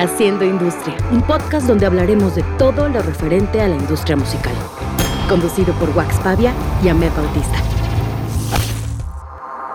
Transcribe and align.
Haciendo 0.00 0.46
Industria, 0.46 0.96
un 1.12 1.20
podcast 1.20 1.66
donde 1.66 1.84
hablaremos 1.84 2.34
de 2.34 2.42
todo 2.56 2.88
lo 2.88 3.02
referente 3.02 3.60
a 3.60 3.68
la 3.68 3.76
industria 3.76 4.16
musical. 4.16 4.54
Conducido 5.28 5.74
por 5.74 5.90
Wax 5.90 6.18
Pavia 6.20 6.54
y 6.82 6.88
Ahmed 6.88 7.10
Bautista. 7.14 7.58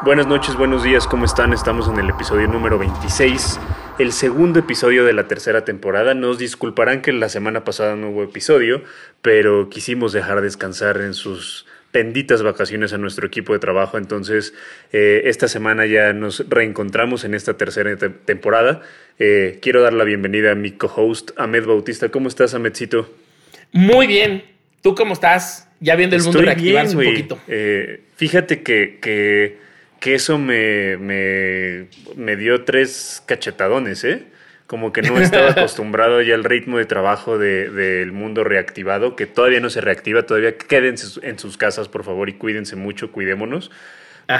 Buenas 0.03 0.25
noches, 0.25 0.55
buenos 0.55 0.81
días, 0.81 1.05
¿cómo 1.05 1.25
están? 1.25 1.53
Estamos 1.53 1.87
en 1.89 1.99
el 1.99 2.09
episodio 2.09 2.47
número 2.47 2.79
26, 2.79 3.59
el 3.99 4.11
segundo 4.11 4.57
episodio 4.57 5.05
de 5.05 5.13
la 5.13 5.27
tercera 5.27 5.63
temporada. 5.63 6.15
Nos 6.15 6.39
disculparán 6.39 7.03
que 7.03 7.13
la 7.13 7.29
semana 7.29 7.63
pasada 7.63 7.95
no 7.95 8.09
hubo 8.09 8.23
episodio, 8.23 8.81
pero 9.21 9.69
quisimos 9.69 10.11
dejar 10.11 10.41
descansar 10.41 11.01
en 11.01 11.13
sus 11.13 11.67
benditas 11.95 12.43
vacaciones 12.43 12.91
a 12.91 12.97
nuestro 12.97 13.25
equipo 13.25 13.53
de 13.53 13.59
trabajo. 13.59 13.97
Entonces, 13.97 14.53
eh, 14.91 15.23
esta 15.25 15.47
semana 15.47 15.85
ya 15.85 16.11
nos 16.11 16.47
reencontramos 16.49 17.23
en 17.23 17.33
esta 17.33 17.55
tercera 17.55 17.95
temporada. 18.25 18.81
Eh, 19.17 19.59
quiero 19.61 19.81
dar 19.81 19.93
la 19.93 20.03
bienvenida 20.03 20.51
a 20.51 20.55
mi 20.55 20.71
co-host, 20.71 21.31
Ahmed 21.37 21.65
Bautista. 21.65 22.09
¿Cómo 22.09 22.27
estás, 22.27 22.53
Ahmedcito? 22.53 23.09
Muy 23.71 24.07
bien. 24.07 24.43
¿Tú 24.81 24.93
cómo 24.93 25.13
estás? 25.13 25.69
Ya 25.79 25.95
viendo 25.95 26.17
el 26.17 26.23
mundo 26.23 26.41
reactivarse 26.41 26.97
un 26.97 27.05
poquito. 27.05 27.39
Eh, 27.47 28.01
fíjate 28.17 28.61
que, 28.61 28.99
que, 29.01 30.13
eso 30.13 30.37
me, 30.37 30.97
me, 30.97 31.87
me 32.15 32.35
dio 32.35 32.63
tres 32.63 33.23
cachetadones, 33.25 34.03
¿eh? 34.03 34.23
Como 34.67 34.91
que 34.91 35.01
no 35.03 35.19
estaba 35.19 35.51
acostumbrado 35.51 36.21
ya 36.21 36.33
al 36.35 36.43
ritmo 36.43 36.77
de 36.77 36.85
trabajo 36.85 37.37
del 37.37 38.11
mundo 38.11 38.43
reactivado, 38.43 39.15
que 39.15 39.25
todavía 39.27 39.59
no 39.59 39.69
se 39.69 39.81
reactiva, 39.81 40.23
todavía 40.23 40.57
quédense 40.57 41.19
en 41.21 41.37
sus 41.37 41.57
casas, 41.57 41.87
por 41.87 42.03
favor, 42.03 42.29
y 42.29 42.33
cuídense 42.33 42.75
mucho, 42.75 43.11
cuidémonos. 43.11 43.71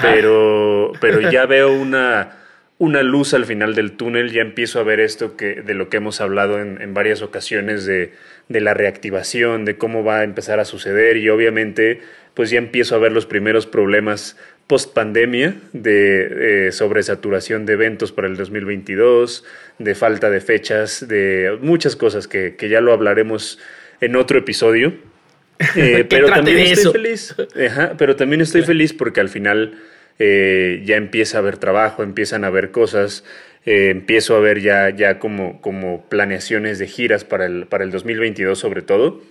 Pero, 0.02 0.94
pero 1.00 1.30
ya 1.30 1.46
veo 1.46 1.72
una, 1.72 2.38
una 2.80 3.04
luz 3.04 3.36
al 3.36 3.46
final 3.46 3.76
del 3.76 3.92
túnel, 3.92 4.32
ya 4.32 4.42
empiezo 4.42 4.80
a 4.80 4.84
ver 4.84 5.00
esto 5.00 5.38
que, 5.38 5.62
de 5.62 5.76
lo 5.76 5.90
que 5.90 5.98
hemos 5.98 6.22
hablado 6.22 6.60
en, 6.60 6.82
en 6.82 6.96
varias 6.96 7.22
ocasiones 7.22 7.86
de, 7.86 8.14
de 8.50 8.62
la 8.62 8.73
reactivación, 8.73 9.64
de 9.64 9.78
cómo 9.78 10.04
va 10.04 10.22
a 10.22 10.23
empezar 10.23 10.60
a 10.60 10.66
suceder, 10.66 11.17
y 11.17 11.30
obviamente 11.30 12.02
pues 12.34 12.50
ya 12.50 12.58
empiezo 12.58 12.95
a 12.95 12.98
ver 13.00 13.12
los 13.12 13.28
primeros 13.28 13.66
problemas 13.67 14.38
post 14.67 14.94
pandemia 14.94 15.55
de 15.73 16.67
eh, 16.67 16.71
sobresaturación 16.71 17.66
de 17.66 17.73
eventos 17.73 18.11
para 18.11 18.27
el 18.27 18.35
2022, 18.35 19.44
de 19.77 19.95
falta 19.95 20.30
de 20.30 20.41
fechas, 20.41 21.08
de 21.08 21.58
muchas 21.61 21.95
cosas 21.95 22.27
que, 22.27 22.55
ya 22.67 22.81
lo 22.81 22.91
hablaremos 22.93 23.59
en 24.02 24.16
otro 24.16 24.39
episodio. 24.39 24.93
Eh, 25.77 26.05
pero 26.09 26.27
también 26.27 26.58
estoy 26.58 26.91
feliz. 26.91 27.33
pero 27.97 28.17
también 28.17 28.41
estoy 28.41 28.63
feliz 28.63 28.91
porque 28.91 29.21
al 29.21 29.30
final 29.30 29.80
eh, 30.19 30.81
ya 30.83 30.97
empieza 30.97 31.38
a 31.38 31.39
haber 31.39 31.58
trabajo, 31.58 32.03
empiezan 32.03 32.43
a 32.43 32.47
haber 32.47 32.71
cosas. 32.71 33.23
empiezo 33.63 34.36
a 34.36 34.41
ver 34.41 34.59
ya, 34.59 34.89
ya 34.89 35.17
como, 35.17 35.61
como 35.61 36.09
planeaciones 36.09 36.77
de 36.77 36.88
giras 36.88 37.23
para 37.23 37.45
el, 37.45 37.67
para 37.67 37.86
el 37.86 37.91
2022 37.91 38.59
sobre 38.59 38.81
todo. 38.81 39.21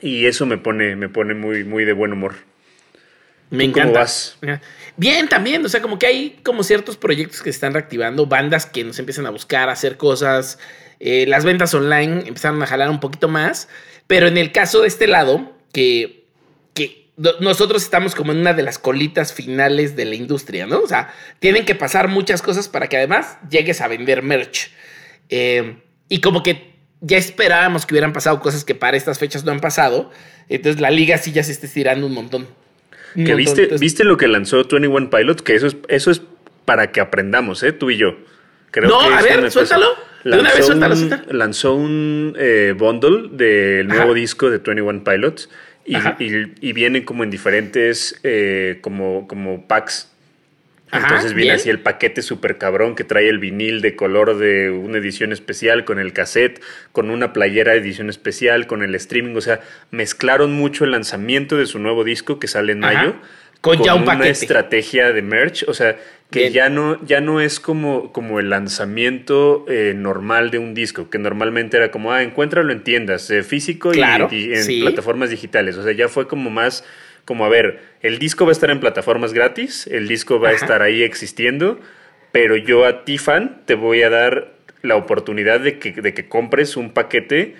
Y 0.00 0.26
eso 0.26 0.44
me 0.44 0.58
pone, 0.58 0.96
me 0.96 1.08
pone 1.08 1.34
muy, 1.34 1.62
muy 1.62 1.84
de 1.84 1.92
buen 1.92 2.12
humor. 2.12 2.34
Me 3.50 3.64
encanta. 3.64 4.06
Bien, 4.96 5.28
también, 5.28 5.64
o 5.64 5.68
sea, 5.68 5.82
como 5.82 5.98
que 5.98 6.06
hay 6.06 6.40
como 6.42 6.62
ciertos 6.62 6.96
proyectos 6.96 7.38
que 7.38 7.50
se 7.50 7.56
están 7.56 7.72
reactivando, 7.72 8.26
bandas 8.26 8.66
que 8.66 8.84
nos 8.84 8.98
empiezan 8.98 9.26
a 9.26 9.30
buscar, 9.30 9.68
a 9.68 9.72
hacer 9.72 9.96
cosas, 9.96 10.58
eh, 11.00 11.26
las 11.26 11.44
ventas 11.44 11.74
online 11.74 12.22
empezaron 12.26 12.62
a 12.62 12.66
jalar 12.66 12.90
un 12.90 13.00
poquito 13.00 13.28
más, 13.28 13.68
pero 14.06 14.28
en 14.28 14.38
el 14.38 14.52
caso 14.52 14.82
de 14.82 14.88
este 14.88 15.06
lado, 15.06 15.52
que, 15.72 16.26
que 16.74 17.10
nosotros 17.40 17.82
estamos 17.82 18.14
como 18.14 18.32
en 18.32 18.38
una 18.38 18.54
de 18.54 18.62
las 18.62 18.78
colitas 18.78 19.32
finales 19.32 19.96
de 19.96 20.04
la 20.04 20.14
industria, 20.14 20.66
¿no? 20.66 20.80
O 20.80 20.86
sea, 20.86 21.12
tienen 21.40 21.64
que 21.64 21.74
pasar 21.74 22.08
muchas 22.08 22.42
cosas 22.42 22.68
para 22.68 22.88
que 22.88 22.96
además 22.96 23.38
llegues 23.50 23.80
a 23.80 23.88
vender 23.88 24.22
merch. 24.22 24.70
Eh, 25.28 25.78
y 26.08 26.20
como 26.20 26.42
que 26.42 26.74
ya 27.00 27.16
esperábamos 27.16 27.84
que 27.84 27.94
hubieran 27.94 28.12
pasado 28.12 28.40
cosas 28.40 28.64
que 28.64 28.74
para 28.74 28.96
estas 28.96 29.18
fechas 29.18 29.44
no 29.44 29.52
han 29.52 29.60
pasado, 29.60 30.10
entonces 30.48 30.80
la 30.80 30.90
liga 30.90 31.18
sí 31.18 31.32
ya 31.32 31.42
se 31.42 31.52
está 31.52 31.66
estirando 31.66 32.06
un 32.06 32.14
montón 32.14 32.46
que 33.14 33.34
viste, 33.34 33.76
viste 33.78 34.04
lo 34.04 34.16
que 34.16 34.28
lanzó 34.28 34.64
21 34.64 35.10
Pilots, 35.10 35.42
que 35.42 35.54
eso 35.54 35.66
es, 35.66 35.76
eso 35.88 36.10
es 36.10 36.22
para 36.64 36.92
que 36.92 37.00
aprendamos, 37.00 37.62
¿eh? 37.62 37.72
Tú 37.72 37.90
y 37.90 37.96
yo. 37.96 38.16
Creo 38.70 38.88
no, 38.88 39.00
a 39.00 39.22
ver, 39.22 39.50
suéltalo. 39.50 39.86
Lanzó, 40.24 40.40
una 40.40 40.54
vez, 40.54 40.66
suéltalo, 40.66 40.94
un, 40.94 41.38
lanzó 41.38 41.74
un 41.74 42.36
eh, 42.38 42.74
bundle 42.76 43.28
del 43.30 43.88
nuevo 43.88 44.14
disco 44.14 44.50
de 44.50 44.58
21 44.58 45.04
Pilots 45.04 45.50
y, 45.84 45.96
y, 45.96 46.54
y, 46.60 46.72
vienen 46.72 47.04
como 47.04 47.24
en 47.24 47.30
diferentes 47.30 48.18
eh, 48.22 48.78
como, 48.80 49.28
como 49.28 49.68
packs 49.68 50.13
entonces 50.94 51.34
viene 51.34 51.52
así 51.52 51.70
el 51.70 51.80
paquete 51.80 52.22
super 52.22 52.58
cabrón 52.58 52.94
que 52.94 53.04
trae 53.04 53.28
el 53.28 53.38
vinil 53.38 53.80
de 53.80 53.96
color 53.96 54.36
de 54.36 54.70
una 54.70 54.98
edición 54.98 55.32
especial 55.32 55.84
con 55.84 55.98
el 55.98 56.12
cassette, 56.12 56.62
con 56.92 57.10
una 57.10 57.32
playera 57.32 57.72
de 57.72 57.78
edición 57.78 58.10
especial, 58.10 58.66
con 58.66 58.82
el 58.82 58.94
streaming. 58.94 59.34
O 59.36 59.40
sea, 59.40 59.60
mezclaron 59.90 60.52
mucho 60.52 60.84
el 60.84 60.92
lanzamiento 60.92 61.56
de 61.56 61.66
su 61.66 61.78
nuevo 61.78 62.04
disco 62.04 62.38
que 62.38 62.48
sale 62.48 62.72
en 62.72 62.80
mayo. 62.80 63.16
Con, 63.60 63.82
ya 63.82 63.94
un 63.94 64.02
una 64.02 64.28
estrategia 64.28 65.12
de 65.12 65.22
merch. 65.22 65.64
O 65.68 65.74
sea, 65.74 65.96
que 66.30 66.50
ya 66.50 66.68
no, 66.68 67.02
ya 67.06 67.20
no 67.20 67.40
es 67.40 67.60
como, 67.60 68.12
como 68.12 68.40
el 68.40 68.50
lanzamiento 68.50 69.64
eh, 69.68 69.94
normal 69.96 70.50
de 70.50 70.58
un 70.58 70.74
disco, 70.74 71.08
que 71.08 71.18
normalmente 71.18 71.76
era 71.76 71.90
como, 71.90 72.12
ah, 72.12 72.22
encuéntralo 72.22 72.72
en 72.72 72.82
tiendas, 72.82 73.30
eh, 73.30 73.42
físico 73.42 73.92
y, 73.94 74.02
en 74.02 74.80
plataformas 74.80 75.30
digitales. 75.30 75.76
O 75.76 75.82
sea, 75.82 75.92
ya 75.92 76.08
fue 76.08 76.26
como 76.26 76.50
más 76.50 76.84
como, 77.24 77.44
a 77.44 77.48
ver, 77.48 77.80
el 78.00 78.18
disco 78.18 78.44
va 78.44 78.50
a 78.50 78.52
estar 78.52 78.70
en 78.70 78.80
plataformas 78.80 79.32
gratis, 79.32 79.86
el 79.86 80.08
disco 80.08 80.40
va 80.40 80.50
a 80.50 80.52
estar 80.52 80.82
ahí 80.82 81.02
existiendo, 81.02 81.80
pero 82.32 82.56
yo 82.56 82.84
a 82.84 83.04
ti 83.04 83.18
fan 83.18 83.62
te 83.64 83.74
voy 83.74 84.02
a 84.02 84.10
dar 84.10 84.54
la 84.82 84.96
oportunidad 84.96 85.60
de 85.60 85.78
que, 85.78 85.92
de 85.92 86.12
que 86.12 86.28
compres 86.28 86.76
un 86.76 86.90
paquete 86.90 87.54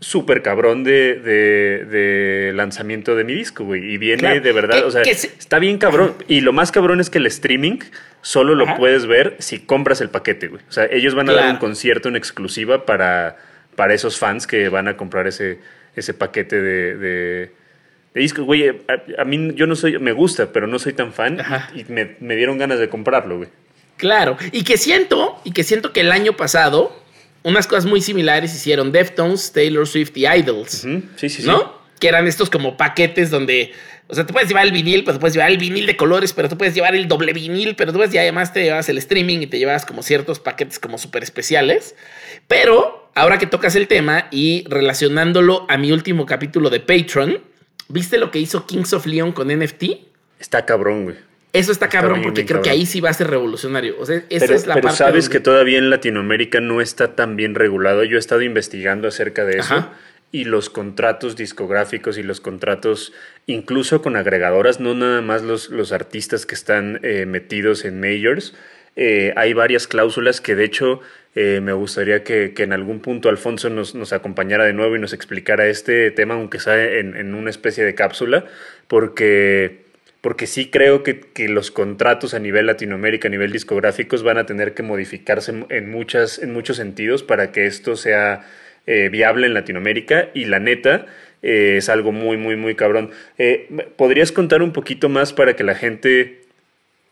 súper 0.00 0.40
cabrón 0.40 0.82
de, 0.82 1.16
de, 1.16 2.52
lanzamiento 2.54 3.14
de 3.14 3.24
mi 3.24 3.34
disco, 3.34 3.64
güey. 3.64 3.92
Y 3.92 3.98
viene 3.98 4.40
de 4.40 4.52
verdad, 4.52 4.84
o 4.86 4.90
sea, 4.90 5.02
está 5.02 5.58
bien 5.58 5.76
cabrón. 5.76 6.14
Y 6.26 6.40
lo 6.40 6.52
más 6.52 6.72
cabrón 6.72 7.00
es 7.00 7.10
que 7.10 7.18
el 7.18 7.26
streaming 7.26 7.80
solo 8.22 8.54
lo 8.54 8.76
puedes 8.76 9.06
ver 9.06 9.36
si 9.38 9.58
compras 9.60 10.00
el 10.00 10.08
paquete, 10.08 10.48
güey. 10.48 10.62
O 10.68 10.72
sea, 10.72 10.86
ellos 10.90 11.14
van 11.14 11.28
a 11.28 11.34
dar 11.34 11.50
un 11.50 11.58
concierto 11.58 12.08
en 12.08 12.16
exclusiva 12.16 12.86
para, 12.86 13.36
para 13.76 13.92
esos 13.92 14.18
fans 14.18 14.46
que 14.46 14.70
van 14.70 14.88
a 14.88 14.96
comprar 14.96 15.26
ese, 15.26 15.58
ese 15.94 16.14
paquete 16.14 16.60
de, 16.60 17.52
disco, 18.14 18.42
güey, 18.42 18.68
a, 19.18 19.24
mí 19.24 19.52
yo 19.54 19.66
no 19.66 19.76
soy, 19.76 19.98
me 19.98 20.12
gusta, 20.12 20.52
pero 20.52 20.66
no 20.66 20.78
soy 20.78 20.92
tan 20.92 21.12
fan 21.12 21.38
y, 21.74 21.84
me, 21.90 22.36
dieron 22.36 22.58
ganas 22.58 22.80
de 22.80 22.88
comprarlo, 22.88 23.38
güey. 23.38 23.48
Claro, 23.96 24.36
y 24.50 24.64
que 24.64 24.78
siento, 24.78 25.40
y 25.44 25.52
que 25.52 25.62
siento 25.62 25.92
que 25.92 26.00
el 26.00 26.10
año 26.10 26.36
pasado 26.36 26.98
unas 27.42 27.66
cosas 27.66 27.86
muy 27.86 28.00
similares 28.00 28.54
hicieron 28.54 28.92
Deftones, 28.92 29.52
Taylor 29.52 29.86
Swift 29.86 30.12
y 30.16 30.26
Idols. 30.26 30.86
Sí, 31.16 31.28
sí, 31.28 31.42
¿No? 31.44 31.80
Que 31.98 32.08
eran 32.08 32.26
estos 32.26 32.50
como 32.50 32.76
paquetes 32.76 33.30
donde, 33.30 33.72
o 34.08 34.14
sea, 34.14 34.26
tú 34.26 34.32
puedes 34.32 34.48
llevar 34.48 34.66
el 34.66 34.72
vinil, 34.72 35.04
pero 35.04 35.14
tú 35.16 35.20
puedes 35.20 35.34
llevar 35.34 35.50
el 35.50 35.58
vinil 35.58 35.86
de 35.86 35.96
colores, 35.96 36.32
pero 36.32 36.48
tú 36.48 36.58
puedes 36.58 36.74
llevar 36.74 36.94
el 36.94 37.08
doble 37.08 37.32
vinil, 37.32 37.76
pero 37.76 37.92
tú 37.92 37.98
puedes, 37.98 38.14
y 38.14 38.18
además 38.18 38.52
te 38.52 38.62
llevas 38.62 38.88
el 38.88 38.98
streaming 38.98 39.40
y 39.40 39.46
te 39.46 39.58
llevas 39.58 39.86
como 39.86 40.02
ciertos 40.02 40.40
paquetes 40.40 40.78
como 40.78 40.98
súper 40.98 41.22
especiales. 41.22 41.94
Pero 42.48 43.10
ahora 43.14 43.38
que 43.38 43.46
tocas 43.46 43.76
el 43.76 43.86
tema 43.86 44.28
y 44.30 44.64
relacionándolo 44.68 45.66
a 45.68 45.76
mi 45.76 45.92
último 45.92 46.26
capítulo 46.26 46.70
de 46.70 46.80
Patreon, 46.80 47.49
¿Viste 47.90 48.18
lo 48.18 48.30
que 48.30 48.38
hizo 48.38 48.66
Kings 48.66 48.92
of 48.92 49.06
Leon 49.06 49.32
con 49.32 49.48
NFT? 49.48 49.84
Está 50.38 50.64
cabrón, 50.64 51.04
güey. 51.04 51.16
Eso 51.52 51.72
está, 51.72 51.88
cabrón 51.88 52.22
porque 52.22 52.46
creo 52.46 52.62
que 52.62 52.70
ahí 52.70 52.86
sí 52.86 53.00
va 53.00 53.10
a 53.10 53.12
ser 53.12 53.28
revolucionario. 53.28 53.96
O 53.98 54.06
sea, 54.06 54.22
esa 54.30 54.54
es 54.54 54.68
la 54.68 54.74
pero 54.74 54.90
sabes 54.92 55.28
que 55.28 55.40
todavía 55.40 55.78
en 55.78 55.90
Latinoamérica 55.90 56.60
no 56.60 56.80
está 56.80 57.16
tan 57.16 57.34
bien 57.34 57.56
regulado. 57.56 58.04
Yo 58.04 58.16
he 58.16 58.20
estado 58.20 58.42
investigando 58.42 59.08
acerca 59.08 59.44
de 59.44 59.58
eso. 59.58 59.88
Y 60.30 60.44
los 60.44 60.70
contratos 60.70 61.34
discográficos 61.34 62.16
y 62.16 62.22
los 62.22 62.40
contratos, 62.40 63.12
incluso 63.46 64.00
con 64.00 64.14
agregadoras, 64.14 64.78
no 64.78 64.94
nada 64.94 65.22
más 65.22 65.42
los, 65.42 65.70
los 65.70 65.90
artistas 65.90 66.46
que 66.46 66.54
están 66.54 67.00
eh, 67.02 67.26
metidos 67.26 67.84
en 67.84 67.98
majors, 67.98 68.54
eh, 68.94 69.32
hay 69.34 69.52
varias 69.52 69.88
cláusulas 69.88 70.40
que 70.40 70.54
de 70.54 70.64
hecho 70.64 71.00
eh, 71.36 71.60
me 71.62 71.72
gustaría 71.72 72.24
que, 72.24 72.52
en 72.56 72.72
algún 72.72 73.00
punto 73.00 73.28
Alfonso 73.28 73.70
nos, 73.70 73.94
nos, 73.94 74.12
acompañara 74.12 74.64
de 74.64 74.72
nuevo 74.72 74.96
y 74.96 74.98
nos 74.98 75.12
explicara 75.12 75.68
este 75.68 76.10
tema, 76.10 76.34
aunque 76.34 76.58
sea 76.58 76.82
en, 76.98 77.34
una 77.34 77.50
especie 77.50 77.84
de 77.84 77.94
cápsula, 77.94 78.46
porque, 78.88 79.82
porque 80.20 80.48
sí 80.48 80.70
creo 80.70 81.04
que, 81.04 81.20
los 81.48 81.70
contratos 81.70 82.34
a 82.34 82.40
nivel 82.40 82.66
Latinoamérica, 82.66 83.28
a 83.28 83.30
nivel 83.30 83.52
discográficos, 83.52 84.24
van 84.24 84.38
a 84.38 84.46
tener 84.46 84.74
que 84.74 84.82
modificarse 84.82 85.52
en, 85.68 85.90
muchas, 85.90 86.40
en 86.40 86.52
muchos 86.52 86.76
sentidos 86.76 87.22
para 87.22 87.52
que 87.52 87.66
esto 87.66 87.94
sea 87.94 88.44
eh, 88.86 89.08
viable 89.08 89.46
en 89.46 89.54
Latinoamérica 89.54 90.30
y 90.34 90.46
la 90.46 90.58
neta. 90.58 91.06
Eh, 91.42 91.76
es 91.78 91.88
algo 91.88 92.10
muy, 92.10 92.38
muy, 92.38 92.56
muy 92.56 92.74
cabrón. 92.74 93.12
¿Podrías 93.96 94.32
contar 94.32 94.62
un 94.62 94.72
poquito 94.72 95.08
más 95.08 95.32
para 95.32 95.54
que 95.54 95.62
la 95.62 95.76
gente 95.76 96.40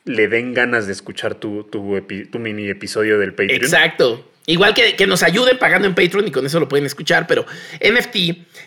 le 0.09 0.29
den 0.29 0.55
ganas 0.55 0.87
de 0.87 0.93
escuchar 0.93 1.35
tu, 1.35 1.65
tu, 1.65 2.39
mini 2.39 2.69
episodio 2.69 3.19
del 3.19 3.33
Patreon. 3.33 3.63
Exacto. 3.63 4.29
Igual 4.47 4.75
que, 4.75 4.97
que, 4.97 5.07
nos 5.07 5.23
ayuden 5.23 5.59
pagando 5.59 5.87
en 5.87 5.95
Patreon 5.95 6.27
y 6.27 6.31
con 6.31 6.47
eso 6.47 6.59
lo 6.59 6.69
pueden 6.69 6.87
escuchar, 6.87 7.27
pero 7.27 7.45
NFT 7.81 8.17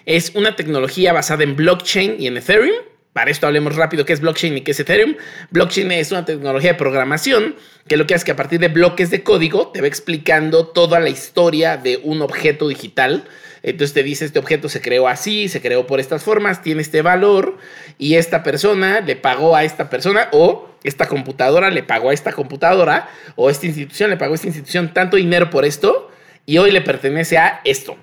es 0.05 0.35
una 0.35 0.55
tecnología 0.55 1.11
basada 1.11 1.43
en 1.43 1.55
blockchain 1.55 2.17
y 2.19 2.27
en 2.27 2.37
Ethereum 2.37 2.75
para 3.13 3.29
esto 3.29 3.45
hablemos 3.45 3.75
rápido 3.75 4.05
qué 4.05 4.13
es 4.13 4.21
blockchain 4.21 4.57
y 4.57 4.61
qué 4.61 4.71
es 4.71 4.79
Ethereum. 4.79 5.15
Blockchain 5.49 5.91
es 5.91 6.11
una 6.11 6.23
tecnología 6.23 6.73
de 6.73 6.77
programación 6.77 7.55
que 7.87 7.97
lo 7.97 8.07
que 8.07 8.13
hace 8.13 8.21
es 8.21 8.25
que 8.25 8.31
a 8.31 8.35
partir 8.37 8.59
de 8.61 8.69
bloques 8.69 9.09
de 9.09 9.21
código 9.21 9.67
te 9.67 9.81
va 9.81 9.87
explicando 9.87 10.67
toda 10.67 10.99
la 11.01 11.09
historia 11.09 11.75
de 11.75 11.99
un 12.03 12.21
objeto 12.21 12.69
digital. 12.69 13.25
Entonces 13.63 13.93
te 13.93 14.03
dice, 14.03 14.25
este 14.25 14.39
objeto 14.39 14.69
se 14.69 14.81
creó 14.81 15.07
así, 15.07 15.47
se 15.47 15.61
creó 15.61 15.85
por 15.85 15.99
estas 15.99 16.23
formas, 16.23 16.63
tiene 16.63 16.81
este 16.81 17.01
valor 17.01 17.57
y 17.97 18.15
esta 18.15 18.43
persona 18.43 19.01
le 19.01 19.15
pagó 19.15 19.55
a 19.55 19.63
esta 19.63 19.89
persona 19.89 20.29
o 20.31 20.69
esta 20.83 21.07
computadora 21.07 21.69
le 21.69 21.83
pagó 21.83 22.09
a 22.09 22.13
esta 22.13 22.33
computadora 22.33 23.09
o 23.35 23.49
esta 23.49 23.67
institución 23.67 24.09
le 24.09 24.17
pagó 24.17 24.33
a 24.33 24.35
esta 24.35 24.47
institución 24.47 24.93
tanto 24.93 25.17
dinero 25.17 25.49
por 25.51 25.63
esto 25.65 26.09
y 26.45 26.57
hoy 26.57 26.71
le 26.71 26.81
pertenece 26.81 27.37
a 27.37 27.61
esto. 27.63 27.97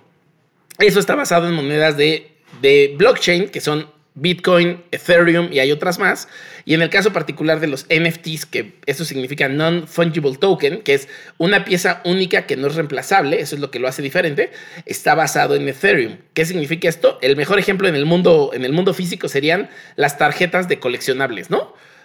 Eso 0.78 1.00
está 1.00 1.16
basado 1.16 1.48
en 1.48 1.54
monedas 1.54 1.96
de, 1.96 2.36
de 2.62 2.94
blockchain 2.96 3.48
que 3.48 3.60
son 3.60 3.97
Bitcoin, 4.20 4.82
Ethereum 4.90 5.48
y 5.52 5.60
hay 5.60 5.72
otras 5.72 5.98
más. 5.98 6.28
Y 6.64 6.74
en 6.74 6.82
el 6.82 6.90
caso 6.90 7.12
particular 7.12 7.60
de 7.60 7.66
los 7.66 7.86
NFTs, 7.86 8.46
que 8.46 8.74
eso 8.86 9.04
significa 9.04 9.48
Non-Fungible 9.48 10.36
Token, 10.36 10.82
que 10.82 10.94
es 10.94 11.08
una 11.38 11.64
pieza 11.64 12.02
única 12.04 12.46
que 12.46 12.56
no 12.56 12.66
es 12.66 12.74
reemplazable, 12.74 13.40
eso 13.40 13.54
es 13.54 13.60
lo 13.60 13.70
que 13.70 13.78
lo 13.78 13.88
hace 13.88 14.02
diferente, 14.02 14.50
está 14.84 15.14
basado 15.14 15.54
en 15.54 15.68
Ethereum. 15.68 16.18
¿Qué 16.34 16.44
significa 16.44 16.88
esto? 16.88 17.18
El 17.22 17.36
mejor 17.36 17.58
ejemplo 17.58 17.88
en 17.88 17.94
el 17.94 18.04
mundo, 18.04 18.50
en 18.52 18.64
el 18.64 18.72
mundo 18.72 18.94
físico 18.94 19.28
serían 19.28 19.70
las 19.96 20.18
tarjetas 20.18 20.68
de 20.68 20.78
coleccionables, 20.78 21.50
¿no? 21.50 21.58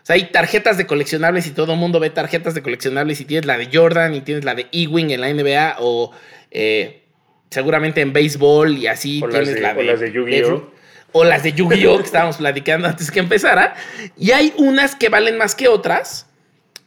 O 0.04 0.06
sea, 0.06 0.16
hay 0.16 0.32
tarjetas 0.32 0.78
de 0.78 0.86
coleccionables 0.86 1.48
y 1.48 1.52
todo 1.52 1.74
el 1.74 1.80
mundo 1.80 2.02
ve 2.02 2.10
tarjetas 2.10 2.54
de 2.54 2.62
coleccionables 2.62 3.22
y 3.22 3.26
tienes 3.26 3.46
la 3.46 3.58
de 3.58 3.70
Jordan 3.72 4.14
y 4.14 4.22
tienes 4.22 4.44
la 4.44 4.54
de 4.54 4.68
Ewing 4.74 5.12
en 5.12 5.22
la 5.22 5.34
NBA 5.34 5.78
o 5.80 6.12
eh, 6.52 7.04
seguramente 7.50 8.02
en 8.02 8.12
béisbol 8.12 8.78
y 8.78 8.88
así 8.88 9.24
tienes 9.30 9.62
la 9.62 9.74
de, 9.74 9.98
de 9.98 10.12
Yu-Gi-Oh! 10.12 10.73
O 11.14 11.24
las 11.24 11.44
de 11.44 11.54
Yu-Gi-Oh! 11.54 12.00
que 12.00 12.04
estábamos 12.04 12.38
platicando 12.38 12.88
antes 12.88 13.10
que 13.10 13.20
empezara. 13.20 13.76
Y 14.18 14.32
hay 14.32 14.54
unas 14.58 14.96
que 14.96 15.10
valen 15.10 15.38
más 15.38 15.56
que 15.56 15.70
otras, 15.70 16.28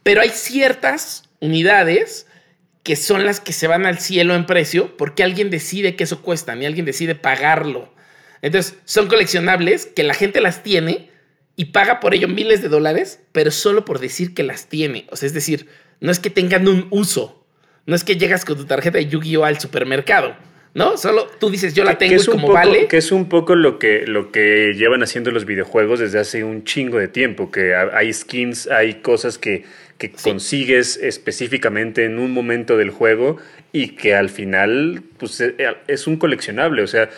pero 0.03 0.21
hay 0.21 0.29
ciertas 0.29 1.29
unidades 1.39 2.27
que 2.83 2.95
son 2.95 3.25
las 3.25 3.39
que 3.39 3.51
se 3.51 3.67
van 3.67 3.85
al 3.85 3.99
cielo 3.99 4.35
en 4.35 4.45
precio 4.45 4.95
porque 4.95 5.23
alguien 5.23 5.49
decide 5.49 5.95
que 5.95 6.05
eso 6.05 6.21
cuesta 6.21 6.55
y 6.55 6.65
alguien 6.65 6.85
decide 6.85 7.15
pagarlo. 7.15 7.93
Entonces, 8.41 8.75
son 8.85 9.07
coleccionables 9.07 9.87
que 9.87 10.03
la 10.03 10.13
gente 10.13 10.41
las 10.41 10.63
tiene 10.63 11.09
y 11.55 11.65
paga 11.65 11.99
por 11.99 12.13
ello 12.13 12.27
miles 12.27 12.61
de 12.61 12.69
dólares, 12.69 13.19
pero 13.31 13.51
solo 13.51 13.83
por 13.83 13.99
decir 13.99 14.33
que 14.33 14.43
las 14.43 14.67
tiene. 14.67 15.07
O 15.09 15.15
sea, 15.15 15.27
es 15.27 15.33
decir, 15.33 15.67
no 15.99 16.11
es 16.11 16.19
que 16.19 16.29
tengan 16.29 16.67
un 16.67 16.87
uso. 16.91 17.45
No 17.85 17.95
es 17.95 18.03
que 18.03 18.17
llegas 18.17 18.45
con 18.45 18.57
tu 18.57 18.65
tarjeta 18.65 18.97
de 18.99 19.07
Yu-Gi-Oh! 19.07 19.43
al 19.43 19.59
supermercado. 19.59 20.35
¿No? 20.77 20.95
Solo 20.95 21.27
tú 21.39 21.49
dices, 21.49 21.73
yo 21.73 21.83
la 21.83 21.97
tengo 21.97 22.21
y 22.21 22.25
como 22.25 22.49
vale. 22.49 22.87
Que 22.87 22.97
es 22.97 23.11
un 23.11 23.27
poco 23.29 23.55
lo 23.55 23.79
que, 23.79 24.05
lo 24.05 24.31
que 24.31 24.73
llevan 24.75 25.01
haciendo 25.01 25.31
los 25.31 25.45
videojuegos 25.45 25.99
desde 25.99 26.19
hace 26.19 26.43
un 26.43 26.65
chingo 26.65 26.99
de 26.99 27.07
tiempo, 27.07 27.49
que 27.51 27.75
hay 27.75 28.13
skins, 28.13 28.67
hay 28.67 28.95
cosas 29.01 29.39
que, 29.39 29.65
consigues 30.21 30.97
específicamente 30.97 32.05
en 32.05 32.19
un 32.19 32.31
momento 32.31 32.77
del 32.77 32.91
juego 32.91 33.37
y 33.73 33.95
que 33.95 34.13
al 34.13 34.29
final 34.29 35.01
pues, 35.17 35.41
e, 35.41 35.55
e, 35.57 35.75
es 35.87 36.05
un 36.05 36.17
coleccionable. 36.17 36.83
O 36.83 36.87
sea, 36.87 37.09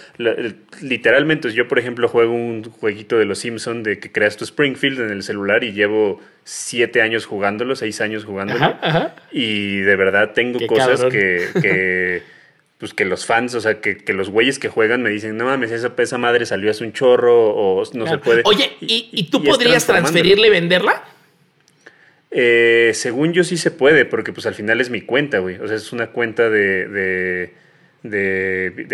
literalmente, 0.82 1.52
yo 1.52 1.68
por 1.68 1.78
ejemplo 1.80 2.08
juego 2.08 2.34
un 2.34 2.64
jueguito 2.64 3.18
de 3.18 3.26
los 3.26 3.40
Simpsons 3.40 3.84
de 3.84 4.00
que 4.00 4.14
creas 4.14 4.38
tu 4.38 4.46
Springfield 4.46 5.02
en 5.02 5.10
el 5.10 5.24
celular 5.24 5.66
y 5.66 5.74
llevo 5.74 6.22
siete 6.46 7.02
años 7.02 7.26
jugándolo, 7.26 7.76
seis 7.76 8.00
años 8.00 8.24
jugándolo. 8.24 8.78
Y 9.34 9.82
de 9.82 9.96
verdad 9.98 10.32
tengo 10.32 10.66
cosas 10.66 11.04
que 11.12 12.24
pues 12.80 12.94
que 12.94 13.04
los 13.04 13.26
fans, 13.26 13.56
o 13.56 13.62
sea, 13.62 13.82
que, 13.82 14.02
los 14.14 14.30
güeyes 14.30 14.58
que 14.58 14.70
juegan 14.70 15.04
me 15.04 15.10
dicen, 15.10 15.36
no 15.36 15.46
mames, 15.46 15.70
esa, 15.72 15.96
pesa 15.98 16.18
madre 16.18 16.46
salió 16.46 16.72
hace 16.72 16.86
un 16.86 16.94
chorro 16.94 17.50
o 17.54 17.84
no 17.94 18.08
se 18.08 18.18
puede. 18.18 18.42
Oye, 18.46 18.72
¿y, 18.80 19.30
tú 19.30 19.44
podrías 19.44 19.86
transferirle 19.86 20.48
y 20.48 20.50
venderla? 20.50 21.04
Eh, 22.32 22.92
según 22.94 23.34
yo 23.34 23.44
sí 23.44 23.58
se 23.58 23.72
puede, 23.72 24.06
porque 24.06 24.32
pues 24.32 24.46
al 24.46 24.56
final 24.56 24.80
es 24.80 24.90
mi 24.90 25.02
cuenta, 25.02 25.40
güey. 25.40 25.58
O 25.58 25.68
sea, 25.68 25.76
es 25.76 25.92
una 25.92 26.08
cuenta 26.08 26.50
de 26.50 26.88
de, 26.88 27.54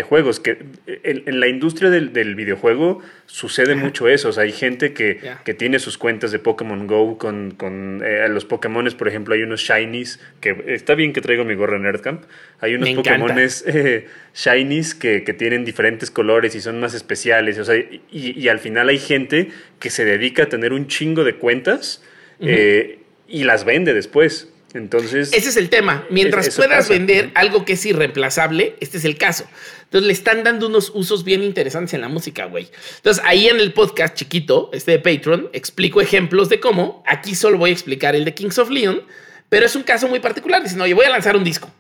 juegos. 0.04 0.40
Que 0.40 0.58
en, 1.04 1.40
la 1.40 1.48
industria 1.48 1.90
del, 1.90 2.36
videojuego 2.36 3.02
sucede 3.26 3.76
mucho 3.76 4.08
eso. 4.08 4.30
O 4.30 4.32
sea, 4.32 4.44
hay 4.44 4.52
gente 4.52 4.94
que, 4.94 5.20
tiene 5.58 5.80
sus 5.80 5.98
cuentas 5.98 6.32
de 6.32 6.40
Pokémon 6.40 6.88
Go 6.88 7.18
con, 7.18 7.52
con 7.52 8.02
eh, 8.04 8.28
los 8.30 8.46
Pokémones, 8.46 8.96
por 8.96 9.08
ejemplo, 9.08 9.34
hay 9.34 9.44
unos 9.44 9.62
Shinies, 9.62 10.20
que 10.42 10.64
está 10.68 10.96
bien 10.96 11.14
que 11.14 11.22
traigo 11.22 11.46
mi 11.46 11.56
gorra 11.56 11.78
Nerdcamp. 11.78 12.24
Hay 12.60 12.76
unos 12.76 12.90
Pokémones 12.92 13.64
eh, 13.68 14.08
Shinies 14.34 14.96
que, 14.96 15.22
tienen 15.36 15.66
diferentes 15.66 16.10
colores 16.10 16.56
y 16.56 16.62
son 16.62 16.80
más 16.80 16.94
especiales. 16.94 17.60
O 17.60 17.66
sea, 17.66 17.76
y, 18.12 18.48
al 18.48 18.60
final 18.60 18.90
hay 18.90 19.00
gente 19.00 19.50
que 19.80 19.90
se 19.90 20.06
dedica 20.06 20.44
a 20.44 20.46
tener 20.48 20.74
un 20.74 20.88
chingo 20.88 21.24
de 21.24 21.36
cuentas 21.36 22.04
eh, 22.40 23.00
y 23.28 23.44
las 23.44 23.66
vende 23.66 23.94
después. 23.94 24.52
Entonces. 24.76 25.32
Ese 25.32 25.50
es 25.50 25.58
el 25.58 25.70
tema. 25.70 26.06
Mientras 26.10 26.54
puedas 26.54 26.90
vender 26.90 27.32
algo 27.34 27.64
que 27.64 27.74
es 27.74 27.86
irreemplazable, 27.86 28.76
este 28.82 28.98
es 28.98 29.06
el 29.06 29.18
caso. 29.18 29.48
Entonces 29.84 30.06
le 30.06 30.14
están 30.14 30.44
dando 30.44 30.68
unos 30.68 30.92
usos 30.94 31.24
bien 31.24 31.44
interesantes 31.44 31.94
en 31.94 32.02
la 32.02 32.10
música, 32.10 32.46
güey. 32.46 32.70
Entonces 32.98 33.24
ahí 33.26 33.48
en 33.48 33.62
el 33.62 33.72
podcast 33.72 34.16
chiquito, 34.16 34.70
este 34.74 34.92
de 34.92 35.00
Patreon, 35.00 35.50
explico 35.54 36.02
ejemplos 36.02 36.50
de 36.50 36.60
cómo. 36.60 37.04
Aquí 37.08 37.36
solo 37.36 37.58
voy 37.58 37.70
a 37.70 37.74
explicar 37.74 38.16
el 38.16 38.26
de 38.26 38.34
Kings 38.34 38.58
of 38.58 38.70
Leon, 38.70 39.02
pero 39.48 39.66
es 39.66 39.76
un 39.78 39.84
caso 39.84 40.10
muy 40.10 40.20
particular. 40.20 40.62
Dicen, 40.62 40.82
oye, 40.82 40.94
voy 40.94 41.06
a 41.06 41.10
lanzar 41.10 41.38
un 41.38 41.46
disco, 41.46 41.72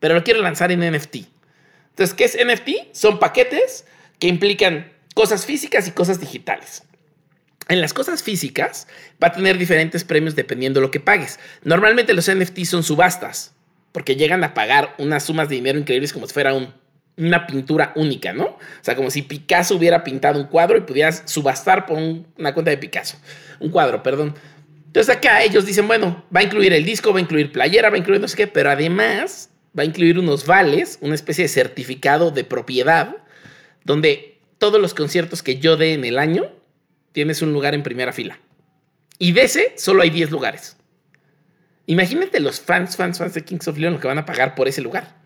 pero 0.00 0.14
lo 0.14 0.24
quiero 0.24 0.42
lanzar 0.42 0.72
en 0.72 0.80
NFT. 0.80 1.16
Entonces, 1.90 2.14
¿qué 2.14 2.24
es 2.24 2.36
NFT? 2.36 2.92
Son 2.96 3.20
paquetes 3.20 3.84
que 4.18 4.26
implican 4.26 4.92
cosas 5.14 5.46
físicas 5.46 5.86
y 5.86 5.92
cosas 5.92 6.18
digitales. 6.18 6.82
En 7.70 7.80
las 7.80 7.94
cosas 7.94 8.24
físicas 8.24 8.88
va 9.22 9.28
a 9.28 9.32
tener 9.32 9.56
diferentes 9.56 10.02
premios 10.02 10.34
dependiendo 10.34 10.80
de 10.80 10.86
lo 10.86 10.90
que 10.90 10.98
pagues. 10.98 11.38
Normalmente 11.62 12.14
los 12.14 12.28
NFT 12.28 12.64
son 12.64 12.82
subastas, 12.82 13.54
porque 13.92 14.16
llegan 14.16 14.42
a 14.42 14.54
pagar 14.54 14.96
unas 14.98 15.22
sumas 15.22 15.48
de 15.48 15.54
dinero 15.54 15.78
increíbles 15.78 16.12
como 16.12 16.26
si 16.26 16.34
fuera 16.34 16.52
una 17.16 17.46
pintura 17.46 17.92
única, 17.94 18.32
¿no? 18.32 18.44
O 18.46 18.58
sea, 18.80 18.96
como 18.96 19.08
si 19.12 19.22
Picasso 19.22 19.76
hubiera 19.76 20.02
pintado 20.02 20.40
un 20.40 20.48
cuadro 20.48 20.78
y 20.78 20.80
pudieras 20.80 21.22
subastar 21.26 21.86
por 21.86 21.96
una 21.96 22.54
cuenta 22.54 22.72
de 22.72 22.76
Picasso. 22.76 23.18
Un 23.60 23.70
cuadro, 23.70 24.02
perdón. 24.02 24.34
Entonces 24.86 25.14
acá 25.14 25.44
ellos 25.44 25.64
dicen, 25.64 25.86
bueno, 25.86 26.24
va 26.34 26.40
a 26.40 26.42
incluir 26.42 26.72
el 26.72 26.84
disco, 26.84 27.12
va 27.12 27.18
a 27.18 27.22
incluir 27.22 27.52
playera, 27.52 27.88
va 27.88 27.94
a 27.94 27.98
incluir 27.98 28.20
no 28.20 28.26
sé 28.26 28.36
qué, 28.36 28.48
pero 28.48 28.70
además 28.70 29.48
va 29.78 29.84
a 29.84 29.86
incluir 29.86 30.18
unos 30.18 30.44
vales, 30.44 30.98
una 31.02 31.14
especie 31.14 31.44
de 31.44 31.48
certificado 31.48 32.32
de 32.32 32.42
propiedad, 32.42 33.18
donde 33.84 34.40
todos 34.58 34.80
los 34.80 34.92
conciertos 34.92 35.44
que 35.44 35.60
yo 35.60 35.76
dé 35.76 35.92
en 35.92 36.04
el 36.04 36.18
año 36.18 36.50
tienes 37.12 37.42
un 37.42 37.52
lugar 37.52 37.74
en 37.74 37.82
primera 37.82 38.12
fila. 38.12 38.38
Y 39.18 39.32
de 39.32 39.42
ese 39.42 39.74
solo 39.76 40.02
hay 40.02 40.10
10 40.10 40.30
lugares. 40.30 40.76
Imagínate 41.86 42.40
los 42.40 42.60
fans, 42.60 42.96
fans, 42.96 43.18
fans 43.18 43.34
de 43.34 43.44
Kings 43.44 43.66
of 43.68 43.76
Leon 43.76 43.94
lo 43.94 44.00
que 44.00 44.06
van 44.06 44.18
a 44.18 44.26
pagar 44.26 44.54
por 44.54 44.68
ese 44.68 44.80
lugar. 44.80 45.16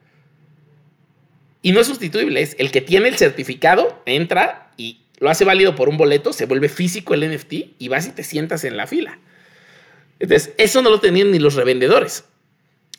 Y 1.62 1.72
no 1.72 1.80
es 1.80 1.86
sustituible, 1.86 2.42
es 2.42 2.56
el 2.58 2.70
que 2.70 2.80
tiene 2.80 3.08
el 3.08 3.16
certificado, 3.16 4.02
entra 4.06 4.72
y 4.76 5.00
lo 5.18 5.30
hace 5.30 5.44
válido 5.44 5.74
por 5.74 5.88
un 5.88 5.96
boleto, 5.96 6.32
se 6.32 6.46
vuelve 6.46 6.68
físico 6.68 7.14
el 7.14 7.30
NFT 7.30 7.52
y 7.78 7.88
vas 7.88 8.06
y 8.06 8.10
te 8.10 8.22
sientas 8.22 8.64
en 8.64 8.76
la 8.76 8.86
fila. 8.86 9.18
Entonces, 10.18 10.54
eso 10.58 10.82
no 10.82 10.90
lo 10.90 11.00
tenían 11.00 11.30
ni 11.30 11.38
los 11.38 11.54
revendedores. 11.54 12.24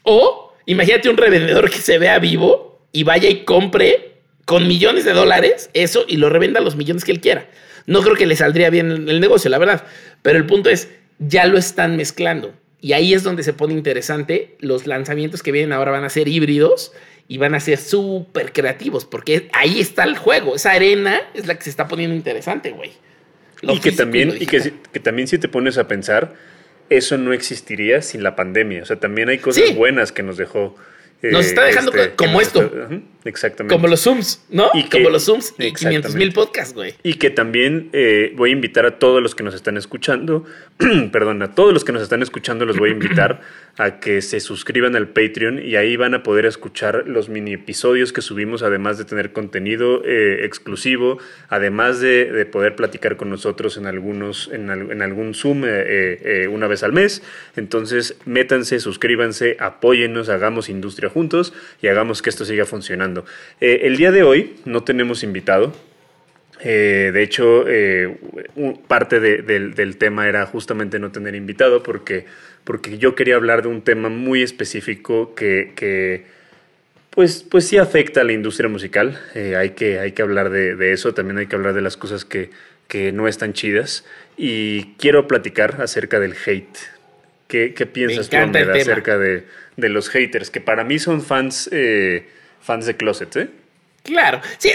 O 0.03 0.53
imagínate 0.65 1.09
un 1.09 1.17
revendedor 1.17 1.69
que 1.69 1.77
se 1.77 1.97
vea 1.97 2.19
vivo 2.19 2.87
y 2.91 3.03
vaya 3.03 3.29
y 3.29 3.43
compre 3.43 4.21
con 4.45 4.67
millones 4.67 5.05
de 5.05 5.13
dólares 5.13 5.69
eso 5.73 6.05
y 6.07 6.17
lo 6.17 6.29
revenda 6.29 6.61
los 6.61 6.75
millones 6.75 7.03
que 7.03 7.11
él 7.11 7.21
quiera. 7.21 7.49
No 7.87 8.01
creo 8.01 8.15
que 8.15 8.25
le 8.25 8.35
saldría 8.35 8.69
bien 8.69 9.07
el 9.07 9.19
negocio, 9.19 9.49
la 9.49 9.57
verdad. 9.57 9.85
Pero 10.21 10.37
el 10.37 10.45
punto 10.45 10.69
es, 10.69 10.89
ya 11.19 11.45
lo 11.45 11.57
están 11.57 11.97
mezclando. 11.97 12.53
Y 12.81 12.93
ahí 12.93 13.13
es 13.13 13.23
donde 13.23 13.43
se 13.43 13.53
pone 13.53 13.73
interesante. 13.73 14.55
Los 14.59 14.87
lanzamientos 14.87 15.43
que 15.43 15.51
vienen 15.51 15.73
ahora 15.73 15.91
van 15.91 16.03
a 16.03 16.09
ser 16.09 16.27
híbridos 16.27 16.93
y 17.27 17.37
van 17.37 17.55
a 17.55 17.59
ser 17.59 17.77
súper 17.77 18.53
creativos, 18.53 19.05
porque 19.05 19.49
ahí 19.53 19.79
está 19.79 20.03
el 20.03 20.17
juego. 20.17 20.55
Esa 20.55 20.71
arena 20.71 21.19
es 21.33 21.47
la 21.47 21.55
que 21.55 21.63
se 21.63 21.69
está 21.71 21.87
poniendo 21.87 22.15
interesante, 22.15 22.71
güey. 22.71 22.91
Y 23.61 23.79
que 23.79 23.91
también, 23.91 24.35
y, 24.39 24.45
que, 24.45 24.59
también 25.01 25.27
si 25.27 25.39
te 25.39 25.47
pones 25.47 25.77
a 25.79 25.87
pensar, 25.87 26.35
eso 26.89 27.17
no 27.17 27.33
existiría 27.33 28.03
sin 28.03 28.21
la 28.21 28.35
pandemia. 28.35 28.83
O 28.83 28.85
sea, 28.85 28.99
también 28.99 29.29
hay 29.29 29.39
cosas 29.39 29.75
buenas 29.75 30.11
que 30.11 30.21
nos 30.21 30.37
dejó 30.37 30.75
nos 31.31 31.45
está 31.45 31.63
dejando 31.63 31.91
este, 31.93 32.15
como 32.15 32.41
esto. 32.41 32.71
Exactamente. 33.25 33.75
Como 33.75 33.87
los 33.87 34.01
Zooms, 34.01 34.45
¿no? 34.49 34.69
Y 34.73 34.83
como 34.83 35.09
los 35.09 35.25
Zooms 35.25 35.53
y 35.57 35.73
500 35.73 36.15
mil 36.15 36.31
podcasts, 36.31 36.73
güey. 36.73 36.93
Y 37.03 37.15
que 37.15 37.29
también 37.29 37.89
eh, 37.93 38.33
voy 38.35 38.51
a 38.51 38.53
invitar 38.53 38.85
a 38.85 38.99
todos 38.99 39.21
los 39.21 39.35
que 39.35 39.43
nos 39.43 39.53
están 39.53 39.77
escuchando, 39.77 40.45
perdón, 41.11 41.41
a 41.41 41.53
todos 41.53 41.73
los 41.73 41.83
que 41.83 41.91
nos 41.91 42.01
están 42.01 42.21
escuchando 42.21 42.65
los 42.65 42.77
voy 42.77 42.89
a 42.89 42.93
invitar 42.93 43.41
a 43.77 43.99
que 43.99 44.21
se 44.21 44.39
suscriban 44.39 44.95
al 44.95 45.09
Patreon 45.09 45.59
y 45.59 45.75
ahí 45.75 45.97
van 45.97 46.13
a 46.13 46.23
poder 46.23 46.45
escuchar 46.45 47.03
los 47.07 47.29
mini 47.29 47.53
episodios 47.53 48.13
que 48.13 48.21
subimos, 48.21 48.63
además 48.63 48.97
de 48.97 49.05
tener 49.05 49.33
contenido 49.33 50.03
eh, 50.05 50.45
exclusivo, 50.45 51.17
además 51.49 51.99
de, 51.99 52.45
poder 52.51 52.75
platicar 52.75 53.17
con 53.17 53.29
nosotros 53.29 53.75
en, 53.77 53.87
algunos, 53.87 54.49
en, 54.53 54.69
algún 55.01 55.33
Zoom 55.33 55.63
eh, 55.65 56.47
una 56.49 56.67
vez 56.67 56.83
al 56.83 56.93
mes. 56.93 57.23
Entonces, 57.55 58.17
métanse, 58.25 58.79
suscríbanse, 58.79 59.57
apóyennos, 59.59 60.29
hagamos 60.29 60.69
industria 60.69 61.09
juntos 61.09 61.53
y 61.81 61.87
hagamos 61.87 62.21
que 62.21 62.29
esto 62.29 62.45
siga 62.45 62.65
funcionando. 62.65 63.14
Eh, 63.61 63.81
el 63.83 63.97
día 63.97 64.11
de 64.11 64.23
hoy 64.23 64.55
no 64.65 64.83
tenemos 64.83 65.23
invitado. 65.23 65.73
Eh, 66.61 67.11
de 67.13 67.21
hecho, 67.21 67.65
eh, 67.67 68.17
parte 68.87 69.19
del 69.19 69.97
tema 69.97 70.27
era 70.27 70.45
justamente 70.45 70.99
no 70.99 71.11
tener 71.11 71.35
invitado 71.35 71.83
porque, 71.83 72.25
porque 72.63 72.97
yo 72.97 73.13
quería 73.13 73.35
hablar 73.35 73.61
de 73.61 73.67
un 73.67 73.81
tema 73.81 74.09
muy 74.09 74.41
específico 74.41 75.35
que, 75.35 76.23
pues, 77.11 77.43
pues 77.43 77.67
sí 77.67 77.77
afecta 77.77 78.21
a 78.21 78.23
la 78.23 78.33
industria 78.33 78.69
musical. 78.69 79.19
Hay, 79.35 79.71
que, 79.71 79.99
hay 79.99 80.13
que 80.13 80.21
hablar 80.21 80.49
de, 80.49 80.91
eso, 80.91 81.13
también 81.13 81.37
hay 81.37 81.47
que 81.47 81.55
hablar 81.55 81.73
de 81.73 81.81
las 81.81 81.97
cosas 81.97 82.25
que, 82.25 82.49
que 82.87 83.11
no 83.11 83.27
están 83.27 83.53
chidas. 83.53 84.05
Y 84.37 84.95
quiero 84.97 85.27
platicar 85.27 85.81
acerca 85.81 86.19
del 86.19 86.35
hate. 86.45 86.77
¿Qué, 87.47 87.73
qué 87.73 87.85
piensas 87.85 88.29
tú, 88.29 88.37
acerca 88.37 89.17
de, 89.17 89.43
de, 89.77 89.89
los 89.89 90.09
haters? 90.09 90.49
Que 90.49 90.61
para 90.61 90.83
mí 90.83 90.97
son 90.97 91.21
fans, 91.21 91.69
fans 92.65 92.85
de 92.85 92.97
Closet, 92.97 93.35
¿eh? 93.37 93.49
Claro. 94.03 94.41
Sí, 94.57 94.71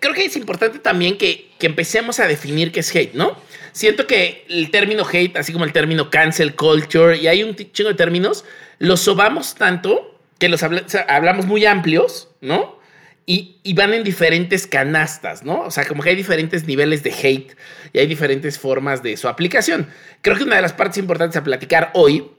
creo 0.00 0.14
que 0.14 0.24
es 0.24 0.36
importante 0.36 0.78
también 0.78 1.16
que, 1.16 1.48
empecemos 1.60 2.20
a 2.20 2.26
definir 2.26 2.72
qué 2.72 2.80
es 2.80 2.94
hate, 2.94 3.14
¿no? 3.14 3.36
Siento 3.72 4.06
que 4.06 4.44
el 4.48 4.70
término 4.70 5.04
hate, 5.10 5.36
así 5.36 5.52
como 5.52 5.64
el 5.64 5.72
término 5.72 6.10
cancel 6.10 6.54
culture, 6.54 7.16
y 7.16 7.26
hay 7.26 7.42
un 7.42 7.54
chingo 7.54 7.90
de 7.90 7.96
términos, 7.96 8.44
los 8.78 9.00
sobamos 9.00 9.54
tanto 9.54 10.18
que 10.38 10.48
los 10.48 10.62
hablamos 10.62 11.46
muy 11.46 11.66
amplios, 11.66 12.28
¿no? 12.40 12.78
Y, 13.26 13.58
y, 13.62 13.74
van 13.74 13.92
en 13.92 14.04
diferentes 14.04 14.66
canastas, 14.66 15.42
¿no? 15.42 15.60
O 15.62 15.70
sea, 15.70 15.84
como 15.86 16.02
que 16.02 16.10
hay 16.10 16.16
diferentes 16.16 16.64
niveles 16.66 17.02
de 17.02 17.12
hate 17.12 17.56
y 17.92 17.98
hay 17.98 18.06
diferentes 18.06 18.58
formas 18.58 19.02
de 19.02 19.18
su 19.18 19.28
aplicación. 19.28 19.88
Creo 20.22 20.36
que 20.36 20.44
una 20.44 20.56
de 20.56 20.62
las 20.62 20.72
partes 20.72 20.96
importantes 20.96 21.36
a 21.36 21.44
platicar 21.44 21.90
hoy 21.92 22.30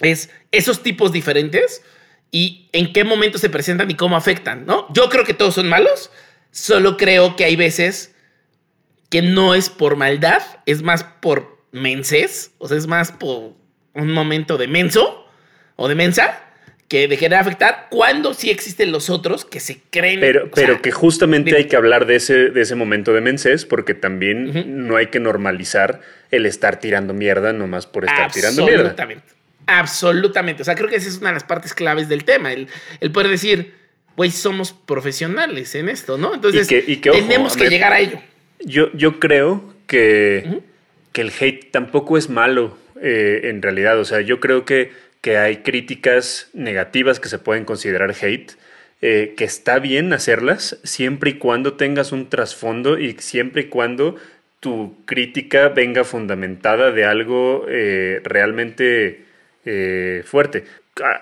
es 0.00 0.30
esos 0.52 0.82
tipos 0.82 1.10
diferentes 1.10 1.82
y 2.32 2.68
en 2.72 2.92
qué 2.92 3.04
momento 3.04 3.38
se 3.38 3.50
presentan 3.50 3.90
y 3.90 3.94
cómo 3.94 4.16
afectan, 4.16 4.66
¿no? 4.66 4.88
Yo 4.92 5.08
creo 5.10 5.24
que 5.24 5.34
todos 5.34 5.54
son 5.54 5.68
malos, 5.68 6.10
solo 6.50 6.96
creo 6.96 7.36
que 7.36 7.44
hay 7.44 7.54
veces 7.54 8.16
que 9.10 9.20
no 9.22 9.54
es 9.54 9.68
por 9.68 9.96
maldad, 9.96 10.42
es 10.64 10.82
más 10.82 11.04
por 11.04 11.58
menses, 11.70 12.52
o 12.58 12.66
sea, 12.66 12.78
es 12.78 12.86
más 12.86 13.12
por 13.12 13.52
un 13.94 14.10
momento 14.10 14.56
de 14.56 14.66
menso 14.66 15.26
o 15.76 15.86
de 15.86 15.94
mensa 15.94 16.40
que 16.88 17.08
de 17.08 17.36
afectar 17.36 17.86
cuando 17.90 18.34
sí 18.34 18.50
existen 18.50 18.92
los 18.92 19.08
otros 19.08 19.46
que 19.46 19.60
se 19.60 19.80
creen. 19.88 20.20
Pero, 20.20 20.50
pero 20.54 20.82
que 20.82 20.90
justamente 20.90 21.56
hay 21.56 21.64
que 21.64 21.76
hablar 21.76 22.04
de 22.04 22.16
ese, 22.16 22.50
de 22.50 22.60
ese 22.60 22.74
momento 22.74 23.14
de 23.14 23.22
menses 23.22 23.64
porque 23.64 23.94
también 23.94 24.86
no 24.86 24.96
hay 24.96 25.06
que 25.06 25.18
normalizar 25.18 26.02
el 26.30 26.44
estar 26.44 26.80
tirando 26.80 27.14
mierda 27.14 27.54
nomás 27.54 27.86
por 27.86 28.04
estar 28.04 28.30
tirando 28.30 28.66
mierda. 28.66 28.90
Absolutamente. 28.90 29.41
Absolutamente. 29.66 30.62
O 30.62 30.64
sea, 30.64 30.74
creo 30.74 30.88
que 30.88 30.96
esa 30.96 31.08
es 31.08 31.18
una 31.18 31.28
de 31.28 31.34
las 31.34 31.44
partes 31.44 31.74
claves 31.74 32.08
del 32.08 32.24
tema. 32.24 32.52
El, 32.52 32.68
el 33.00 33.12
poder 33.12 33.30
decir, 33.30 33.74
güey, 34.16 34.30
somos 34.30 34.72
profesionales 34.72 35.74
en 35.74 35.88
esto, 35.88 36.18
¿no? 36.18 36.34
Entonces, 36.34 36.68
tenemos 37.02 37.56
que 37.56 37.68
llegar 37.68 37.92
a 37.92 38.00
ello. 38.00 38.20
Yo, 38.64 38.92
yo 38.92 39.18
creo 39.18 39.74
que, 39.86 40.60
que 41.12 41.20
el 41.20 41.32
hate 41.38 41.70
tampoco 41.70 42.16
es 42.16 42.28
malo 42.28 42.76
eh, 43.00 43.42
en 43.44 43.62
realidad. 43.62 43.98
O 43.98 44.04
sea, 44.04 44.20
yo 44.20 44.40
creo 44.40 44.64
que, 44.64 44.92
que 45.20 45.38
hay 45.38 45.58
críticas 45.58 46.48
negativas 46.52 47.20
que 47.20 47.28
se 47.28 47.38
pueden 47.38 47.64
considerar 47.64 48.14
hate. 48.20 48.52
Eh, 49.04 49.34
que 49.36 49.42
está 49.42 49.80
bien 49.80 50.12
hacerlas 50.12 50.78
siempre 50.84 51.30
y 51.30 51.34
cuando 51.34 51.72
tengas 51.72 52.12
un 52.12 52.28
trasfondo 52.30 53.00
y 53.00 53.16
siempre 53.18 53.62
y 53.62 53.64
cuando 53.64 54.14
tu 54.60 54.94
crítica 55.06 55.70
venga 55.70 56.04
fundamentada 56.04 56.92
de 56.92 57.04
algo 57.04 57.66
eh, 57.68 58.20
realmente 58.22 59.24
eh, 59.64 60.22
fuerte. 60.24 60.64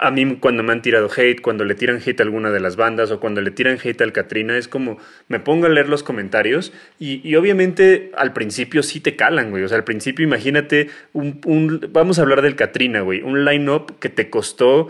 A, 0.01 0.11
mí 0.11 0.37
cuando 0.41 0.65
me 0.65 0.73
han 0.73 0.83
tirado 0.83 1.09
hate, 1.17 1.41
cuando 1.41 1.65
le 1.65 1.77
tiran 1.77 2.01
hate 2.05 2.19
a 2.19 2.25
alguna 2.25 2.51
de 2.51 2.59
las 2.59 2.75
bandas 2.75 3.13
o 3.13 3.21
cuando 3.21 3.41
le 3.41 3.53
tiran 3.53 3.79
hate 3.83 4.01
al 4.03 4.13
Katrina, 4.13 4.59
es 4.59 4.67
como 4.67 4.99
me 5.29 5.39
pongo 5.39 5.67
a 5.67 5.69
leer 5.69 5.89
los 5.89 6.03
comentarios 6.03 6.73
y, 6.99 7.37
obviamente 7.37 8.11
al 8.17 8.33
principio 8.33 8.83
sí 8.83 8.99
te 8.99 9.15
calan, 9.15 9.51
güey. 9.51 9.63
O 9.63 9.69
sea, 9.69 9.79
al 9.79 9.85
principio 9.85 10.25
imagínate 10.25 10.89
un, 11.13 11.89
vamos 11.93 12.19
a 12.19 12.23
hablar 12.23 12.43
del 12.43 12.57
Katrina, 12.57 13.03
güey, 13.03 13.23
un 13.23 13.45
line-up 13.45 14.01
que 14.01 14.09
te 14.09 14.29
costó 14.29 14.89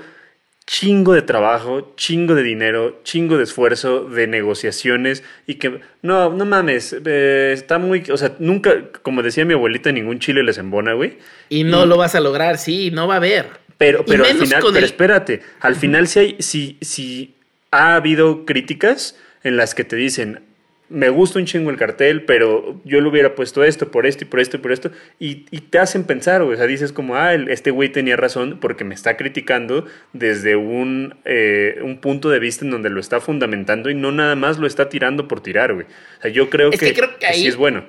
chingo 0.71 1.15
de 1.15 1.23
trabajo, 1.23 1.95
chingo 1.97 2.37
de 2.37 2.45
dinero, 2.45 3.01
chingo 3.03 3.37
de 3.37 3.43
esfuerzo, 3.43 4.05
de 4.05 4.29
negociaciones 4.29 5.25
y 5.45 5.57
que 5.57 5.81
no, 6.01 6.31
no 6.31 6.45
mames, 6.45 6.95
eh, 7.05 7.51
está 7.53 7.79
muy, 7.79 8.05
o 8.09 8.17
sea, 8.17 8.37
nunca, 8.39 8.85
como 9.03 9.25
decía 9.25 9.45
mi 9.45 9.55
abuelita, 9.55 9.91
ningún 9.91 10.21
chile 10.21 10.45
les 10.45 10.59
embona, 10.59 10.93
güey. 10.93 11.19
Y 11.49 11.65
no 11.65 11.87
lo 11.87 11.97
vas 11.97 12.15
a 12.15 12.21
lograr, 12.21 12.57
sí, 12.57 12.93
no 12.93 13.09
va 13.09 13.15
a 13.15 13.17
haber. 13.17 13.47
Pero, 13.79 14.05
pero 14.05 14.25
al 14.25 14.37
final, 14.37 14.63
pero 14.73 14.87
espérate, 14.87 15.43
al 15.59 15.75
final 15.75 16.07
si 16.07 16.19
hay, 16.21 16.37
si, 16.39 16.79
si 16.81 17.35
ha 17.73 17.97
habido 17.97 18.45
críticas 18.45 19.19
en 19.43 19.57
las 19.57 19.75
que 19.75 19.83
te 19.83 19.97
dicen, 19.97 20.41
me 20.91 21.09
gusta 21.09 21.39
un 21.39 21.47
chingo 21.47 21.71
el 21.71 21.77
cartel, 21.77 22.25
pero 22.25 22.81
yo 22.85 23.01
le 23.01 23.09
hubiera 23.09 23.37
puesto 23.37 23.63
esto, 23.63 23.91
por 23.91 24.07
esto 24.07 24.25
y 24.25 24.27
por 24.27 24.41
esto 24.41 24.57
y 24.57 24.61
por 24.61 24.73
esto, 24.73 24.91
y, 25.21 25.35
te 25.71 25.79
hacen 25.79 26.03
pensar, 26.05 26.43
o 26.43 26.55
sea, 26.55 26.67
dices 26.67 26.93
como, 26.93 27.15
ah, 27.15 27.33
este 27.35 27.71
güey 27.71 27.91
tenía 27.91 28.17
razón 28.17 28.59
porque 28.61 28.83
me 28.83 28.95
está 28.95 29.17
criticando 29.17 29.87
desde 30.13 30.57
un, 30.57 31.15
eh, 31.25 31.79
un 31.83 31.99
punto 31.99 32.29
de 32.29 32.41
vista 32.41 32.65
en 32.65 32.73
donde 32.73 32.91
lo 32.91 32.99
está 32.99 33.21
fundamentando 33.21 33.89
y 33.89 33.95
no 33.95 34.11
nada 34.11 34.35
más 34.35 34.59
lo 34.59 34.67
está 34.67 34.89
tirando 34.89 35.29
por 35.29 35.41
tirar, 35.41 35.73
güey. 35.73 35.87
O 36.19 36.23
sea, 36.23 36.31
yo 36.31 36.51
creo, 36.51 36.71
que, 36.73 36.93
creo 36.93 37.19
que, 37.19 37.27
ahí, 37.27 37.43
sí 37.43 37.47
es 37.47 37.57
bueno. 37.57 37.85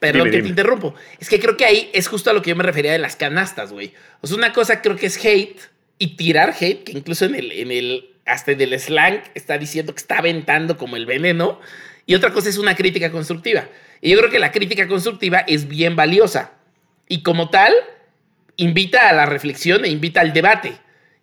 Perdón 0.00 0.30
que 0.30 0.42
te 0.42 0.48
interrumpo. 0.48 0.94
Es 1.20 1.28
que 1.28 1.38
creo 1.38 1.56
que 1.56 1.64
ahí 1.64 1.90
es 1.94 2.08
justo 2.08 2.30
a 2.30 2.32
lo 2.32 2.42
que 2.42 2.50
yo 2.50 2.56
me 2.56 2.64
refería 2.64 2.92
de 2.92 2.98
las 2.98 3.14
canastas, 3.14 3.72
güey. 3.72 3.94
O 4.20 4.26
sea, 4.26 4.36
una 4.36 4.52
cosa 4.52 4.82
creo 4.82 4.96
que 4.96 5.06
es 5.06 5.24
hate 5.24 5.60
y 5.98 6.16
tirar 6.16 6.52
hate, 6.58 6.82
que 6.82 6.92
incluso 6.92 7.24
en 7.26 7.36
el, 7.36 7.52
en 7.52 7.70
el, 7.70 8.10
hasta 8.26 8.52
en 8.52 8.60
el 8.60 8.78
slang 8.80 9.22
está 9.34 9.56
diciendo 9.56 9.94
que 9.94 10.00
está 10.00 10.18
aventando 10.18 10.76
como 10.76 10.96
el 10.96 11.06
veneno. 11.06 11.60
Y 12.06 12.14
otra 12.14 12.32
cosa 12.32 12.48
es 12.48 12.58
una 12.58 12.74
crítica 12.74 13.10
constructiva. 13.10 13.68
Y 14.00 14.10
yo 14.10 14.18
creo 14.18 14.30
que 14.30 14.38
la 14.38 14.52
crítica 14.52 14.86
constructiva 14.86 15.38
es 15.40 15.68
bien 15.68 15.96
valiosa. 15.96 16.52
Y 17.08 17.22
como 17.22 17.50
tal, 17.50 17.72
invita 18.56 19.08
a 19.08 19.12
la 19.12 19.26
reflexión 19.26 19.84
e 19.84 19.88
invita 19.88 20.20
al 20.20 20.32
debate. 20.32 20.74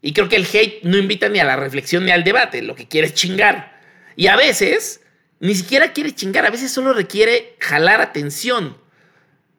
Y 0.01 0.13
creo 0.13 0.29
que 0.29 0.35
el 0.35 0.47
hate 0.51 0.83
no 0.83 0.97
invita 0.97 1.29
ni 1.29 1.39
a 1.39 1.45
la 1.45 1.55
reflexión 1.55 2.05
ni 2.05 2.11
al 2.11 2.23
debate. 2.23 2.61
Lo 2.63 2.75
que 2.75 2.88
quiere 2.88 3.07
es 3.07 3.13
chingar. 3.13 3.79
Y 4.15 4.27
a 4.27 4.35
veces, 4.35 5.01
ni 5.39 5.53
siquiera 5.53 5.93
quiere 5.93 6.13
chingar. 6.13 6.45
A 6.45 6.50
veces 6.50 6.71
solo 6.71 6.93
requiere 6.93 7.55
jalar 7.59 8.01
atención. 8.01 8.77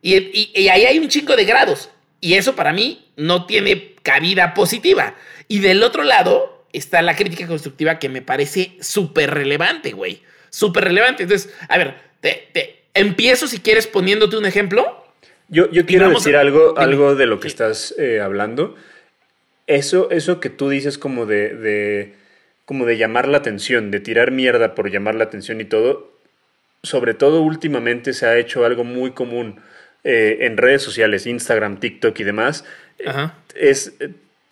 Y, 0.01 0.69
ahí 0.69 0.85
hay 0.85 0.99
un 0.99 1.09
chingo 1.09 1.37
de 1.37 1.45
grados. 1.45 1.91
Y 2.21 2.35
eso 2.35 2.57
para 2.57 2.73
mí 2.73 3.13
no 3.17 3.47
tiene 3.47 3.95
cabida 4.03 4.55
positiva. 4.55 5.15
Y 5.47 5.61
del 5.61 5.85
otro 5.85 6.03
lado 6.03 6.67
está 6.73 7.03
la 7.03 7.15
crítica 7.15 7.47
constructiva 7.47 8.01
que 8.01 8.09
me 8.09 8.23
parece 8.23 8.77
súper 8.81 9.31
relevante, 9.31 9.93
güey 9.93 10.23
súper 10.53 10.85
relevante. 10.85 11.25
Entonces, 11.25 11.53
a 11.69 11.79
ver, 11.79 11.95
te, 12.21 12.85
empiezo 12.95 13.49
si 13.49 13.59
quieres 13.59 13.89
poniéndote 13.89 14.37
un 14.37 14.47
ejemplo. 14.47 15.05
Yo, 15.49 15.71
yo 15.71 15.85
quiero 15.85 16.09
decir 16.11 16.37
algo, 16.37 16.79
algo 16.79 17.15
de 17.17 17.27
lo 17.27 17.41
que 17.41 17.49
estás 17.49 17.95
eh, 17.99 18.21
hablando. 18.21 18.77
Eso, 19.67 20.11
eso 20.11 20.41
que 20.41 20.51
tú 20.51 20.69
dices 20.69 20.99
como 20.99 21.27
de, 21.27 22.15
como 22.65 22.87
de 22.87 22.97
llamar 22.97 23.29
la 23.29 23.39
atención, 23.39 23.91
de 23.91 24.01
tirar 24.01 24.31
mierda 24.31 24.75
por 24.75 24.91
llamar 24.91 25.15
la 25.15 25.25
atención 25.25 25.61
y 25.61 25.65
todo, 25.65 26.13
sobre 26.83 27.15
todo 27.15 27.43
últimamente 27.43 28.13
se 28.13 28.27
ha 28.27 28.37
hecho 28.39 28.65
algo 28.65 28.85
muy 28.85 29.13
común 29.13 29.61
eh, 30.05 30.39
en 30.41 30.57
redes 30.57 30.83
sociales, 30.83 31.27
Instagram, 31.27 31.81
TikTok 31.81 32.19
y 32.21 32.25
demás. 32.25 32.65
Ajá. 33.07 33.37
Es 33.55 33.95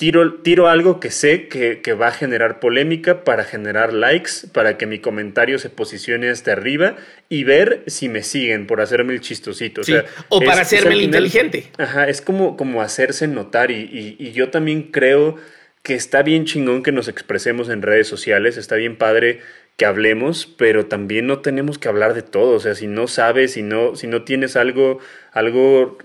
tiro, 0.00 0.68
algo 0.68 0.98
que 0.98 1.10
sé 1.10 1.46
que, 1.48 1.92
va 1.92 2.08
a 2.08 2.12
generar 2.12 2.58
polémica 2.58 3.22
para 3.22 3.44
generar 3.44 3.92
likes, 3.92 4.48
para 4.52 4.78
que 4.78 4.86
mi 4.86 4.98
comentario 4.98 5.58
se 5.58 5.68
posicione 5.68 6.30
hasta 6.30 6.52
arriba 6.52 6.96
y 7.28 7.44
ver 7.44 7.82
si 7.86 8.08
me 8.08 8.22
siguen 8.22 8.66
por 8.66 8.80
hacerme 8.80 9.12
el 9.12 9.20
chistosito. 9.20 9.82
o, 10.30 10.40
para 10.40 10.62
hacerme 10.62 10.94
el 10.94 11.02
inteligente. 11.02 11.66
Ajá, 11.76 12.08
es 12.08 12.22
como, 12.22 12.56
como 12.56 12.80
hacerse 12.80 13.28
notar 13.28 13.70
y, 13.70 14.16
y, 14.18 14.32
yo 14.32 14.48
también 14.48 14.84
creo 14.84 15.36
que 15.82 15.94
está 15.94 16.22
bien 16.22 16.46
chingón 16.46 16.82
que 16.82 16.92
nos 16.92 17.08
expresemos 17.08 17.68
en 17.68 17.82
redes 17.82 18.08
sociales, 18.08 18.56
está 18.56 18.76
bien 18.76 18.96
padre 18.96 19.40
que 19.76 19.84
hablemos, 19.84 20.46
pero 20.46 20.86
también 20.86 21.26
no 21.26 21.40
tenemos 21.40 21.78
que 21.78 21.88
hablar 21.88 22.14
de 22.14 22.22
todo, 22.22 22.54
o 22.54 22.60
sea, 22.60 22.74
si 22.74 22.86
no 22.86 23.06
sabes, 23.06 23.52
si 23.52 23.62
no, 23.62 23.96
si 23.96 24.06
no 24.06 24.22
tienes 24.22 24.56
algo, 24.56 24.98
algo 25.32 25.98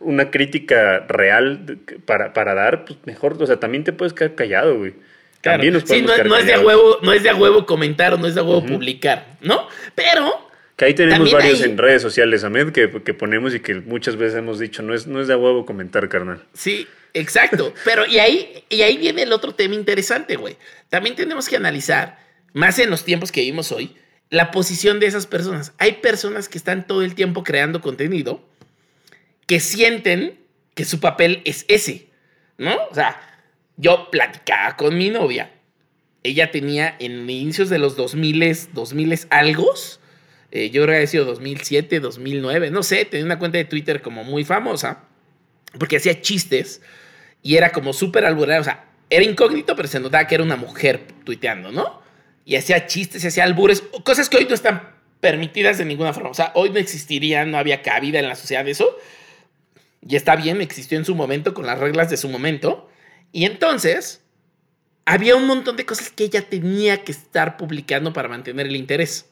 una 0.00 0.30
crítica 0.30 1.06
real 1.08 1.78
para, 2.04 2.32
para 2.32 2.54
dar, 2.54 2.84
pues 2.84 2.98
mejor, 3.04 3.40
o 3.40 3.46
sea, 3.46 3.58
también 3.58 3.84
te 3.84 3.92
puedes 3.92 4.12
quedar 4.12 4.34
callado, 4.34 4.78
güey. 4.78 4.94
También 5.40 5.72
nos 5.72 5.82
sí, 5.84 6.02
no, 6.02 6.16
no 6.24 6.36
es 6.36 6.46
de 6.46 6.54
a 6.54 6.60
huevo, 6.60 6.98
no 7.02 7.12
es 7.12 7.22
de 7.24 7.30
a 7.30 7.34
huevo 7.34 7.66
comentar 7.66 8.14
o 8.14 8.16
no 8.16 8.28
es 8.28 8.34
de 8.34 8.40
a 8.40 8.44
huevo 8.44 8.64
publicar, 8.64 9.36
¿no? 9.40 9.66
Pero 9.94 10.50
que 10.76 10.86
ahí 10.86 10.94
tenemos 10.94 11.30
varios 11.30 11.62
en 11.62 11.76
redes 11.76 12.00
sociales, 12.00 12.44
Ahmed, 12.44 12.70
que, 12.70 12.90
que, 13.02 13.14
ponemos 13.14 13.54
y 13.54 13.60
que 13.60 13.74
muchas 13.74 14.16
veces 14.16 14.38
hemos 14.38 14.58
dicho, 14.58 14.82
no 14.82 14.94
es, 14.94 15.06
no 15.06 15.20
es 15.20 15.28
de 15.28 15.34
a 15.34 15.36
huevo 15.36 15.66
comentar, 15.66 16.08
carnal. 16.08 16.42
Sí, 16.54 16.86
exacto. 17.12 17.74
Pero 17.84 18.06
y 18.06 18.18
ahí, 18.18 18.64
y 18.68 18.82
ahí 18.82 18.96
viene 18.96 19.22
el 19.22 19.32
otro 19.32 19.54
tema 19.54 19.74
interesante, 19.74 20.36
güey. 20.36 20.56
También 20.88 21.14
tenemos 21.14 21.48
que 21.48 21.56
analizar, 21.56 22.18
más 22.52 22.78
en 22.78 22.88
los 22.88 23.04
tiempos 23.04 23.30
que 23.32 23.40
vivimos 23.40 23.70
hoy, 23.70 23.96
la 24.30 24.50
posición 24.50 24.98
de 24.98 25.06
esas 25.06 25.26
personas. 25.26 25.72
Hay 25.78 25.92
personas 25.94 26.48
que 26.48 26.56
están 26.56 26.86
todo 26.86 27.02
el 27.02 27.14
tiempo 27.14 27.44
creando 27.44 27.82
contenido 27.82 28.42
que 29.46 29.60
sienten 29.60 30.40
que 30.74 30.84
su 30.84 31.00
papel 31.00 31.42
es 31.44 31.64
ese, 31.68 32.08
¿no? 32.58 32.76
O 32.90 32.94
sea, 32.94 33.20
yo 33.76 34.10
platicaba 34.10 34.76
con 34.76 34.96
mi 34.96 35.10
novia. 35.10 35.52
Ella 36.22 36.50
tenía 36.50 36.96
en 36.98 37.28
inicios 37.28 37.68
de 37.68 37.78
los 37.78 37.96
2000, 37.96 38.72
2000 38.72 39.18
algo, 39.30 39.72
Eh, 40.54 40.68
yo 40.68 40.82
creo 40.82 40.98
que 40.98 41.04
ha 41.04 41.06
sido 41.06 41.24
2007, 41.24 41.98
2009, 42.00 42.70
no 42.70 42.82
sé, 42.82 43.06
tenía 43.06 43.24
una 43.24 43.38
cuenta 43.38 43.56
de 43.56 43.64
Twitter 43.64 44.02
como 44.02 44.22
muy 44.22 44.44
famosa, 44.44 45.04
porque 45.78 45.96
hacía 45.96 46.20
chistes 46.20 46.82
y 47.42 47.56
era 47.56 47.70
como 47.72 47.94
súper 47.94 48.26
alburero, 48.26 48.60
o 48.60 48.64
sea, 48.64 48.84
era 49.08 49.24
incógnito, 49.24 49.74
pero 49.76 49.88
se 49.88 49.98
notaba 49.98 50.26
que 50.26 50.34
era 50.34 50.44
una 50.44 50.56
mujer 50.56 51.06
tuiteando, 51.24 51.72
¿no? 51.72 52.02
Y 52.44 52.56
hacía 52.56 52.86
chistes, 52.86 53.24
y 53.24 53.28
hacía 53.28 53.44
albures, 53.44 53.82
cosas 54.04 54.28
que 54.28 54.36
hoy 54.36 54.46
no 54.46 54.54
están 54.54 54.92
permitidas 55.20 55.78
de 55.78 55.84
ninguna 55.84 56.12
forma. 56.12 56.30
O 56.30 56.34
sea, 56.34 56.50
hoy 56.54 56.70
no 56.70 56.78
existiría, 56.78 57.44
no 57.44 57.56
había 57.56 57.80
cabida 57.80 58.18
en 58.18 58.28
la 58.28 58.34
sociedad 58.34 58.64
de 58.64 58.72
eso. 58.72 58.98
Y 60.06 60.16
está 60.16 60.36
bien, 60.36 60.60
existió 60.60 60.98
en 60.98 61.04
su 61.04 61.14
momento 61.14 61.54
con 61.54 61.66
las 61.66 61.78
reglas 61.78 62.10
de 62.10 62.16
su 62.16 62.28
momento. 62.28 62.88
Y 63.30 63.44
entonces, 63.44 64.22
había 65.04 65.36
un 65.36 65.46
montón 65.46 65.76
de 65.76 65.86
cosas 65.86 66.10
que 66.10 66.24
ella 66.24 66.48
tenía 66.48 67.04
que 67.04 67.12
estar 67.12 67.56
publicando 67.56 68.12
para 68.12 68.28
mantener 68.28 68.66
el 68.66 68.76
interés. 68.76 69.26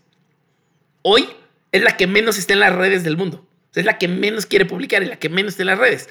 Hoy 1.02 1.28
es 1.72 1.82
la 1.82 1.96
que 1.96 2.06
menos 2.06 2.38
está 2.38 2.52
en 2.52 2.60
las 2.60 2.74
redes 2.74 3.04
del 3.04 3.16
mundo. 3.16 3.46
es 3.74 3.84
la 3.84 3.98
que 3.98 4.08
menos 4.08 4.46
quiere 4.46 4.64
publicar 4.64 5.02
y 5.02 5.06
la 5.06 5.18
que 5.18 5.28
menos 5.28 5.52
está 5.52 5.62
en 5.62 5.68
las 5.68 5.78
redes. 5.78 6.08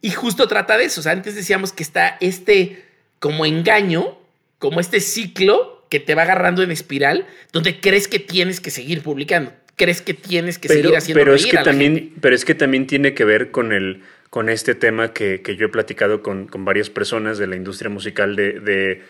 Y 0.00 0.10
justo 0.10 0.48
trata 0.48 0.78
de 0.78 0.84
eso. 0.84 1.08
Antes 1.08 1.34
decíamos 1.34 1.72
que 1.72 1.82
está 1.82 2.16
este 2.20 2.84
como 3.18 3.46
engaño, 3.46 4.18
como 4.58 4.80
este 4.80 5.00
ciclo 5.00 5.86
que 5.90 6.00
te 6.00 6.14
va 6.14 6.22
agarrando 6.22 6.62
en 6.62 6.70
espiral, 6.70 7.26
donde 7.52 7.80
crees 7.80 8.08
que 8.08 8.18
tienes 8.18 8.60
que 8.60 8.70
seguir 8.70 9.02
publicando. 9.02 9.52
Crees 9.84 10.02
que 10.02 10.14
tienes 10.14 10.58
que 10.58 10.68
seguir 10.68 10.96
haciendo 10.96 11.20
pero 11.20 11.34
es 11.34 11.46
que 11.46 11.58
también, 11.58 12.12
Pero 12.20 12.34
es 12.34 12.44
que 12.44 12.54
también 12.54 12.86
tiene 12.86 13.14
que 13.14 13.24
ver 13.24 13.50
con 13.50 13.72
el 13.72 14.02
con 14.32 14.48
este 14.48 14.74
tema 14.74 15.12
que, 15.12 15.42
yo 15.58 15.66
he 15.66 15.68
platicado 15.68 16.22
con, 16.22 16.48
varias 16.64 16.88
personas 16.88 17.36
de 17.36 17.46
la 17.46 17.54
industria 17.54 17.90
musical 17.90 18.34
de, 18.34 19.02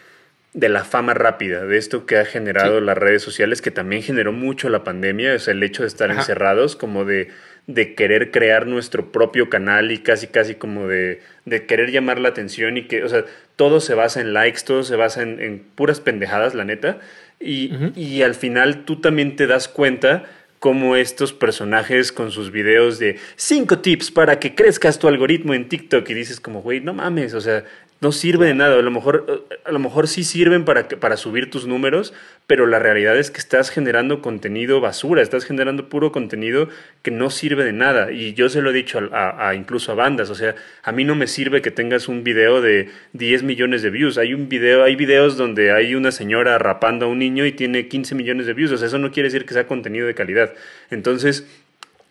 de, 0.53 0.69
la 0.69 0.83
fama 0.83 1.15
rápida, 1.15 1.65
de 1.65 1.79
esto 1.79 2.07
que 2.07 2.17
ha 2.17 2.25
generado 2.25 2.81
las 2.81 2.99
redes 2.99 3.23
sociales, 3.23 3.63
que 3.63 3.71
también 3.71 4.03
generó 4.03 4.33
mucho 4.33 4.69
la 4.69 4.83
pandemia, 4.83 5.35
o 5.35 5.39
sea, 5.39 5.55
el 5.55 5.63
hecho 5.63 5.83
de 5.83 5.87
estar 5.87 6.11
encerrados, 6.11 6.75
como 6.75 7.05
de, 7.05 7.29
de 7.69 7.95
querer 7.95 8.33
crear 8.33 8.67
nuestro 8.67 9.13
propio 9.13 9.49
canal 9.49 9.93
y 9.93 9.99
casi, 9.99 10.27
casi 10.27 10.57
como 10.57 10.89
de, 10.89 11.21
de 11.45 11.67
querer 11.67 11.93
llamar 11.93 12.19
la 12.19 12.31
atención 12.31 12.77
y 12.77 12.89
que, 12.89 13.05
o 13.05 13.09
sea, 13.09 13.25
todo 13.55 13.79
se 13.79 13.95
basa 13.95 14.21
en 14.21 14.33
likes, 14.33 14.63
todo 14.67 14.83
se 14.83 14.97
basa 14.97 15.23
en, 15.23 15.65
puras 15.77 16.01
pendejadas, 16.01 16.57
la 16.57 16.65
neta. 16.65 16.99
Y, 17.39 17.73
y 17.97 18.23
al 18.23 18.35
final 18.35 18.85
tú 18.85 19.01
también 19.01 19.37
te 19.37 19.47
das 19.47 19.69
cuenta 19.69 20.25
cómo 20.63 20.95
estos 20.95 21.33
personajes 21.33 22.13
con 22.13 22.31
sus 22.31 22.53
videos 22.53 23.01
de 23.01 23.19
cinco 23.35 23.81
tips 23.81 24.13
para 24.13 24.39
que 24.39 24.55
crezcas 24.55 24.97
tu 25.01 25.09
algoritmo 25.09 25.55
en 25.55 25.69
TikTok 25.69 26.09
y 26.09 26.15
dices 26.15 26.39
como, 26.39 26.63
güey, 26.63 26.81
no 26.81 26.95
mames, 26.95 27.35
o 27.35 27.41
sea, 27.41 27.65
no 28.03 28.11
sirve 28.11 28.47
de 28.47 28.55
nada. 28.55 28.77
A 28.79 28.83
lo 28.83 28.91
mejor, 28.91 29.47
a 29.65 29.71
lo 29.71 29.79
mejor 29.79 30.09
sí 30.09 30.25
sirven 30.25 30.65
para, 30.65 30.89
para 30.89 31.17
subir 31.17 31.51
tus 31.51 31.69
números, 31.69 32.13
pero 32.49 32.67
la 32.67 32.81
realidad 32.81 33.17
es 33.17 33.31
que 33.31 33.39
estás 33.39 33.71
generando 33.71 34.21
contenido 34.21 34.81
basura, 34.81 35.23
estás 35.23 35.45
generando 35.45 35.89
puro 35.89 36.11
contenido 36.11 36.69
que 37.03 37.13
no 37.13 37.31
sirve 37.31 37.65
de 37.65 37.73
nada. 37.73 38.11
Y 38.11 38.35
yo 38.35 38.49
se 38.49 38.61
lo 38.61 38.71
he 38.71 38.73
dicho 38.73 38.99
a, 39.13 39.55
incluso 39.55 39.93
a 39.93 39.95
bandas, 39.95 40.31
o 40.31 40.35
sea, 40.35 40.57
a 40.83 40.91
mí 40.91 41.05
no 41.05 41.15
me 41.15 41.29
sirve 41.29 41.63
que 41.63 41.71
tengas 41.71 42.09
un 42.09 42.25
video 42.25 42.61
de 42.61 42.91
10 43.13 43.45
millones 43.45 43.83
de 43.83 43.91
views. 43.91 44.19
Hay 44.19 44.35
un 44.35 44.49
video, 44.49 44.83
hay 44.83 44.97
videos 44.97 45.37
donde 45.37 45.71
hay 45.71 45.95
una 45.95 46.11
señora 46.11 46.59
rapando 46.59 47.07
a 47.07 47.09
un 47.09 47.21
niño 47.21 47.47
y 47.47 47.53
tiene 47.53 47.87
15 47.87 48.17
millones 48.17 48.47
de 48.47 48.55
views. 48.55 48.73
O 48.73 48.77
sea, 48.79 48.89
eso 48.89 48.99
no 48.99 49.13
quiere 49.13 49.29
decir 49.29 49.47
que 49.47 49.55
sea 49.55 49.69
contenido 49.69 50.09
de 50.09 50.15
calidad. 50.15 50.53
Entonces, 50.91 51.47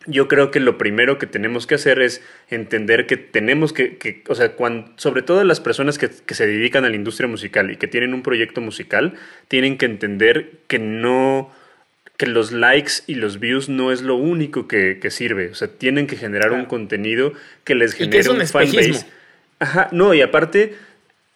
yo 0.08 0.28
creo 0.28 0.50
que 0.50 0.60
lo 0.60 0.78
primero 0.78 1.18
que 1.18 1.28
tenemos 1.28 1.68
que 1.68 1.76
hacer 1.76 2.02
es 2.02 2.24
entender 2.50 3.06
que 3.06 3.18
tenemos 3.18 3.72
que, 3.72 4.24
o 4.28 4.36
sea, 4.36 4.54
cuando, 4.54 4.92
sobre 4.96 5.22
todo 5.22 5.44
las 5.44 5.60
personas 5.60 5.98
que, 5.98 6.10
se 6.10 6.48
dedican 6.48 6.86
a 6.86 6.90
la 6.90 6.96
industria 6.96 7.28
musical 7.28 7.72
y 7.72 7.78
que 7.78 7.88
tienen 7.88 8.14
un 8.14 8.24
proyecto 8.24 8.62
musical, 8.62 9.14
tienen 9.48 9.78
que 9.78 9.86
entender 9.86 10.54
que 10.68 10.80
no, 10.80 11.52
que 12.18 12.26
los 12.26 12.52
likes 12.52 12.94
y 13.06 13.16
los 13.16 13.40
views 13.40 13.70
no 13.70 13.92
es 13.92 14.02
lo 14.02 14.16
único 14.16 14.68
que, 14.68 15.00
sirve. 15.12 15.50
O 15.50 15.56
sea, 15.56 15.68
tienen 15.68 16.08
que 16.08 16.18
generar 16.18 16.52
un 16.52 16.66
contenido 16.66 17.34
que 17.64 17.76
les 17.76 17.94
genere 17.94 18.30
un, 18.30 18.48
fanbase. 18.48 19.06
Ajá, 19.60 19.90
no, 19.92 20.16
y 20.16 20.22
aparte, 20.22 20.74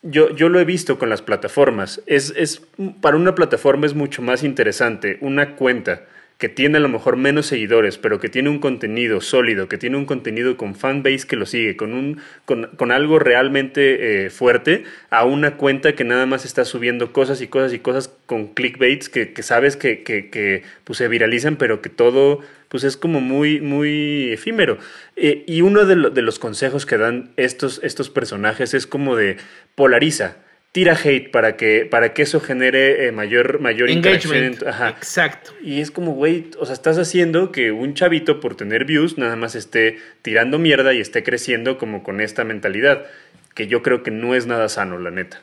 yo, 0.01 0.35
yo 0.35 0.49
lo 0.49 0.59
he 0.59 0.65
visto 0.65 0.97
con 0.97 1.09
las 1.09 1.21
plataformas. 1.21 2.01
Es, 2.07 2.33
es, 2.35 2.63
para 3.01 3.15
una 3.15 3.35
plataforma 3.35 3.85
es 3.85 3.93
mucho 3.93 4.23
más 4.23 4.43
interesante 4.43 5.19
una 5.21 5.55
cuenta 5.55 6.07
que 6.37 6.49
tiene 6.49 6.77
a 6.77 6.81
lo 6.81 6.89
mejor 6.89 7.15
menos 7.15 7.45
seguidores, 7.45 7.97
pero 7.97 8.19
que 8.19 8.27
tiene 8.27 8.49
un 8.49 8.59
contenido 8.59 9.21
sólido, 9.21 9.69
que 9.69 9.77
tiene 9.77 9.95
un 9.95 10.05
contenido 10.05 10.57
con 10.57 10.75
fanbase 10.75 11.25
que 11.27 11.37
lo 11.37 11.45
sigue, 11.45 11.77
con, 11.77 11.93
un, 11.93 12.19
con, 12.45 12.91
algo 12.91 13.19
realmente 13.19 14.25
eh, 14.25 14.29
fuerte, 14.29 14.83
a 15.09 15.23
una 15.23 15.55
cuenta 15.55 15.93
que 15.93 16.03
nada 16.03 16.25
más 16.25 16.43
está 16.43 16.65
subiendo 16.65 17.13
cosas 17.13 17.41
y 17.41 17.47
cosas 17.47 17.71
y 17.73 17.79
cosas 17.79 18.13
con 18.25 18.53
clickbaits 18.53 19.07
que, 19.07 19.31
que 19.31 19.43
sabes 19.43 19.77
que, 19.77 20.03
que, 20.03 20.63
pues, 20.83 20.97
se 20.97 21.07
viralizan, 21.07 21.55
pero 21.55 21.81
que 21.81 21.89
todo 21.89 22.41
pues 22.67 22.83
es 22.83 22.97
como 22.97 23.21
muy, 23.21 23.61
muy 23.61 24.33
efímero. 24.33 24.77
Eh, 25.15 25.45
y 25.47 25.61
uno 25.61 25.85
de, 25.85 26.09
de, 26.09 26.21
los 26.21 26.39
consejos 26.39 26.85
que 26.85 26.97
dan 26.97 27.31
estos, 27.37 27.79
estos 27.83 28.09
personajes 28.09 28.73
es 28.73 28.85
como 28.87 29.15
de 29.15 29.37
polariza 29.75 30.37
tira 30.75 30.99
hate 31.01 31.31
para 31.31 31.55
que, 31.55 31.87
para 31.89 32.13
que 32.13 32.23
eso 32.23 32.41
genere 32.41 33.07
eh, 33.07 33.13
mayor, 33.13 33.61
mayor 33.61 33.89
engagement. 33.89 34.61
Exacto. 34.61 35.53
Y 35.63 35.79
es 35.79 35.89
como, 35.89 36.11
güey, 36.11 36.47
o 36.59 36.65
sea, 36.65 36.73
estás 36.73 36.97
haciendo 36.97 37.53
que 37.53 37.71
un 37.71 37.93
chavito 37.93 38.41
por 38.41 38.57
tener 38.57 38.83
views 38.83 39.17
nada 39.17 39.37
más 39.37 39.55
esté 39.55 39.99
tirando 40.21 40.59
mierda 40.59 40.93
y 40.93 40.99
esté 40.99 41.23
creciendo 41.23 41.77
como 41.77 42.03
con 42.03 42.19
esta 42.19 42.43
mentalidad, 42.43 43.05
que 43.53 43.67
yo 43.67 43.81
creo 43.83 44.03
que 44.03 44.11
no 44.11 44.35
es 44.35 44.47
nada 44.47 44.67
sano, 44.67 44.99
la 44.99 45.11
neta. 45.11 45.39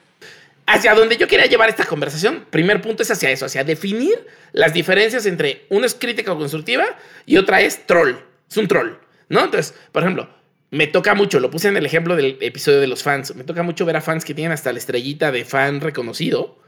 Hacia 0.66 0.92
donde 0.92 1.16
yo 1.16 1.26
quería 1.26 1.46
llevar 1.46 1.70
esta 1.70 1.86
conversación, 1.86 2.44
primer 2.50 2.82
punto 2.82 3.02
es 3.02 3.10
hacia 3.10 3.30
eso, 3.30 3.46
hacia 3.46 3.64
definir 3.64 4.26
las 4.52 4.74
diferencias 4.74 5.24
entre 5.24 5.64
una 5.70 5.86
es 5.86 5.94
crítica 5.94 6.34
constructiva 6.34 6.84
y 7.24 7.38
otra 7.38 7.62
es 7.62 7.86
troll. 7.86 8.16
Es 8.50 8.58
un 8.58 8.68
troll, 8.68 8.98
¿no? 9.30 9.46
Entonces, 9.46 9.74
por 9.92 10.02
ejemplo, 10.02 10.28
me 10.72 10.86
toca 10.86 11.14
mucho, 11.14 11.38
lo 11.38 11.50
puse 11.50 11.68
en 11.68 11.76
el 11.76 11.84
ejemplo 11.84 12.16
del 12.16 12.38
episodio 12.40 12.80
de 12.80 12.86
los 12.86 13.02
fans, 13.02 13.36
me 13.36 13.44
toca 13.44 13.62
mucho 13.62 13.84
ver 13.84 13.94
a 13.94 14.00
fans 14.00 14.24
que 14.24 14.32
tienen 14.32 14.52
hasta 14.52 14.72
la 14.72 14.78
estrellita 14.78 15.30
de 15.30 15.44
fan 15.44 15.82
reconocido, 15.82 16.58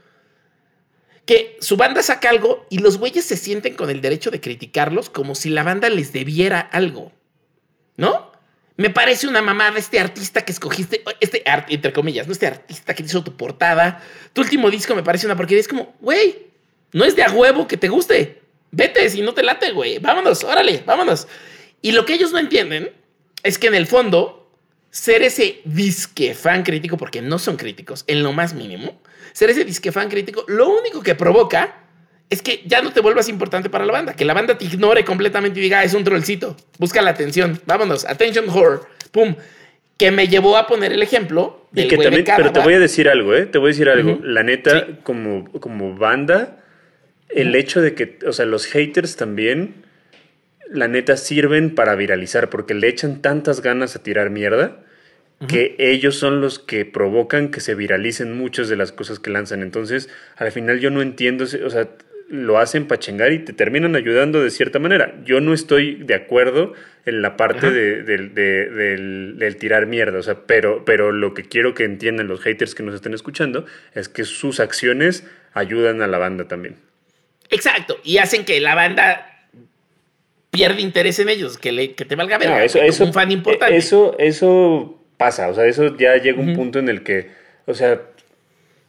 que 1.25 1.57
su 1.59 1.75
banda 1.75 2.03
saca 2.03 2.29
algo 2.29 2.67
y 2.69 2.77
los 2.77 2.99
güeyes 2.99 3.25
se 3.25 3.35
sienten 3.35 3.73
con 3.73 3.89
el 3.89 4.01
derecho 4.01 4.29
de 4.29 4.39
criticarlos 4.39 5.09
como 5.09 5.33
si 5.33 5.49
la 5.49 5.63
banda 5.63 5.89
les 5.89 6.13
debiera 6.13 6.59
algo, 6.59 7.13
¿no? 7.97 8.31
Me 8.77 8.91
parece 8.91 9.27
una 9.27 9.41
mamada 9.41 9.79
este 9.79 9.99
artista 9.99 10.45
que 10.45 10.51
escogiste, 10.51 11.03
este 11.19 11.41
art, 11.43 11.65
entre 11.71 11.91
comillas, 11.91 12.27
¿no? 12.27 12.33
Este 12.33 12.45
artista 12.45 12.93
que 12.93 13.01
hizo 13.01 13.23
tu 13.23 13.35
portada, 13.35 14.03
tu 14.33 14.41
último 14.41 14.69
disco 14.69 14.93
me 14.93 15.01
parece 15.01 15.25
una 15.25 15.35
porquería, 15.35 15.61
es 15.61 15.67
como, 15.67 15.95
güey, 15.99 16.45
no 16.93 17.05
es 17.05 17.15
de 17.15 17.23
a 17.23 17.31
huevo 17.31 17.67
que 17.67 17.77
te 17.77 17.87
guste, 17.87 18.43
vete 18.69 19.09
si 19.09 19.23
no 19.23 19.33
te 19.33 19.41
late, 19.41 19.71
güey, 19.71 19.97
vámonos, 19.97 20.43
órale, 20.43 20.83
vámonos. 20.85 21.27
Y 21.81 21.91
lo 21.91 22.05
que 22.05 22.13
ellos 22.13 22.31
no 22.31 22.37
entienden 22.37 23.03
es 23.45 23.59
que 23.59 23.67
en 23.67 23.75
el 23.75 23.85
fondo, 23.85 24.49
ser 24.89 25.21
ese 25.21 25.61
disque 25.65 26.33
fan 26.33 26.63
crítico, 26.63 26.97
porque 26.97 27.21
no 27.21 27.39
son 27.39 27.57
críticos 27.57 28.03
en 28.07 28.23
lo 28.23 28.33
más 28.33 28.53
mínimo, 28.53 28.99
ser 29.33 29.51
ese 29.51 29.63
disque 29.63 29.91
fan 29.91 30.09
crítico, 30.09 30.43
lo 30.47 30.67
único 30.69 31.01
que 31.03 31.15
provoca 31.15 31.83
es 32.29 32.41
que 32.41 32.63
ya 32.65 32.81
no 32.81 32.91
te 32.91 33.01
vuelvas 33.01 33.29
importante 33.29 33.69
para 33.69 33.85
la 33.85 33.93
banda, 33.93 34.15
que 34.15 34.25
la 34.25 34.33
banda 34.33 34.57
te 34.57 34.65
ignore 34.65 35.05
completamente 35.05 35.59
y 35.59 35.63
diga, 35.63 35.79
ah, 35.79 35.83
es 35.83 35.93
un 35.93 36.03
trollcito, 36.03 36.57
busca 36.79 37.03
la 37.03 37.11
atención, 37.11 37.61
vámonos, 37.65 38.03
attention 38.05 38.49
horror, 38.49 38.87
pum. 39.11 39.35
Que 39.97 40.11
me 40.11 40.27
llevó 40.27 40.57
a 40.57 40.67
poner 40.67 40.91
el 40.91 41.01
ejemplo 41.01 41.67
del 41.71 41.87
que 41.87 41.97
también, 41.97 42.25
Pero 42.25 42.51
te 42.51 42.59
voy 42.59 42.73
a 42.73 42.79
decir 42.79 43.07
algo, 43.07 43.33
¿eh? 43.33 43.45
Te 43.45 43.59
voy 43.59 43.67
a 43.67 43.71
decir 43.71 43.87
algo. 43.87 44.19
La 44.21 44.43
neta, 44.43 44.87
como, 45.03 45.49
como 45.61 45.95
banda, 45.95 46.61
el 47.29 47.55
hecho 47.55 47.79
de 47.79 47.95
que, 47.95 48.19
o 48.27 48.33
sea, 48.33 48.45
los 48.45 48.65
haters 48.65 49.15
también 49.15 49.84
la 50.69 50.87
neta 50.87 51.17
sirven 51.17 51.75
para 51.75 51.95
viralizar 51.95 52.49
porque 52.49 52.73
le 52.73 52.87
echan 52.87 53.21
tantas 53.21 53.61
ganas 53.61 53.95
a 53.95 54.03
tirar 54.03 54.29
mierda 54.29 54.81
que 55.47 55.75
ellos 55.77 56.15
son 56.15 56.41
los 56.41 56.59
que 56.59 56.85
provocan 56.85 57.51
que 57.51 57.59
se 57.59 57.75
viralicen 57.75 58.37
muchas 58.37 58.69
de 58.69 58.77
las 58.77 58.91
cosas 58.91 59.19
que 59.19 59.29
lanzan. 59.29 59.61
Entonces, 59.61 60.09
al 60.37 60.51
final 60.51 60.79
yo 60.79 60.89
no 60.89 61.01
entiendo, 61.01 61.43
o 61.43 61.69
sea, 61.69 61.89
lo 62.29 62.57
hacen 62.57 62.87
para 62.87 62.99
chingar 62.99 63.31
y 63.31 63.39
te 63.39 63.53
terminan 63.53 63.95
ayudando 63.95 64.41
de 64.41 64.49
cierta 64.49 64.79
manera. 64.79 65.15
Yo 65.25 65.41
no 65.41 65.53
estoy 65.53 65.95
de 65.95 66.15
acuerdo 66.15 66.73
en 67.05 67.21
la 67.21 67.37
parte 67.37 67.69
de, 67.69 68.01
del, 68.03 69.57
tirar 69.59 69.85
mierda, 69.85 70.17
o 70.17 70.23
sea, 70.23 70.45
pero, 70.47 70.85
pero 70.85 71.11
lo 71.11 71.33
que 71.33 71.43
quiero 71.43 71.73
que 71.73 71.83
entiendan 71.83 72.27
los 72.27 72.41
haters 72.41 72.73
que 72.73 72.83
nos 72.83 72.95
estén 72.95 73.13
escuchando 73.13 73.65
es 73.93 74.09
que 74.09 74.23
sus 74.23 74.59
acciones 74.59 75.27
ayudan 75.53 76.01
a 76.01 76.07
la 76.07 76.17
banda 76.17 76.47
también. 76.47 76.77
Exacto, 77.51 77.99
y 78.03 78.17
hacen 78.17 78.43
que 78.43 78.59
la 78.59 78.73
banda 78.73 79.34
pierde 80.55 80.81
interés 80.81 81.19
en 81.19 81.29
ellos, 81.29 81.57
que, 81.57 81.71
le, 81.71 81.93
que 81.93 82.05
te 82.05 82.15
valga 82.15 82.37
ver. 82.37 82.63
eso, 82.63 82.81
eso, 82.81 83.05
un 83.05 83.13
fan 83.13 83.31
importante. 83.31 83.75
Eso, 83.75 84.15
eso 84.17 84.99
pasa, 85.17 85.49
o 85.49 85.53
sea, 85.53 85.65
eso 85.65 85.95
ya 85.97 86.17
llega 86.17 86.39
un 86.39 86.55
punto 86.55 86.79
en 86.79 86.89
el 86.89 87.03
que, 87.03 87.29
o 87.65 87.73
sea, 87.73 88.01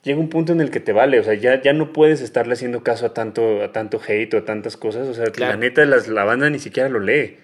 llega 0.02 0.18
un 0.18 0.28
punto 0.28 0.52
en 0.52 0.60
el 0.60 0.70
que 0.70 0.80
te 0.80 0.92
vale, 0.92 1.18
o 1.18 1.24
sea, 1.24 1.34
ya, 1.34 1.60
ya 1.60 1.72
no 1.72 1.92
puedes 1.92 2.20
estarle 2.20 2.54
haciendo 2.54 2.82
caso 2.82 3.06
a 3.06 3.14
tanto, 3.14 3.62
a 3.62 3.72
tanto 3.72 4.00
hate 4.06 4.34
o 4.34 4.38
a 4.38 4.44
tantas 4.44 4.76
cosas, 4.76 5.08
o 5.08 5.14
sea, 5.14 5.26
la 5.36 5.56
neta 5.56 5.84
las, 5.84 6.08
la 6.08 6.24
banda 6.24 6.48
ni 6.50 6.58
siquiera 6.58 6.88
lo 6.88 7.00
lee. 7.00 7.36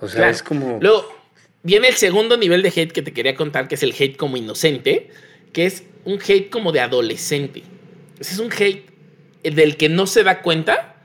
O 0.00 0.08
sea, 0.08 0.28
es 0.28 0.42
como... 0.42 0.78
Luego, 0.80 1.12
viene 1.62 1.88
el 1.88 1.94
segundo 1.94 2.36
nivel 2.36 2.62
de 2.62 2.68
hate 2.68 2.92
que 2.92 3.02
te 3.02 3.12
quería 3.12 3.34
contar, 3.34 3.68
que 3.68 3.74
es 3.74 3.82
el 3.82 3.94
hate 3.98 4.16
como 4.16 4.36
inocente, 4.36 5.08
que 5.52 5.66
es 5.66 5.84
un 6.04 6.18
hate 6.20 6.50
como 6.50 6.72
de 6.72 6.80
adolescente. 6.80 7.62
Ese 8.20 8.34
es 8.34 8.38
un 8.40 8.52
hate 8.52 8.88
del 9.42 9.76
que 9.76 9.88
no 9.88 10.06
se 10.06 10.22
da 10.22 10.42
cuenta 10.42 10.96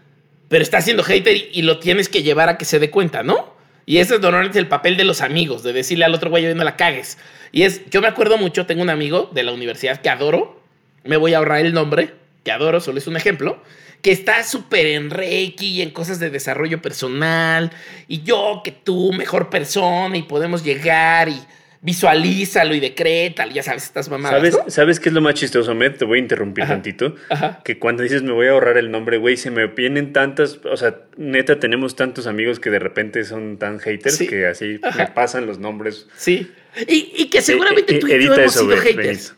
pero 0.54 0.62
está 0.62 0.82
siendo 0.82 1.02
hater 1.02 1.36
y, 1.52 1.64
lo 1.64 1.80
tienes 1.80 2.10
que 2.10 2.22
llevar 2.22 2.48
a 2.48 2.60
que 2.60 2.66
se 2.66 2.78
dé 2.78 2.92
cuenta, 2.92 3.24
¿no? 3.24 3.56
Y 3.88 3.98
ese 3.98 4.18
es 4.18 4.56
el 4.56 4.68
papel 4.68 4.98
de 4.98 5.04
los 5.04 5.22
amigos, 5.22 5.64
de 5.64 5.74
decirle 5.74 6.06
al 6.06 6.14
otro 6.14 6.30
güey, 6.30 6.54
no 6.54 6.64
la 6.64 6.76
cagues. 6.76 7.18
Y 7.52 7.64
es, 7.64 7.82
yo 7.90 8.02
me 8.02 8.08
acuerdo 8.08 8.38
mucho, 8.38 8.68
tengo 8.68 8.84
un 8.84 8.92
amigo 8.92 9.32
de 9.34 9.42
la 9.42 9.52
universidad 9.52 10.00
que 10.00 10.12
adoro, 10.12 10.62
me 11.06 11.18
voy 11.18 11.34
a 11.34 11.40
ahorrar 11.40 11.66
el 11.66 11.74
nombre, 11.74 12.14
que 12.44 12.52
adoro, 12.52 12.82
solo 12.82 13.00
es 13.00 13.08
un 13.08 13.18
ejemplo, 13.18 13.64
que 14.04 14.12
está 14.12 14.44
súper 14.44 14.86
en 14.86 15.10
Reiki 15.10 15.70
y 15.70 15.82
en 15.82 15.90
cosas 15.90 16.20
de 16.20 16.30
desarrollo 16.30 16.84
personal, 16.84 17.72
y 18.08 18.22
yo 18.22 18.62
que 18.64 18.72
tú, 18.72 19.12
mejor 19.12 19.50
persona, 19.50 20.16
y 20.16 20.22
podemos 20.22 20.64
llegar 20.64 21.30
y 21.30 21.42
visualízalo 21.84 22.74
y 22.74 22.80
decrétalo, 22.80 23.52
ya 23.52 23.62
sabes, 23.62 23.84
estas 23.84 24.10
mamadas. 24.10 24.40
¿Sabes, 24.40 24.74
¿Sabes 24.74 25.00
qué 25.02 25.10
es 25.10 25.14
lo 25.14 25.22
más 25.22 25.36
chistoso, 25.36 25.76
Met? 25.76 25.98
Te 25.98 26.06
voy 26.06 26.18
a 26.18 26.22
interrumpir 26.22 26.66
tantito. 26.66 27.16
Que 27.64 27.78
cuando 27.78 28.04
dices 28.04 28.24
me 28.24 28.32
voy 28.32 28.48
a 28.48 28.52
ahorrar 28.52 28.78
el 28.78 28.90
nombre, 28.90 29.18
güey, 29.18 29.36
se 29.36 29.52
me 29.52 29.68
vienen 29.68 30.14
tantas, 30.14 30.60
o 30.64 30.78
sea, 30.78 31.02
neta, 31.18 31.60
tenemos 31.60 31.96
tantos 31.96 32.26
amigos 32.26 32.60
que 32.60 32.70
de 32.70 32.80
repente 32.80 33.26
son 33.26 33.58
tan 33.58 33.80
haters 33.80 34.18
que 34.18 34.48
así 34.48 34.80
me 34.98 35.08
pasan 35.08 35.46
los 35.46 35.60
nombres. 35.60 36.08
Sí. 36.16 36.50
Y, 36.88 37.26
que 37.30 37.42
seguramente 37.42 38.00
tú 38.00 38.08
y 38.08 38.24
yo 38.24 38.34
hemos 38.34 38.54
sido 38.54 38.78
haters. 38.78 39.36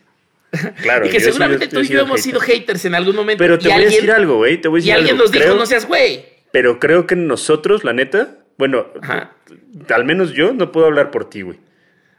Claro, 0.80 1.06
y 1.06 1.10
que 1.10 1.20
seguramente 1.20 1.66
tú 1.66 1.80
y 1.80 1.88
yo 1.88 2.00
hemos 2.00 2.20
sido 2.22 2.40
haters 2.40 2.84
en 2.84 2.94
algún 2.94 3.16
momento. 3.16 3.42
Pero 3.42 3.58
te 3.58 3.68
voy 3.68 3.82
a 3.82 3.84
decir 3.84 4.10
algo, 4.10 4.36
güey. 4.36 4.58
Te 4.60 4.68
voy 4.68 4.78
a 4.78 4.80
decir 4.80 4.88
y 4.88 4.96
alguien 4.96 5.16
nos 5.16 5.32
dijo, 5.32 5.54
no 5.54 5.66
seas 5.66 5.86
güey. 5.86 6.24
Pero 6.52 6.78
creo 6.78 7.06
que 7.06 7.16
nosotros, 7.16 7.82
la 7.82 7.92
neta, 7.92 8.38
bueno, 8.56 8.86
al 9.92 10.04
menos 10.04 10.32
yo 10.32 10.54
no 10.54 10.70
puedo 10.70 10.86
hablar 10.86 11.10
por 11.10 11.28
ti, 11.28 11.42
güey. 11.42 11.58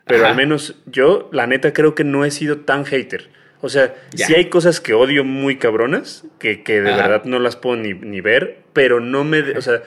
Pero 0.07 0.25
al 0.25 0.35
menos 0.35 0.75
yo, 0.85 1.29
la 1.31 1.47
neta, 1.47 1.73
creo 1.73 1.95
que 1.95 2.03
no 2.03 2.25
he 2.25 2.31
sido 2.31 2.59
tan 2.59 2.85
hater. 2.85 3.29
O 3.61 3.69
sea, 3.69 3.95
sí 4.13 4.35
hay 4.35 4.45
cosas 4.45 4.79
que 4.79 4.93
odio 4.93 5.23
muy 5.23 5.57
cabronas, 5.57 6.23
que, 6.39 6.63
que 6.63 6.75
de 6.81 6.93
verdad 6.93 7.23
no 7.25 7.39
las 7.39 7.55
puedo 7.55 7.75
ni, 7.75 7.93
ni, 7.93 8.21
ver, 8.21 8.59
pero 8.73 8.99
no 8.99 9.23
me... 9.23 9.39
O 9.57 9.61
sea, 9.61 9.81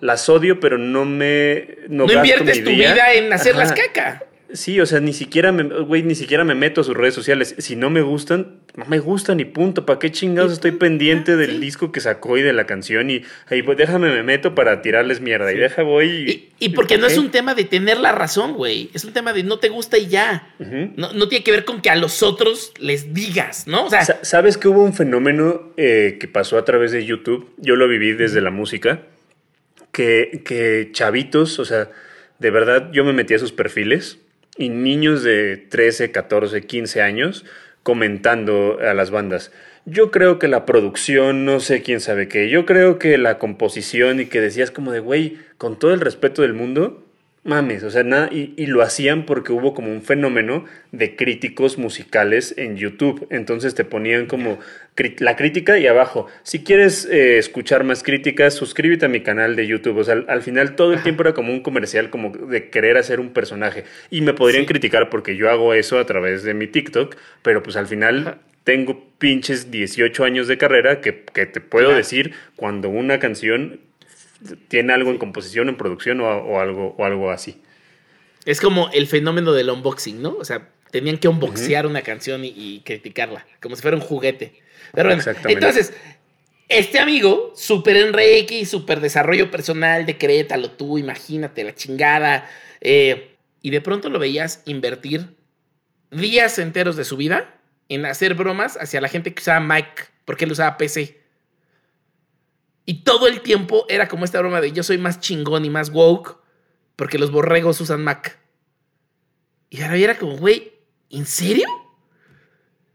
las 0.00 0.28
odio, 0.28 0.60
pero 0.60 0.78
no 0.78 1.04
me... 1.04 1.78
No, 1.88 2.04
inviertes 2.10 2.62
tu 2.62 2.70
vida 2.70 3.12
en 3.14 3.32
hacerlas 3.32 3.72
caca. 3.72 4.22
Sí, 4.52 4.80
o 4.80 4.86
sea, 4.86 5.00
ni 5.00 5.12
siquiera 5.12 5.50
me, 5.50 5.64
güey, 5.64 6.04
ni 6.04 6.14
siquiera 6.14 6.44
me 6.44 6.54
meto 6.54 6.80
a 6.80 6.84
sus 6.84 6.96
redes 6.96 7.14
sociales. 7.14 7.56
Si 7.58 7.74
no 7.74 7.90
me 7.90 8.00
gustan, 8.00 8.60
no 8.76 8.84
me 8.84 9.00
gustan 9.00 9.40
y 9.40 9.44
punto. 9.44 9.84
¿Para 9.84 9.98
qué 9.98 10.12
chingados 10.12 10.52
estoy 10.52 10.70
pendiente 10.70 11.36
del 11.36 11.60
disco 11.60 11.90
que 11.90 12.00
sacó 12.00 12.38
y 12.38 12.42
de 12.42 12.52
la 12.52 12.64
canción? 12.64 13.10
Y 13.10 13.22
ahí 13.48 13.62
pues 13.62 13.76
déjame 13.76 14.10
me 14.10 14.22
meto 14.22 14.54
para 14.54 14.82
tirarles 14.82 15.20
mierda. 15.20 15.52
Y 15.52 15.56
deja 15.56 15.82
voy. 15.82 16.52
Y, 16.60 16.68
porque 16.70 16.96
no 16.96 17.08
es 17.08 17.18
un 17.18 17.30
tema 17.30 17.54
de 17.54 17.64
tener 17.64 17.98
la 17.98 18.12
razón, 18.12 18.54
güey. 18.54 18.88
Es 18.94 19.04
un 19.04 19.12
tema 19.12 19.32
de 19.32 19.42
no 19.42 19.58
te 19.58 19.68
gusta 19.68 19.98
y 19.98 20.06
ya. 20.06 20.54
no, 20.58 21.28
tiene 21.28 21.42
que 21.42 21.50
ver 21.50 21.64
con 21.64 21.82
que 21.82 21.90
a 21.90 21.96
los 21.96 22.22
otros 22.22 22.72
les 22.78 23.12
digas, 23.12 23.66
¿no? 23.66 23.86
O 23.86 23.90
sea, 23.90 24.04
¿sabes 24.22 24.56
que 24.56 24.68
hubo 24.68 24.84
un 24.84 24.94
fenómeno 24.94 25.72
eh, 25.76 26.18
que 26.20 26.28
pasó 26.28 26.56
a 26.56 26.64
través 26.64 26.92
de 26.92 27.04
YouTube? 27.04 27.52
Yo 27.56 27.74
lo 27.74 27.88
viví 27.88 28.12
desde 28.12 28.40
la 28.40 28.50
música. 28.50 29.02
Que, 29.90 30.42
que 30.44 30.90
chavitos, 30.92 31.58
o 31.58 31.64
sea, 31.64 31.90
de 32.38 32.50
verdad 32.50 32.90
yo 32.92 33.02
me 33.02 33.14
metí 33.14 33.32
a 33.32 33.38
sus 33.38 33.50
perfiles 33.50 34.18
y 34.56 34.68
niños 34.68 35.22
de 35.22 35.56
13, 35.56 36.10
14, 36.10 36.62
15 36.62 37.02
años 37.02 37.44
comentando 37.82 38.78
a 38.80 38.94
las 38.94 39.10
bandas. 39.10 39.52
Yo 39.84 40.10
creo 40.10 40.40
que 40.40 40.48
la 40.48 40.66
producción, 40.66 41.44
no 41.44 41.60
sé 41.60 41.82
quién 41.82 42.00
sabe 42.00 42.26
qué, 42.26 42.48
yo 42.48 42.66
creo 42.66 42.98
que 42.98 43.16
la 43.18 43.38
composición 43.38 44.18
y 44.18 44.26
que 44.26 44.40
decías 44.40 44.72
como 44.72 44.90
de, 44.90 44.98
güey, 44.98 45.38
con 45.58 45.78
todo 45.78 45.94
el 45.94 46.00
respeto 46.00 46.42
del 46.42 46.54
mundo, 46.54 47.05
mames, 47.46 47.82
o 47.82 47.90
sea, 47.90 48.02
nada, 48.02 48.28
y, 48.30 48.66
lo 48.66 48.82
hacían 48.82 49.24
porque 49.24 49.52
hubo 49.52 49.72
como 49.72 49.90
un 49.92 50.02
fenómeno 50.02 50.64
de 50.92 51.16
críticos 51.16 51.78
musicales 51.78 52.54
en 52.58 52.76
YouTube. 52.76 53.26
Entonces 53.30 53.74
te 53.74 53.84
ponían 53.84 54.26
como 54.26 54.58
la 55.18 55.36
crítica 55.36 55.78
y 55.78 55.86
abajo, 55.86 56.26
si 56.42 56.64
quieres 56.64 57.06
eh, 57.06 57.38
escuchar 57.38 57.84
más 57.84 58.02
críticas, 58.02 58.54
suscríbete 58.54 59.06
a 59.06 59.08
mi 59.08 59.20
canal 59.20 59.56
de 59.56 59.66
YouTube. 59.66 59.98
O 59.98 60.04
sea, 60.04 60.22
al, 60.26 60.42
final 60.42 60.74
todo 60.74 60.92
el 60.92 61.02
tiempo 61.02 61.22
era 61.22 61.32
como 61.32 61.52
un 61.52 61.60
comercial, 61.60 62.10
como 62.10 62.30
de 62.30 62.68
querer 62.68 62.96
hacer 62.96 63.20
un 63.20 63.32
personaje. 63.32 63.84
Y 64.10 64.20
me 64.20 64.34
podrían 64.34 64.64
criticar 64.64 65.08
porque 65.08 65.36
yo 65.36 65.50
hago 65.50 65.72
eso 65.74 65.98
a 65.98 66.06
través 66.06 66.42
de 66.42 66.54
mi 66.54 66.66
TikTok, 66.66 67.16
pero 67.42 67.62
pues 67.62 67.76
al 67.76 67.86
final... 67.86 68.38
Tengo 68.66 69.00
pinches 69.18 69.70
18 69.70 70.24
años 70.24 70.48
de 70.48 70.58
carrera 70.58 71.00
que, 71.00 71.12
te 71.12 71.60
puedo 71.60 71.94
decir 71.94 72.32
cuando 72.56 72.88
una 72.88 73.20
canción 73.20 73.78
tiene 74.68 74.92
algo 74.92 75.10
en 75.10 75.18
composición, 75.18 75.68
en 75.68 75.76
producción 75.76 76.20
o, 76.20 76.60
algo, 76.60 76.94
o 76.98 77.04
algo 77.04 77.30
así. 77.30 77.60
Es 78.44 78.60
como 78.60 78.90
el 78.92 79.06
fenómeno 79.06 79.52
del 79.52 79.70
unboxing, 79.70 80.22
¿no? 80.22 80.36
O 80.38 80.44
sea, 80.44 80.68
tenían 80.90 81.18
que 81.18 81.28
unboxear 81.28 81.86
una 81.86 82.02
canción 82.02 82.42
y, 82.44 82.82
criticarla, 82.84 83.46
como 83.60 83.76
si 83.76 83.82
fuera 83.82 83.96
un 83.96 84.02
juguete. 84.02 84.60
Pero 84.92 85.08
bueno, 85.08 85.22
entonces, 85.48 85.92
este 86.68 86.98
amigo, 86.98 87.52
súper 87.56 87.96
en 87.96 88.12
Reiki, 88.12 88.64
súper 88.64 89.00
desarrollo 89.00 89.50
personal, 89.50 90.06
decrétalo 90.06 90.70
tú, 90.70 90.98
imagínate 90.98 91.64
la 91.64 91.74
chingada. 91.74 92.48
Eh, 92.80 93.36
y 93.62 93.70
de 93.70 93.80
pronto 93.80 94.10
lo 94.10 94.18
veías 94.18 94.62
invertir 94.64 95.34
días 96.10 96.58
enteros 96.58 96.96
de 96.96 97.04
su 97.04 97.16
vida 97.16 97.54
en 97.88 98.06
hacer 98.06 98.34
bromas 98.34 98.76
hacia 98.76 99.00
la 99.00 99.08
gente 99.08 99.34
que 99.34 99.40
usaba 99.40 99.60
Mac, 99.60 100.10
porque 100.24 100.44
él 100.44 100.52
usaba 100.52 100.76
PC. 100.76 101.20
Y 102.86 103.02
todo 103.02 103.26
el 103.26 103.42
tiempo 103.42 103.84
era 103.88 104.08
como 104.08 104.24
esta 104.24 104.38
broma 104.38 104.60
de 104.60 104.72
yo 104.72 104.82
soy 104.82 104.96
más 104.96 105.20
chingón 105.20 105.64
y 105.64 105.70
más 105.70 105.90
woke 105.90 106.38
porque 106.94 107.18
los 107.18 107.30
borregos 107.30 107.80
usan 107.80 108.02
Mac. 108.02 108.38
Y 109.68 109.82
ahora 109.82 109.96
era 109.96 110.18
como, 110.18 110.36
güey, 110.36 110.72
¿en 111.10 111.26
serio? 111.26 111.68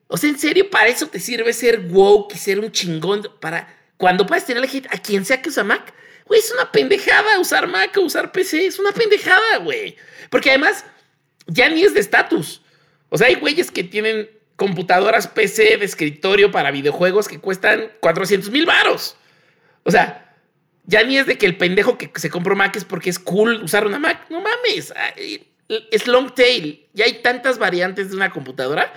O 0.08 0.17
sea, 0.17 0.30
¿en 0.30 0.39
serio 0.39 0.69
para 0.69 0.88
eso 0.88 1.08
te 1.08 1.19
sirve 1.19 1.54
ser 1.54 1.82
woke 1.89 2.34
y 2.36 2.38
ser 2.38 2.60
un 2.60 2.71
chingón? 2.71 3.27
Para 3.39 3.77
cuando 3.97 4.25
puedes 4.25 4.45
tener 4.45 4.63
a 4.63 4.97
quien 4.97 5.25
sea 5.25 5.41
que 5.41 5.49
usa 5.49 5.63
Mac. 5.63 5.93
Güey, 6.25 6.39
es 6.39 6.51
una 6.51 6.71
pendejada 6.71 7.39
usar 7.39 7.67
Mac 7.67 7.95
o 7.97 8.01
usar 8.01 8.32
PC. 8.32 8.65
Es 8.65 8.80
una 8.80 8.91
pendejada, 8.91 9.58
güey. 9.58 9.95
Porque 10.30 10.49
además, 10.49 10.86
ya 11.47 11.69
ni 11.69 11.84
es 11.84 11.93
de 11.93 11.99
estatus. 11.99 12.62
O 13.10 13.17
sea, 13.17 13.27
hay 13.27 13.36
güeyes 13.36 13.69
que 13.71 13.84
tienen 13.84 14.30
computadoras 14.56 15.27
PC 15.27 15.77
de 15.77 15.86
escritorio 15.86 16.51
para 16.51 16.71
videojuegos 16.71 17.27
que 17.27 17.39
cuestan 17.39 17.91
400 17.99 18.49
mil 18.51 18.65
varos. 18.65 19.17
O 19.83 19.91
sea, 19.91 20.35
ya 20.85 21.03
ni 21.03 21.17
es 21.17 21.25
de 21.25 21.37
que 21.37 21.45
el 21.45 21.57
pendejo 21.57 21.97
que 21.97 22.11
se 22.15 22.29
compró 22.29 22.55
Mac 22.55 22.75
es 22.75 22.85
porque 22.85 23.09
es 23.09 23.19
cool 23.19 23.63
usar 23.63 23.85
una 23.85 23.99
Mac. 23.99 24.25
No 24.29 24.41
mames. 24.41 24.93
Es 25.67 26.07
long 26.07 26.33
tail. 26.33 26.87
Ya 26.93 27.05
hay 27.05 27.21
tantas 27.21 27.57
variantes 27.57 28.09
de 28.09 28.15
una 28.15 28.31
computadora 28.31 28.91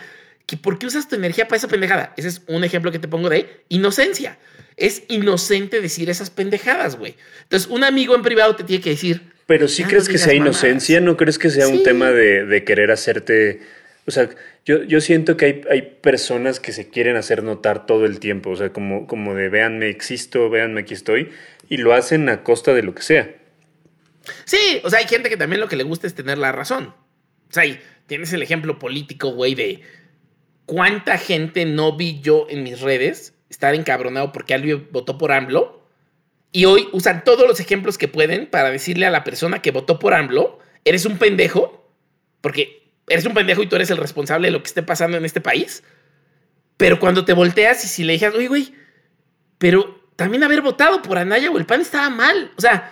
que 0.47 0.57
¿por 0.57 0.79
qué 0.79 0.87
usas 0.87 1.09
tu 1.09 1.17
energía 1.17 1.49
para 1.49 1.57
esa 1.57 1.69
pendejada? 1.69 2.13
Ese 2.17 2.29
es 2.29 2.43
un 2.47 2.65
ejemplo 2.65 2.93
que 2.93 2.99
te 2.99 3.09
pongo 3.09 3.29
de 3.31 3.65
inocencia. 3.69 4.39
Es 4.77 5.05
inocente 5.09 5.81
decir 5.81 6.11
esas 6.11 6.31
pendejadas, 6.31 6.97
güey. 6.97 7.15
Entonces, 7.43 7.71
un 7.71 7.85
amigo 7.85 8.15
en 8.15 8.23
privado 8.23 8.57
te 8.57 8.65
tiene 8.65 8.83
que 8.83 8.91
decir. 8.91 9.33
Pero 9.47 9.69
sí 9.69 9.85
crees 9.85 10.09
que 10.09 10.19
sea 10.19 10.35
inocencia, 10.35 11.01
¿no 11.01 11.17
crees 11.17 11.39
que 11.39 11.51
sea 11.51 11.69
un 11.69 11.83
tema 11.83 12.11
de, 12.11 12.45
de 12.45 12.65
querer 12.65 12.91
hacerte 12.91 13.61
o 14.07 14.11
sea, 14.11 14.29
yo, 14.65 14.83
yo 14.83 15.01
siento 15.01 15.37
que 15.37 15.45
hay, 15.45 15.61
hay, 15.71 15.83
personas 16.01 16.59
que 16.59 16.73
se 16.73 16.89
quieren 16.89 17.17
hacer 17.17 17.43
notar 17.43 17.87
todo 17.87 18.07
el 18.07 18.19
tiempo, 18.19 18.51
o 18.51 18.57
sea, 18.57 18.73
como, 18.73 19.07
como 19.07 19.35
de 19.35 19.49
véanme 19.49 19.89
existo, 19.91 20.49
véanme 20.49 20.83
aquí 20.83 20.95
estoy, 20.95 21.31
y 21.69 21.77
lo 21.77 21.93
hacen 21.93 22.29
a 22.29 22.43
costa 22.43 22.73
de 22.73 22.83
lo 22.83 22.95
que 22.95 23.03
sea. 23.03 23.35
Sí, 24.45 24.81
o 24.83 24.91
sea, 24.91 25.01
hay 25.01 25.07
gente 25.07 25.29
que 25.29 25.37
también 25.37 25.61
lo 25.61 25.69
que 25.69 25.77
le 25.77 25.85
gusta 25.85 26.07
es 26.07 26.15
tener 26.15 26.39
la 26.39 26.53
razón. 26.53 26.95
O 27.51 27.53
sea, 27.53 27.65
tienes 28.07 28.33
el 28.33 28.43
ejemplo 28.43 28.79
político, 28.79 29.31
güey, 29.31 29.55
de 29.55 29.83
cuánta 30.67 31.19
gente 31.19 31.67
no 31.67 31.97
vi 31.97 32.21
yo 32.21 32.47
en 32.49 32.63
mis 32.63 32.81
redes 32.81 33.35
estar 33.51 33.75
encabronado 33.75 34.33
porque 34.33 34.55
alguien 34.55 34.89
votó 34.91 35.19
por 35.19 35.33
AMLO. 35.33 35.83
Y 36.53 36.67
hoy 36.67 36.89
usan 36.93 37.25
todos 37.25 37.49
los 37.49 37.61
ejemplos 37.61 37.99
que 37.99 38.09
pueden 38.09 38.47
para 38.47 38.71
decirle 38.71 39.07
a 39.07 39.11
la 39.11 39.25
persona 39.25 39.61
que 39.61 39.73
votó 39.73 39.99
por 39.99 40.15
AMLO, 40.15 40.61
eres 40.85 41.05
un 41.05 41.19
pendejo, 41.19 41.91
porque 42.41 42.84
eres 43.09 43.25
un 43.27 43.35
pendejo 43.35 43.63
y 43.63 43.67
tú 43.67 43.77
eres 43.77 43.91
el 43.91 43.99
responsable 43.99 44.49
de 44.49 44.53
lo 44.53 44.63
que 44.63 44.69
esté 44.69 44.83
pasando 44.83 45.17
en 45.17 45.25
este 45.25 45.41
país. 45.41 45.83
Pero 46.77 46.99
cuando 46.99 47.25
te 47.25 47.33
volteas 47.33 47.85
y 47.85 47.89
si 47.89 48.05
le 48.05 48.15
dijeras, 48.15 48.35
oye, 48.35 48.49
güey, 48.49 48.75
pero 49.59 50.05
también 50.17 50.43
haber 50.43 50.61
votado 50.61 51.03
por 51.03 51.19
Anaya 51.19 51.51
o 51.51 51.59
el 51.59 51.67
PAN 51.67 51.81
estaba 51.81 52.11
mal. 52.11 52.51
O 52.57 52.61
sea, 52.61 52.91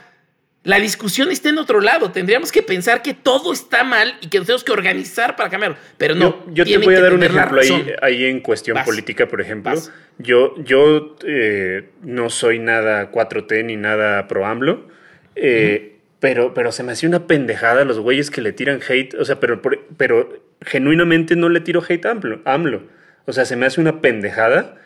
la 0.64 0.78
discusión 0.78 1.30
está 1.30 1.48
en 1.48 1.58
otro 1.58 1.80
lado. 1.80 2.12
Tendríamos 2.12 2.52
que 2.52 2.62
pensar 2.62 3.02
que 3.02 3.14
todo 3.14 3.52
está 3.52 3.82
mal 3.82 4.16
y 4.20 4.28
que 4.28 4.38
nos 4.38 4.46
tenemos 4.46 4.64
que 4.64 4.72
organizar 4.72 5.34
para 5.34 5.50
cambiarlo. 5.50 5.76
Pero 5.98 6.14
no. 6.14 6.44
Yo, 6.52 6.64
te 6.64 6.78
voy 6.78 6.94
a 6.94 7.00
dar 7.00 7.14
un 7.14 7.22
ejemplo 7.24 7.60
ahí, 8.00 8.24
en 8.24 8.40
cuestión 8.40 8.78
política, 8.84 9.26
por 9.26 9.40
ejemplo. 9.40 9.74
Yo, 10.18 10.54
yo 10.62 11.16
eh, 11.26 11.90
no 12.02 12.30
soy 12.30 12.60
nada 12.60 13.10
4T 13.10 13.64
ni 13.64 13.76
nada 13.76 14.28
pro 14.28 14.46
AMLO. 14.46 14.88
Eh, 15.34 15.91
pero, 16.22 16.54
pero 16.54 16.70
se 16.70 16.84
me 16.84 16.92
hacía 16.92 17.08
una 17.08 17.26
pendejada 17.26 17.84
los 17.84 17.98
güeyes 17.98 18.30
que 18.30 18.42
le 18.42 18.52
tiran 18.52 18.78
hate. 18.88 19.14
O 19.14 19.24
sea, 19.24 19.40
pero, 19.40 19.60
pero 19.96 20.40
genuinamente 20.60 21.34
no 21.34 21.48
le 21.48 21.58
tiro 21.58 21.82
hate 21.86 22.06
a 22.06 22.12
AMLO. 22.44 22.84
O 23.26 23.32
sea, 23.32 23.44
se 23.44 23.56
me 23.56 23.66
hace 23.66 23.80
una 23.80 24.00
pendejada 24.00 24.76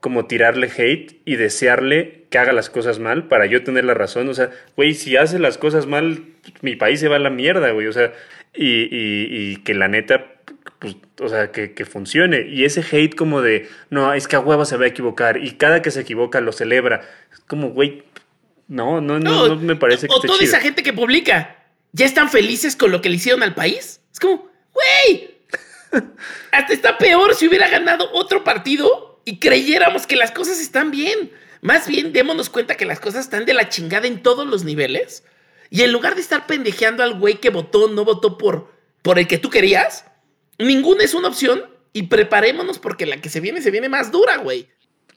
como 0.00 0.26
tirarle 0.26 0.66
hate 0.66 1.22
y 1.24 1.36
desearle 1.36 2.26
que 2.28 2.36
haga 2.36 2.52
las 2.52 2.68
cosas 2.68 2.98
mal 2.98 3.28
para 3.28 3.46
yo 3.46 3.64
tener 3.64 3.86
la 3.86 3.94
razón. 3.94 4.28
O 4.28 4.34
sea, 4.34 4.50
güey, 4.76 4.92
si 4.92 5.16
hace 5.16 5.38
las 5.38 5.56
cosas 5.56 5.86
mal, 5.86 6.22
mi 6.60 6.76
país 6.76 7.00
se 7.00 7.08
va 7.08 7.16
a 7.16 7.18
la 7.18 7.30
mierda, 7.30 7.70
güey. 7.70 7.86
O 7.86 7.92
sea, 7.94 8.12
y, 8.52 8.86
y, 8.90 9.56
que 9.64 9.72
la 9.72 9.88
neta, 9.88 10.34
pues, 10.80 10.98
o 11.18 11.28
sea, 11.30 11.50
que, 11.50 11.72
que, 11.72 11.86
funcione. 11.86 12.42
Y 12.42 12.66
ese 12.66 12.82
hate 12.82 13.14
como 13.14 13.40
de, 13.40 13.70
no, 13.88 14.12
es 14.12 14.28
que 14.28 14.36
a 14.36 14.40
huevo 14.40 14.66
se 14.66 14.76
va 14.76 14.84
a 14.84 14.88
equivocar. 14.88 15.38
Y 15.38 15.52
cada 15.52 15.80
que 15.80 15.90
se 15.90 16.02
equivoca 16.02 16.42
lo 16.42 16.52
celebra. 16.52 17.00
Es 17.32 17.40
como, 17.40 17.70
güey, 17.70 18.02
No, 18.68 19.00
no, 19.00 19.18
no, 19.18 19.56
me 19.56 19.76
parece 19.76 20.08
que 20.08 20.14
O 20.14 20.20
toda 20.20 20.42
esa 20.42 20.60
gente 20.60 20.82
que 20.82 20.92
publica, 20.92 21.64
¿ya 21.92 22.06
están 22.06 22.30
felices 22.30 22.76
con 22.76 22.90
lo 22.90 23.00
que 23.00 23.08
le 23.08 23.16
hicieron 23.16 23.42
al 23.42 23.54
país? 23.54 24.00
Es 24.12 24.18
como, 24.18 24.48
güey, 24.72 25.38
hasta 26.52 26.72
está 26.72 26.98
peor 26.98 27.34
si 27.34 27.46
hubiera 27.46 27.68
ganado 27.68 28.10
otro 28.12 28.42
partido 28.42 29.20
y 29.24 29.38
creyéramos 29.38 30.06
que 30.06 30.16
las 30.16 30.30
cosas 30.30 30.60
están 30.60 30.90
bien. 30.90 31.32
Más 31.60 31.88
bien, 31.88 32.12
démonos 32.12 32.50
cuenta 32.50 32.76
que 32.76 32.84
las 32.84 33.00
cosas 33.00 33.24
están 33.24 33.46
de 33.46 33.54
la 33.54 33.68
chingada 33.68 34.06
en 34.06 34.22
todos 34.22 34.46
los 34.46 34.64
niveles. 34.64 35.24
Y 35.70 35.82
en 35.82 35.92
lugar 35.92 36.14
de 36.14 36.20
estar 36.20 36.46
pendejeando 36.46 37.02
al 37.02 37.18
güey 37.18 37.40
que 37.40 37.50
votó, 37.50 37.88
no 37.88 38.04
votó 38.04 38.38
por, 38.38 38.72
por 39.02 39.18
el 39.18 39.26
que 39.26 39.38
tú 39.38 39.50
querías, 39.50 40.04
ninguna 40.58 41.04
es 41.04 41.14
una 41.14 41.28
opción 41.28 41.64
y 41.92 42.04
preparémonos 42.04 42.78
porque 42.78 43.06
la 43.06 43.20
que 43.20 43.30
se 43.30 43.40
viene, 43.40 43.62
se 43.62 43.70
viene 43.70 43.88
más 43.88 44.10
dura, 44.10 44.36
güey. 44.36 44.68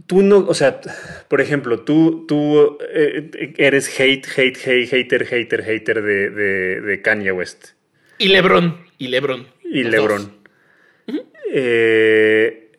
Tú 0.05 0.21
no, 0.21 0.37
o 0.37 0.53
sea, 0.53 0.79
por 1.27 1.41
ejemplo, 1.41 1.81
tú, 1.81 2.25
tú 2.27 2.77
eh, 2.93 3.53
eres 3.57 3.99
hate, 3.99 4.25
hate, 4.37 4.57
hate, 4.57 4.87
hater, 4.87 5.25
hater, 5.25 5.63
hater 5.63 6.01
de, 6.01 6.29
de, 6.81 7.01
Kanye 7.01 7.31
West. 7.31 7.69
Y 8.17 8.29
Lebron. 8.29 8.85
Y 8.97 9.07
Lebron. 9.09 9.47
Y 9.63 9.83
Lebron. 9.83 10.37
eh, 11.51 12.71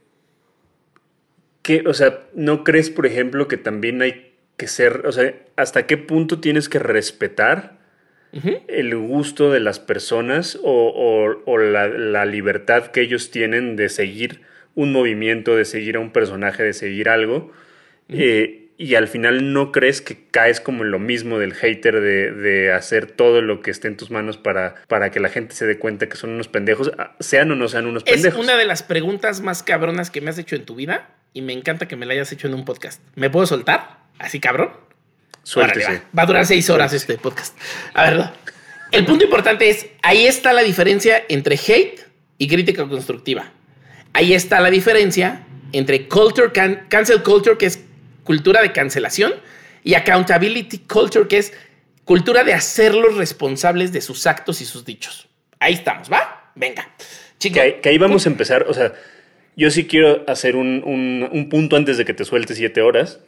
o 1.84 1.92
sea, 1.92 2.26
¿no 2.34 2.64
crees, 2.64 2.90
por 2.90 3.04
ejemplo, 3.04 3.48
que 3.48 3.58
también 3.58 4.00
hay 4.00 4.32
que 4.56 4.66
ser, 4.66 5.06
o 5.06 5.12
sea, 5.12 5.34
hasta 5.56 5.86
qué 5.86 5.96
punto 5.96 6.40
tienes 6.40 6.68
que 6.68 6.78
respetar 6.78 7.78
el 8.68 8.94
gusto 8.94 9.50
de 9.50 9.60
las 9.60 9.80
personas 9.80 10.58
o, 10.62 11.58
la, 11.58 12.26
libertad 12.26 12.88
que 12.88 13.00
ellos 13.00 13.30
tienen 13.30 13.76
de 13.76 13.88
seguir 13.88 14.42
un 14.78 14.92
movimiento, 14.92 15.56
de 15.56 15.64
seguir 15.64 15.96
a 15.96 15.98
un 15.98 16.12
personaje, 16.12 16.62
de 16.62 16.72
seguir 16.72 17.08
algo. 17.08 17.50
Eh, 18.08 18.68
y 18.76 18.94
al 18.94 19.08
final 19.08 19.52
no 19.52 19.72
crees 19.72 20.00
que 20.00 20.28
caes 20.30 20.60
como 20.60 20.84
en 20.84 20.92
lo 20.92 21.00
mismo 21.00 21.40
del 21.40 21.52
hater 21.52 22.00
de, 22.00 22.72
hacer 22.72 23.10
todo 23.10 23.42
lo 23.42 23.60
que 23.60 23.72
esté 23.72 23.88
en 23.88 23.96
tus 23.96 24.12
manos 24.12 24.36
para, 24.36 24.76
para 24.86 25.10
que 25.10 25.18
la 25.18 25.30
gente 25.30 25.56
se 25.56 25.66
dé 25.66 25.80
cuenta 25.80 26.08
que 26.08 26.16
son 26.16 26.30
unos 26.30 26.46
pendejos, 26.46 26.92
ah, 26.96 27.16
sean 27.18 27.50
o 27.50 27.56
no 27.56 27.66
sean 27.66 27.86
unos 27.86 28.04
pendejos. 28.04 28.38
Es 28.38 28.44
una 28.44 28.56
de 28.56 28.66
las 28.66 28.84
preguntas 28.84 29.40
más 29.40 29.64
cabronas 29.64 30.12
que 30.12 30.20
me 30.20 30.30
has 30.30 30.38
hecho 30.38 30.54
en 30.54 30.64
tu 30.64 30.76
vida 30.76 31.10
y 31.32 31.42
me 31.42 31.54
encanta 31.54 31.88
que 31.88 31.96
me 31.96 32.06
la 32.06 32.12
hayas 32.12 32.30
hecho 32.30 32.46
en 32.46 32.54
un 32.54 32.64
podcast. 32.64 33.02
¿Me 33.16 33.30
puedo 33.30 33.46
soltar? 33.46 33.98
¿Así 34.20 34.38
cabrón? 34.38 34.70
Suéltese. 35.42 36.02
Va. 36.16 36.22
a 36.22 36.26
durar 36.26 36.46
seis 36.46 36.70
horas 36.70 36.92
este 36.92 37.18
podcast. 37.18 37.58
A 37.94 38.08
ver, 38.08 38.26
el 38.92 39.04
punto 39.04 39.24
importante 39.24 39.70
es, 39.70 39.88
ahí 40.02 40.24
está 40.24 40.52
la 40.52 40.62
diferencia 40.62 41.24
entre 41.28 41.56
hate 41.56 42.06
y 42.38 42.46
crítica 42.46 42.86
constructiva. 42.86 43.57
Ahí 44.18 44.34
está 44.34 44.60
la 44.60 44.68
diferencia 44.68 45.42
entre 45.70 46.08
culture, 46.08 46.50
cancel 46.88 47.22
culture, 47.22 47.56
que 47.56 47.66
es 47.66 47.84
cultura 48.24 48.60
de 48.60 48.72
cancelación, 48.72 49.32
y 49.84 49.94
accountability 49.94 50.78
culture, 50.78 51.28
que 51.28 51.38
es 51.38 51.52
cultura 52.04 52.42
de 52.42 52.52
hacerlos 52.52 53.16
responsables 53.16 53.92
de 53.92 54.00
sus 54.00 54.26
actos 54.26 54.60
y 54.60 54.64
sus 54.64 54.84
dichos. 54.84 55.28
Ahí 55.60 55.74
estamos, 55.74 56.10
¿va? 56.10 56.50
Venga. 56.56 56.90
Que, 57.38 57.80
ahí 57.84 57.96
vamos 57.98 58.26
a 58.26 58.30
empezar, 58.30 58.64
o 58.68 58.74
sea, 58.74 58.92
yo 59.54 59.70
sí 59.70 59.86
quiero 59.86 60.24
hacer 60.26 60.56
un, 60.56 60.82
un 61.30 61.48
punto 61.48 61.76
antes 61.76 61.96
de 61.96 62.04
que 62.04 62.12
te 62.12 62.24
sueltes 62.24 62.56
siete 62.56 62.82
horas. 62.82 63.20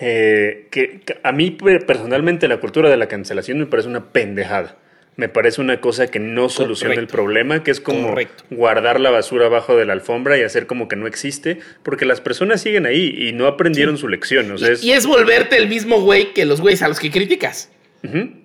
Eh, 0.00 0.66
que, 0.72 1.02
a 1.22 1.30
mí 1.30 1.52
personalmente 1.52 2.48
la 2.48 2.58
cultura 2.58 2.90
de 2.90 2.96
la 2.96 3.06
cancelación 3.06 3.60
me 3.60 3.66
parece 3.66 3.88
una 3.88 4.10
pendejada. 4.10 4.78
Me 5.14 5.28
parece 5.28 5.60
una 5.60 5.80
cosa 5.80 6.06
que 6.06 6.18
no 6.18 6.48
soluciona 6.48 6.94
el 6.94 7.06
problema, 7.06 7.62
que 7.62 7.70
es 7.70 7.80
como 7.80 8.14
guardar 8.50 8.98
la 8.98 9.10
basura 9.10 9.46
abajo 9.46 9.76
de 9.76 9.84
la 9.84 9.92
alfombra 9.92 10.38
y 10.38 10.42
hacer 10.42 10.66
como 10.66 10.88
que 10.88 10.96
no 10.96 11.06
existe, 11.06 11.58
porque 11.82 12.06
las 12.06 12.20
personas 12.22 12.62
siguen 12.62 12.86
ahí 12.86 13.14
y 13.28 13.32
no 13.32 13.46
aprendieron 13.46 13.98
su 13.98 14.08
lección. 14.08 14.54
y, 14.80 14.92
es... 14.92 15.06
volverte 15.06 15.58
el 15.58 15.68
mismo 15.68 16.00
güey 16.00 16.32
que 16.32 16.46
los 16.46 16.60
güeyes 16.60 16.82
a 16.82 16.88
los 16.88 16.98
que 16.98 17.10
criticas. 17.10 17.70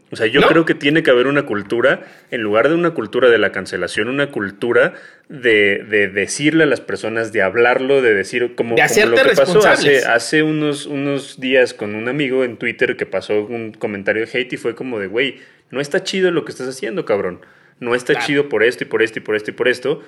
O 0.09 0.15
sea, 0.15 0.25
yo 0.25 0.41
creo 0.41 0.63
que 0.63 0.73
tiene 0.73 1.03
que 1.03 1.11
haber 1.11 1.27
una 1.27 1.45
cultura, 1.45 2.05
en 2.31 2.41
lugar 2.41 2.69
de 2.69 2.75
una 2.75 2.91
cultura 2.91 3.29
de 3.29 3.37
la 3.37 3.51
cancelación, 3.51 4.07
una 4.07 4.31
cultura 4.31 4.93
de, 5.27 5.83
decirle 6.13 6.63
a 6.63 6.65
las 6.65 6.79
personas, 6.79 7.33
de 7.33 7.41
hablarlo, 7.41 8.01
de 8.01 8.13
decir 8.13 8.55
como, 8.55 8.75
de 8.75 8.85
como 8.87 9.05
lo 9.07 9.15
que 9.17 9.35
pasó 9.35 9.67
hace, 9.67 10.05
hace 10.05 10.43
unos, 10.43 10.85
unos 10.85 11.41
días 11.41 11.73
con 11.73 11.93
un 11.95 12.07
amigo 12.07 12.45
en 12.45 12.55
Twitter 12.55 12.95
que 12.95 13.05
pasó 13.05 13.43
un 13.43 13.73
comentario 13.73 14.25
de 14.25 14.31
hate 14.31 14.53
y 14.53 14.57
fue 14.57 14.75
como 14.75 14.97
de, 14.99 15.07
güey, 15.07 15.39
no 15.71 15.81
está 15.81 16.03
chido 16.03 16.31
lo 16.31 16.45
que 16.45 16.51
estás 16.53 16.69
haciendo, 16.69 17.03
cabrón. 17.03 17.41
No 17.79 17.93
está 17.93 18.17
chido 18.19 18.49
por 18.49 18.63
esto 18.63 18.85
y 18.85 18.87
por 18.87 19.03
esto 19.03 19.19
y 19.19 19.21
por 19.21 19.35
esto 19.35 19.51
y 19.51 19.53
por 19.53 19.67
esto. 19.67 20.03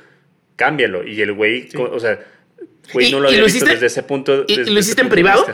Cámbialo. 0.56 1.06
Y 1.06 1.22
el 1.22 1.34
güey, 1.34 1.70
o 1.76 2.00
sea, 2.00 2.20
güey, 2.94 3.12
no 3.12 3.20
lo 3.20 3.28
había 3.28 3.44
visto 3.44 3.66
desde 3.66 3.88
ese 3.88 4.02
punto. 4.04 4.46
¿Y 4.48 4.56
lo 4.64 4.80
hiciste 4.80 5.02
en 5.02 5.10
privado? 5.10 5.46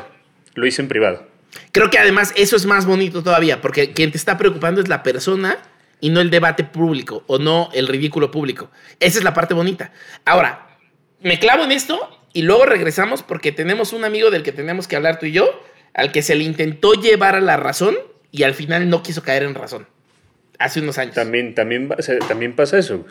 Lo 0.54 0.66
hice 0.66 0.82
en 0.82 0.88
privado. 0.88 1.28
Creo 1.72 1.90
que 1.90 2.00
además 2.00 2.34
eso 2.36 2.56
es 2.56 2.66
más 2.66 2.86
bonito 2.86 3.24
todavía, 3.24 3.62
porque 3.62 3.94
quien 3.94 4.12
te 4.12 4.18
está 4.18 4.38
preocupando 4.38 4.82
es 4.82 4.88
la 4.88 5.04
persona 5.04 5.58
y 6.00 6.10
no 6.10 6.22
el 6.22 6.30
debate 6.30 6.64
público 6.64 7.24
o 7.28 7.40
no 7.40 7.70
el 7.74 7.88
ridículo 7.88 8.32
público. 8.32 8.70
Esa 9.00 9.18
es 9.18 9.24
la 9.24 9.34
parte 9.34 9.54
bonita. 9.54 9.92
Ahora, 10.26 10.78
me 11.22 11.40
clavo 11.40 11.64
en 11.64 11.72
esto 11.72 12.22
y 12.34 12.42
luego 12.42 12.66
regresamos 12.66 13.24
porque 13.24 13.52
tenemos 13.52 13.94
un 13.94 14.06
amigo 14.06 14.30
del 14.30 14.44
que 14.44 14.52
tenemos 14.52 14.88
que 14.88 14.96
hablar 14.96 15.20
tú 15.20 15.26
y 15.26 15.32
yo, 15.32 15.64
al 15.94 16.12
que 16.12 16.22
se 16.22 16.36
le 16.36 16.44
intentó 16.44 16.94
llevar 16.94 17.36
a 17.36 17.42
la 17.42 17.58
razón 17.58 17.96
y 18.32 18.44
al 18.44 18.54
final 18.54 18.90
no 18.90 19.02
quiso 19.02 19.24
caer 19.24 19.44
en 19.44 19.56
razón. 19.56 19.88
Hace 20.60 20.82
unos 20.82 20.98
años. 20.98 21.16
También, 21.16 21.56
también, 21.56 21.90
también 22.28 22.56
pasa 22.56 22.78
eso. 22.78 23.06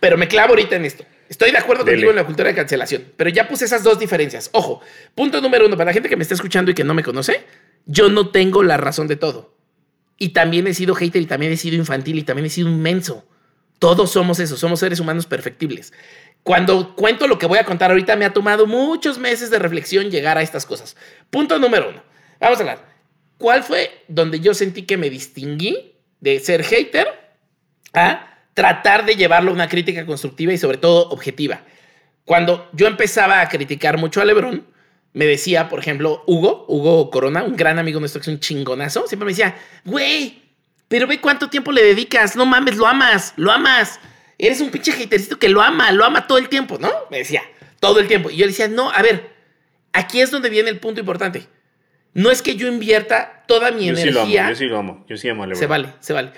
Pero 0.00 0.16
me 0.18 0.28
clavo 0.28 0.50
ahorita 0.50 0.76
en 0.76 0.84
esto. 0.84 1.04
Estoy 1.28 1.50
de 1.50 1.58
acuerdo 1.58 1.84
contigo 1.84 2.10
en 2.10 2.16
la 2.16 2.24
cultura 2.24 2.48
de 2.48 2.54
cancelación, 2.54 3.04
pero 3.16 3.30
ya 3.30 3.48
puse 3.48 3.64
esas 3.64 3.82
dos 3.82 3.98
diferencias. 3.98 4.50
Ojo, 4.52 4.80
punto 5.14 5.40
número 5.40 5.66
uno, 5.66 5.76
para 5.76 5.90
la 5.90 5.92
gente 5.92 6.08
que 6.08 6.16
me 6.16 6.22
está 6.22 6.34
escuchando 6.34 6.70
y 6.70 6.74
que 6.74 6.84
no 6.84 6.94
me 6.94 7.02
conoce, 7.02 7.44
yo 7.86 8.10
no 8.10 8.28
tengo 8.30 8.62
la 8.62 8.76
razón 8.76 9.06
de 9.06 9.16
todo. 9.16 9.54
Y 10.18 10.30
también 10.30 10.66
he 10.66 10.74
sido 10.74 10.94
hater 10.94 11.22
y 11.22 11.26
también 11.26 11.52
he 11.52 11.56
sido 11.56 11.76
infantil 11.76 12.18
y 12.18 12.22
también 12.22 12.46
he 12.46 12.50
sido 12.50 12.68
un 12.68 12.82
menso. 12.82 13.24
Todos 13.78 14.10
somos 14.10 14.38
eso, 14.40 14.56
somos 14.56 14.80
seres 14.80 15.00
humanos 15.00 15.26
perfectibles. 15.26 15.92
Cuando 16.42 16.94
cuento 16.94 17.26
lo 17.26 17.38
que 17.38 17.46
voy 17.46 17.58
a 17.58 17.64
contar 17.64 17.90
ahorita, 17.90 18.16
me 18.16 18.24
ha 18.24 18.32
tomado 18.32 18.66
muchos 18.66 19.18
meses 19.18 19.50
de 19.50 19.58
reflexión 19.58 20.10
llegar 20.10 20.38
a 20.38 20.42
estas 20.42 20.64
cosas. 20.64 20.96
Punto 21.30 21.58
número 21.58 21.90
uno. 21.90 22.02
Vamos 22.40 22.58
a 22.58 22.62
hablar. 22.62 22.96
¿Cuál 23.38 23.62
fue 23.62 24.04
donde 24.08 24.40
yo 24.40 24.54
sentí 24.54 24.82
que 24.82 24.96
me 24.96 25.10
distinguí 25.10 25.94
de 26.20 26.40
ser 26.40 26.62
hater 26.62 27.08
a 27.92 28.38
tratar 28.54 29.04
de 29.04 29.16
llevarlo 29.16 29.50
a 29.50 29.54
una 29.54 29.68
crítica 29.68 30.06
constructiva 30.06 30.52
y 30.52 30.58
sobre 30.58 30.78
todo 30.78 31.10
objetiva? 31.10 31.62
Cuando 32.24 32.68
yo 32.72 32.86
empezaba 32.86 33.40
a 33.40 33.48
criticar 33.48 33.98
mucho 33.98 34.20
a 34.20 34.24
Lebron, 34.24 34.66
me 35.16 35.24
decía, 35.24 35.70
por 35.70 35.78
ejemplo, 35.78 36.22
Hugo, 36.26 36.66
Hugo 36.68 37.08
Corona, 37.08 37.42
un 37.42 37.56
gran 37.56 37.78
amigo 37.78 37.98
nuestro 38.00 38.20
que 38.20 38.28
es 38.28 38.34
un 38.34 38.38
chingonazo, 38.38 39.06
siempre 39.06 39.24
me 39.24 39.32
decía, 39.32 39.56
güey, 39.86 40.42
pero 40.88 41.06
ve 41.06 41.22
cuánto 41.22 41.48
tiempo 41.48 41.72
le 41.72 41.82
dedicas, 41.82 42.36
no 42.36 42.44
mames, 42.44 42.76
lo 42.76 42.86
amas, 42.86 43.32
lo 43.36 43.50
amas. 43.50 43.98
Eres 44.36 44.60
un 44.60 44.68
pinche 44.68 44.92
hatercito 44.92 45.38
que 45.38 45.48
lo 45.48 45.62
ama, 45.62 45.90
lo 45.92 46.04
ama 46.04 46.26
todo 46.26 46.36
el 46.36 46.50
tiempo, 46.50 46.76
¿no? 46.78 46.92
Me 47.10 47.16
decía, 47.16 47.40
todo 47.80 47.98
el 47.98 48.08
tiempo. 48.08 48.28
Y 48.28 48.36
yo 48.36 48.44
le 48.44 48.52
decía, 48.52 48.68
no, 48.68 48.90
a 48.90 49.00
ver, 49.00 49.30
aquí 49.94 50.20
es 50.20 50.30
donde 50.30 50.50
viene 50.50 50.68
el 50.68 50.80
punto 50.80 51.00
importante. 51.00 51.46
No 52.12 52.30
es 52.30 52.42
que 52.42 52.56
yo 52.56 52.68
invierta 52.68 53.42
toda 53.48 53.70
mi 53.70 53.88
energía. 53.88 54.04
Sí 54.04 54.10
lo 54.10 54.20
amo, 54.20 54.50
yo 54.50 54.54
sí 54.54 54.64
lo 54.66 54.78
amo, 54.78 55.06
yo 55.08 55.16
sí 55.16 55.28
amo 55.30 55.44
a 55.44 55.54
Se 55.54 55.66
vale, 55.66 55.94
se 56.00 56.12
vale. 56.12 56.32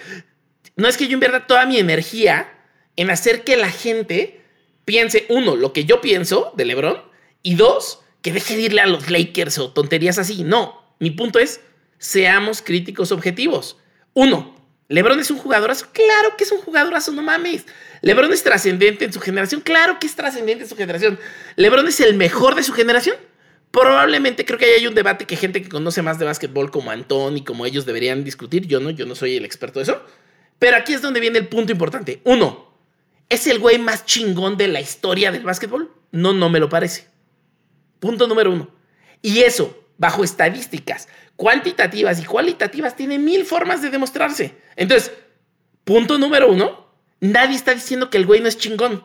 No 0.77 0.87
es 0.87 0.97
que 0.97 1.09
yo 1.09 1.15
invierta 1.15 1.49
toda 1.49 1.67
mi 1.67 1.79
energía 1.79 2.49
en 2.95 3.11
hacer 3.11 3.43
que 3.43 3.57
la 3.57 3.71
gente 3.71 4.41
piense, 4.85 5.27
uno, 5.31 5.57
lo 5.57 5.73
que 5.73 5.85
yo 5.85 6.01
pienso 6.01 6.53
de 6.57 6.65
LeBron, 6.65 7.03
y 7.43 7.57
dos, 7.57 8.05
que 8.23 8.33
deje 8.33 8.57
de 8.57 8.63
irle 8.63 8.81
a 8.81 8.87
los 8.87 9.11
Lakers 9.11 9.59
o 9.59 9.71
tonterías 9.73 10.19
así. 10.19 10.45
No, 10.45 10.83
mi 10.99 11.11
punto 11.11 11.39
es, 11.39 11.61
seamos 11.99 12.63
críticos 12.63 13.13
objetivos. 13.13 13.77
Uno, 14.15 14.57
LeBron 14.89 15.21
es 15.21 15.31
un 15.31 15.39
jugadorazo. 15.39 15.87
Claro 15.93 16.37
que 16.37 16.45
es 16.45 16.53
un 16.53 16.61
jugadorazo, 16.61 17.13
no 17.13 17.23
mames. 17.23 17.67
LeBron 18.01 18.33
es 18.33 18.43
trascendente 18.43 19.05
en 19.05 19.13
su 19.13 19.21
generación. 19.21 19.61
Claro 19.61 19.99
que 20.01 20.07
es 20.07 20.17
trascendente 20.17 20.65
en 20.65 20.69
su 20.69 20.77
generación. 20.77 21.19
LeBron 21.57 21.87
es 21.87 22.01
el 22.01 22.15
mejor 22.15 22.55
de 22.55 22.63
su 22.63 22.73
generación. 22.73 23.17
Probablemente 23.71 24.47
creo 24.47 24.59
que 24.59 24.65
hay 24.65 24.87
un 24.87 24.95
debate 24.95 25.27
que 25.27 25.37
gente 25.37 25.63
que 25.63 25.69
conoce 25.69 26.01
más 26.01 26.19
de 26.19 26.25
básquetbol 26.25 26.71
como 26.71 26.91
Antón 26.91 27.37
y 27.37 27.45
como 27.45 27.67
ellos 27.67 27.85
deberían 27.85 28.25
discutir. 28.25 28.67
Yo 28.67 28.81
no, 28.81 28.91
yo 28.91 29.05
no 29.05 29.15
soy 29.15 29.37
el 29.37 29.45
experto 29.45 29.79
de 29.79 29.85
eso. 29.85 30.03
Pero 30.59 30.77
aquí 30.77 30.95
es 30.95 31.03
donde 31.03 31.21
viene 31.21 31.39
el 31.39 31.49
punto 31.49 31.71
importante. 31.71 32.23
Uno, 32.25 32.73
¿es 33.29 33.47
el 33.47 33.59
güey 33.59 33.79
más 33.79 34.07
chingón 34.07 34.57
de 34.57 34.69
la 34.69 34.81
historia 34.81 35.31
del 35.31 35.45
básquetbol? 35.45 35.93
No, 36.13 36.33
no 36.33 36.49
me 36.49 36.61
lo 36.61 36.71
parece. 36.71 37.09
Punto 38.01 38.27
número 38.27 38.53
uno. 38.53 38.71
Y 39.23 39.41
eso, 39.41 39.85
bajo 39.97 40.25
estadísticas 40.25 41.09
cuantitativas 41.39 42.21
y 42.21 42.25
cualitativas, 42.25 42.97
tiene 42.97 43.17
mil 43.17 43.45
formas 43.45 43.81
de 43.81 43.91
demostrarse. 43.91 44.57
Entonces, 44.75 45.13
punto 45.85 46.19
número 46.19 46.51
uno, 46.51 46.89
nadie 47.21 47.55
está 47.55 47.73
diciendo 47.73 48.11
que 48.11 48.19
el 48.19 48.27
güey 48.27 48.41
no 48.41 48.49
es 48.49 48.59
chingón. 48.59 49.05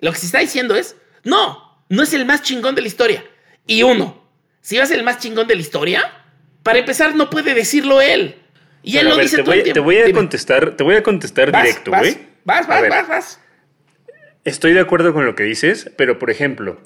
Lo 0.00 0.12
que 0.12 0.18
se 0.18 0.26
está 0.26 0.40
diciendo 0.40 0.74
es, 0.74 0.96
no, 1.22 1.80
no 1.88 2.02
es 2.02 2.12
el 2.14 2.26
más 2.26 2.42
chingón 2.42 2.74
de 2.74 2.82
la 2.82 2.88
historia. 2.88 3.24
Y 3.64 3.84
uno, 3.84 4.28
si 4.60 4.76
va 4.76 4.82
a 4.82 4.86
ser 4.86 4.98
el 4.98 5.04
más 5.04 5.18
chingón 5.18 5.46
de 5.46 5.54
la 5.54 5.60
historia, 5.60 6.12
para 6.64 6.80
empezar 6.80 7.14
no 7.14 7.30
puede 7.30 7.54
decirlo 7.54 8.00
él. 8.00 8.34
Y 8.82 8.96
él 8.98 9.08
lo 9.08 9.16
dice 9.16 9.36
te 9.36 9.42
voy, 9.42 9.62
Te 9.62 9.78
voy 9.78 9.98
a 9.98 10.12
contestar, 10.12 10.76
te 10.76 10.82
voy 10.82 10.96
a 10.96 11.04
contestar 11.04 11.52
directo, 11.52 11.92
güey. 11.92 12.18
Vas, 12.44 12.66
vas, 12.66 12.88
vas, 12.88 13.08
vas. 13.08 13.40
Estoy 14.44 14.72
de 14.72 14.80
acuerdo 14.80 15.12
con 15.12 15.24
lo 15.24 15.36
que 15.36 15.44
dices, 15.44 15.92
pero 15.96 16.18
por 16.18 16.30
ejemplo, 16.30 16.80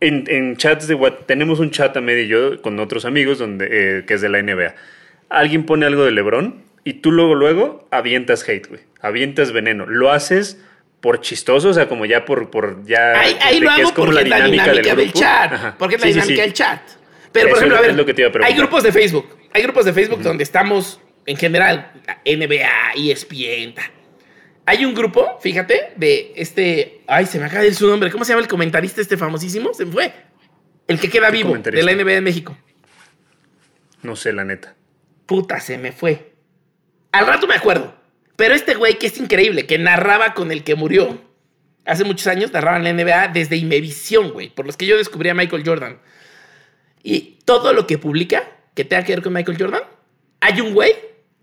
en, 0.00 0.56
chats 0.56 0.88
de 0.88 0.94
what 0.94 1.12
tenemos 1.26 1.60
un 1.60 1.70
chat 1.70 1.96
a 1.96 2.00
medio 2.00 2.24
yo 2.24 2.62
con 2.62 2.78
otros 2.80 3.04
amigos 3.04 3.38
donde, 3.38 3.68
eh, 3.70 4.04
que 4.06 4.14
es 4.14 4.20
de 4.20 4.28
la 4.28 4.42
NBA. 4.42 4.74
Alguien 5.28 5.64
pone 5.64 5.86
algo 5.86 6.04
de 6.04 6.10
LeBron 6.10 6.62
y 6.84 6.94
tú 6.94 7.12
luego, 7.12 7.34
luego 7.34 7.86
avientas 7.90 8.48
hate, 8.48 8.66
güey. 8.66 8.80
Avientas 9.00 9.52
veneno. 9.52 9.86
Lo 9.86 10.10
haces 10.10 10.60
por 11.00 11.20
chistoso, 11.20 11.70
o 11.70 11.74
sea, 11.74 11.88
como 11.88 12.06
ya 12.06 12.24
por, 12.24 12.50
por 12.50 12.84
ya. 12.84 13.20
Ahí, 13.20 13.60
lo 13.60 13.70
hago 13.70 13.92
porque 13.94 14.22
es 14.22 14.28
la 14.28 14.44
dinámica, 14.44 14.94
del, 14.94 15.12
chat. 15.12 15.76
Porque 15.78 15.96
es 15.96 16.00
la 16.00 16.08
dinámica 16.08 16.42
del 16.42 16.52
chat. 16.52 16.80
Pero, 17.32 17.48
por 17.50 17.58
ejemplo, 17.58 17.78
a 17.78 17.80
ver, 17.80 18.44
hay 18.44 18.54
grupos 18.54 18.82
de 18.82 18.92
Facebook. 18.92 19.28
Hay 19.52 19.62
grupos 19.62 19.84
de 19.84 19.92
Facebook 19.92 20.22
donde 20.22 20.42
estamos, 20.42 21.00
en 21.26 21.36
general, 21.36 21.92
NBA, 22.24 22.94
ESPN. 22.96 23.74
Hay 24.70 24.84
un 24.84 24.94
grupo, 24.94 25.36
fíjate, 25.40 25.94
de 25.96 26.32
este. 26.36 27.00
Ay, 27.08 27.26
se 27.26 27.40
me 27.40 27.46
acaba 27.46 27.62
de 27.62 27.70
ir 27.70 27.74
su 27.74 27.88
nombre. 27.88 28.08
¿Cómo 28.08 28.24
se 28.24 28.30
llama 28.30 28.42
el 28.42 28.46
comentarista 28.46 29.00
este 29.00 29.16
famosísimo? 29.16 29.74
Se 29.74 29.84
me 29.84 29.90
fue. 29.90 30.14
El 30.86 31.00
que 31.00 31.10
queda 31.10 31.28
vivo 31.28 31.58
de 31.58 31.82
la 31.82 31.92
NBA 31.92 32.12
de 32.12 32.20
México. 32.20 32.56
No 34.04 34.14
sé, 34.14 34.32
la 34.32 34.44
neta. 34.44 34.76
Puta, 35.26 35.58
se 35.58 35.76
me 35.76 35.90
fue. 35.90 36.34
Al 37.10 37.26
rato 37.26 37.48
me 37.48 37.56
acuerdo. 37.56 37.96
Pero 38.36 38.54
este 38.54 38.76
güey 38.76 38.96
que 38.96 39.08
es 39.08 39.18
increíble, 39.18 39.66
que 39.66 39.76
narraba 39.76 40.34
con 40.34 40.52
el 40.52 40.62
que 40.62 40.76
murió 40.76 41.20
hace 41.84 42.04
muchos 42.04 42.28
años, 42.28 42.52
narraba 42.52 42.76
en 42.76 42.84
la 42.84 42.92
NBA 42.92 43.26
desde 43.32 43.56
Imevisión, 43.56 44.30
güey, 44.30 44.50
por 44.50 44.66
los 44.66 44.76
que 44.76 44.86
yo 44.86 44.96
descubrí 44.96 45.30
a 45.30 45.34
Michael 45.34 45.64
Jordan. 45.66 45.98
Y 47.02 47.40
todo 47.44 47.72
lo 47.72 47.88
que 47.88 47.98
publica 47.98 48.44
que 48.76 48.84
tenga 48.84 49.02
que 49.02 49.16
ver 49.16 49.22
con 49.24 49.32
Michael 49.32 49.58
Jordan, 49.58 49.82
hay 50.38 50.60
un 50.60 50.74
güey, 50.74 50.94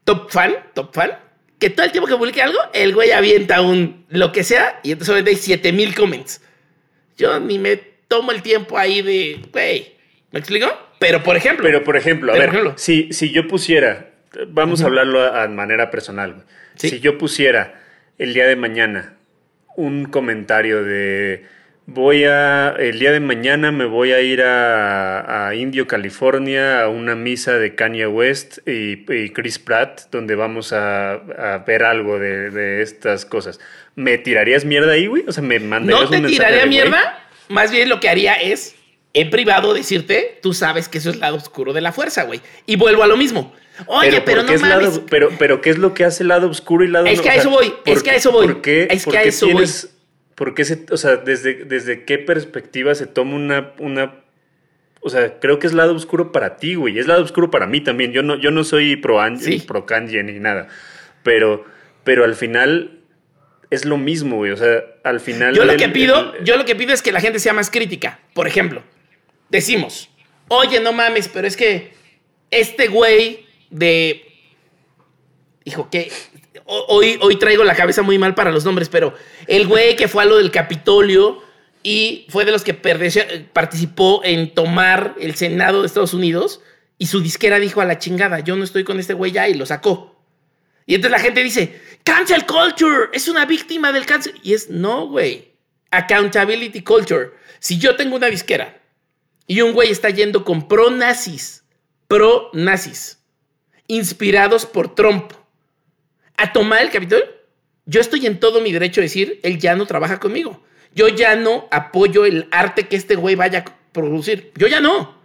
top 0.05 0.31
fan, 0.31 0.55
top 0.73 0.93
fan, 0.93 1.26
que 1.59 1.69
todo 1.69 1.85
el 1.85 1.91
tiempo 1.91 2.07
que 2.07 2.15
publique 2.15 2.41
algo, 2.41 2.59
el 2.73 2.93
güey 2.93 3.11
avienta 3.11 3.61
un 3.61 4.05
lo 4.09 4.31
que 4.31 4.43
sea 4.43 4.79
y 4.83 4.91
entonces 4.91 5.25
hay 5.25 5.35
7000 5.35 5.95
comments. 5.95 6.41
Yo 7.17 7.39
ni 7.39 7.57
me 7.57 7.77
tomo 8.07 8.31
el 8.31 8.41
tiempo 8.41 8.77
ahí 8.77 9.01
de, 9.01 9.41
güey, 9.51 9.95
¿me 10.31 10.39
explico? 10.39 10.67
Pero 10.99 11.23
por 11.23 11.35
ejemplo. 11.35 11.63
Pero 11.63 11.83
por 11.83 11.97
ejemplo, 11.97 12.33
a 12.33 12.37
ver, 12.37 12.73
Si, 12.75 13.11
si 13.11 13.31
yo 13.31 13.47
pusiera, 13.47 14.11
vamos 14.47 14.81
a 14.81 14.85
hablarlo 14.85 15.23
a, 15.23 15.47
manera 15.47 15.89
personal, 15.89 16.45
si 16.75 16.99
yo 16.99 17.17
pusiera 17.17 17.81
el 18.17 18.33
día 18.33 18.47
de 18.47 18.55
mañana 18.55 19.15
un 19.75 20.05
comentario 20.05 20.83
de 20.83 21.45
voy 21.87 22.25
a, 22.25 22.75
el 22.77 22.99
día 22.99 23.11
de 23.11 23.21
mañana 23.21 23.71
me 23.71 23.85
voy 23.85 24.11
a 24.11 24.21
ir 24.21 24.43
a, 24.43 25.51
Indio, 25.55 25.87
California, 25.87 26.83
a 26.83 26.89
una 26.89 27.15
misa 27.15 27.53
de 27.53 27.73
Kanye 27.73 28.05
West 28.05 28.59
y, 28.67 29.05
Chris 29.31 29.57
Pratt, 29.57 30.01
donde 30.11 30.35
vamos 30.35 30.73
a, 30.73 31.19
ver 31.65 31.83
algo 31.83 32.19
de, 32.19 32.81
estas 32.81 33.25
cosas. 33.25 33.59
¿Me 33.95 34.17
tirarías 34.19 34.65
mierda 34.65 34.91
ahí, 34.91 35.07
güey? 35.07 35.23
O 35.27 35.31
sea, 35.31 35.41
¿me 35.41 35.59
mandarías 35.59 36.11
No 36.11 36.21
te 36.21 36.27
tiraría 36.27 36.65
mierda, 36.67 37.25
más 37.47 37.71
bien 37.71 37.89
lo 37.89 37.99
que 37.99 38.09
haría 38.09 38.33
es, 38.33 38.75
en 39.13 39.29
privado, 39.29 39.73
decirte, 39.73 40.39
tú 40.43 40.53
sabes 40.53 40.89
que 40.89 40.99
eso 40.99 41.09
es 41.09 41.15
el 41.15 41.21
lado 41.21 41.37
oscuro 41.37 41.73
de 41.73 41.81
la 41.81 41.93
fuerza, 41.93 42.23
güey. 42.23 42.41
Y 42.67 42.75
vuelvo 42.75 43.01
a 43.03 43.07
lo 43.07 43.17
mismo. 43.17 43.55
Oye, 43.85 44.21
pero, 44.21 44.43
no 44.43 44.53
mames. 44.57 45.01
pero, 45.09 45.29
pero, 45.37 45.61
¿qué 45.61 45.69
es 45.69 45.77
lo 45.77 45.93
que 45.93 46.03
hace 46.03 46.23
el 46.23 46.29
lado 46.29 46.49
oscuro 46.49 46.83
y 46.83 46.87
el 46.87 46.93
lado 46.93 47.05
Es 47.05 47.21
que 47.21 47.29
a 47.29 47.35
eso 47.35 47.49
voy, 47.49 47.73
es 47.85 48.03
que 48.03 48.11
a 48.11 48.15
eso 48.15 48.31
voy. 48.31 48.47
¿Por 48.47 48.61
qué, 48.61 48.87
es 48.89 49.05
que 49.05 49.17
a 49.17 49.23
eso 49.23 49.47
voy 49.49 49.67
¿Por 50.37 50.53
qué 50.53 50.65
se, 50.65 50.85
o 50.91 50.97
sea, 50.97 51.15
desde, 51.15 51.65
desde 51.65 52.05
qué 52.05 52.19
perspectiva 52.19 52.93
se 52.93 53.07
toma 53.07 53.33
una, 53.33 53.73
una, 53.79 54.23
o 55.01 55.09
sea, 55.09 55.39
creo 55.39 55.57
que 55.57 55.65
es 55.65 55.73
lado 55.73 55.95
oscuro 55.95 56.31
para 56.31 56.57
ti, 56.57 56.75
güey, 56.75 56.99
es 56.99 57.07
lado 57.07 57.23
oscuro 57.23 57.49
para 57.49 57.65
mí 57.65 57.81
también. 57.81 58.11
Yo 58.11 58.21
no, 58.21 58.35
yo 58.35 58.51
no 58.51 58.63
soy 58.63 58.97
pro, 58.97 59.19
pro 59.65 59.85
Kanye 59.87 60.21
ni 60.21 60.39
nada, 60.39 60.67
pero, 61.23 61.65
pero 62.03 62.23
al 62.23 62.35
final 62.35 62.99
es 63.71 63.85
lo 63.85 63.97
mismo, 63.97 64.35
güey, 64.35 64.51
o 64.51 64.57
sea, 64.57 64.83
al 65.03 65.19
final... 65.21 65.55
Yo 65.55 65.65
lo 65.65 65.75
que 65.75 65.89
pido, 65.89 66.37
yo 66.43 66.55
lo 66.55 66.65
que 66.65 66.75
pido 66.75 66.93
es 66.93 67.01
que 67.01 67.11
la 67.11 67.19
gente 67.19 67.39
sea 67.39 67.53
más 67.53 67.71
crítica. 67.71 68.19
Por 68.35 68.47
ejemplo, 68.47 68.83
decimos, 69.49 70.11
oye, 70.49 70.79
no 70.81 70.93
mames, 70.93 71.29
pero 71.29 71.47
es 71.47 71.57
que 71.57 71.93
este 72.51 72.89
güey 72.89 73.47
de... 73.71 74.23
Hijo, 75.65 75.89
que 75.89 76.11
hoy, 76.67 77.17
hoy 77.21 77.37
traigo 77.37 77.63
la 77.63 77.75
cabeza 77.75 78.01
muy 78.01 78.17
mal 78.17 78.35
para 78.35 78.51
los 78.51 78.65
nombres, 78.65 78.89
pero 78.89 79.13
el 79.47 79.67
güey 79.67 79.95
que 79.95 80.07
fue 80.07 80.23
a 80.23 80.25
lo 80.25 80.37
del 80.37 80.51
Capitolio 80.51 81.41
y 81.83 82.27
fue 82.29 82.45
de 82.45 82.51
los 82.51 82.63
que 82.63 82.73
participó 82.73 84.21
en 84.23 84.53
tomar 84.53 85.15
el 85.19 85.35
Senado 85.35 85.81
de 85.81 85.87
Estados 85.87 86.13
Unidos 86.13 86.61
y 86.97 87.07
su 87.07 87.21
disquera 87.21 87.59
dijo 87.59 87.81
a 87.81 87.85
la 87.85 87.99
chingada, 87.99 88.39
yo 88.39 88.55
no 88.55 88.63
estoy 88.63 88.83
con 88.83 88.99
este 88.99 89.13
güey 89.13 89.31
ya 89.31 89.47
y 89.47 89.53
lo 89.53 89.65
sacó. 89.65 90.17
Y 90.85 90.95
entonces 90.95 91.11
la 91.11 91.23
gente 91.23 91.43
dice, 91.43 91.79
cancel 92.03 92.45
culture, 92.45 93.09
es 93.13 93.27
una 93.27 93.45
víctima 93.45 93.91
del 93.91 94.05
cáncer. 94.05 94.33
Y 94.41 94.53
es, 94.53 94.69
no, 94.69 95.07
güey, 95.07 95.51
accountability 95.91 96.81
culture. 96.81 97.31
Si 97.59 97.77
yo 97.77 97.95
tengo 97.95 98.15
una 98.15 98.27
disquera 98.27 98.81
y 99.45 99.61
un 99.61 99.73
güey 99.73 99.91
está 99.91 100.09
yendo 100.09 100.43
con 100.43 100.67
pro 100.67 100.89
nazis, 100.89 101.63
pro 102.07 102.49
nazis, 102.53 103.19
inspirados 103.87 104.65
por 104.65 104.95
Trump, 104.95 105.33
a 106.37 106.53
tomar 106.53 106.81
el 106.83 106.91
Capitolio, 106.91 107.25
yo 107.85 108.01
estoy 108.01 108.25
en 108.25 108.39
todo 108.39 108.61
mi 108.61 108.71
derecho 108.71 109.01
a 109.01 109.03
decir, 109.03 109.39
él 109.43 109.57
ya 109.59 109.75
no 109.75 109.85
trabaja 109.85 110.19
conmigo. 110.19 110.63
Yo 110.93 111.07
ya 111.07 111.35
no 111.35 111.67
apoyo 111.71 112.25
el 112.25 112.47
arte 112.51 112.87
que 112.87 112.95
este 112.95 113.15
güey 113.15 113.35
vaya 113.35 113.59
a 113.59 113.91
producir. 113.91 114.51
Yo 114.55 114.67
ya 114.67 114.79
no. 114.79 115.15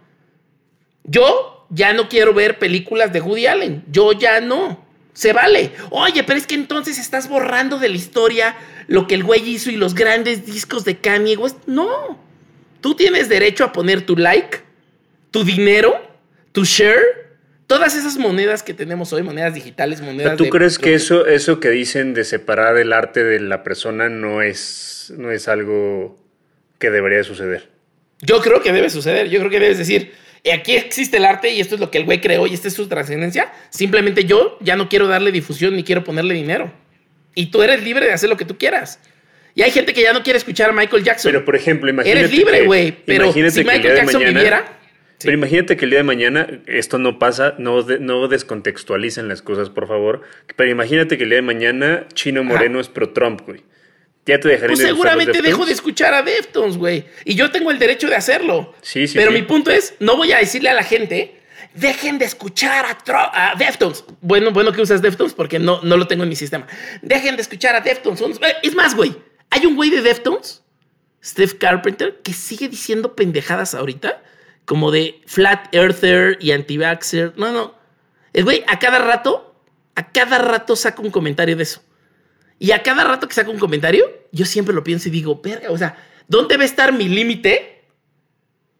Yo 1.03 1.65
ya 1.69 1.93
no 1.93 2.09
quiero 2.09 2.33
ver 2.33 2.59
películas 2.59 3.11
de 3.11 3.21
Woody 3.21 3.47
Allen. 3.47 3.83
Yo 3.91 4.13
ya 4.13 4.39
no. 4.39 4.85
Se 5.13 5.33
vale. 5.33 5.71
Oye, 5.89 6.23
pero 6.23 6.37
es 6.37 6.47
que 6.47 6.55
entonces 6.55 6.97
estás 6.97 7.27
borrando 7.27 7.79
de 7.79 7.89
la 7.89 7.95
historia 7.95 8.55
lo 8.87 9.07
que 9.07 9.15
el 9.15 9.23
güey 9.23 9.47
hizo 9.47 9.69
y 9.69 9.75
los 9.75 9.93
grandes 9.93 10.45
discos 10.45 10.85
de 10.85 10.97
Kanye 10.97 11.37
West. 11.37 11.57
No. 11.65 12.19
Tú 12.81 12.95
tienes 12.95 13.29
derecho 13.29 13.63
a 13.63 13.73
poner 13.73 14.05
tu 14.05 14.15
like, 14.15 14.59
tu 15.31 15.43
dinero, 15.43 15.95
tu 16.51 16.65
share 16.65 17.22
todas 17.73 17.95
esas 17.95 18.17
monedas 18.17 18.61
que 18.61 18.75
tenemos 18.75 19.13
hoy, 19.13 19.23
monedas 19.23 19.55
digitales, 19.55 19.99
monedas... 19.99 20.37
¿Tú 20.37 20.47
crees 20.49 20.77
que 20.77 20.93
eso, 20.93 21.25
eso 21.25 21.59
que 21.59 21.71
dicen 21.71 22.13
de 22.13 22.23
separar 22.23 22.77
el 22.77 22.93
arte 22.93 23.23
de 23.23 23.39
la 23.39 23.63
persona 23.63 24.09
no 24.09 24.43
es, 24.43 25.11
no 25.17 25.31
es 25.31 25.47
algo 25.47 26.15
que 26.77 26.91
debería 26.91 27.23
suceder? 27.23 27.69
Yo 28.21 28.41
creo 28.41 28.61
que 28.61 28.71
debe 28.71 28.91
suceder. 28.91 29.27
Yo 29.29 29.39
creo 29.39 29.49
que 29.49 29.59
debes 29.59 29.79
decir, 29.79 30.13
aquí 30.53 30.75
existe 30.75 31.17
el 31.17 31.25
arte 31.25 31.49
y 31.49 31.61
esto 31.61 31.73
es 31.73 31.81
lo 31.81 31.89
que 31.89 31.97
el 31.97 32.05
güey 32.05 32.21
creó 32.21 32.45
y 32.45 32.53
esta 32.53 32.67
es 32.67 32.75
su 32.75 32.87
trascendencia. 32.87 33.51
Simplemente 33.71 34.25
yo 34.25 34.59
ya 34.61 34.75
no 34.75 34.87
quiero 34.87 35.07
darle 35.07 35.31
difusión 35.31 35.75
ni 35.75 35.83
quiero 35.83 36.03
ponerle 36.03 36.35
dinero. 36.35 36.71
Y 37.33 37.47
tú 37.47 37.63
eres 37.63 37.83
libre 37.83 38.05
de 38.05 38.13
hacer 38.13 38.29
lo 38.29 38.37
que 38.37 38.45
tú 38.45 38.55
quieras. 38.55 38.99
Y 39.55 39.63
hay 39.63 39.71
gente 39.71 39.93
que 39.93 40.03
ya 40.03 40.13
no 40.13 40.21
quiere 40.21 40.37
escuchar 40.37 40.69
a 40.69 40.73
Michael 40.73 41.03
Jackson. 41.03 41.31
Pero, 41.31 41.43
por 41.43 41.55
ejemplo, 41.55 41.89
imagínate. 41.89 42.19
Eres 42.19 42.31
libre, 42.31 42.65
güey. 42.67 42.91
Pero 42.91 43.33
si 43.33 43.63
Michael 43.63 43.95
Jackson 43.95 44.23
viviera 44.23 44.79
pero 45.23 45.37
imagínate 45.37 45.77
que 45.77 45.85
el 45.85 45.91
día 45.91 45.99
de 45.99 46.03
mañana 46.03 46.47
esto 46.67 46.97
no 46.97 47.19
pasa, 47.19 47.55
no, 47.57 47.81
no 47.81 48.27
descontextualicen 48.27 49.27
las 49.27 49.41
cosas, 49.41 49.69
por 49.69 49.87
favor. 49.87 50.21
Pero 50.55 50.69
imagínate 50.69 51.17
que 51.17 51.23
el 51.23 51.29
día 51.29 51.37
de 51.37 51.43
mañana 51.43 52.07
Chino 52.13 52.43
Moreno 52.43 52.79
es 52.79 52.89
pro 52.89 53.11
Trump, 53.11 53.41
güey. 53.45 53.63
Ya 54.25 54.39
te 54.39 54.47
dejaré 54.47 54.67
pues 54.67 54.79
seguramente 54.79 55.41
dejo 55.41 55.65
de 55.65 55.73
escuchar 55.73 56.13
a 56.13 56.21
Deftones, 56.21 56.77
güey. 56.77 57.05
Y 57.25 57.35
yo 57.35 57.51
tengo 57.51 57.71
el 57.71 57.79
derecho 57.79 58.07
de 58.07 58.15
hacerlo. 58.15 58.73
Sí, 58.81 59.07
sí. 59.07 59.17
Pero 59.17 59.31
mi 59.31 59.41
punto 59.41 59.69
es, 59.69 59.95
no 59.99 60.15
voy 60.15 60.31
a 60.31 60.37
decirle 60.37 60.69
a 60.69 60.73
la 60.73 60.83
gente, 60.83 61.41
dejen 61.73 62.19
de 62.19 62.25
escuchar 62.25 62.85
a, 62.85 63.51
a 63.51 63.55
Deftones. 63.55 64.05
Bueno, 64.21 64.51
bueno 64.51 64.71
que 64.71 64.81
usas 64.81 65.01
Deftones 65.01 65.33
porque 65.33 65.59
no, 65.59 65.81
no 65.81 65.97
lo 65.97 66.07
tengo 66.07 66.23
en 66.23 66.29
mi 66.29 66.35
sistema. 66.35 66.67
Dejen 67.01 67.35
de 67.35 67.41
escuchar 67.41 67.75
a 67.75 67.81
Deftones. 67.81 68.21
Es 68.61 68.75
más, 68.75 68.95
güey, 68.95 69.13
hay 69.49 69.65
un 69.65 69.75
güey 69.75 69.89
de 69.89 70.01
Deftones, 70.01 70.63
Steve 71.23 71.57
Carpenter, 71.57 72.19
que 72.23 72.33
sigue 72.33 72.69
diciendo 72.69 73.15
pendejadas 73.15 73.75
ahorita 73.75 74.23
como 74.65 74.91
de 74.91 75.21
flat 75.25 75.73
earther 75.73 76.37
y 76.39 76.51
anti-vaxxer. 76.51 77.33
No, 77.37 77.51
no. 77.51 77.75
El 78.33 78.43
güey 78.43 78.63
a 78.67 78.79
cada 78.79 78.99
rato, 78.99 79.55
a 79.95 80.11
cada 80.11 80.37
rato 80.39 80.75
saca 80.75 81.01
un 81.01 81.11
comentario 81.11 81.55
de 81.55 81.63
eso. 81.63 81.83
Y 82.59 82.71
a 82.71 82.81
cada 82.81 83.03
rato 83.03 83.27
que 83.27 83.33
saca 83.33 83.49
un 83.49 83.59
comentario, 83.59 84.05
yo 84.31 84.45
siempre 84.45 84.73
lo 84.73 84.83
pienso 84.83 85.09
y 85.09 85.11
digo, 85.11 85.41
verga, 85.41 85.71
o 85.71 85.77
sea, 85.77 85.97
¿dónde 86.27 86.57
va 86.57 86.63
a 86.63 86.65
estar 86.65 86.93
mi 86.93 87.09
límite 87.09 87.83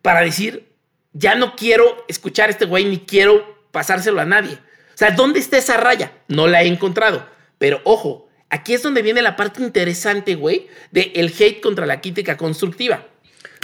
para 0.01 0.21
decir, 0.21 0.71
ya 1.11 1.35
no 1.35 1.55
quiero 1.55 2.05
escuchar 2.07 2.47
a 2.47 2.51
este 2.51 2.65
güey 2.65 2.85
ni 2.85 2.99
quiero 2.99 3.67
pasárselo 3.71 4.21
a 4.21 4.25
nadie? 4.25 4.53
O 4.53 4.97
sea, 4.97 5.11
¿dónde 5.11 5.39
está 5.39 5.57
esa 5.57 5.77
raya? 5.77 6.13
No 6.27 6.47
la 6.47 6.63
he 6.63 6.67
encontrado. 6.67 7.27
Pero 7.57 7.81
ojo, 7.83 8.29
aquí 8.49 8.73
es 8.73 8.83
donde 8.83 9.01
viene 9.01 9.21
la 9.21 9.35
parte 9.35 9.61
interesante, 9.61 10.35
güey, 10.35 10.67
de 10.91 11.11
el 11.15 11.33
hate 11.37 11.61
contra 11.61 11.85
la 11.85 11.99
crítica 11.99 12.37
constructiva 12.37 13.07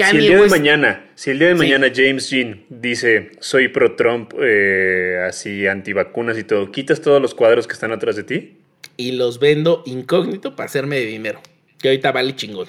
si 0.05 0.17
el 0.17 0.21
día 0.21 0.41
de 0.41 0.49
mañana, 0.49 1.05
si 1.15 1.31
el 1.31 1.39
día 1.39 1.49
de 1.49 1.55
mañana 1.55 1.87
James 1.93 2.29
Jean 2.29 2.63
dice 2.69 3.31
soy 3.39 3.67
pro 3.67 3.95
Trump, 3.95 4.33
eh, 4.41 5.23
así 5.27 5.67
antivacunas 5.67 6.37
y 6.37 6.43
todo, 6.43 6.71
¿quitas 6.71 7.01
todos 7.01 7.21
los 7.21 7.35
cuadros 7.35 7.67
que 7.67 7.73
están 7.73 7.91
atrás 7.91 8.15
de 8.15 8.23
ti? 8.23 8.57
Y 8.97 9.13
los 9.13 9.39
vendo 9.39 9.83
incógnito 9.85 10.55
para 10.55 10.67
hacerme 10.67 10.97
de 10.97 11.05
dinero. 11.05 11.41
Que 11.81 11.89
ahorita 11.89 12.11
vale 12.11 12.35
chingón. 12.35 12.67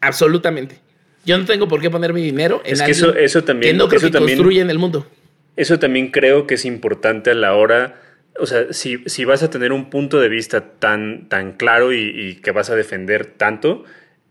Absolutamente. 0.00 0.78
Yo 1.24 1.36
no 1.38 1.44
tengo 1.44 1.68
por 1.68 1.80
qué 1.80 1.90
poner 1.90 2.12
mi 2.12 2.22
dinero 2.22 2.62
en 2.64 2.74
es 2.74 2.82
que 2.82 2.90
eso, 2.92 3.14
eso 3.14 3.44
también, 3.44 3.72
que 3.72 3.78
no 3.78 3.88
creo 3.88 4.00
que 4.00 4.10
construye 4.10 4.60
en 4.60 4.70
el 4.70 4.78
mundo. 4.78 5.06
Eso 5.56 5.78
también 5.78 6.10
creo 6.10 6.46
que 6.46 6.54
es 6.54 6.64
importante 6.64 7.30
a 7.30 7.34
la 7.34 7.54
hora. 7.54 8.00
O 8.38 8.46
sea, 8.46 8.72
si, 8.72 8.98
si 9.06 9.24
vas 9.24 9.42
a 9.42 9.50
tener 9.50 9.72
un 9.72 9.90
punto 9.90 10.20
de 10.20 10.28
vista 10.28 10.72
tan, 10.78 11.28
tan 11.28 11.52
claro 11.52 11.92
y, 11.92 11.98
y 11.98 12.34
que 12.36 12.52
vas 12.52 12.70
a 12.70 12.74
defender 12.74 13.26
tanto, 13.26 13.84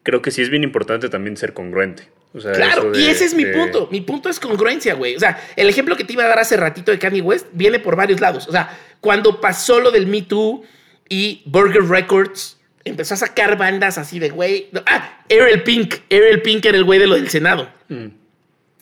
creo 0.03 0.21
que 0.21 0.31
sí 0.31 0.41
es 0.41 0.49
bien 0.49 0.63
importante 0.63 1.09
también 1.09 1.37
ser 1.37 1.53
congruente. 1.53 2.09
claro, 2.33 2.97
y 2.97 3.07
ese 3.07 3.25
es 3.25 3.33
mi 3.33 3.45
punto. 3.45 3.87
Mi 3.91 4.01
punto 4.01 4.29
es 4.29 4.39
congruencia, 4.39 4.93
güey. 4.93 5.15
O 5.15 5.19
sea, 5.19 5.41
el 5.55 5.69
ejemplo 5.69 5.95
que 5.95 6.03
te 6.03 6.13
iba 6.13 6.23
a 6.23 6.27
dar 6.27 6.39
hace 6.39 6.57
ratito 6.57 6.91
de 6.91 6.99
Kanye 6.99 7.21
West 7.21 7.47
viene 7.53 7.79
por 7.79 7.95
varios 7.95 8.21
lados. 8.21 8.47
O 8.47 8.51
sea, 8.51 8.77
cuando 9.01 9.41
pasó 9.41 9.79
lo 9.79 9.91
del 9.91 10.07
Me 10.07 10.21
Too 10.21 10.63
y 11.07 11.41
Burger 11.45 11.83
Records 11.83 12.57
empezó 12.85 13.13
a 13.13 13.17
sacar 13.17 13.57
bandas 13.57 13.97
así 13.97 14.19
de, 14.19 14.29
güey. 14.29 14.69
ah, 14.85 15.23
Ariel 15.29 15.63
Pink. 15.63 15.95
Ariel 16.11 16.41
Pink 16.41 16.65
era 16.65 16.77
el 16.77 16.83
güey 16.83 16.99
de 16.99 17.07
lo 17.07 17.15
del 17.15 17.29
Senado. 17.29 17.71
Mm. 17.87 18.07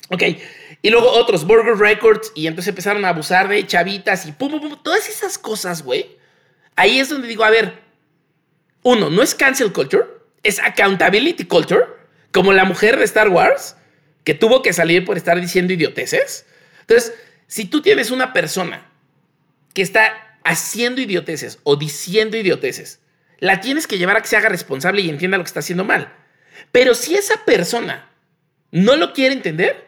Ok. 0.09 0.23
Y 0.81 0.89
luego 0.89 1.09
otros, 1.11 1.45
Burger 1.45 1.75
Records, 1.75 2.31
y 2.35 2.47
entonces 2.47 2.69
empezaron 2.69 3.03
a 3.03 3.09
abusar 3.09 3.49
de 3.49 3.65
chavitas 3.65 4.25
y 4.25 4.31
pum, 4.31 4.51
pum, 4.51 4.61
pum. 4.61 4.79
Todas 4.83 5.09
esas 5.09 5.37
cosas, 5.37 5.83
güey. 5.83 6.17
Ahí 6.75 6.99
es 6.99 7.09
donde 7.09 7.27
digo, 7.27 7.43
a 7.43 7.49
ver, 7.49 7.79
uno, 8.83 9.09
no 9.09 9.23
es 9.23 9.33
cancel 9.33 9.73
culture, 9.73 10.05
es 10.47 10.59
accountability 10.59 11.45
culture, 11.45 11.85
como 12.31 12.53
la 12.53 12.63
mujer 12.63 12.97
de 12.97 13.03
Star 13.03 13.29
Wars, 13.29 13.75
que 14.23 14.33
tuvo 14.33 14.61
que 14.61 14.73
salir 14.73 15.03
por 15.05 15.17
estar 15.17 15.39
diciendo 15.39 15.73
idioteces. 15.73 16.45
Entonces, 16.81 17.13
si 17.47 17.65
tú 17.65 17.81
tienes 17.81 18.11
una 18.11 18.33
persona 18.33 18.89
que 19.73 19.81
está 19.81 20.37
haciendo 20.43 21.01
idioteces 21.01 21.59
o 21.63 21.75
diciendo 21.75 22.37
idioteces, 22.37 22.99
la 23.39 23.59
tienes 23.59 23.87
que 23.87 23.97
llevar 23.97 24.17
a 24.17 24.21
que 24.21 24.27
se 24.27 24.37
haga 24.37 24.49
responsable 24.49 25.01
y 25.01 25.09
entienda 25.09 25.37
lo 25.37 25.43
que 25.43 25.49
está 25.49 25.59
haciendo 25.59 25.83
mal. 25.83 26.13
Pero 26.71 26.95
si 26.95 27.15
esa 27.15 27.43
persona 27.45 28.09
no 28.71 28.95
lo 28.95 29.13
quiere 29.13 29.33
entender, 29.33 29.87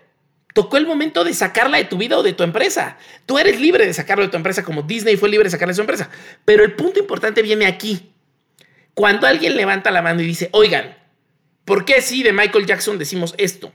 tocó 0.54 0.78
el 0.78 0.86
momento 0.86 1.24
de 1.24 1.34
sacarla 1.34 1.78
de 1.78 1.86
tu 1.86 1.98
vida 1.98 2.18
o 2.18 2.24
de 2.24 2.34
tu 2.34 2.44
empresa. 2.44 2.98
Tú 3.26 3.40
eres 3.40 3.60
libre 3.60 3.86
de 3.86 3.94
sacarlo 3.94 4.26
de 4.26 4.30
tu 4.30 4.38
empresa 4.38 4.64
como 4.64 4.84
Disney 4.84 5.16
fue 5.16 5.30
libre 5.30 5.46
de 5.46 5.52
sacarla 5.52 5.72
de 5.72 5.76
su 5.76 5.82
empresa. 5.82 6.10
Pero 6.44 6.64
el 6.64 6.74
punto 6.74 7.00
importante 7.00 7.42
viene 7.42 7.66
aquí. 7.66 8.09
Cuando 8.94 9.28
alguien 9.28 9.56
levanta 9.56 9.92
la 9.92 10.02
mano 10.02 10.22
y 10.22 10.26
dice, 10.26 10.50
oigan, 10.52 10.98
¿por 11.66 11.86
qué 11.86 12.02
si 12.02 12.24
de 12.24 12.34
Michael 12.34 12.66
Jackson 12.66 12.98
decimos 12.98 13.34
esto? 13.38 13.72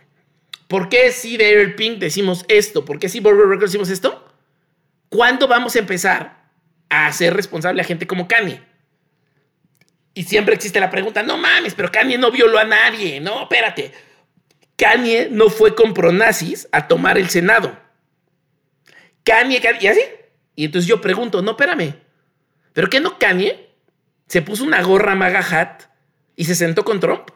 ¿Por 0.69 0.89
qué 0.89 1.13
si 1.13 1.37
de 1.37 1.51
Air 1.51 1.77
Pink 1.77 1.99
decimos 1.99 2.45
esto? 2.49 2.85
¿Por 2.85 2.99
qué 2.99 3.09
si 3.09 3.21
Burger 3.21 3.47
Records 3.47 3.73
decimos 3.73 3.91
esto? 3.91 4.29
¿Cuándo 5.09 5.47
vamos 5.47 5.77
a 5.77 5.79
empezar 5.79 6.49
a 6.89 7.07
hacer 7.07 7.35
responsable 7.35 7.81
a 7.81 7.85
gente 7.85 8.07
como 8.07 8.27
Kanye? 8.27 8.63
Y 10.15 10.25
siempre 10.25 10.55
existe 10.55 10.81
la 10.81 10.91
pregunta, 10.91 11.23
no 11.23 11.37
mames, 11.37 11.75
pero 11.75 11.91
Kanye 11.91 12.19
no 12.19 12.31
violó 12.31 12.59
a 12.59 12.65
nadie. 12.65 13.21
No, 13.21 13.43
espérate. 13.43 13.93
Kanye 14.77 15.29
no 15.31 15.51
fue 15.51 15.75
con 15.75 15.95
pronazis 15.95 16.69
a 16.73 16.89
tomar 16.89 17.19
el 17.19 17.29
Senado. 17.31 17.77
Kanye, 19.25 19.61
Kanye, 19.61 19.79
¿y 19.83 19.87
así? 19.87 20.01
Y 20.57 20.65
entonces 20.67 20.89
yo 20.89 21.01
pregunto, 21.01 21.43
no, 21.43 21.53
espérame. 21.53 21.95
¿Pero 22.73 22.89
qué 22.89 23.01
no 23.01 23.19
Kanye 23.19 23.71
se 24.27 24.43
puso 24.43 24.65
una 24.65 24.83
gorra 24.83 25.15
maga 25.15 25.41
hat 25.41 25.85
y 26.37 26.45
se 26.45 26.55
sentó 26.55 26.85
con 26.85 27.01
Trump? 27.01 27.31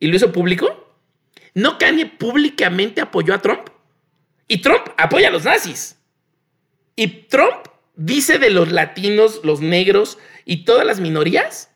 ¿Y 0.00 0.08
lo 0.08 0.16
hizo 0.16 0.32
público? 0.32 0.96
¿No 1.54 1.78
Kanye 1.78 2.06
públicamente 2.06 3.00
apoyó 3.00 3.34
a 3.34 3.42
Trump? 3.42 3.68
Y 4.46 4.58
Trump 4.62 4.88
apoya 4.96 5.28
a 5.28 5.32
los 5.32 5.44
nazis. 5.44 5.98
Y 6.96 7.26
Trump 7.28 7.66
dice 7.96 8.38
de 8.38 8.50
los 8.50 8.72
latinos, 8.72 9.40
los 9.44 9.60
negros 9.60 10.18
y 10.44 10.64
todas 10.64 10.86
las 10.86 11.00
minorías 11.00 11.70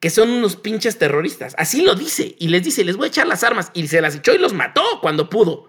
que 0.00 0.10
son 0.10 0.30
unos 0.30 0.56
pinches 0.56 0.98
terroristas. 0.98 1.54
Así 1.58 1.82
lo 1.82 1.94
dice 1.94 2.36
y 2.38 2.48
les 2.48 2.62
dice, 2.62 2.84
les 2.84 2.96
voy 2.96 3.06
a 3.06 3.08
echar 3.08 3.26
las 3.26 3.42
armas 3.42 3.70
y 3.74 3.88
se 3.88 4.00
las 4.00 4.14
echó 4.14 4.34
y 4.34 4.38
los 4.38 4.52
mató 4.52 4.82
cuando 5.00 5.28
pudo. 5.28 5.68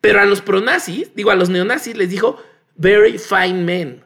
Pero 0.00 0.20
a 0.20 0.24
los 0.24 0.40
pronazis, 0.40 1.14
digo 1.14 1.30
a 1.30 1.34
los 1.34 1.50
neonazis, 1.50 1.96
les 1.96 2.10
dijo, 2.10 2.42
very 2.76 3.18
fine 3.18 3.62
men, 3.62 4.04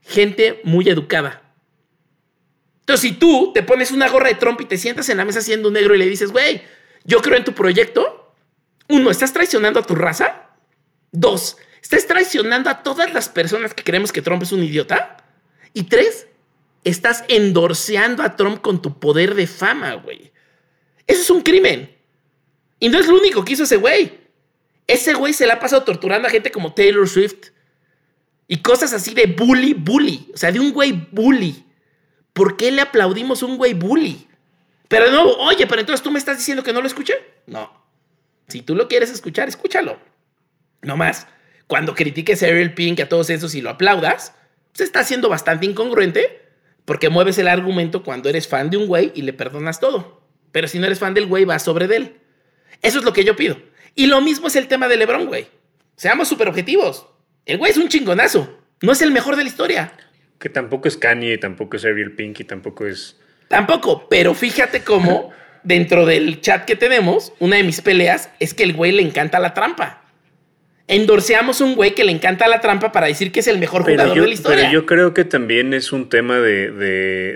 gente 0.00 0.60
muy 0.64 0.88
educada. 0.88 1.41
Entonces, 2.82 3.10
si 3.10 3.16
tú 3.16 3.52
te 3.54 3.62
pones 3.62 3.92
una 3.92 4.08
gorra 4.08 4.28
de 4.28 4.34
Trump 4.34 4.60
y 4.60 4.64
te 4.64 4.76
sientas 4.76 5.08
en 5.08 5.16
la 5.16 5.24
mesa 5.24 5.40
siendo 5.40 5.68
un 5.68 5.74
negro 5.74 5.94
y 5.94 5.98
le 5.98 6.06
dices, 6.06 6.32
güey, 6.32 6.62
yo 7.04 7.22
creo 7.22 7.36
en 7.36 7.44
tu 7.44 7.54
proyecto, 7.54 8.34
uno, 8.88 9.10
¿estás 9.10 9.32
traicionando 9.32 9.78
a 9.78 9.84
tu 9.84 9.94
raza? 9.94 10.48
Dos, 11.12 11.56
¿estás 11.80 12.06
traicionando 12.08 12.70
a 12.70 12.82
todas 12.82 13.14
las 13.14 13.28
personas 13.28 13.72
que 13.72 13.84
creemos 13.84 14.10
que 14.10 14.20
Trump 14.20 14.42
es 14.42 14.50
un 14.50 14.64
idiota? 14.64 15.16
Y 15.72 15.84
tres, 15.84 16.26
estás 16.82 17.24
endorseando 17.28 18.24
a 18.24 18.34
Trump 18.34 18.60
con 18.60 18.82
tu 18.82 18.98
poder 18.98 19.36
de 19.36 19.46
fama, 19.46 19.94
güey. 19.94 20.32
Eso 21.06 21.22
es 21.22 21.30
un 21.30 21.42
crimen. 21.42 21.96
Y 22.80 22.88
no 22.88 22.98
es 22.98 23.06
lo 23.06 23.14
único 23.14 23.44
que 23.44 23.52
hizo 23.52 23.62
ese 23.62 23.76
güey. 23.76 24.18
Ese 24.88 25.14
güey 25.14 25.32
se 25.32 25.46
le 25.46 25.52
ha 25.52 25.60
pasado 25.60 25.84
torturando 25.84 26.26
a 26.26 26.30
gente 26.30 26.50
como 26.50 26.74
Taylor 26.74 27.08
Swift. 27.08 27.50
Y 28.48 28.58
cosas 28.58 28.92
así 28.92 29.14
de 29.14 29.26
bully, 29.26 29.72
bully. 29.72 30.30
O 30.34 30.36
sea, 30.36 30.50
de 30.50 30.58
un 30.58 30.72
güey 30.72 31.08
bully. 31.12 31.64
¿Por 32.32 32.56
qué 32.56 32.70
le 32.70 32.82
aplaudimos 32.82 33.42
a 33.42 33.46
un 33.46 33.56
güey 33.56 33.74
bully? 33.74 34.28
Pero 34.88 35.10
no, 35.10 35.24
oye, 35.24 35.66
pero 35.66 35.80
entonces 35.80 36.02
tú 36.02 36.10
me 36.10 36.18
estás 36.18 36.38
diciendo 36.38 36.62
que 36.62 36.72
no 36.72 36.80
lo 36.80 36.86
escuché. 36.86 37.14
No. 37.46 37.72
Si 38.48 38.62
tú 38.62 38.74
lo 38.74 38.88
quieres 38.88 39.10
escuchar, 39.10 39.48
escúchalo. 39.48 39.98
No 40.82 40.96
más. 40.96 41.26
Cuando 41.66 41.94
critiques 41.94 42.42
a 42.42 42.46
Ariel 42.46 42.74
Pink, 42.74 43.00
a 43.00 43.08
todos 43.08 43.30
esos 43.30 43.54
y 43.54 43.62
lo 43.62 43.70
aplaudas, 43.70 44.34
se 44.74 44.84
está 44.84 45.00
haciendo 45.00 45.28
bastante 45.28 45.66
incongruente 45.66 46.42
porque 46.84 47.08
mueves 47.08 47.38
el 47.38 47.48
argumento 47.48 48.02
cuando 48.02 48.28
eres 48.28 48.48
fan 48.48 48.70
de 48.70 48.76
un 48.76 48.86
güey 48.86 49.12
y 49.14 49.22
le 49.22 49.32
perdonas 49.32 49.80
todo. 49.80 50.22
Pero 50.50 50.68
si 50.68 50.78
no 50.78 50.86
eres 50.86 50.98
fan 50.98 51.14
del 51.14 51.26
güey, 51.26 51.44
vas 51.44 51.62
sobre 51.62 51.86
de 51.86 51.96
él. 51.96 52.20
Eso 52.82 52.98
es 52.98 53.04
lo 53.04 53.12
que 53.12 53.24
yo 53.24 53.36
pido. 53.36 53.56
Y 53.94 54.06
lo 54.06 54.20
mismo 54.20 54.48
es 54.48 54.56
el 54.56 54.68
tema 54.68 54.88
de 54.88 54.96
LeBron, 54.96 55.26
güey. 55.26 55.46
Seamos 55.96 56.28
súper 56.28 56.48
objetivos. 56.48 57.06
El 57.46 57.58
güey 57.58 57.70
es 57.70 57.76
un 57.76 57.88
chingonazo. 57.88 58.58
No 58.80 58.92
es 58.92 59.02
el 59.02 59.12
mejor 59.12 59.36
de 59.36 59.44
la 59.44 59.48
historia. 59.48 59.92
Que 60.42 60.48
tampoco 60.48 60.88
es 60.88 60.96
Kanye, 60.96 61.38
tampoco 61.38 61.76
es 61.76 61.84
Ariel 61.84 62.12
Pink 62.12 62.44
tampoco 62.46 62.86
es. 62.86 63.16
Tampoco, 63.46 64.08
pero 64.08 64.34
fíjate 64.34 64.82
cómo 64.82 65.30
dentro 65.62 66.04
del 66.04 66.40
chat 66.40 66.64
que 66.64 66.74
tenemos, 66.74 67.32
una 67.38 67.56
de 67.56 67.62
mis 67.62 67.80
peleas 67.80 68.28
es 68.40 68.52
que 68.52 68.64
el 68.64 68.72
güey 68.72 68.90
le 68.90 69.02
encanta 69.02 69.38
la 69.38 69.54
trampa 69.54 70.02
endorseamos 70.88 71.60
un 71.60 71.74
güey 71.74 71.94
que 71.94 72.04
le 72.04 72.12
encanta 72.12 72.48
la 72.48 72.60
trampa 72.60 72.92
para 72.92 73.06
decir 73.06 73.32
que 73.32 73.40
es 73.40 73.46
el 73.46 73.58
mejor 73.58 73.82
jugador 73.82 74.14
de 74.14 74.26
la 74.26 74.32
historia. 74.32 74.64
Pero 74.64 74.72
yo 74.72 74.86
creo 74.86 75.14
que 75.14 75.24
también 75.24 75.74
es 75.74 75.92
un 75.92 76.08
tema 76.08 76.38
de, 76.38 76.70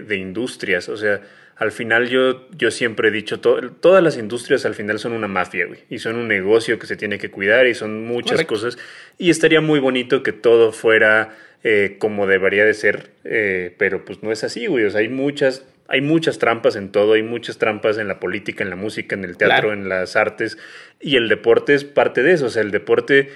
de, 0.06 0.16
industrias. 0.16 0.88
O 0.88 0.96
sea, 0.96 1.20
al 1.56 1.72
final 1.72 2.08
yo, 2.08 2.48
yo 2.50 2.70
siempre 2.70 3.08
he 3.08 3.10
dicho, 3.10 3.40
todas 3.40 4.02
las 4.02 4.18
industrias 4.18 4.66
al 4.66 4.74
final 4.74 4.98
son 4.98 5.12
una 5.12 5.26
mafia, 5.26 5.66
güey. 5.66 5.80
Y 5.88 5.98
son 5.98 6.16
un 6.16 6.28
negocio 6.28 6.78
que 6.78 6.86
se 6.86 6.96
tiene 6.96 7.18
que 7.18 7.30
cuidar 7.30 7.66
y 7.66 7.74
son 7.74 8.04
muchas 8.04 8.44
cosas. 8.44 8.76
Y 9.16 9.30
estaría 9.30 9.62
muy 9.62 9.80
bonito 9.80 10.22
que 10.22 10.32
todo 10.32 10.70
fuera 10.72 11.34
eh, 11.64 11.96
como 11.98 12.26
debería 12.26 12.66
de 12.66 12.74
ser. 12.74 13.10
Eh, 13.24 13.74
pero 13.78 14.04
pues 14.04 14.22
no 14.22 14.32
es 14.32 14.44
así, 14.44 14.66
güey. 14.66 14.84
O 14.84 14.90
sea, 14.90 15.00
hay 15.00 15.08
muchas 15.08 15.64
hay 15.88 16.00
muchas 16.00 16.38
trampas 16.38 16.76
en 16.76 16.90
todo, 16.90 17.12
hay 17.12 17.22
muchas 17.22 17.58
trampas 17.58 17.98
en 17.98 18.08
la 18.08 18.18
política, 18.18 18.64
en 18.64 18.70
la 18.70 18.76
música, 18.76 19.14
en 19.14 19.24
el 19.24 19.36
teatro, 19.36 19.72
en 19.72 19.88
las 19.88 20.16
artes, 20.16 20.58
y 21.00 21.16
el 21.16 21.28
deporte 21.28 21.74
es 21.74 21.84
parte 21.84 22.22
de 22.22 22.32
eso, 22.32 22.46
o 22.46 22.50
sea, 22.50 22.62
el 22.62 22.70
deporte, 22.70 23.30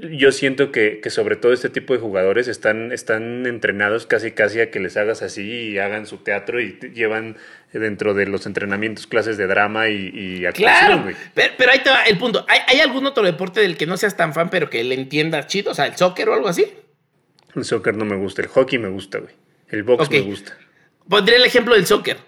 yo 0.00 0.32
siento 0.32 0.72
que, 0.72 1.00
que, 1.00 1.10
sobre 1.10 1.36
todo 1.36 1.52
este 1.52 1.70
tipo 1.70 1.94
de 1.94 2.00
jugadores 2.00 2.48
están, 2.48 2.92
están 2.92 3.46
entrenados 3.46 4.06
casi 4.06 4.32
casi 4.32 4.60
a 4.60 4.70
que 4.70 4.80
les 4.80 4.96
hagas 4.96 5.22
así 5.22 5.70
y 5.70 5.78
hagan 5.78 6.06
su 6.06 6.18
teatro 6.18 6.60
y 6.60 6.78
llevan 6.94 7.36
dentro 7.72 8.14
de 8.14 8.26
los 8.26 8.46
entrenamientos 8.46 9.06
clases 9.06 9.36
de 9.36 9.46
drama 9.46 9.88
y, 9.88 10.10
y 10.14 10.46
actuación, 10.46 11.02
Claro, 11.02 11.18
pero, 11.34 11.54
pero, 11.56 11.72
ahí 11.72 11.80
te 11.80 11.90
va 11.90 12.02
el 12.02 12.18
punto, 12.18 12.44
¿Hay, 12.48 12.60
¿Hay, 12.66 12.80
algún 12.80 13.06
otro 13.06 13.24
deporte 13.24 13.60
del 13.60 13.76
que 13.76 13.86
no 13.86 13.96
seas 13.96 14.16
tan 14.16 14.34
fan 14.34 14.50
pero 14.50 14.70
que 14.70 14.82
le 14.84 14.94
entiendas 14.94 15.46
chido? 15.46 15.72
O 15.72 15.74
sea, 15.74 15.86
el 15.86 15.96
soccer 15.96 16.28
o 16.28 16.34
algo 16.34 16.48
así. 16.48 16.66
El 17.54 17.64
soccer 17.64 17.94
no 17.96 18.04
me 18.04 18.16
gusta, 18.16 18.42
el 18.42 18.48
hockey 18.48 18.78
me 18.78 18.88
gusta, 18.88 19.18
güey. 19.18 19.34
El 19.68 19.82
box 19.82 20.10
me 20.10 20.20
gusta. 20.20 20.56
Pondré 21.08 21.36
el 21.36 21.44
ejemplo 21.44 21.74
del 21.74 21.86
soccer. 21.86 22.18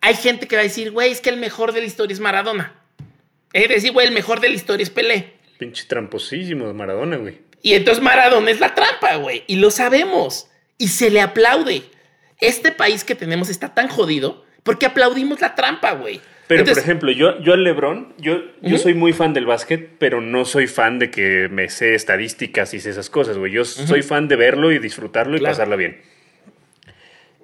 Hay 0.00 0.14
gente 0.14 0.46
que 0.46 0.56
va 0.56 0.60
a 0.60 0.64
decir, 0.64 0.90
güey, 0.92 1.10
es 1.10 1.20
que 1.20 1.30
el 1.30 1.36
mejor 1.36 1.72
de 1.72 1.80
la 1.80 1.86
historia 1.86 2.14
es 2.14 2.20
Maradona. 2.20 2.74
Es 3.52 3.68
decir, 3.68 3.92
güey, 3.92 4.06
el 4.06 4.14
mejor 4.14 4.40
de 4.40 4.48
la 4.48 4.54
historia 4.54 4.82
es 4.82 4.90
Pelé. 4.90 5.39
Pinche 5.60 5.84
tramposísimo 5.86 6.66
de 6.66 6.72
Maradona, 6.72 7.18
güey. 7.18 7.38
Y 7.60 7.74
entonces 7.74 8.02
Maradona 8.02 8.50
es 8.50 8.60
la 8.60 8.74
trampa, 8.74 9.16
güey. 9.16 9.44
Y 9.46 9.56
lo 9.56 9.70
sabemos. 9.70 10.48
Y 10.78 10.88
se 10.88 11.10
le 11.10 11.20
aplaude. 11.20 11.82
Este 12.40 12.72
país 12.72 13.04
que 13.04 13.14
tenemos 13.14 13.50
está 13.50 13.74
tan 13.74 13.88
jodido 13.88 14.46
porque 14.62 14.86
aplaudimos 14.86 15.38
la 15.42 15.54
trampa, 15.54 15.92
güey. 15.92 16.18
Pero, 16.46 16.64
por 16.64 16.78
ejemplo, 16.78 17.12
yo, 17.12 17.38
yo 17.42 17.52
al 17.52 17.62
Lebron, 17.62 18.14
yo, 18.16 18.42
yo 18.62 18.78
soy 18.78 18.94
muy 18.94 19.12
fan 19.12 19.34
del 19.34 19.44
básquet, 19.44 19.90
pero 19.98 20.22
no 20.22 20.46
soy 20.46 20.66
fan 20.66 20.98
de 20.98 21.10
que 21.10 21.48
me 21.48 21.68
sé 21.68 21.94
estadísticas 21.94 22.72
y 22.72 22.78
esas 22.78 23.10
cosas, 23.10 23.36
güey. 23.36 23.52
Yo 23.52 23.64
soy 23.66 24.02
fan 24.02 24.28
de 24.28 24.36
verlo 24.36 24.72
y 24.72 24.78
disfrutarlo 24.78 25.36
y 25.36 25.40
pasarla 25.40 25.76
bien. 25.76 26.00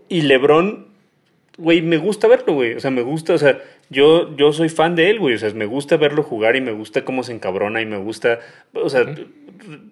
Y 0.08 0.22
LeBron, 0.22 0.88
güey, 1.58 1.82
me 1.82 1.96
gusta 1.96 2.28
verlo, 2.28 2.54
güey. 2.54 2.74
O 2.74 2.80
sea, 2.80 2.90
me 2.90 3.02
gusta, 3.02 3.34
o 3.34 3.38
sea, 3.38 3.62
yo, 3.90 4.36
yo 4.36 4.52
soy 4.52 4.68
fan 4.68 4.94
de 4.94 5.10
él, 5.10 5.18
güey. 5.18 5.34
O 5.34 5.38
sea, 5.38 5.52
me 5.54 5.66
gusta 5.66 5.96
verlo 5.96 6.22
jugar 6.22 6.56
y 6.56 6.60
me 6.60 6.72
gusta 6.72 7.04
cómo 7.04 7.22
se 7.22 7.32
encabrona 7.32 7.80
y 7.80 7.86
me 7.86 7.98
gusta, 7.98 8.40
o 8.72 8.88
sea, 8.88 9.06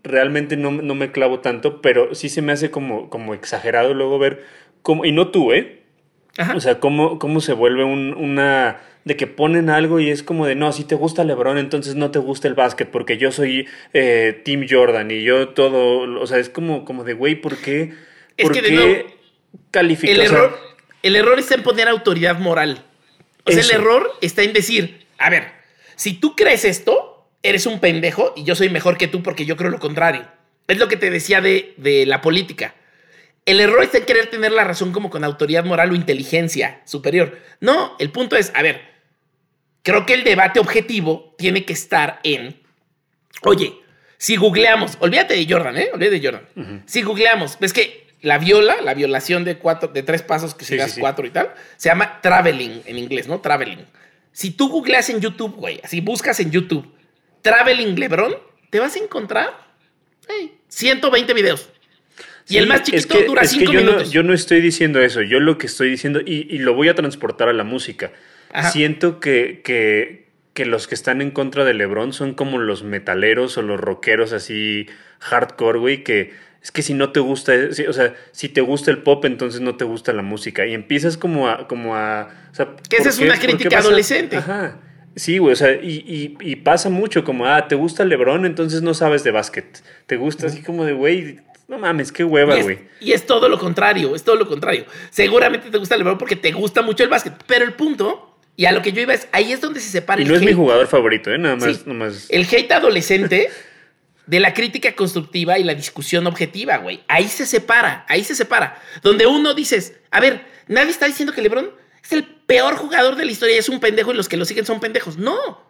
realmente 0.02 0.56
no, 0.56 0.70
no, 0.70 0.94
me 0.94 1.12
clavo 1.12 1.40
tanto, 1.40 1.80
pero 1.80 2.14
sí 2.14 2.28
se 2.28 2.42
me 2.42 2.52
hace 2.52 2.70
como, 2.70 3.08
como 3.08 3.34
exagerado 3.34 3.94
luego 3.94 4.18
ver 4.18 4.44
cómo, 4.82 5.04
y 5.04 5.12
no 5.12 5.28
tú, 5.28 5.52
¿eh? 5.52 5.80
O 6.54 6.60
sea, 6.60 6.80
cómo, 6.80 7.20
cómo 7.20 7.40
se 7.40 7.52
vuelve 7.52 7.84
un, 7.84 8.12
una 8.12 8.80
de 9.04 9.16
que 9.16 9.28
ponen 9.28 9.70
algo 9.70 10.00
y 10.00 10.10
es 10.10 10.24
como 10.24 10.46
de, 10.46 10.56
no, 10.56 10.72
si 10.72 10.84
te 10.84 10.96
gusta 10.96 11.22
LeBron, 11.22 11.58
entonces 11.58 11.94
no 11.94 12.10
te 12.10 12.18
gusta 12.18 12.48
el 12.48 12.54
básquet, 12.54 12.90
porque 12.90 13.18
yo 13.18 13.30
soy 13.30 13.68
eh, 13.92 14.42
Team 14.44 14.66
Jordan 14.68 15.10
y 15.12 15.22
yo 15.22 15.50
todo, 15.50 16.20
o 16.20 16.26
sea, 16.26 16.38
es 16.38 16.48
como, 16.48 16.84
como 16.84 17.04
de, 17.04 17.14
güey, 17.14 17.36
¿por 17.36 17.56
qué? 17.58 17.92
Es 18.36 18.50
que 18.50 18.62
de 18.62 19.06
el 19.72 20.20
error, 20.20 20.58
el 21.04 21.16
error 21.16 21.38
está 21.38 21.54
en 21.54 21.62
poner 21.62 21.86
autoridad 21.86 22.38
moral. 22.38 22.82
O 23.44 23.52
sea, 23.52 23.62
el 23.62 23.70
error 23.70 24.10
está 24.22 24.42
en 24.42 24.54
decir, 24.54 25.06
a 25.18 25.28
ver, 25.28 25.52
si 25.96 26.14
tú 26.14 26.34
crees 26.34 26.64
esto, 26.64 27.28
eres 27.42 27.66
un 27.66 27.78
pendejo 27.78 28.32
y 28.34 28.44
yo 28.44 28.56
soy 28.56 28.70
mejor 28.70 28.96
que 28.96 29.06
tú 29.06 29.22
porque 29.22 29.44
yo 29.44 29.54
creo 29.56 29.70
lo 29.70 29.78
contrario. 29.78 30.26
Es 30.66 30.78
lo 30.78 30.88
que 30.88 30.96
te 30.96 31.10
decía 31.10 31.42
de, 31.42 31.74
de 31.76 32.06
la 32.06 32.22
política. 32.22 32.74
El 33.44 33.60
error 33.60 33.82
está 33.82 33.98
en 33.98 34.06
querer 34.06 34.30
tener 34.30 34.52
la 34.52 34.64
razón 34.64 34.92
como 34.92 35.10
con 35.10 35.24
autoridad 35.24 35.66
moral 35.66 35.90
o 35.90 35.94
inteligencia 35.94 36.80
superior. 36.86 37.38
No, 37.60 37.96
el 37.98 38.10
punto 38.10 38.36
es, 38.36 38.50
a 38.54 38.62
ver, 38.62 38.80
creo 39.82 40.06
que 40.06 40.14
el 40.14 40.24
debate 40.24 40.58
objetivo 40.58 41.34
tiene 41.36 41.66
que 41.66 41.74
estar 41.74 42.18
en, 42.22 42.62
oye, 43.42 43.74
si 44.16 44.36
googleamos, 44.36 44.96
olvídate 45.00 45.34
de 45.34 45.46
Jordan, 45.46 45.76
¿eh? 45.76 45.90
Olvídate 45.92 46.18
de 46.18 46.26
Jordan. 46.26 46.82
Si 46.86 47.02
googleamos, 47.02 47.58
ves 47.60 47.74
que 47.74 48.03
la 48.24 48.38
viola, 48.38 48.80
la 48.80 48.94
violación 48.94 49.44
de, 49.44 49.58
cuatro, 49.58 49.90
de 49.90 50.02
tres 50.02 50.22
pasos 50.22 50.54
que 50.54 50.64
sigas 50.64 50.96
cuatro 50.98 51.26
y 51.26 51.30
tal, 51.30 51.52
se 51.76 51.90
llama 51.90 52.20
traveling 52.22 52.82
en 52.86 52.98
inglés, 52.98 53.28
¿no? 53.28 53.40
Traveling. 53.40 53.84
Si 54.32 54.50
tú 54.50 54.70
googleas 54.70 55.10
en 55.10 55.20
YouTube, 55.20 55.54
güey, 55.56 55.78
así 55.84 56.00
buscas 56.00 56.40
en 56.40 56.50
YouTube, 56.50 56.90
traveling 57.42 57.94
Lebron, 58.00 58.34
te 58.70 58.80
vas 58.80 58.96
a 58.96 58.98
encontrar 58.98 59.50
120 60.68 61.34
videos. 61.34 61.68
Y 62.48 62.56
el 62.56 62.66
más 62.66 62.82
chiquito 62.82 63.22
dura 63.26 63.44
5 63.44 63.72
minutos. 63.72 64.10
yo 64.10 64.22
no 64.22 64.32
estoy 64.32 64.62
diciendo 64.62 65.00
eso, 65.00 65.20
yo 65.20 65.38
lo 65.38 65.58
que 65.58 65.66
estoy 65.66 65.90
diciendo, 65.90 66.20
y, 66.24 66.58
lo 66.58 66.74
voy 66.74 66.88
a 66.88 66.94
transportar 66.94 67.50
a 67.50 67.52
la 67.52 67.64
música. 67.64 68.10
Siento 68.72 69.20
que, 69.20 69.60
que, 69.62 70.28
que 70.54 70.64
los 70.64 70.88
que 70.88 70.94
están 70.94 71.20
en 71.20 71.30
contra 71.30 71.64
de 71.64 71.74
LeBron 71.74 72.14
son 72.14 72.32
como 72.32 72.58
los 72.58 72.84
metaleros 72.84 73.58
o 73.58 73.62
los 73.62 73.78
rockeros 73.78 74.32
así 74.32 74.86
hardcore, 75.18 75.78
güey, 75.78 76.04
que 76.04 76.32
es 76.64 76.70
que 76.70 76.80
si 76.80 76.94
no 76.94 77.12
te 77.12 77.20
gusta, 77.20 77.52
o 77.86 77.92
sea, 77.92 78.14
si 78.32 78.48
te 78.48 78.62
gusta 78.62 78.90
el 78.90 79.02
pop, 79.02 79.22
entonces 79.26 79.60
no 79.60 79.76
te 79.76 79.84
gusta 79.84 80.14
la 80.14 80.22
música. 80.22 80.66
Y 80.66 80.72
empiezas 80.72 81.18
como 81.18 81.46
a... 81.46 81.68
Como 81.68 81.94
a 81.94 82.30
que 82.88 82.96
esa 82.96 83.10
es 83.10 83.18
una 83.18 83.38
crítica 83.38 83.80
adolescente. 83.80 84.38
Ajá. 84.38 84.80
Sí, 85.14 85.36
güey, 85.36 85.52
o 85.52 85.56
sea, 85.56 85.72
y, 85.74 86.36
y, 86.40 86.56
pasa 86.56 86.88
mucho 86.88 87.22
como, 87.22 87.46
ah, 87.46 87.68
te 87.68 87.74
gusta 87.74 88.04
LeBron, 88.04 88.46
entonces 88.46 88.80
no 88.80 88.94
sabes 88.94 89.22
de 89.22 89.30
básquet. 89.30 89.82
Te 90.06 90.16
gusta 90.16 90.46
así 90.46 90.62
como 90.62 90.86
de, 90.86 90.94
güey, 90.94 91.38
no 91.68 91.78
mames, 91.78 92.10
qué 92.10 92.24
hueva, 92.24 92.56
güey. 92.56 92.78
Y, 92.98 93.12
es 93.12 93.26
todo 93.26 93.50
lo 93.50 93.58
contrario, 93.58 94.16
es 94.16 94.24
todo 94.24 94.36
lo 94.36 94.48
contrario. 94.48 94.86
Seguramente 95.10 95.70
te 95.70 95.76
gusta 95.76 95.98
LeBron 95.98 96.16
porque 96.16 96.34
te 96.34 96.50
gusta 96.52 96.80
mucho 96.80 97.04
el 97.04 97.10
básquet, 97.10 97.34
pero 97.46 97.66
el 97.66 97.74
punto 97.74 98.38
y 98.56 98.64
a 98.64 98.72
lo 98.72 98.80
que 98.80 98.92
yo 98.92 99.02
iba 99.02 99.12
es, 99.12 99.28
ahí 99.32 99.52
es 99.52 99.60
donde 99.60 99.80
se 99.80 99.90
separa. 99.90 100.22
Y 100.22 100.24
no 100.24 100.34
es 100.34 100.42
mi 100.42 100.54
jugador 100.54 100.86
favorito, 100.86 101.30
¿eh? 101.30 101.36
Nada 101.36 101.56
más, 101.56 102.30
El 102.30 102.46
hate 102.50 102.72
adolescente 102.72 103.50
de 104.26 104.40
la 104.40 104.54
crítica 104.54 104.94
constructiva 104.94 105.58
y 105.58 105.64
la 105.64 105.74
discusión 105.74 106.26
objetiva, 106.26 106.78
güey. 106.78 107.02
Ahí 107.08 107.28
se 107.28 107.46
separa, 107.46 108.04
ahí 108.08 108.24
se 108.24 108.34
separa. 108.34 108.80
Donde 109.02 109.26
uno 109.26 109.54
dices, 109.54 109.94
a 110.10 110.20
ver, 110.20 110.46
nadie 110.68 110.90
está 110.90 111.06
diciendo 111.06 111.32
que 111.32 111.42
LeBron 111.42 111.70
es 112.02 112.12
el 112.12 112.24
peor 112.24 112.76
jugador 112.76 113.16
de 113.16 113.24
la 113.24 113.32
historia 113.32 113.56
y 113.56 113.58
es 113.58 113.68
un 113.68 113.80
pendejo 113.80 114.12
y 114.12 114.16
los 114.16 114.28
que 114.28 114.36
lo 114.36 114.44
siguen 114.44 114.66
son 114.66 114.80
pendejos. 114.80 115.16
No. 115.18 115.62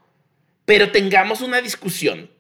Pero 0.65 0.91
tengamos 0.91 1.41
una 1.41 1.61
discusión 1.61 2.31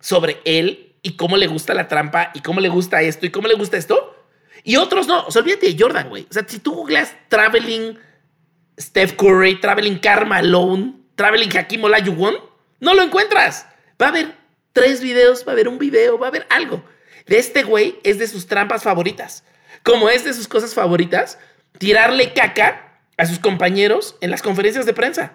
sobre 0.00 0.40
él 0.44 0.94
y 1.02 1.16
cómo 1.16 1.36
le 1.36 1.46
gusta 1.46 1.74
la 1.74 1.88
trampa 1.88 2.30
y 2.34 2.40
cómo 2.40 2.60
le 2.60 2.68
gusta 2.68 3.02
esto 3.02 3.26
y 3.26 3.30
cómo 3.30 3.48
le 3.48 3.54
gusta 3.54 3.76
esto. 3.76 4.16
Y 4.62 4.76
otros 4.76 5.06
no. 5.06 5.26
O 5.26 5.30
sea, 5.30 5.42
olvídate 5.42 5.66
de 5.66 5.76
Jordan, 5.78 6.08
güey. 6.08 6.26
O 6.30 6.32
sea, 6.32 6.44
si 6.48 6.58
tú 6.58 6.72
googleas 6.72 7.14
traveling 7.28 7.98
Steph 8.80 9.14
Curry, 9.14 9.60
Traveling 9.60 9.98
Karma 9.98 10.38
Alone, 10.38 10.94
Traveling 11.14 11.56
Hakim 11.56 11.84
Olajuwon, 11.84 12.36
no 12.80 12.94
lo 12.94 13.02
encuentras. 13.02 13.66
Va 14.00 14.06
a 14.06 14.08
haber 14.08 14.34
tres 14.74 15.00
videos, 15.00 15.46
va 15.46 15.52
a 15.52 15.54
haber 15.54 15.68
un 15.68 15.78
video, 15.78 16.18
va 16.18 16.26
a 16.26 16.28
haber 16.28 16.46
algo. 16.50 16.84
De 17.26 17.38
este 17.38 17.62
güey 17.62 17.98
es 18.02 18.18
de 18.18 18.26
sus 18.26 18.46
trampas 18.46 18.82
favoritas. 18.82 19.44
Como 19.82 20.10
es 20.10 20.24
de 20.24 20.34
sus 20.34 20.48
cosas 20.48 20.74
favoritas, 20.74 21.38
tirarle 21.78 22.34
caca 22.34 22.98
a 23.16 23.24
sus 23.24 23.38
compañeros 23.38 24.16
en 24.20 24.30
las 24.30 24.42
conferencias 24.42 24.84
de 24.84 24.92
prensa. 24.92 25.32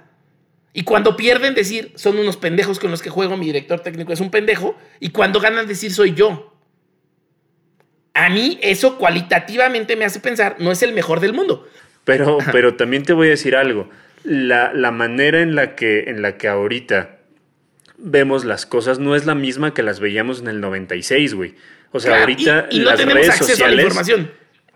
Y 0.74 0.84
cuando 0.84 1.16
pierden, 1.16 1.56
decir, 1.56 1.94
son 1.96 2.20
unos 2.20 2.38
pendejos 2.38 2.80
con 2.80 2.92
los 2.92 3.02
que 3.02 3.10
juego, 3.10 3.38
mi 3.38 3.48
director 3.48 3.80
técnico 3.80 4.14
es 4.14 4.20
un 4.20 4.30
pendejo. 4.30 4.78
Y 5.00 5.10
cuando 5.10 5.40
ganan, 5.40 5.68
decir, 5.68 5.92
soy 5.92 6.14
yo. 6.14 6.54
A 8.14 8.30
mí 8.30 8.60
eso 8.62 8.98
cualitativamente 8.98 9.96
me 9.96 10.06
hace 10.06 10.20
pensar, 10.20 10.58
no 10.60 10.72
es 10.72 10.84
el 10.84 10.94
mejor 10.94 11.22
del 11.22 11.34
mundo. 11.34 11.68
Pero, 12.04 12.38
pero 12.52 12.76
también 12.76 13.04
te 13.04 13.14
voy 13.14 13.28
a 13.28 13.32
decir 13.32 13.56
algo. 13.56 13.90
La, 14.24 14.74
la, 14.74 14.92
manera 14.92 15.42
en 15.42 15.56
la, 15.56 15.76
que, 15.76 16.02
en 16.08 16.22
la 16.22 16.38
que 16.38 16.50
ahorita 16.50 17.19
vemos 18.02 18.46
las 18.46 18.66
cosas 18.66 19.00
no 19.00 19.16
es 19.16 19.26
la 19.26 19.36
misma 19.36 19.74
que 19.74 19.84
las 19.84 20.00
veíamos 20.00 20.42
en 20.42 20.48
el 20.48 20.62
96, 20.62 21.34
güey. 21.34 21.56
O 21.92 22.00
sea, 22.00 22.22
ahorita 22.22 22.68
y, 22.72 22.80
no 22.80 22.94
tenemos 22.96 23.14
redes 23.16 23.30
acceso 23.30 23.52
sociales, 23.52 23.74
a 23.74 23.76
la 23.76 23.82
información. 23.82 24.32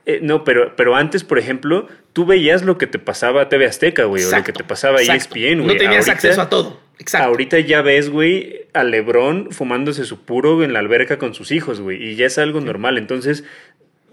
Eh, 0.06 0.20
no, 0.22 0.44
pero, 0.44 0.76
pero 0.76 0.96
antes, 0.96 1.24
por 1.24 1.40
ejemplo, 1.40 1.88
tú 2.12 2.26
veías 2.26 2.64
lo 2.64 2.78
que 2.78 2.88
te 2.88 3.00
pasaba 3.00 3.44
a 3.44 3.50
TV 3.50 3.66
Azteca, 3.66 4.04
güey, 4.04 4.24
o 4.26 4.32
lo 4.32 4.44
que 4.44 4.52
te 4.52 4.64
pasaba 4.64 5.00
a 5.00 5.02
ESPN, 5.02 5.62
güey. 5.62 5.66
No 5.66 5.78
tenías 5.78 6.10
acceso 6.10 6.42
a 6.42 6.50
todo. 6.50 6.82
Exacto. 7.00 7.28
Ahorita 7.28 7.60
ya 7.60 7.82
ves, 7.82 8.10
güey, 8.10 8.68
a 8.74 8.84
Lebron 8.84 9.52
fumándose 9.52 10.06
su 10.06 10.22
puro 10.22 10.64
en 10.64 10.74
la 10.74 10.80
alberca 10.80 11.18
con 11.18 11.34
sus 11.34 11.52
hijos, 11.52 11.80
güey, 11.80 12.04
y 12.04 12.16
ya 12.16 12.26
es 12.26 12.38
algo 12.38 12.60
normal. 12.60 12.98
Entonces, 12.98 13.46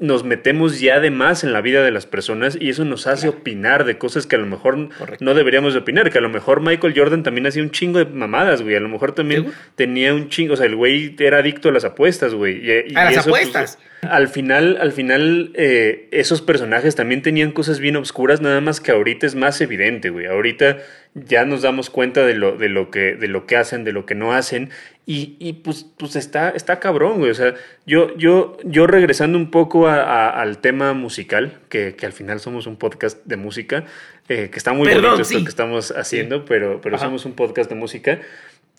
nos 0.00 0.24
metemos 0.24 0.80
ya 0.80 0.98
de 0.98 1.10
más 1.10 1.44
en 1.44 1.52
la 1.52 1.60
vida 1.60 1.82
de 1.84 1.90
las 1.90 2.06
personas 2.06 2.56
y 2.58 2.70
eso 2.70 2.84
nos 2.86 3.06
hace 3.06 3.28
opinar 3.28 3.84
de 3.84 3.98
cosas 3.98 4.26
que 4.26 4.36
a 4.36 4.38
lo 4.38 4.46
mejor 4.46 4.88
no 5.20 5.34
deberíamos 5.34 5.74
de 5.74 5.80
opinar, 5.80 6.10
que 6.10 6.18
a 6.18 6.22
lo 6.22 6.30
mejor 6.30 6.62
Michael 6.62 6.94
Jordan 6.96 7.22
también 7.22 7.46
hacía 7.46 7.62
un 7.62 7.70
chingo 7.70 7.98
de 7.98 8.06
mamadas, 8.06 8.62
güey, 8.62 8.74
a 8.74 8.80
lo 8.80 8.88
mejor 8.88 9.12
también 9.12 9.52
tenía 9.76 10.14
un 10.14 10.30
chingo, 10.30 10.54
o 10.54 10.56
sea, 10.56 10.66
el 10.66 10.74
güey 10.74 11.14
era 11.18 11.38
adicto 11.38 11.68
a 11.68 11.72
las 11.72 11.84
apuestas, 11.84 12.34
güey. 12.34 12.94
a 12.96 13.04
las 13.04 13.14
pues, 13.14 13.26
apuestas. 13.26 13.78
al 14.00 14.28
final, 14.28 14.78
al 14.80 14.92
final, 14.92 15.52
eh, 15.54 16.08
esos 16.12 16.40
personajes 16.40 16.96
también 16.96 17.20
tenían 17.20 17.52
cosas 17.52 17.78
bien 17.78 17.96
obscuras, 17.96 18.40
nada 18.40 18.62
más 18.62 18.80
que 18.80 18.92
ahorita 18.92 19.26
es 19.26 19.34
más 19.34 19.60
evidente, 19.60 20.08
güey. 20.08 20.26
Ahorita 20.26 20.78
ya 21.14 21.44
nos 21.44 21.62
damos 21.62 21.90
cuenta 21.90 22.24
de 22.24 22.34
lo, 22.34 22.56
de 22.56 22.68
lo, 22.68 22.90
que, 22.90 23.16
de 23.16 23.28
lo 23.28 23.46
que 23.46 23.56
hacen, 23.56 23.84
de 23.84 23.92
lo 23.92 24.06
que 24.06 24.14
no 24.14 24.32
hacen. 24.32 24.70
Y, 25.06 25.36
y 25.40 25.54
pues, 25.54 25.86
pues 25.96 26.14
está, 26.14 26.50
está 26.50 26.78
cabrón, 26.78 27.18
güey. 27.18 27.30
O 27.30 27.34
sea, 27.34 27.54
yo, 27.86 28.16
yo, 28.16 28.58
yo 28.64 28.86
regresando 28.86 29.38
un 29.38 29.50
poco 29.50 29.88
al 29.88 30.58
tema 30.58 30.92
musical, 30.92 31.58
que, 31.68 31.94
que, 31.96 32.06
al 32.06 32.12
final 32.12 32.38
somos 32.40 32.66
un 32.66 32.76
podcast 32.76 33.24
de 33.24 33.36
música, 33.36 33.84
eh, 34.28 34.50
que 34.52 34.58
está 34.58 34.72
muy 34.72 34.88
bonito 34.88 35.20
esto 35.20 35.42
que 35.42 35.48
estamos 35.48 35.90
haciendo, 35.90 36.44
pero, 36.44 36.80
pero 36.80 36.98
somos 36.98 37.24
un 37.24 37.32
podcast 37.32 37.68
de 37.70 37.76
música. 37.76 38.20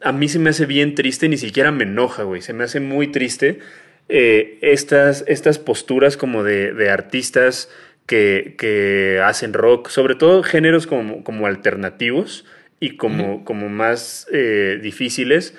A 0.02 0.12
mí 0.12 0.30
se 0.30 0.40
me 0.40 0.52
hace 0.52 0.66
bien 0.66 0.96
triste, 0.96 1.28
ni 1.28 1.38
siquiera 1.38 1.72
me 1.72 1.84
enoja, 1.84 2.24
güey. 2.24 2.42
Se 2.42 2.54
me 2.54 2.64
hace 2.64 2.80
muy 2.80 3.08
triste 3.08 3.60
eh, 4.08 4.58
estas, 4.62 5.26
estas 5.28 5.60
posturas 5.60 6.18
como 6.18 6.44
de, 6.44 6.74
de 6.74 6.90
artistas 6.90 7.70
que, 8.06 9.22
hacen 9.24 9.54
rock, 9.54 9.90
sobre 9.90 10.16
todo 10.16 10.44
géneros 10.44 10.88
como, 10.88 11.24
como 11.24 11.48
alternativos 11.48 12.46
y 12.80 12.98
como, 12.98 13.46
como 13.46 13.70
más 13.70 14.28
eh, 14.32 14.80
difíciles, 14.82 15.56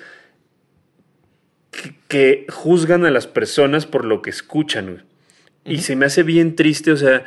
que, 2.13 2.45
juzgan 2.47 3.05
a 3.05 3.09
las 3.09 3.25
personas 3.25 3.87
por 3.87 4.05
lo 4.05 4.21
que 4.21 4.29
escuchan. 4.29 5.03
Y 5.65 5.79
se 5.79 5.95
me 5.95 6.05
hace 6.05 6.21
bien 6.21 6.55
triste, 6.55 6.91
o 6.91 6.95
sea, 6.95 7.23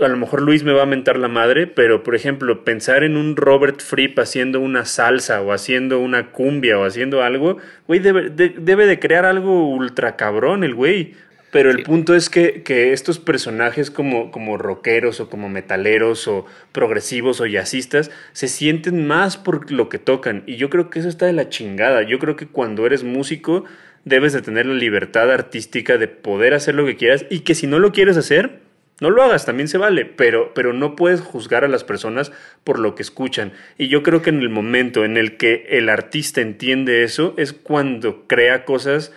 a 0.00 0.08
lo 0.08 0.16
mejor 0.16 0.42
Luis 0.42 0.64
me 0.64 0.72
va 0.72 0.82
a 0.82 0.86
mentar 0.86 1.16
la 1.16 1.28
madre, 1.28 1.68
pero 1.68 2.02
por 2.02 2.16
ejemplo, 2.16 2.64
pensar 2.64 3.04
en 3.04 3.16
un 3.16 3.36
Robert 3.36 3.80
Fripp 3.80 4.18
haciendo 4.18 4.58
una 4.58 4.84
salsa 4.84 5.42
o 5.42 5.52
haciendo 5.52 6.00
una 6.00 6.32
cumbia 6.32 6.76
o 6.76 6.84
haciendo 6.84 7.22
algo, 7.22 7.58
güey, 7.86 8.00
debe, 8.00 8.30
debe 8.30 8.86
de 8.86 8.98
crear 8.98 9.24
algo 9.24 9.68
ultra 9.68 10.16
cabrón 10.16 10.64
el 10.64 10.74
güey. 10.74 11.14
Pero 11.50 11.70
el 11.70 11.82
punto 11.82 12.14
es 12.14 12.28
que, 12.28 12.62
estos 12.92 13.18
personajes 13.18 13.90
como, 13.90 14.30
como 14.30 14.58
rockeros 14.58 15.20
o 15.20 15.30
como 15.30 15.48
metaleros 15.48 16.28
o 16.28 16.44
progresivos 16.72 17.40
o 17.40 17.46
jazzistas 17.46 18.10
se 18.32 18.48
sienten 18.48 19.06
más 19.06 19.36
por 19.36 19.70
lo 19.72 19.88
que 19.88 19.98
tocan. 19.98 20.42
Y 20.46 20.56
yo 20.56 20.68
creo 20.68 20.90
que 20.90 20.98
eso 20.98 21.08
está 21.08 21.26
de 21.26 21.32
la 21.32 21.48
chingada. 21.48 22.02
Yo 22.02 22.18
creo 22.18 22.36
que 22.36 22.46
cuando 22.46 22.84
eres 22.84 23.02
músico 23.02 23.64
debes 24.04 24.32
de 24.32 24.42
tener 24.42 24.66
la 24.66 24.74
libertad 24.74 25.30
artística 25.30 25.96
de 25.96 26.08
poder 26.08 26.54
hacer 26.54 26.74
lo 26.74 26.84
que 26.84 26.96
quieras 26.96 27.24
y 27.30 27.40
que 27.40 27.54
si 27.54 27.66
no 27.66 27.78
lo 27.78 27.92
quieres 27.92 28.16
hacer, 28.16 28.60
no 29.00 29.10
lo 29.10 29.22
hagas, 29.22 29.46
también 29.46 29.68
se 29.68 29.78
vale, 29.78 30.04
pero, 30.04 30.52
pero 30.54 30.72
no 30.72 30.96
puedes 30.96 31.20
juzgar 31.20 31.64
a 31.64 31.68
las 31.68 31.84
personas 31.84 32.32
por 32.64 32.80
lo 32.80 32.94
que 32.94 33.02
escuchan. 33.02 33.52
Y 33.76 33.88
yo 33.88 34.02
creo 34.02 34.22
que 34.22 34.30
en 34.30 34.40
el 34.40 34.48
momento 34.48 35.04
en 35.04 35.16
el 35.16 35.36
que 35.36 35.66
el 35.70 35.88
artista 35.88 36.40
entiende 36.40 37.04
eso 37.04 37.34
es 37.38 37.52
cuando 37.52 38.26
crea 38.26 38.64
cosas 38.64 39.12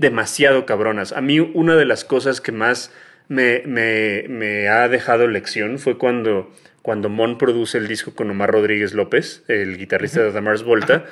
demasiado 0.00 0.66
cabronas. 0.66 1.12
A 1.12 1.20
mí 1.20 1.38
una 1.40 1.76
de 1.76 1.84
las 1.84 2.04
cosas 2.04 2.40
que 2.40 2.52
más 2.52 2.92
me, 3.28 3.62
me, 3.66 4.68
ha 4.68 4.88
dejado 4.88 5.28
lección 5.28 5.78
fue 5.78 5.98
cuando, 5.98 6.52
cuando 6.82 7.08
Mon 7.08 7.38
produce 7.38 7.78
el 7.78 7.86
disco 7.86 8.14
con 8.14 8.30
Omar 8.30 8.50
Rodríguez 8.50 8.94
López, 8.94 9.44
el 9.46 9.76
guitarrista 9.76 10.22
de 10.22 10.32
The 10.32 10.40
Mars 10.40 10.64
Volta, 10.64 11.04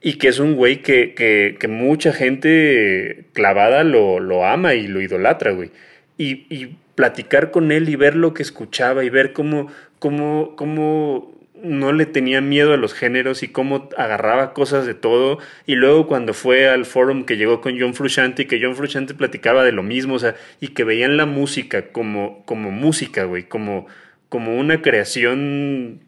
y 0.00 0.14
que 0.14 0.28
es 0.28 0.40
un 0.40 0.56
güey 0.56 0.82
que, 0.82 1.14
que, 1.14 1.68
mucha 1.68 2.12
gente 2.12 3.26
clavada 3.32 3.84
lo, 3.84 4.18
lo, 4.18 4.44
ama 4.44 4.74
y 4.74 4.88
lo 4.88 5.00
idolatra, 5.00 5.52
güey. 5.52 5.70
Y, 6.18 6.46
y, 6.54 6.76
platicar 6.94 7.50
con 7.50 7.72
él 7.72 7.88
y 7.88 7.96
ver 7.96 8.14
lo 8.14 8.34
que 8.34 8.42
escuchaba 8.42 9.02
y 9.02 9.08
ver 9.08 9.32
cómo, 9.32 9.68
cómo, 9.98 10.54
cómo 10.56 11.32
no 11.62 11.92
le 11.92 12.06
tenía 12.06 12.40
miedo 12.40 12.72
a 12.72 12.76
los 12.76 12.94
géneros 12.94 13.42
y 13.42 13.48
cómo 13.48 13.88
agarraba 13.96 14.52
cosas 14.52 14.86
de 14.86 14.94
todo. 14.94 15.38
Y 15.66 15.74
luego 15.74 16.06
cuando 16.06 16.34
fue 16.34 16.68
al 16.68 16.84
forum 16.84 17.24
que 17.24 17.36
llegó 17.36 17.60
con 17.60 17.78
John 17.78 17.94
Frusciante 17.94 18.42
y 18.42 18.46
que 18.46 18.60
John 18.60 18.76
Frusciante 18.76 19.14
platicaba 19.14 19.64
de 19.64 19.72
lo 19.72 19.82
mismo, 19.82 20.14
o 20.14 20.18
sea, 20.18 20.34
y 20.60 20.68
que 20.68 20.84
veían 20.84 21.16
la 21.16 21.26
música 21.26 21.88
como, 21.92 22.42
como 22.44 22.70
música, 22.70 23.24
güey, 23.24 23.44
como, 23.44 23.86
como 24.28 24.56
una 24.56 24.82
creación 24.82 26.00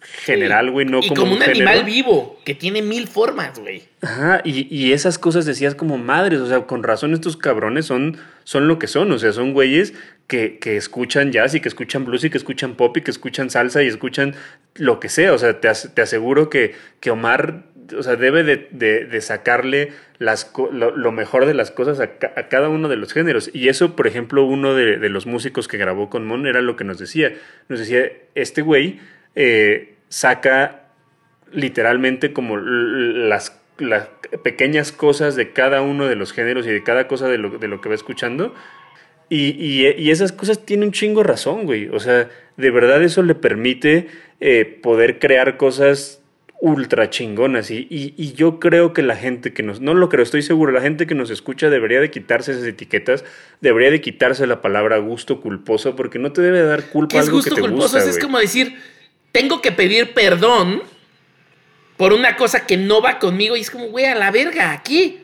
general, 0.00 0.70
güey, 0.70 0.86
no 0.86 1.00
y 1.00 1.08
como, 1.08 1.34
un, 1.34 1.42
animal 1.42 1.84
vivo, 1.84 2.38
que 2.44 2.54
tiene 2.54 2.82
mil 2.82 3.06
formas, 3.06 3.58
güey. 3.58 3.82
Ajá, 4.00 4.40
y, 4.44 4.92
esas 4.92 5.18
cosas 5.18 5.44
decías 5.44 5.74
como 5.74 5.98
madres, 5.98 6.40
o 6.40 6.48
sea, 6.48 6.62
con 6.62 6.82
razón 6.82 7.12
estos 7.12 7.36
cabrones 7.36 7.86
son, 7.86 8.16
son 8.44 8.66
lo 8.66 8.78
que 8.78 8.86
son, 8.86 9.12
o 9.12 9.18
sea, 9.18 9.32
son 9.32 9.52
güeyes 9.52 9.92
que, 10.30 10.76
escuchan 10.76 11.32
jazz 11.32 11.54
y 11.54 11.60
que 11.60 11.68
escuchan 11.68 12.04
blues 12.04 12.24
y 12.24 12.30
que 12.30 12.38
escuchan 12.38 12.76
pop 12.76 12.96
y 12.96 13.00
que 13.00 13.10
escuchan 13.10 13.50
salsa 13.50 13.82
y 13.82 13.88
escuchan 13.88 14.34
lo 14.76 15.00
que 15.00 15.08
sea, 15.08 15.32
o 15.32 15.38
sea, 15.38 15.60
te, 15.60 15.68
te 15.92 16.02
aseguro 16.02 16.48
que, 16.48 16.74
que 17.00 17.10
Omar 17.10 17.64
o 17.98 18.02
sea, 18.04 18.14
debe 18.14 18.44
de, 18.44 19.20
sacarle 19.20 19.92
las, 20.18 20.52
lo, 20.72 21.12
mejor 21.12 21.46
de 21.46 21.54
las 21.54 21.72
cosas 21.72 21.98
a, 21.98 22.18
cada 22.48 22.68
uno 22.68 22.88
de 22.88 22.96
los 22.96 23.12
géneros. 23.12 23.50
Y 23.52 23.68
eso, 23.68 23.96
por 23.96 24.06
ejemplo, 24.06 24.44
uno 24.44 24.74
de, 24.74 24.96
los 25.08 25.26
músicos 25.26 25.66
que 25.66 25.76
grabó 25.76 26.08
con 26.08 26.24
Mon 26.24 26.46
era 26.46 26.60
lo 26.60 26.76
que 26.76 26.84
nos 26.84 26.98
decía. 26.98 27.32
Nos 27.68 27.80
decía, 27.80 28.10
este 28.36 28.62
güey 28.62 29.00
eh, 29.34 29.94
saca 30.08 30.82
literalmente 31.52 32.32
como 32.32 32.56
las, 32.56 33.60
las, 33.78 34.08
pequeñas 34.44 34.92
cosas 34.92 35.34
de 35.34 35.50
cada 35.50 35.82
uno 35.82 36.06
de 36.06 36.14
los 36.14 36.32
géneros 36.32 36.64
y 36.66 36.70
de 36.70 36.84
cada 36.84 37.08
cosa 37.08 37.26
de 37.26 37.38
lo, 37.38 37.58
de 37.58 37.66
lo 37.66 37.80
que 37.80 37.88
va 37.88 37.96
escuchando. 37.96 38.54
Y, 39.32 39.86
y, 39.96 40.10
esas 40.10 40.32
cosas 40.32 40.66
tienen 40.66 40.88
un 40.88 40.92
chingo 40.92 41.22
razón, 41.22 41.64
güey. 41.64 41.88
O 41.88 42.00
sea, 42.00 42.28
de 42.56 42.70
verdad 42.70 43.00
eso 43.02 43.22
le 43.22 43.36
permite 43.36 44.08
eh, 44.40 44.64
poder 44.82 45.20
crear 45.20 45.56
cosas 45.56 46.20
ultra 46.60 47.08
chingonas 47.08 47.70
y, 47.70 47.86
y, 47.88 48.32
yo 48.34 48.60
creo 48.60 48.92
que 48.92 49.02
la 49.02 49.16
gente 49.16 49.54
que 49.54 49.62
nos, 49.62 49.80
no 49.80 49.94
lo 49.94 50.10
creo, 50.10 50.22
estoy 50.22 50.42
seguro, 50.42 50.72
la 50.72 50.82
gente 50.82 51.06
que 51.06 51.14
nos 51.14 51.30
escucha 51.30 51.70
debería 51.70 52.00
de 52.00 52.10
quitarse 52.10 52.52
esas 52.52 52.64
etiquetas, 52.64 53.24
debería 53.62 53.90
de 53.90 54.02
quitarse 54.02 54.46
la 54.46 54.60
palabra 54.60 54.98
gusto 54.98 55.40
culposo 55.40 55.96
porque 55.96 56.18
no 56.18 56.32
te 56.32 56.42
debe 56.42 56.62
dar 56.62 56.90
culpa 56.90 57.18
algo 57.18 57.36
gusto 57.36 57.54
que 57.54 57.62
te 57.62 57.66
culposo? 57.66 57.96
es 57.96 58.18
como 58.18 58.38
decir, 58.38 58.76
tengo 59.32 59.62
que 59.62 59.72
pedir 59.72 60.12
perdón 60.12 60.82
por 61.96 62.12
una 62.12 62.36
cosa 62.36 62.66
que 62.66 62.76
no 62.76 63.00
va 63.00 63.18
conmigo 63.18 63.56
y 63.56 63.60
es 63.60 63.70
como, 63.70 63.86
güey, 63.86 64.04
a 64.04 64.14
la 64.14 64.30
verga, 64.30 64.72
aquí. 64.72 65.18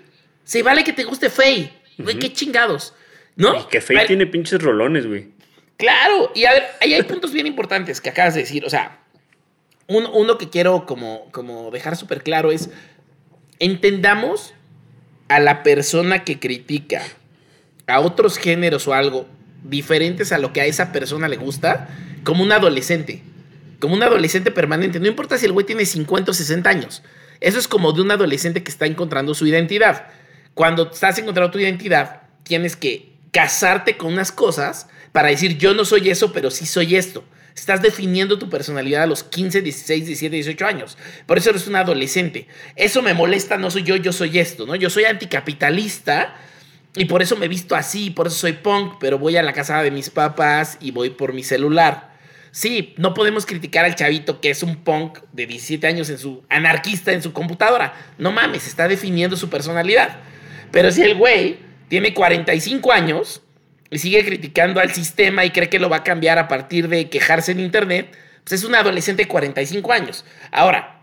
Se 0.45 0.63
vale 0.63 0.85
que 0.85 0.93
te 0.93 1.05
guste 1.05 1.29
Faye, 1.29 1.73
güey, 1.99 2.19
qué 2.19 2.33
chingados, 2.33 2.95
¿no? 3.37 3.61
Y 3.61 3.65
que 3.65 3.81
Faye 3.81 4.07
tiene 4.07 4.27
pinches 4.27 4.61
rolones, 4.61 5.07
güey. 5.07 5.29
Claro, 5.77 6.33
y 6.35 6.47
a 6.47 6.53
ver, 6.53 6.65
ahí 6.81 6.95
hay 6.95 7.03
puntos 7.03 7.33
bien 7.33 7.47
importantes 7.47 8.01
que 8.01 8.09
acabas 8.09 8.35
de 8.35 8.41
decir, 8.41 8.65
o 8.65 8.71
sea, 8.71 8.99
uno 9.89 10.39
que 10.39 10.49
quiero 10.49 10.87
como, 10.87 11.31
como 11.31 11.71
dejar 11.71 11.97
súper 11.97 12.23
claro 12.23 12.51
es, 12.51 12.71
entendamos 13.59 14.55
a 15.29 15.39
la 15.39 15.63
persona 15.63 16.25
que 16.25 16.39
critica 16.39 17.03
a 17.87 18.01
otros 18.01 18.39
géneros 18.39 18.89
o 18.89 18.95
algo 18.95 19.27
diferentes 19.63 20.33
a 20.33 20.39
lo 20.39 20.53
que 20.53 20.61
a 20.61 20.67
esa 20.67 20.93
persona 20.93 21.29
le 21.29 21.37
gusta 21.37 21.89
como 22.25 22.43
un 22.43 22.53
adolescente, 22.53 23.23
como 23.81 23.95
un 23.95 24.03
adolescente 24.03 24.51
permanente. 24.51 24.99
No 24.99 25.07
importa 25.07 25.39
si 25.39 25.47
el 25.47 25.53
güey 25.53 25.67
tiene 25.67 25.85
50 25.85 26.31
o 26.31 26.35
60 26.35 26.69
años. 26.69 27.03
Eso 27.41 27.59
es 27.59 27.69
como 27.69 27.93
de 27.93 28.03
un 28.03 28.11
adolescente 28.11 28.63
que 28.63 28.71
está 28.71 28.87
encontrando 28.87 29.35
su 29.35 29.47
identidad. 29.47 30.09
Cuando 30.55 30.91
estás 30.91 31.19
encontrando 31.19 31.53
tu 31.53 31.59
identidad, 31.59 32.23
tienes 32.43 32.77
que 32.77 33.16
casarte 33.37 33.99
con 33.99 34.15
unas 34.15 34.33
cosas 34.33 34.89
para 35.13 35.29
decir 35.29 35.59
yo 35.59 35.75
no 35.75 35.85
soy 35.85 36.09
eso, 36.09 36.33
pero 36.33 36.51
sí 36.51 36.65
soy 36.65 36.97
esto. 36.97 37.23
Estás 37.55 37.83
definiendo 37.83 38.39
tu 38.39 38.49
personalidad 38.49 39.03
a 39.03 39.07
los 39.07 39.25
15, 39.25 39.61
16, 39.61 40.07
17, 40.07 40.37
18 40.37 40.67
años. 40.67 40.97
Por 41.27 41.37
eso 41.37 41.51
eres 41.51 41.67
un 41.67 41.77
adolescente. 41.77 42.49
Eso 42.77 43.03
me 43.03 43.13
molesta, 43.13 43.59
no 43.59 43.71
soy 43.71 43.83
yo, 43.83 43.97
yo 43.97 44.15
soy 44.15 44.39
esto, 44.39 44.65
¿no? 44.65 44.75
Yo 44.75 44.89
soy 44.89 45.05
anticapitalista 45.05 46.35
y 46.95 47.05
por 47.05 47.21
eso 47.21 47.37
me 47.37 47.47
visto 47.47 47.77
así, 47.77 48.09
por 48.09 48.29
eso 48.29 48.37
soy 48.37 48.55
punk, 48.55 48.95
pero 49.01 49.19
voy 49.19 49.37
a 49.37 49.43
la 49.43 49.53
casa 49.53 49.83
de 49.83 49.91
mis 49.91 50.09
papás 50.09 50.79
y 50.81 50.91
voy 50.91 51.11
por 51.11 51.35
mi 51.35 51.43
celular. 51.43 52.17
Sí, 52.53 52.95
no 52.97 53.13
podemos 53.13 53.45
criticar 53.45 53.85
al 53.85 53.97
chavito 53.97 54.41
que 54.41 54.49
es 54.49 54.63
un 54.63 54.77
punk 54.77 55.19
de 55.35 55.47
17 55.47 55.87
años 55.87 56.09
en 56.09 56.17
su 56.17 56.43
anarquista 56.49 57.13
en 57.13 57.21
su 57.21 57.35
computadora. 57.35 57.93
No 58.17 58.33
mames, 58.33 58.67
está 58.67 58.89
definiendo 58.89 59.37
su 59.37 59.51
personalidad. 59.51 60.21
Pero 60.73 60.91
si 60.91 61.03
el 61.03 61.17
güey 61.17 61.66
tiene 61.89 62.15
45 62.15 62.93
años 62.93 63.43
y 63.91 63.99
sigue 63.99 64.25
criticando 64.25 64.81
al 64.81 64.93
sistema 64.93 65.45
y 65.45 65.51
cree 65.51 65.69
que 65.69 65.79
lo 65.79 65.89
va 65.89 65.99
a 65.99 66.05
cambiar 66.05 66.39
a 66.39 66.49
partir 66.49 66.89
de 66.89 67.09
quejarse 67.09 67.53
en 67.53 67.61
internet, 67.61 68.17
pues 68.45 68.61
es 68.61 68.65
un 68.65 68.75
adolescente 68.75 69.25
de 69.25 69.29
45 69.29 69.93
años. 69.93 70.25
Ahora, 70.51 71.03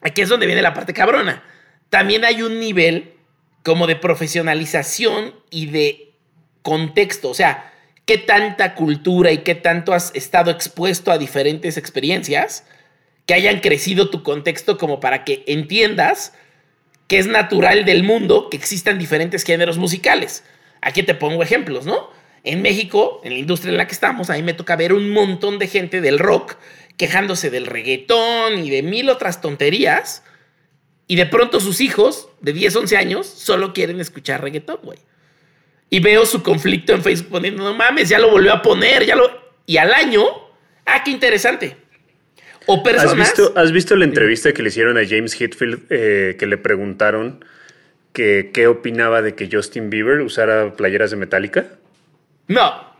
aquí 0.00 0.22
es 0.22 0.28
donde 0.28 0.46
viene 0.46 0.62
la 0.62 0.74
parte 0.74 0.92
cabrona. 0.92 1.42
También 1.90 2.24
hay 2.24 2.42
un 2.42 2.58
nivel 2.58 3.14
como 3.62 3.86
de 3.86 3.96
profesionalización 3.96 5.34
y 5.50 5.66
de 5.66 6.12
contexto, 6.62 7.30
o 7.30 7.34
sea, 7.34 7.72
qué 8.04 8.18
tanta 8.18 8.74
cultura 8.74 9.32
y 9.32 9.38
qué 9.38 9.54
tanto 9.54 9.92
has 9.92 10.10
estado 10.14 10.50
expuesto 10.50 11.10
a 11.10 11.18
diferentes 11.18 11.76
experiencias 11.76 12.64
que 13.26 13.34
hayan 13.34 13.60
crecido 13.60 14.10
tu 14.10 14.22
contexto 14.22 14.76
como 14.76 15.00
para 15.00 15.24
que 15.24 15.44
entiendas 15.46 16.34
que 17.06 17.18
es 17.18 17.26
natural 17.26 17.84
del 17.84 18.02
mundo 18.02 18.48
que 18.50 18.56
existan 18.56 18.98
diferentes 18.98 19.44
géneros 19.44 19.78
musicales. 19.78 20.44
Aquí 20.80 21.02
te 21.02 21.14
pongo 21.14 21.42
ejemplos, 21.42 21.86
¿no? 21.86 22.10
En 22.42 22.62
México, 22.62 23.20
en 23.24 23.32
la 23.32 23.38
industria 23.38 23.70
en 23.70 23.78
la 23.78 23.86
que 23.86 23.94
estamos, 23.94 24.28
a 24.30 24.34
mí 24.34 24.42
me 24.42 24.54
toca 24.54 24.76
ver 24.76 24.92
un 24.92 25.10
montón 25.10 25.58
de 25.58 25.66
gente 25.66 26.00
del 26.00 26.18
rock 26.18 26.56
quejándose 26.96 27.50
del 27.50 27.66
reggaetón 27.66 28.64
y 28.64 28.70
de 28.70 28.82
mil 28.82 29.08
otras 29.08 29.40
tonterías. 29.40 30.22
Y 31.06 31.16
de 31.16 31.26
pronto 31.26 31.60
sus 31.60 31.80
hijos 31.80 32.28
de 32.40 32.52
10, 32.52 32.76
11 32.76 32.96
años 32.96 33.26
solo 33.26 33.72
quieren 33.72 34.00
escuchar 34.00 34.42
reggaetón, 34.42 34.78
güey. 34.82 34.98
Y 35.90 36.00
veo 36.00 36.26
su 36.26 36.42
conflicto 36.42 36.92
en 36.92 37.02
Facebook 37.02 37.30
poniendo, 37.30 37.62
no 37.62 37.74
mames, 37.74 38.08
ya 38.08 38.18
lo 38.18 38.30
volvió 38.30 38.52
a 38.52 38.62
poner, 38.62 39.04
ya 39.04 39.16
lo... 39.16 39.30
Y 39.66 39.76
al 39.76 39.92
año, 39.92 40.24
ah, 40.86 41.02
qué 41.04 41.10
interesante. 41.10 41.76
O 42.66 42.82
personas... 42.82 43.12
¿Has 43.12 43.18
visto, 43.18 43.52
¿has 43.56 43.72
visto 43.72 43.96
la 43.96 44.04
entrevista 44.04 44.52
que 44.52 44.62
le 44.62 44.68
hicieron 44.68 44.98
a 44.98 45.06
James 45.06 45.40
Hetfield 45.40 45.86
eh, 45.90 46.36
que 46.38 46.46
le 46.46 46.56
preguntaron 46.56 47.44
que 48.12 48.50
qué 48.52 48.66
opinaba 48.66 49.22
de 49.22 49.34
que 49.34 49.48
Justin 49.50 49.90
Bieber 49.90 50.20
usara 50.20 50.72
playeras 50.72 51.10
de 51.10 51.16
Metallica? 51.16 51.66
No. 52.48 52.94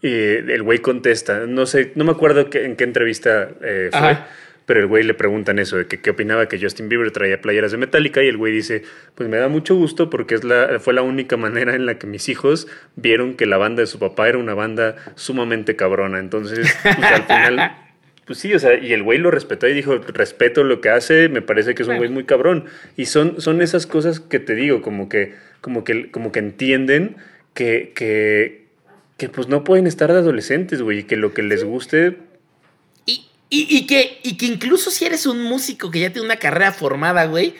Y 0.00 0.08
el 0.08 0.62
güey 0.62 0.78
contesta, 0.78 1.46
no 1.46 1.66
sé, 1.66 1.92
no 1.96 2.04
me 2.04 2.12
acuerdo 2.12 2.48
en 2.52 2.76
qué 2.76 2.84
entrevista 2.84 3.50
eh, 3.60 3.90
fue, 3.92 4.16
pero 4.64 4.80
el 4.80 4.86
güey 4.86 5.02
le 5.02 5.14
preguntan 5.14 5.58
eso, 5.58 5.76
de 5.76 5.86
que 5.86 6.00
qué 6.00 6.10
opinaba 6.10 6.46
que 6.46 6.60
Justin 6.60 6.88
Bieber 6.88 7.10
traía 7.10 7.40
playeras 7.40 7.72
de 7.72 7.78
Metallica 7.78 8.22
y 8.22 8.28
el 8.28 8.36
güey 8.36 8.52
dice, 8.52 8.84
pues 9.16 9.28
me 9.28 9.38
da 9.38 9.48
mucho 9.48 9.74
gusto 9.74 10.08
porque 10.08 10.36
es 10.36 10.44
la, 10.44 10.78
fue 10.78 10.94
la 10.94 11.02
única 11.02 11.36
manera 11.36 11.74
en 11.74 11.84
la 11.84 11.98
que 11.98 12.06
mis 12.06 12.28
hijos 12.28 12.68
vieron 12.94 13.34
que 13.34 13.46
la 13.46 13.56
banda 13.56 13.80
de 13.80 13.86
su 13.86 13.98
papá 13.98 14.28
era 14.28 14.38
una 14.38 14.54
banda 14.54 14.94
sumamente 15.16 15.74
cabrona. 15.74 16.20
Entonces, 16.20 16.76
pues, 16.82 16.96
al 16.96 17.24
final... 17.24 17.76
Pues 18.28 18.40
sí, 18.40 18.52
o 18.52 18.58
sea, 18.58 18.78
y 18.78 18.92
el 18.92 19.02
güey 19.02 19.18
lo 19.18 19.30
respetó 19.30 19.66
y 19.68 19.72
dijo, 19.72 19.96
respeto 19.96 20.62
lo 20.62 20.82
que 20.82 20.90
hace, 20.90 21.30
me 21.30 21.40
parece 21.40 21.74
que 21.74 21.82
es 21.82 21.88
un 21.88 21.96
güey 21.96 22.10
muy 22.10 22.24
cabrón. 22.24 22.66
Y 22.94 23.06
son, 23.06 23.40
son 23.40 23.62
esas 23.62 23.86
cosas 23.86 24.20
que 24.20 24.38
te 24.38 24.54
digo, 24.54 24.82
como 24.82 25.08
que, 25.08 25.34
como 25.62 25.82
que, 25.82 26.10
como 26.10 26.30
que 26.30 26.40
entienden 26.40 27.16
que, 27.54 27.94
que, 27.96 28.66
que 29.16 29.30
pues 29.30 29.48
no 29.48 29.64
pueden 29.64 29.86
estar 29.86 30.12
de 30.12 30.18
adolescentes, 30.18 30.82
güey, 30.82 30.98
y 30.98 31.02
que 31.04 31.16
lo 31.16 31.32
que 31.32 31.42
les 31.42 31.64
guste... 31.64 32.18
Y, 33.50 33.86
que, 33.86 34.20
y 34.22 34.36
que 34.36 34.44
incluso 34.44 34.90
si 34.90 35.06
eres 35.06 35.24
un 35.24 35.40
músico 35.40 35.90
que 35.90 36.00
ya 36.00 36.12
tiene 36.12 36.26
una 36.26 36.36
carrera 36.36 36.70
formada, 36.70 37.24
güey, 37.24 37.54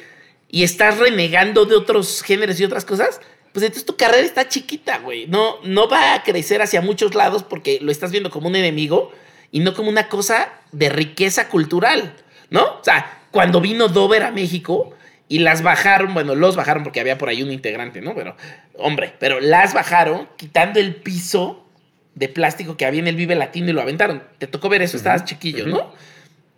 y 0.50 0.64
estás 0.64 0.98
renegando 0.98 1.64
de 1.64 1.76
otros 1.76 2.22
géneros 2.22 2.60
y 2.60 2.64
otras 2.64 2.84
cosas, 2.84 3.22
pues 3.54 3.64
entonces 3.64 3.86
tu 3.86 3.96
carrera 3.96 4.22
está 4.22 4.46
chiquita, 4.50 4.98
güey. 4.98 5.26
No, 5.28 5.60
no 5.64 5.88
va 5.88 6.12
a 6.12 6.22
crecer 6.24 6.60
hacia 6.60 6.82
muchos 6.82 7.14
lados 7.14 7.42
porque 7.42 7.78
lo 7.80 7.90
estás 7.90 8.10
viendo 8.10 8.28
como 8.28 8.48
un 8.48 8.56
enemigo 8.56 9.12
y 9.50 9.60
no 9.60 9.74
como 9.74 9.88
una 9.88 10.08
cosa 10.08 10.48
de 10.72 10.88
riqueza 10.88 11.48
cultural, 11.48 12.14
¿no? 12.50 12.64
O 12.64 12.84
sea, 12.84 13.20
cuando 13.30 13.60
vino 13.60 13.88
Dover 13.88 14.22
a 14.22 14.30
México 14.30 14.94
y 15.28 15.40
las 15.40 15.62
bajaron, 15.62 16.14
bueno, 16.14 16.34
los 16.34 16.56
bajaron 16.56 16.82
porque 16.82 17.00
había 17.00 17.18
por 17.18 17.28
ahí 17.28 17.42
un 17.42 17.52
integrante, 17.52 18.00
¿no? 18.00 18.14
Pero 18.14 18.36
hombre, 18.74 19.14
pero 19.18 19.40
las 19.40 19.74
bajaron 19.74 20.28
quitando 20.36 20.80
el 20.80 20.94
piso 20.94 21.66
de 22.14 22.28
plástico 22.28 22.76
que 22.76 22.84
había 22.84 23.00
en 23.00 23.08
el 23.08 23.16
Vive 23.16 23.34
Latino 23.34 23.70
y 23.70 23.72
lo 23.72 23.80
aventaron. 23.80 24.22
Te 24.38 24.46
tocó 24.46 24.68
ver 24.68 24.82
eso, 24.82 24.96
estabas 24.96 25.24
chiquillo, 25.24 25.66
¿no? 25.66 25.92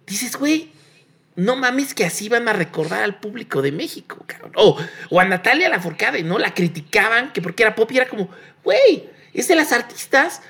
Dices, 0.07 0.37
güey, 0.37 0.71
no 1.37 1.57
mames 1.57 1.95
que 1.95 2.05
así 2.05 2.29
van 2.29 2.49
a 2.49 2.53
recordar 2.53 3.03
al 3.03 3.19
público 3.21 3.63
de 3.63 3.73
México, 3.73 4.25
cabrón. 4.27 4.53
O, 4.57 5.21
a 5.21 5.25
Natalia 5.25 5.69
Lafourcade, 5.69 6.23
¿no? 6.23 6.39
La 6.39 6.55
criticaban 6.55 7.33
que 7.33 7.43
porque 7.43 7.63
era 7.63 7.75
pop 7.75 7.91
y 7.93 7.99
era 7.99 8.09
como, 8.09 8.29
güey, 8.65 9.09
es 9.33 9.49
de 9.49 9.55
las 9.55 9.73
artistas 9.73 10.43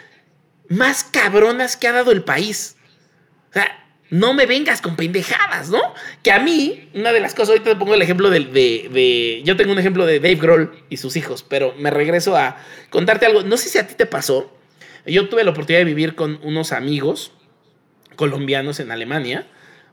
más 0.70 1.04
cabronas 1.04 1.76
que 1.76 1.88
ha 1.88 1.92
dado 1.92 2.12
el 2.12 2.22
país. 2.22 2.76
O 3.50 3.52
sea, 3.52 3.84
no 4.08 4.32
me 4.32 4.46
vengas 4.46 4.80
con 4.80 4.96
pendejadas, 4.96 5.68
¿no? 5.68 5.80
Que 6.22 6.30
a 6.30 6.38
mí, 6.38 6.88
una 6.94 7.12
de 7.12 7.20
las 7.20 7.34
cosas, 7.34 7.50
ahorita 7.50 7.70
te 7.70 7.76
pongo 7.76 7.94
el 7.94 8.02
ejemplo 8.02 8.30
de, 8.30 8.40
de, 8.40 9.42
Yo 9.44 9.56
tengo 9.56 9.72
un 9.72 9.78
ejemplo 9.78 10.06
de 10.06 10.20
Dave 10.20 10.36
Grohl 10.36 10.72
y 10.88 10.96
sus 10.96 11.16
hijos, 11.16 11.44
pero 11.46 11.74
me 11.76 11.90
regreso 11.90 12.36
a 12.36 12.56
contarte 12.88 13.26
algo. 13.26 13.42
No 13.42 13.56
sé 13.56 13.68
si 13.68 13.78
a 13.78 13.86
ti 13.86 13.94
te 13.94 14.06
pasó. 14.06 14.56
Yo 15.04 15.28
tuve 15.28 15.44
la 15.44 15.50
oportunidad 15.50 15.80
de 15.80 15.86
vivir 15.86 16.14
con 16.14 16.38
unos 16.42 16.72
amigos 16.72 17.32
colombianos 18.14 18.78
en 18.80 18.92
Alemania, 18.92 19.46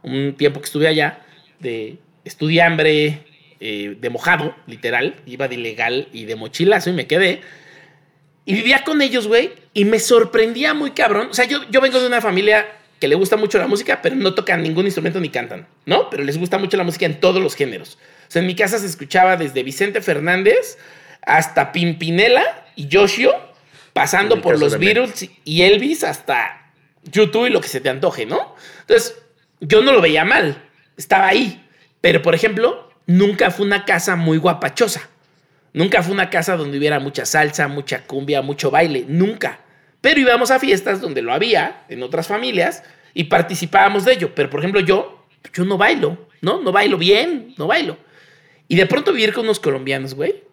un 0.04 0.36
tiempo 0.36 0.60
que 0.60 0.66
estuve 0.66 0.88
allá, 0.88 1.26
de 1.60 1.98
estudiambre, 2.24 3.26
eh, 3.60 3.98
de 4.00 4.10
mojado, 4.12 4.56
literal, 4.68 5.16
iba 5.26 5.48
de 5.48 5.56
ilegal 5.56 6.08
y 6.14 6.26
de 6.26 6.36
mochilazo 6.36 6.92
y 6.92 6.94
me 6.94 7.08
quedé. 7.08 7.42
Y 8.48 8.54
vivía 8.54 8.86
con 8.86 9.02
ellos, 9.02 9.28
güey, 9.28 9.52
y 9.74 9.84
me 9.84 10.00
sorprendía 10.00 10.74
muy 10.74 10.92
cabrón. 10.92 11.28
O 11.30 11.34
sea, 11.34 11.44
yo, 11.44 11.70
yo 11.70 11.82
vengo 11.82 12.00
de 12.00 12.08
una 12.08 12.22
familia 12.22 12.66
que 12.98 13.10
le 13.10 13.16
gusta 13.16 13.36
mucho 13.36 13.58
la 13.58 13.68
música, 13.68 14.02
pero 14.02 14.16
no 14.16 14.36
tocan 14.36 14.64
ningún 14.64 14.86
instrumento 14.86 15.20
ni 15.20 15.28
cantan, 15.28 15.68
¿no? 15.86 16.10
Pero 16.10 16.24
les 16.24 16.38
gusta 16.38 16.58
mucho 16.58 16.78
la 16.78 16.86
música 16.86 17.06
en 17.06 17.20
todos 17.20 17.44
los 17.44 17.56
géneros. 17.56 17.98
O 18.30 18.32
sea, 18.32 18.40
en 18.40 18.48
mi 18.48 18.56
casa 18.56 18.80
se 18.80 18.86
escuchaba 18.86 19.36
desde 19.36 19.64
Vicente 19.64 20.00
Fernández 20.00 20.78
hasta 21.24 21.74
Pimpinela 21.74 22.66
y 22.78 22.88
Yoshio, 22.88 23.36
pasando 23.92 24.42
por 24.42 24.58
los 24.58 24.80
Beatles 24.80 25.30
y 25.44 25.64
Elvis 25.64 26.06
hasta 26.06 26.72
YouTube 27.04 27.48
y 27.48 27.50
lo 27.50 27.60
que 27.60 27.68
se 27.68 27.82
te 27.82 27.90
antoje, 27.90 28.26
¿no? 28.26 28.56
Entonces, 28.80 29.18
yo 29.60 29.82
no 29.82 29.92
lo 29.92 30.00
veía 30.00 30.24
mal, 30.24 30.64
estaba 30.96 31.28
ahí. 31.28 31.68
Pero, 32.00 32.22
por 32.22 32.34
ejemplo, 32.34 32.94
nunca 33.08 33.52
fue 33.52 33.66
una 33.66 33.84
casa 33.84 34.16
muy 34.16 34.38
guapachosa. 34.38 35.10
Nunca 35.78 36.02
fue 36.02 36.12
una 36.12 36.32
casa 36.32 36.58
donde 36.58 36.80
hubiera 36.80 37.00
mucha 37.00 37.24
salsa, 37.24 37.68
mucha 37.68 38.02
cumbia, 38.02 38.42
mucho 38.42 38.72
baile. 38.72 39.06
Nunca. 39.08 39.60
Pero 40.02 40.20
íbamos 40.20 40.50
a 40.50 40.58
fiestas 40.58 41.02
donde 41.02 41.22
lo 41.22 41.32
había, 41.32 41.84
en 41.88 42.02
otras 42.02 42.26
familias, 42.28 42.82
y 43.14 43.26
participábamos 43.26 44.04
de 44.04 44.14
ello. 44.14 44.34
Pero, 44.34 44.50
por 44.50 44.62
ejemplo, 44.62 44.82
yo, 44.82 45.28
yo 45.54 45.66
no 45.66 45.78
bailo, 45.78 46.30
¿no? 46.42 46.64
No 46.64 46.72
bailo 46.72 46.98
bien, 46.98 47.54
no 47.60 47.68
bailo. 47.68 47.96
Y 48.68 48.76
de 48.76 48.88
pronto 48.88 49.14
vivir 49.14 49.34
con 49.34 49.44
unos 49.44 49.60
colombianos, 49.60 50.16
güey, 50.16 50.44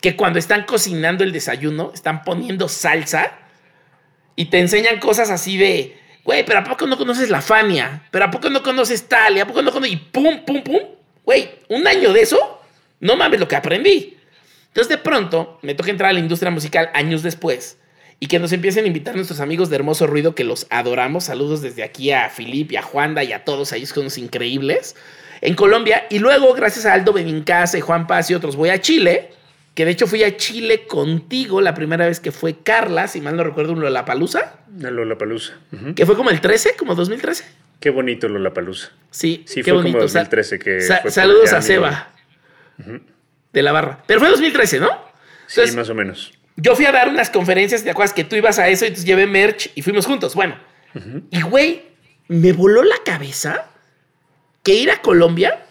que 0.00 0.14
cuando 0.14 0.38
están 0.38 0.62
cocinando 0.62 1.24
el 1.24 1.32
desayuno, 1.32 1.90
están 1.92 2.22
poniendo 2.22 2.68
salsa 2.68 3.32
y 4.36 4.44
te 4.44 4.60
enseñan 4.60 5.00
cosas 5.00 5.30
así 5.30 5.56
de, 5.58 5.98
güey, 6.22 6.46
pero 6.46 6.60
¿a 6.60 6.64
poco 6.64 6.86
no 6.86 6.96
conoces 6.96 7.30
la 7.30 7.42
Fania? 7.42 8.06
¿Pero 8.12 8.26
a 8.26 8.30
poco 8.30 8.48
no 8.48 8.62
conoces 8.62 9.08
tal? 9.08 9.40
¿A 9.40 9.44
poco 9.44 9.60
no 9.60 9.72
conoces? 9.72 9.94
Y 9.94 9.96
pum, 9.96 10.44
pum, 10.46 10.62
pum. 10.62 10.80
Güey, 11.24 11.50
un 11.68 11.84
año 11.88 12.12
de 12.12 12.20
eso, 12.20 12.60
no 13.00 13.16
mames 13.16 13.40
lo 13.40 13.48
que 13.48 13.56
aprendí. 13.56 14.18
Entonces 14.72 14.88
de 14.88 14.98
pronto 14.98 15.58
me 15.60 15.74
toca 15.74 15.90
entrar 15.90 16.08
a 16.08 16.12
la 16.14 16.18
industria 16.18 16.50
musical 16.50 16.88
años 16.94 17.22
después 17.22 17.76
y 18.18 18.26
que 18.26 18.38
nos 18.38 18.52
empiecen 18.52 18.84
a 18.84 18.86
invitar 18.86 19.14
nuestros 19.14 19.40
amigos 19.40 19.68
de 19.68 19.76
Hermoso 19.76 20.06
Ruido, 20.06 20.34
que 20.34 20.44
los 20.44 20.66
adoramos. 20.70 21.24
Saludos 21.24 21.60
desde 21.60 21.82
aquí 21.82 22.10
a 22.10 22.30
Filip 22.30 22.72
y 22.72 22.76
a 22.76 22.82
Juanda 22.82 23.22
y 23.22 23.34
a 23.34 23.44
todos 23.44 23.70
ellos 23.72 23.90
son 23.90 24.04
los 24.04 24.16
increíbles. 24.16 24.96
En 25.42 25.54
Colombia. 25.54 26.06
Y 26.08 26.20
luego, 26.20 26.54
gracias 26.54 26.86
a 26.86 26.94
Aldo 26.94 27.12
Benincasa 27.12 27.76
y 27.76 27.82
Juan 27.82 28.06
Paz 28.06 28.30
y 28.30 28.34
otros, 28.34 28.56
voy 28.56 28.70
a 28.70 28.80
Chile. 28.80 29.30
Que 29.74 29.84
de 29.84 29.90
hecho 29.90 30.06
fui 30.06 30.22
a 30.22 30.36
Chile 30.36 30.86
contigo 30.86 31.60
la 31.60 31.74
primera 31.74 32.06
vez 32.06 32.20
que 32.20 32.30
fue 32.32 32.58
Carla, 32.62 33.08
si 33.08 33.20
mal 33.20 33.36
no 33.36 33.44
recuerdo, 33.44 33.72
un 33.72 33.80
Lollapalooza. 33.80 34.54
La 34.78 34.90
Lollapalooza. 34.90 35.54
Que 35.94 36.06
fue 36.06 36.16
como 36.16 36.30
el 36.30 36.40
13, 36.40 36.76
como 36.78 36.94
2013. 36.94 37.44
Qué 37.80 37.90
bonito 37.90 38.28
Lollapalooza. 38.28 38.92
Sí, 39.10 39.42
sí 39.46 39.62
qué 39.62 39.72
fue 39.72 39.82
bonito. 39.82 39.98
como 39.98 40.02
2013 40.02 40.58
que 40.58 40.80
saludos 41.10 41.52
a 41.52 41.60
Seba. 41.60 42.12
De 43.52 43.62
la 43.62 43.72
barra. 43.72 44.02
Pero 44.06 44.20
fue 44.20 44.28
2013, 44.30 44.80
¿no? 44.80 44.90
sí, 45.46 45.60
más 45.76 45.90
o 45.90 45.94
menos 45.94 46.32
yo 46.56 46.76
fui 46.76 46.84
a 46.84 46.92
dar 46.92 47.08
unas 47.08 47.30
conferencias, 47.30 47.82
¿te 47.82 47.90
acuerdas 47.90 48.12
que 48.12 48.24
tú 48.24 48.36
ibas 48.36 48.58
a 48.58 48.68
eso 48.68 48.84
y 48.84 48.88
entonces 48.88 49.06
llevé 49.06 49.26
merch 49.26 49.70
y 49.74 49.82
fuimos 49.82 50.06
juntos? 50.06 50.34
Bueno, 50.34 50.56
y 51.30 51.40
güey, 51.42 51.82
me 52.28 52.52
voló 52.52 52.82
la 52.82 52.96
cabeza 53.04 53.70
que 54.62 54.74
ir 54.74 54.90
a 54.90 55.00
Colombia 55.00 55.64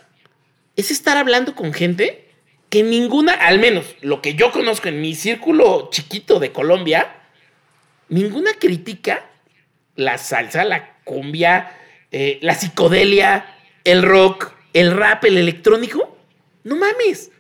es 0.76 0.90
estar 0.90 1.18
hablando 1.18 1.56
con 1.56 1.74
gente 1.74 2.30
que 2.70 2.84
ninguna, 2.84 3.34
al 3.34 3.60
menos 3.60 3.86
lo 4.02 4.22
que 4.22 4.34
yo 4.34 4.52
conozco 4.52 4.88
en 4.88 5.02
mi 5.02 5.14
círculo 5.14 5.90
chiquito 5.92 6.40
de 6.40 6.52
Colombia, 6.52 7.16
ninguna 8.10 8.54
critica 8.54 9.26
la 9.96 10.18
salsa, 10.18 10.64
la 10.64 10.96
cumbia, 11.04 11.78
eh, 12.12 12.40
la 12.42 12.56
psicodelia, 12.56 13.46
el 13.84 14.02
rock, 14.02 14.54
el 14.74 14.92
rap, 14.92 15.26
el 15.26 15.38
electrónico. 15.38 16.18
No 16.64 16.76
mames. 16.76 17.32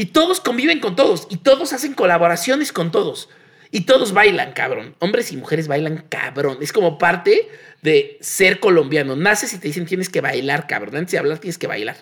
Y 0.00 0.06
todos 0.06 0.40
conviven 0.40 0.80
con 0.80 0.96
todos. 0.96 1.26
Y 1.28 1.36
todos 1.36 1.74
hacen 1.74 1.92
colaboraciones 1.92 2.72
con 2.72 2.90
todos. 2.90 3.28
Y 3.70 3.82
todos 3.82 4.14
bailan, 4.14 4.54
cabrón. 4.54 4.96
Hombres 4.98 5.30
y 5.30 5.36
mujeres 5.36 5.68
bailan, 5.68 6.06
cabrón. 6.08 6.56
Es 6.62 6.72
como 6.72 6.96
parte 6.96 7.50
de 7.82 8.16
ser 8.22 8.60
colombiano. 8.60 9.14
Naces 9.14 9.52
y 9.52 9.58
te 9.58 9.68
dicen 9.68 9.84
tienes 9.84 10.08
que 10.08 10.22
bailar, 10.22 10.66
cabrón. 10.66 10.96
Antes 10.96 11.12
de 11.12 11.18
hablar 11.18 11.36
tienes 11.36 11.58
que 11.58 11.66
bailar. 11.66 11.98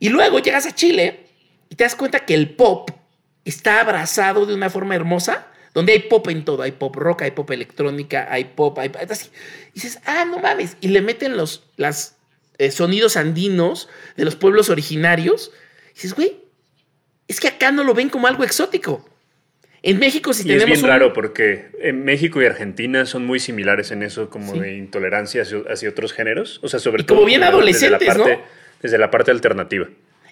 Y 0.00 0.08
luego 0.08 0.38
llegas 0.38 0.64
a 0.64 0.74
Chile 0.74 1.26
y 1.68 1.74
te 1.74 1.84
das 1.84 1.94
cuenta 1.94 2.20
que 2.20 2.32
el 2.32 2.54
pop 2.54 2.90
está 3.44 3.82
abrazado 3.82 4.46
de 4.46 4.54
una 4.54 4.70
forma 4.70 4.94
hermosa, 4.94 5.48
donde 5.74 5.92
hay 5.92 5.98
pop 6.04 6.26
en 6.28 6.42
todo. 6.42 6.62
Hay 6.62 6.72
pop 6.72 6.96
rock, 6.96 7.20
hay 7.20 7.32
pop 7.32 7.50
electrónica, 7.50 8.28
hay 8.30 8.44
pop, 8.44 8.78
hay 8.78 8.90
así. 9.10 9.28
Y 9.72 9.80
dices, 9.80 9.98
ah, 10.06 10.24
no 10.24 10.38
mames. 10.38 10.78
Y 10.80 10.88
le 10.88 11.02
meten 11.02 11.36
los 11.36 11.64
eh, 12.56 12.70
sonidos 12.70 13.18
andinos 13.18 13.90
de 14.16 14.24
los 14.24 14.36
pueblos 14.36 14.70
originarios. 14.70 15.52
Y 15.90 15.96
dices, 15.96 16.14
güey, 16.14 16.45
es 17.28 17.40
que 17.40 17.48
acá 17.48 17.72
no 17.72 17.84
lo 17.84 17.94
ven 17.94 18.08
como 18.08 18.26
algo 18.26 18.44
exótico. 18.44 19.08
En 19.82 19.98
México 19.98 20.32
sí 20.32 20.42
y 20.42 20.48
tenemos. 20.48 20.78
Es 20.78 20.82
bien 20.82 20.90
raro 20.90 21.12
porque 21.12 21.66
en 21.80 22.04
México 22.04 22.42
y 22.42 22.46
Argentina 22.46 23.06
son 23.06 23.24
muy 23.24 23.38
similares 23.38 23.90
en 23.90 24.02
eso, 24.02 24.30
como 24.30 24.54
de 24.54 24.76
intolerancia 24.76 25.42
hacia, 25.42 25.88
otros 25.88 26.12
géneros. 26.12 26.58
O 26.62 26.68
sea, 26.68 26.80
sobre 26.80 27.04
todo. 27.04 27.16
Como 27.16 27.26
bien 27.26 27.44
adolescentes, 27.44 28.00
desde 28.00 28.06
la 28.06 28.14
parte, 28.14 28.36
¿no? 28.36 28.42
Desde 28.82 28.98
la 28.98 29.10
parte 29.10 29.30
alternativa. 29.30 29.86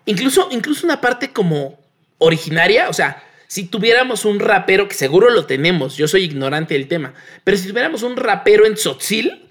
Incluso, 0.07 0.49
incluso 0.51 0.87
una 0.87 1.01
parte 1.01 1.31
como 1.31 1.79
originaria. 2.19 2.89
O 2.89 2.93
sea, 2.93 3.23
si 3.47 3.65
tuviéramos 3.65 4.25
un 4.25 4.41
rapero, 4.41 4.89
que 4.89 4.95
seguro 4.95 5.31
lo 5.31 5.47
tenemos, 5.47 5.97
yo 5.97 6.09
soy 6.09 6.25
ignorante 6.25 6.75
del 6.75 6.89
tema, 6.89 7.15
pero 7.45 7.57
si 7.57 7.69
tuviéramos 7.69 8.03
un 8.03 8.17
rapero 8.17 8.67
en 8.67 8.75
Tzotzil, 8.75 9.44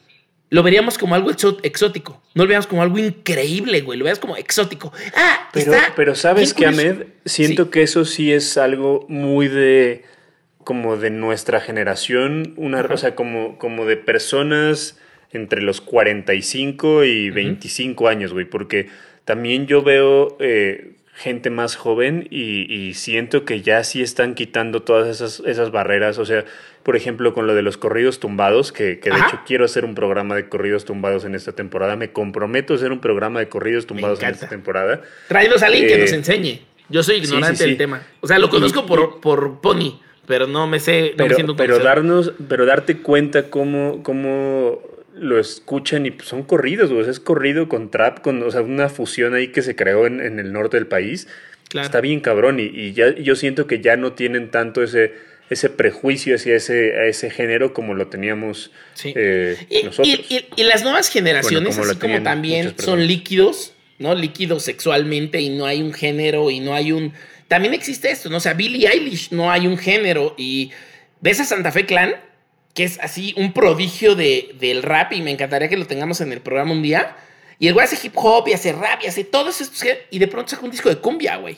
lo 0.53 0.61
veríamos 0.61 0.99
como 0.99 1.15
algo 1.15 1.31
exótico. 1.31 2.21
No 2.35 2.43
lo 2.43 2.47
veríamos 2.47 2.67
como 2.67 2.83
algo 2.83 2.99
increíble, 2.99 3.81
güey. 3.81 3.97
Lo 3.97 4.03
veríamos 4.03 4.19
como 4.19 4.37
exótico. 4.37 4.93
Ah, 5.15 5.49
pero, 5.51 5.73
pero 5.95 6.13
sabes 6.13 6.53
que, 6.53 6.67
Ahmed, 6.67 7.07
siento 7.25 7.71
que 7.71 7.81
eso 7.81 8.05
sí 8.05 8.31
es 8.31 8.55
algo 8.59 9.07
muy 9.09 9.47
de 9.47 10.03
como 10.63 10.95
de 10.95 11.09
nuestra 11.09 11.59
generación, 11.59 12.53
una, 12.55 12.81
o 12.81 12.97
sea, 12.97 13.15
como, 13.15 13.57
como 13.57 13.87
de 13.87 13.97
personas 13.97 14.99
entre 15.31 15.63
los 15.63 15.81
45 15.81 17.03
y 17.03 17.31
25 17.31 18.07
años, 18.07 18.31
güey, 18.31 18.45
porque 18.45 18.89
también 19.25 19.65
yo 19.65 19.81
veo 19.81 20.37
eh, 20.39 20.91
gente 21.23 21.49
más 21.49 21.77
joven 21.77 22.27
y, 22.29 22.93
siento 22.95 23.45
que 23.45 23.61
ya 23.61 23.83
sí 23.85 24.01
están 24.01 24.35
quitando 24.35 24.81
todas 24.81 25.07
esas, 25.07 25.41
esas 25.47 25.71
barreras. 25.71 26.17
O 26.19 26.25
sea, 26.25 26.43
por 26.83 26.97
ejemplo, 26.97 27.33
con 27.33 27.47
lo 27.47 27.55
de 27.55 27.61
los 27.61 27.77
corridos 27.77 28.19
tumbados, 28.19 28.73
que, 28.73 28.97
de 28.97 29.09
hecho 29.09 29.39
quiero 29.45 29.63
hacer 29.63 29.85
un 29.85 29.95
programa 29.95 30.35
de 30.35 30.49
corridos 30.49 30.83
tumbados 30.83 31.23
en 31.23 31.33
esta 31.33 31.53
temporada. 31.53 31.95
Me 31.95 32.11
comprometo 32.11 32.73
a 32.73 32.75
hacer 32.75 32.91
un 32.91 32.99
programa 32.99 33.39
de 33.39 33.47
corridos 33.47 33.87
tumbados 33.87 34.21
en 34.21 34.29
esta 34.29 34.49
temporada. 34.49 35.01
Tráenos 35.29 35.63
a 35.63 35.67
alguien 35.67 35.87
que 35.87 35.97
nos 35.97 36.11
eh, 36.11 36.15
enseñe. 36.15 36.61
Yo 36.89 37.01
soy 37.01 37.15
ignorante 37.15 37.63
del 37.63 37.77
tema. 37.77 38.03
O 38.19 38.27
sea, 38.27 38.37
lo 38.37 38.49
conozco 38.49 38.85
por, 38.85 39.21
por 39.21 39.61
Pony, 39.61 40.01
pero 40.27 40.45
no 40.45 40.67
me 40.67 40.81
sé. 40.81 41.13
pero, 41.15 41.55
pero 41.55 41.79
darnos, 41.79 42.33
pero 42.49 42.65
darte 42.65 42.97
cuenta 42.97 43.49
cómo, 43.49 44.03
cómo 44.03 44.81
lo 45.15 45.39
escuchan 45.39 46.05
y 46.05 46.11
pues, 46.11 46.27
son 46.27 46.43
corridos, 46.43 46.91
o 46.91 47.01
es 47.01 47.19
corrido 47.19 47.69
con 47.69 47.91
trap, 47.91 48.21
con 48.21 48.41
o 48.43 48.51
sea, 48.51 48.61
una 48.61 48.89
fusión 48.89 49.33
ahí 49.33 49.49
que 49.49 49.61
se 49.61 49.75
creó 49.75 50.07
en, 50.07 50.21
el 50.21 50.51
norte 50.51 50.77
del 50.77 50.87
país. 50.87 51.27
Está 51.73 52.01
bien 52.01 52.19
cabrón 52.19 52.59
y, 52.59 52.93
ya, 52.93 53.15
yo 53.15 53.35
siento 53.35 53.65
que 53.65 53.81
ya 53.81 53.97
no 53.97 54.13
tienen 54.13 54.51
tanto 54.51 54.83
ese, 54.83 55.13
ese 55.49 55.71
prejuicio 55.71 56.35
hacia 56.35 56.55
ese, 56.55 57.07
ese 57.09 57.31
género 57.31 57.73
como 57.73 57.95
lo 57.95 58.07
teníamos 58.07 58.71
eh, 59.03 59.57
y, 59.69 59.83
nosotros. 59.83 60.07
Y, 60.29 60.63
las 60.63 60.83
nuevas 60.83 61.09
generaciones, 61.09 61.77
así 61.77 61.95
como 61.95 62.21
también 62.21 62.75
son 62.77 63.07
líquidos, 63.07 63.73
¿no? 63.97 64.13
Líquidos 64.13 64.63
sexualmente 64.63 65.41
y 65.41 65.49
no 65.49 65.65
hay 65.65 65.81
un 65.81 65.93
género 65.93 66.51
y 66.51 66.59
no 66.59 66.75
hay 66.75 66.91
un... 66.91 67.13
También 67.47 67.73
existe 67.73 68.11
esto, 68.11 68.29
¿no? 68.29 68.37
O 68.37 68.39
sea, 68.39 68.53
Billie 68.53 68.87
Eilish 68.87 69.31
no 69.31 69.51
hay 69.51 69.65
un 69.65 69.77
género 69.77 70.35
y 70.37 70.71
ves 71.21 71.39
a 71.39 71.45
Santa 71.45 71.71
Fe 71.71 71.87
Clan 71.87 72.15
que 72.73 72.83
es 72.83 72.99
así 72.99 73.33
un 73.37 73.53
prodigio 73.53 74.15
de, 74.15 74.55
del 74.59 74.83
rap 74.83 75.13
y 75.13 75.21
me 75.21 75.31
encantaría 75.31 75.69
que 75.69 75.77
lo 75.77 75.85
tengamos 75.85 76.21
en 76.21 76.31
el 76.31 76.41
programa 76.41 76.71
un 76.71 76.81
día. 76.81 77.15
Y 77.59 77.67
el 77.67 77.73
güey 77.73 77.85
hace 77.85 77.99
hip 78.05 78.13
hop 78.15 78.47
y 78.47 78.53
hace 78.53 78.73
rap 78.73 79.01
y 79.03 79.07
hace 79.07 79.23
todo 79.23 79.49
eso. 79.49 79.63
Y 80.09 80.19
de 80.19 80.27
pronto 80.27 80.49
saca 80.49 80.65
un 80.65 80.71
disco 80.71 80.89
de 80.89 80.97
cumbia, 80.97 81.37
güey. 81.37 81.57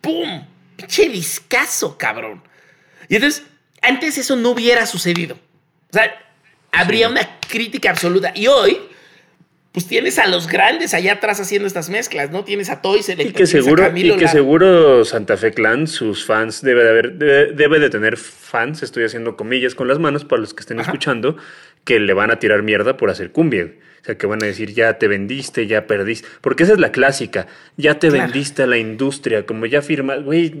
¡Pum! 0.00 0.46
Pinche 0.76 1.08
discazo, 1.08 1.96
cabrón. 1.96 2.42
Y 3.08 3.14
entonces, 3.16 3.44
antes 3.80 4.18
eso 4.18 4.36
no 4.36 4.50
hubiera 4.50 4.86
sucedido. 4.86 5.36
O 5.36 5.92
sea, 5.92 6.12
habría 6.72 7.08
una 7.08 7.38
crítica 7.40 7.90
absoluta. 7.90 8.32
Y 8.34 8.48
hoy, 8.48 8.80
pues 9.72 9.86
tienes 9.86 10.18
a 10.18 10.26
los 10.26 10.48
grandes 10.48 10.92
allá 10.92 11.14
atrás 11.14 11.40
haciendo 11.40 11.66
estas 11.66 11.88
mezclas, 11.88 12.30
¿no? 12.30 12.44
Tienes 12.44 12.68
a 12.68 12.82
Toys, 12.82 13.08
y 13.08 13.32
que 13.32 13.46
seguro 13.46 13.90
Y 13.96 14.16
que 14.16 14.28
seguro 14.28 15.04
Santa 15.06 15.38
Fe 15.38 15.52
Clan, 15.52 15.86
sus 15.86 16.26
fans, 16.26 16.60
debe 16.60 16.84
de, 16.84 16.90
haber, 16.90 17.14
debe, 17.54 17.78
de 17.80 17.88
tener 17.88 18.18
fans, 18.18 18.82
estoy 18.82 19.04
haciendo 19.04 19.34
comillas 19.34 19.74
con 19.74 19.88
las 19.88 19.98
manos 19.98 20.26
para 20.26 20.40
los 20.40 20.52
que 20.52 20.60
estén 20.60 20.78
escuchando, 20.78 21.38
que 21.84 21.98
le 22.00 22.12
van 22.12 22.30
a 22.30 22.38
tirar 22.38 22.62
mierda 22.62 22.98
por 22.98 23.08
hacer 23.08 23.32
cumbia. 23.32 23.70
O 24.02 24.04
sea, 24.04 24.18
que 24.18 24.26
van 24.26 24.42
a 24.42 24.46
decir, 24.46 24.74
ya 24.74 24.98
te 24.98 25.06
vendiste, 25.08 25.66
ya 25.66 25.86
perdiste. 25.86 26.28
Porque 26.40 26.64
esa 26.64 26.72
es 26.72 26.80
la 26.80 26.90
clásica. 26.90 27.46
Ya 27.76 28.00
te 28.00 28.10
vendiste 28.10 28.64
a 28.64 28.66
la 28.66 28.76
industria, 28.76 29.46
como 29.46 29.64
ya 29.64 29.80
firmas. 29.80 30.24
Güey, 30.24 30.60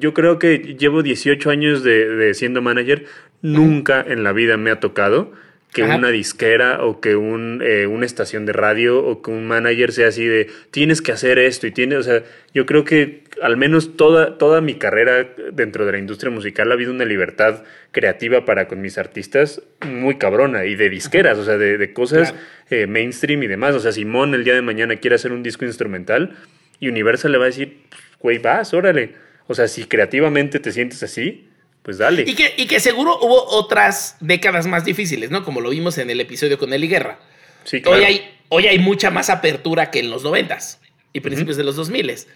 yo 0.00 0.12
creo 0.12 0.40
que 0.40 0.58
llevo 0.58 1.04
18 1.04 1.50
años 1.50 1.84
de, 1.84 2.08
de 2.08 2.34
siendo 2.34 2.62
manager. 2.62 3.06
Nunca 3.42 4.04
en 4.06 4.24
la 4.24 4.32
vida 4.32 4.56
me 4.56 4.72
ha 4.72 4.80
tocado 4.80 5.32
que 5.74 5.82
una 5.82 6.10
disquera 6.10 6.84
o 6.84 7.00
que 7.00 7.16
un, 7.16 7.60
eh, 7.60 7.88
una 7.88 8.06
estación 8.06 8.46
de 8.46 8.52
radio 8.52 9.04
o 9.04 9.20
que 9.22 9.32
un 9.32 9.44
manager 9.44 9.90
sea 9.90 10.08
así 10.08 10.24
de 10.24 10.48
tienes 10.70 11.02
que 11.02 11.10
hacer 11.10 11.40
esto 11.40 11.66
y 11.66 11.72
tienes, 11.72 11.98
o 11.98 12.02
sea, 12.04 12.22
yo 12.54 12.64
creo 12.64 12.84
que 12.84 13.24
al 13.42 13.56
menos 13.56 13.96
toda, 13.96 14.38
toda 14.38 14.60
mi 14.60 14.74
carrera 14.74 15.28
dentro 15.52 15.84
de 15.84 15.90
la 15.90 15.98
industria 15.98 16.30
musical 16.30 16.70
ha 16.70 16.74
habido 16.74 16.92
una 16.92 17.04
libertad 17.04 17.64
creativa 17.90 18.44
para 18.44 18.68
con 18.68 18.80
mis 18.80 18.98
artistas 18.98 19.62
muy 19.84 20.14
cabrona 20.14 20.64
y 20.64 20.76
de 20.76 20.88
disqueras, 20.88 21.38
o 21.38 21.44
sea, 21.44 21.58
de, 21.58 21.92
cosas 21.92 22.36
eh, 22.70 22.86
mainstream 22.86 23.42
y 23.42 23.48
demás. 23.48 23.74
O 23.74 23.80
sea, 23.80 23.90
Simón 23.90 24.32
el 24.34 24.44
día 24.44 24.54
de 24.54 24.62
mañana 24.62 24.94
quiere 24.96 25.16
hacer 25.16 25.32
un 25.32 25.42
disco 25.42 25.64
instrumental 25.64 26.36
y 26.78 26.88
Universal 26.88 27.32
le 27.32 27.38
va 27.38 27.44
a 27.44 27.48
decir, 27.48 27.78
güey, 28.20 28.38
vas, 28.38 28.72
órale. 28.74 29.14
O 29.48 29.54
sea, 29.56 29.66
si 29.66 29.86
creativamente 29.86 30.60
te 30.60 30.70
sientes 30.70 31.02
así, 31.02 31.48
pues 31.84 31.98
dale. 31.98 32.24
Y 32.26 32.34
que, 32.34 32.54
y 32.56 32.66
que 32.66 32.80
seguro 32.80 33.18
hubo 33.20 33.44
otras 33.44 34.16
décadas 34.20 34.66
más 34.66 34.86
difíciles, 34.86 35.30
¿no? 35.30 35.44
Como 35.44 35.60
lo 35.60 35.68
vimos 35.68 35.98
en 35.98 36.08
el 36.08 36.18
episodio 36.18 36.58
con 36.58 36.72
Eli 36.72 36.88
Guerra. 36.88 37.18
Sí, 37.64 37.82
claro. 37.82 37.98
Hoy 37.98 38.04
hay, 38.04 38.38
hoy 38.48 38.66
hay 38.66 38.78
mucha 38.78 39.10
más 39.10 39.28
apertura 39.28 39.90
que 39.90 40.00
en 40.00 40.10
los 40.10 40.24
noventas 40.24 40.80
y 41.12 41.20
principios 41.20 41.58
de 41.58 41.64
los 41.64 41.76
dos 41.76 41.90
miles. 41.90 42.26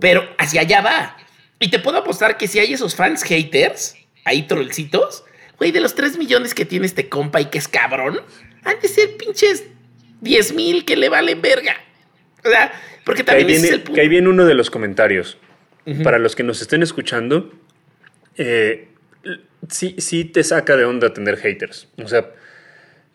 Pero 0.00 0.28
hacia 0.38 0.62
allá 0.62 0.80
va. 0.80 1.16
Y 1.60 1.70
te 1.70 1.78
puedo 1.78 1.98
apostar 1.98 2.36
que 2.36 2.48
si 2.48 2.58
hay 2.58 2.72
esos 2.72 2.96
fans 2.96 3.22
haters, 3.22 3.94
ahí 4.24 4.42
trollcitos, 4.42 5.24
güey, 5.56 5.70
de 5.70 5.80
los 5.80 5.94
3 5.94 6.18
millones 6.18 6.52
que 6.52 6.64
tiene 6.64 6.84
este 6.84 7.08
compa 7.08 7.40
y 7.40 7.46
que 7.46 7.58
es 7.58 7.68
cabrón, 7.68 8.20
han 8.64 8.80
de 8.80 8.88
ser 8.88 9.16
pinches 9.16 9.64
10 10.20 10.52
mil 10.54 10.84
que 10.84 10.96
le 10.96 11.08
valen 11.08 11.40
verga. 11.40 11.76
O 12.44 12.50
sea, 12.50 12.72
porque 13.04 13.22
también 13.22 13.50
es 13.50 13.62
el 13.70 13.82
punto. 13.82 13.94
Que 13.94 14.00
ahí 14.00 14.08
viene 14.08 14.28
uno 14.28 14.44
de 14.44 14.54
los 14.54 14.68
comentarios. 14.68 15.38
Para 16.02 16.18
los 16.18 16.34
que 16.34 16.42
nos 16.42 16.60
estén 16.60 16.82
escuchando, 16.82 17.52
eh, 18.36 18.88
sí, 19.70 19.96
sí 19.98 20.24
te 20.24 20.44
saca 20.44 20.76
de 20.76 20.84
onda 20.84 21.12
tener 21.12 21.36
haters. 21.36 21.88
O 22.02 22.08
sea, 22.08 22.30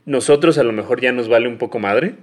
nosotros 0.06 0.58
a 0.58 0.64
lo 0.64 0.72
mejor 0.72 1.02
ya 1.02 1.12
nos 1.12 1.28
vale 1.28 1.48
un 1.48 1.58
poco 1.58 1.80
madre, 1.80 2.16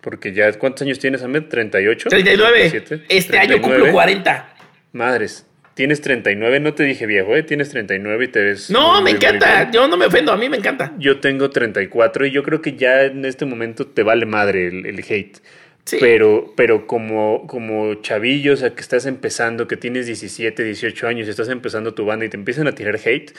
porque 0.00 0.32
ya, 0.32 0.52
¿cuántos 0.54 0.82
años 0.82 0.98
tienes, 0.98 1.22
Ahmed? 1.22 1.44
¿38? 1.44 2.08
39. 2.08 3.04
este 3.08 3.38
año 3.38 3.60
cumplo 3.60 3.90
40. 3.92 4.54
Madres. 4.92 5.46
Tienes 5.74 6.02
39, 6.02 6.60
no 6.60 6.74
te 6.74 6.82
dije 6.82 7.06
viejo, 7.06 7.34
¿eh? 7.34 7.42
Tienes 7.44 7.70
39 7.70 8.24
y 8.24 8.28
te 8.28 8.42
ves... 8.42 8.68
No, 8.68 9.00
me 9.00 9.12
encanta. 9.12 9.70
Yo 9.70 9.88
no 9.88 9.96
me 9.96 10.04
ofendo, 10.04 10.30
a 10.30 10.36
mí 10.36 10.50
me 10.50 10.58
encanta. 10.58 10.92
Yo 10.98 11.18
tengo 11.20 11.48
34 11.48 12.26
y 12.26 12.30
yo 12.30 12.42
creo 12.42 12.60
que 12.60 12.76
ya 12.76 13.04
en 13.04 13.24
este 13.24 13.46
momento 13.46 13.86
te 13.86 14.02
vale 14.02 14.26
madre 14.26 14.66
el, 14.66 14.98
hate. 15.08 15.38
Sí. 15.84 15.96
Pero, 15.98 16.52
pero 16.56 16.86
como, 16.86 17.46
como 17.46 17.94
chavillo, 18.02 18.52
o 18.52 18.56
sea, 18.56 18.74
que 18.74 18.82
estás 18.82 19.06
empezando, 19.06 19.66
que 19.66 19.78
tienes 19.78 20.04
17, 20.04 20.62
18 20.62 21.08
años, 21.08 21.26
estás 21.26 21.48
empezando 21.48 21.94
tu 21.94 22.04
banda 22.04 22.26
y 22.26 22.28
te 22.28 22.36
empiezan 22.36 22.66
a 22.68 22.74
tirar 22.74 22.96
hate, 23.02 23.32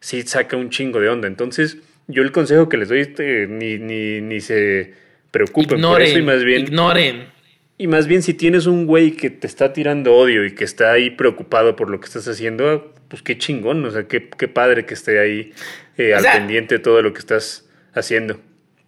sí 0.00 0.22
saca 0.22 0.56
un 0.56 0.70
chingo 0.70 1.00
de 1.00 1.08
onda. 1.08 1.28
Entonces, 1.28 1.78
yo 2.08 2.22
el 2.22 2.32
consejo 2.32 2.68
que 2.68 2.76
les 2.76 2.88
doy, 2.88 3.00
este, 3.00 3.46
ni, 3.46 3.78
ni, 3.78 4.20
ni 4.20 4.40
se 4.40 4.94
preocupen 5.30 5.80
por 5.80 6.02
eso 6.02 6.18
y 6.18 6.22
más 6.22 6.44
bien... 6.44 6.62
Ignoren 6.62 7.36
y 7.78 7.88
más 7.88 8.06
bien 8.06 8.22
si 8.22 8.32
tienes 8.32 8.66
un 8.66 8.86
güey 8.86 9.12
que 9.12 9.28
te 9.28 9.46
está 9.46 9.72
tirando 9.72 10.14
odio 10.14 10.46
y 10.46 10.54
que 10.54 10.64
está 10.64 10.92
ahí 10.92 11.10
preocupado 11.10 11.76
por 11.76 11.90
lo 11.90 12.00
que 12.00 12.06
estás 12.06 12.26
haciendo, 12.26 12.94
pues 13.08 13.22
qué 13.22 13.36
chingón, 13.36 13.84
o 13.84 13.90
sea, 13.90 14.08
qué, 14.08 14.20
padre 14.48 14.86
que 14.86 14.94
esté 14.94 15.20
ahí 15.20 15.52
eh, 15.98 16.14
al 16.14 16.24
pendiente 16.24 16.76
de 16.76 16.78
todo 16.78 17.02
lo 17.02 17.12
que 17.12 17.18
estás 17.18 17.68
haciendo. 17.92 18.40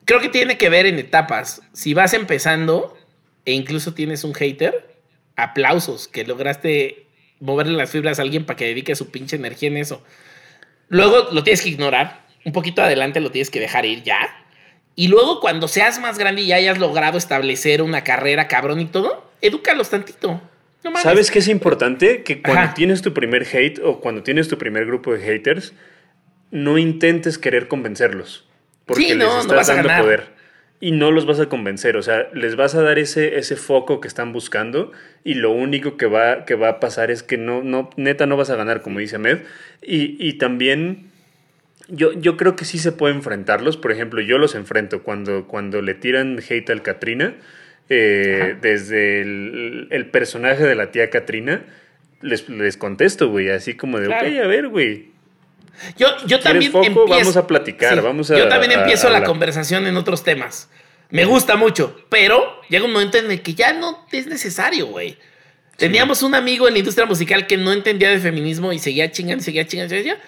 Creo 0.07 0.21
que 0.21 0.31
tiene 0.31 0.57
que 0.57 0.71
ver 0.71 0.87
en 0.87 0.99
etapas. 0.99 1.61
Si 1.75 1.93
vas 1.93 2.15
empezando 2.15 2.97
e 3.45 3.53
incluso 3.53 3.93
tienes 3.93 4.25
un 4.25 4.33
hater, 4.33 4.97
aplausos, 5.37 6.09
que 6.09 6.25
lograste 6.25 7.07
moverle 7.41 7.75
las 7.75 7.91
fibras 7.91 8.19
a 8.19 8.23
alguien 8.23 8.47
para 8.47 8.57
que 8.57 8.65
dedique 8.65 8.97
su 8.97 9.11
pinche 9.11 9.37
energía 9.37 9.69
en 9.69 9.77
eso. 9.77 10.03
Luego 10.89 11.29
lo 11.33 11.43
tienes 11.43 11.63
que 11.63 11.69
ignorar, 11.69 12.27
un 12.45 12.53
poquito 12.53 12.83
adelante 12.83 13.21
lo 13.21 13.31
tienes 13.31 13.51
que 13.51 13.61
dejar 13.61 13.85
ir 13.87 14.03
ya 14.03 14.45
y 14.99 15.07
luego 15.07 15.39
cuando 15.39 15.69
seas 15.69 16.01
más 16.01 16.19
grande 16.19 16.43
y 16.43 16.53
hayas 16.53 16.77
logrado 16.77 17.19
establecer 17.19 17.83
una 17.83 18.03
carrera 18.03 18.49
cabrón 18.49 18.81
y 18.81 18.87
todo, 18.87 19.31
edúcalos 19.41 19.91
tantito. 19.91 20.41
¿Sabes 21.01 21.31
qué 21.31 21.39
es 21.39 21.47
importante? 21.47 22.25
Que 22.25 22.43
cuando 22.43 22.75
tienes 22.75 23.01
tu 23.01 23.15
primer 23.15 23.47
hate 23.47 23.79
o 23.79 24.01
cuando 24.01 24.25
tienes 24.25 24.49
tu 24.49 24.59
primer 24.59 24.87
grupo 24.87 25.13
de 25.13 25.21
haters, 25.21 25.73
no 26.51 26.79
intentes 26.79 27.39
querer 27.39 27.69
convencerlos. 27.69 28.49
Porque 28.87 29.15
les 29.15 29.33
estás 29.37 29.69
dando 29.69 29.89
poder. 30.03 30.35
Y 30.81 30.93
no 30.93 31.11
los 31.11 31.27
vas 31.27 31.41
a 31.41 31.49
convencer. 31.49 31.97
O 31.97 32.03
sea, 32.03 32.29
les 32.33 32.55
vas 32.57 32.75
a 32.75 32.83
dar 32.83 32.99
ese, 32.99 33.39
ese 33.39 33.57
foco 33.57 34.01
que 34.01 34.09
están 34.09 34.33
buscando. 34.33 34.93
Y 35.25 35.35
lo 35.35 35.51
único 35.51 35.97
que 35.97 36.07
va, 36.07 36.45
que 36.45 36.55
va 36.55 36.69
a 36.69 36.81
pasar 36.81 37.11
es 37.11 37.23
que 37.23 37.37
no, 37.37 37.63
no, 37.63 37.91
neta 37.97 38.27
no 38.27 38.37
vas 38.37 38.51
a 38.51 38.57
ganar, 38.57 38.83
como 38.83 39.01
dice 39.01 39.19
Med. 39.19 39.41
Y, 39.83 40.17
y 40.25 40.35
también 40.35 41.11
yo, 41.89 42.13
yo 42.13 42.37
creo 42.37 42.55
que 42.55 42.65
sí 42.65 42.79
se 42.79 42.93
puede 42.93 43.15
enfrentarlos. 43.15 43.77
Por 43.77 43.93
ejemplo, 43.93 44.21
yo 44.21 44.39
los 44.39 44.55
enfrento 44.55 45.03
cuando, 45.03 45.47
cuando 45.49 45.83
le 45.83 45.95
tiran 45.95 46.39
hate 46.39 46.71
al 46.71 46.83
Katrina. 46.83 47.35
Eh, 47.91 48.57
desde 48.61 49.23
el, 49.23 50.07
personaje 50.13 50.65
de 50.65 50.75
la 50.75 50.91
tía 50.91 51.09
Katrina, 51.09 51.63
les, 52.21 52.47
les 52.51 52.77
contesto, 52.77 53.31
güey, 53.31 53.49
así 53.49 53.75
como 53.75 53.99
de, 53.99 54.09
ok, 54.09 54.45
a 54.45 54.47
ver, 54.47 54.69
güey. 54.69 55.07
Yo, 55.97 56.09
yo 56.27 56.41
también 56.41 56.75
empiezo, 56.75 57.07
vamos 57.07 57.37
a 57.37 57.47
platicar, 57.47 58.03
vamos 58.03 58.31
a... 58.31 58.39
Yo 58.39 58.49
también 58.49 58.73
empiezo 58.73 59.09
la 59.11 59.25
conversación 59.25 59.87
en 59.87 59.97
otros 59.97 60.25
temas. 60.25 60.69
Me 61.11 61.25
gusta 61.25 61.57
mucho, 61.57 61.97
pero 62.09 62.61
llega 62.69 62.85
un 62.85 62.93
momento 62.93 63.19
en 63.19 63.31
el 63.31 63.43
que 63.43 63.55
ya 63.55 63.73
no 63.73 64.07
es 64.13 64.27
necesario, 64.27 64.87
güey. 64.87 65.17
Teníamos 65.77 66.23
un 66.23 66.35
amigo 66.35 66.67
en 66.67 66.75
la 66.75 66.81
industria 66.81 67.07
musical 67.07 67.47
que 67.47 67.57
no 67.57 67.73
entendía 67.73 68.11
de 68.11 68.19
feminismo 68.19 68.73
y 68.73 68.79
seguía 68.79 69.11
chingando, 69.11 69.43
seguía 69.43 69.67
chingando, 69.67 69.95
seguía 69.95 70.19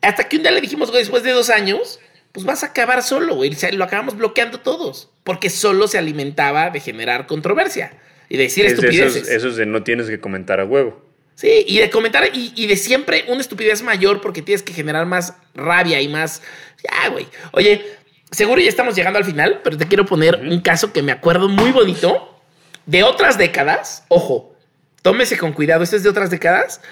hasta 0.00 0.24
que 0.24 0.36
un 0.36 0.42
día 0.42 0.52
le 0.52 0.60
dijimos, 0.60 0.90
güey, 0.90 1.02
después 1.02 1.22
de 1.22 1.32
dos 1.32 1.50
años, 1.50 2.00
pues 2.32 2.46
vas 2.46 2.62
a 2.62 2.66
acabar 2.66 3.02
solo, 3.02 3.34
güey. 3.34 3.54
Lo 3.72 3.84
acabamos 3.84 4.16
bloqueando 4.16 4.60
todos. 4.60 5.10
Porque 5.24 5.50
solo 5.50 5.88
se 5.88 5.98
alimentaba 5.98 6.70
de 6.70 6.80
generar 6.80 7.26
controversia 7.26 7.92
y 8.28 8.36
de 8.36 8.44
decir 8.44 8.64
estupideces. 8.64 9.28
Eso 9.28 9.48
es 9.48 9.56
de 9.56 9.66
no 9.66 9.82
tienes 9.82 10.08
que 10.08 10.20
comentar 10.20 10.60
a 10.60 10.64
huevo. 10.64 11.04
Sí, 11.40 11.64
y 11.66 11.78
de 11.78 11.88
comentar 11.88 12.28
y, 12.34 12.66
de 12.66 12.76
siempre 12.76 13.24
una 13.28 13.40
estupidez 13.40 13.82
mayor 13.82 14.20
porque 14.20 14.42
tienes 14.42 14.62
que 14.62 14.74
generar 14.74 15.06
más 15.06 15.32
rabia 15.54 15.98
y 16.02 16.06
más. 16.06 16.42
Ya, 16.84 17.08
güey. 17.08 17.28
Oye, 17.52 17.82
seguro 18.30 18.60
ya 18.60 18.68
estamos 18.68 18.94
llegando 18.94 19.18
al 19.18 19.24
final, 19.24 19.62
pero 19.64 19.78
te 19.78 19.88
quiero 19.88 20.04
poner 20.04 20.36
un 20.36 20.60
caso 20.60 20.92
que 20.92 21.02
me 21.02 21.12
acuerdo 21.12 21.48
muy 21.48 21.72
bonito 21.72 22.42
de 22.84 23.04
otras 23.04 23.38
décadas. 23.38 24.04
Ojo, 24.08 24.54
tómese 25.00 25.38
con 25.38 25.54
cuidado, 25.54 25.82
este 25.82 25.96
es 25.96 26.02
de 26.02 26.10
otras 26.10 26.28
décadas, 26.28 26.82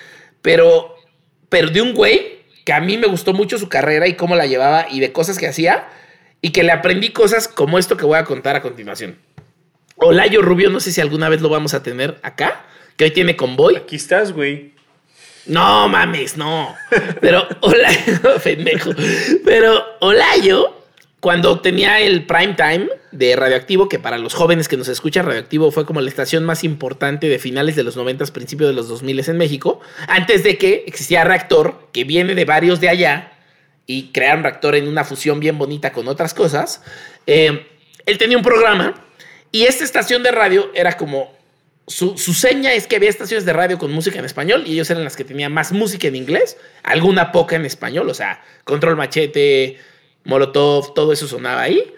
pero, 0.40 0.94
pero 1.50 1.68
de 1.68 1.82
un 1.82 1.92
güey 1.92 2.38
que 2.64 2.72
a 2.72 2.80
mí 2.80 2.96
me 2.96 3.06
gustó 3.06 3.34
mucho 3.34 3.58
su 3.58 3.68
carrera 3.68 4.08
y 4.08 4.14
cómo 4.14 4.34
la 4.34 4.46
llevaba 4.46 4.86
y 4.90 5.00
de 5.00 5.12
cosas 5.12 5.36
que 5.36 5.46
hacía 5.46 5.90
y 6.40 6.52
que 6.52 6.62
le 6.62 6.72
aprendí 6.72 7.10
cosas 7.10 7.48
como 7.48 7.78
esto 7.78 7.98
que 7.98 8.06
voy 8.06 8.16
a 8.16 8.24
contar 8.24 8.56
a 8.56 8.62
continuación. 8.62 9.18
Olayo 9.96 10.40
Rubio, 10.40 10.70
no 10.70 10.80
sé 10.80 10.90
si 10.90 11.02
alguna 11.02 11.28
vez 11.28 11.42
lo 11.42 11.50
vamos 11.50 11.74
a 11.74 11.82
tener 11.82 12.18
acá, 12.22 12.64
que 12.98 13.04
hoy 13.04 13.10
tiene 13.12 13.36
convoy. 13.36 13.76
Aquí 13.76 13.96
estás, 13.96 14.32
güey. 14.32 14.72
No 15.46 15.88
mames, 15.88 16.36
no. 16.36 16.76
Pero 17.22 17.48
Olayo, 17.62 18.38
pendejo. 18.44 18.90
Pero 19.44 19.82
Olayo 20.00 20.74
cuando 21.20 21.60
tenía 21.60 21.98
el 21.98 22.26
prime 22.26 22.54
time 22.54 22.88
de 23.10 23.34
Radioactivo, 23.34 23.88
que 23.88 23.98
para 23.98 24.18
los 24.18 24.34
jóvenes 24.34 24.68
que 24.68 24.76
nos 24.76 24.86
escuchan, 24.86 25.26
Radioactivo 25.26 25.72
fue 25.72 25.84
como 25.84 26.00
la 26.00 26.08
estación 26.08 26.44
más 26.44 26.62
importante 26.62 27.28
de 27.28 27.40
finales 27.40 27.74
de 27.74 27.82
los 27.82 27.96
90, 27.96 28.26
principios 28.26 28.70
de 28.70 28.74
los 28.74 28.88
2000 28.88 29.28
en 29.28 29.36
México, 29.36 29.80
antes 30.06 30.44
de 30.44 30.58
que 30.58 30.84
existía 30.86 31.24
Reactor, 31.24 31.88
que 31.92 32.04
viene 32.04 32.36
de 32.36 32.44
varios 32.44 32.80
de 32.80 32.88
allá, 32.88 33.32
y 33.84 34.12
crearon 34.12 34.44
Reactor 34.44 34.76
en 34.76 34.86
una 34.86 35.02
fusión 35.02 35.40
bien 35.40 35.58
bonita 35.58 35.92
con 35.92 36.06
otras 36.06 36.34
cosas. 36.34 36.82
Eh, 37.26 37.66
él 38.06 38.18
tenía 38.18 38.36
un 38.36 38.44
programa, 38.44 38.94
y 39.50 39.64
esta 39.64 39.82
estación 39.82 40.22
de 40.22 40.30
radio 40.30 40.70
era 40.72 40.96
como 40.96 41.36
su, 41.88 42.16
su, 42.18 42.34
seña 42.34 42.72
es 42.74 42.86
que 42.86 42.96
había 42.96 43.10
estaciones 43.10 43.44
de 43.44 43.52
radio 43.52 43.78
con 43.78 43.90
música 43.90 44.18
en 44.18 44.24
español 44.24 44.64
y 44.66 44.74
ellos 44.74 44.90
eran 44.90 45.04
las 45.04 45.16
que 45.16 45.24
tenían 45.24 45.52
más 45.52 45.72
música 45.72 46.08
en 46.08 46.16
inglés, 46.16 46.56
alguna 46.82 47.32
poca 47.32 47.56
en 47.56 47.64
español, 47.64 48.08
o 48.08 48.14
sea, 48.14 48.42
Control 48.64 48.96
Machete, 48.96 49.78
Molotov, 50.24 50.94
todo 50.94 51.12
eso 51.12 51.26
sonaba 51.26 51.62
ahí. 51.62 51.94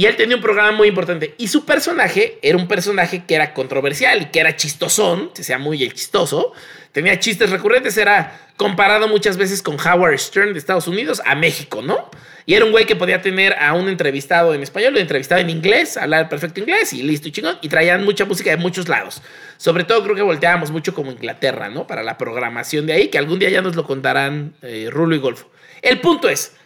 Y 0.00 0.06
él 0.06 0.16
tenía 0.16 0.34
un 0.34 0.40
programa 0.40 0.72
muy 0.72 0.88
importante. 0.88 1.34
Y 1.36 1.48
su 1.48 1.66
personaje 1.66 2.38
era 2.40 2.56
un 2.56 2.66
personaje 2.66 3.24
que 3.26 3.34
era 3.34 3.52
controversial 3.52 4.22
y 4.22 4.24
que 4.30 4.40
era 4.40 4.56
chistosón, 4.56 5.30
que 5.34 5.44
sea 5.44 5.58
muy 5.58 5.76
chistoso. 5.90 6.54
Tenía 6.92 7.20
chistes 7.20 7.50
recurrentes, 7.50 7.98
era 7.98 8.48
comparado 8.56 9.08
muchas 9.08 9.36
veces 9.36 9.60
con 9.60 9.76
Howard 9.78 10.18
Stern 10.18 10.54
de 10.54 10.58
Estados 10.58 10.88
Unidos 10.88 11.20
a 11.26 11.34
México, 11.34 11.82
¿no? 11.82 12.08
Y 12.46 12.54
era 12.54 12.64
un 12.64 12.70
güey 12.70 12.86
que 12.86 12.96
podía 12.96 13.20
tener 13.20 13.52
a 13.52 13.74
un 13.74 13.90
entrevistado 13.90 14.54
en 14.54 14.62
español, 14.62 14.94
un 14.94 15.00
entrevistado 15.00 15.42
en 15.42 15.50
inglés, 15.50 15.98
hablar 15.98 16.30
perfecto 16.30 16.60
inglés 16.60 16.94
y 16.94 17.02
listo 17.02 17.28
y 17.28 17.32
chingón. 17.32 17.58
Y 17.60 17.68
traían 17.68 18.02
mucha 18.02 18.24
música 18.24 18.48
de 18.48 18.56
muchos 18.56 18.88
lados. 18.88 19.20
Sobre 19.58 19.84
todo 19.84 20.02
creo 20.02 20.16
que 20.16 20.22
volteábamos 20.22 20.70
mucho 20.70 20.94
como 20.94 21.12
Inglaterra, 21.12 21.68
¿no? 21.68 21.86
Para 21.86 22.02
la 22.02 22.16
programación 22.16 22.86
de 22.86 22.94
ahí, 22.94 23.08
que 23.08 23.18
algún 23.18 23.38
día 23.38 23.50
ya 23.50 23.60
nos 23.60 23.76
lo 23.76 23.84
contarán 23.84 24.54
eh, 24.62 24.88
Rulo 24.90 25.14
y 25.14 25.18
Golfo. 25.18 25.50
El 25.82 26.00
punto 26.00 26.30
es, 26.30 26.56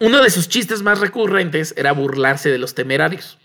uno 0.00 0.22
de 0.22 0.30
sus 0.30 0.48
chistes 0.48 0.82
más 0.82 0.98
recurrentes 0.98 1.74
era 1.76 1.92
burlarse 1.92 2.50
de 2.50 2.58
los 2.58 2.74
temerarios. 2.74 3.38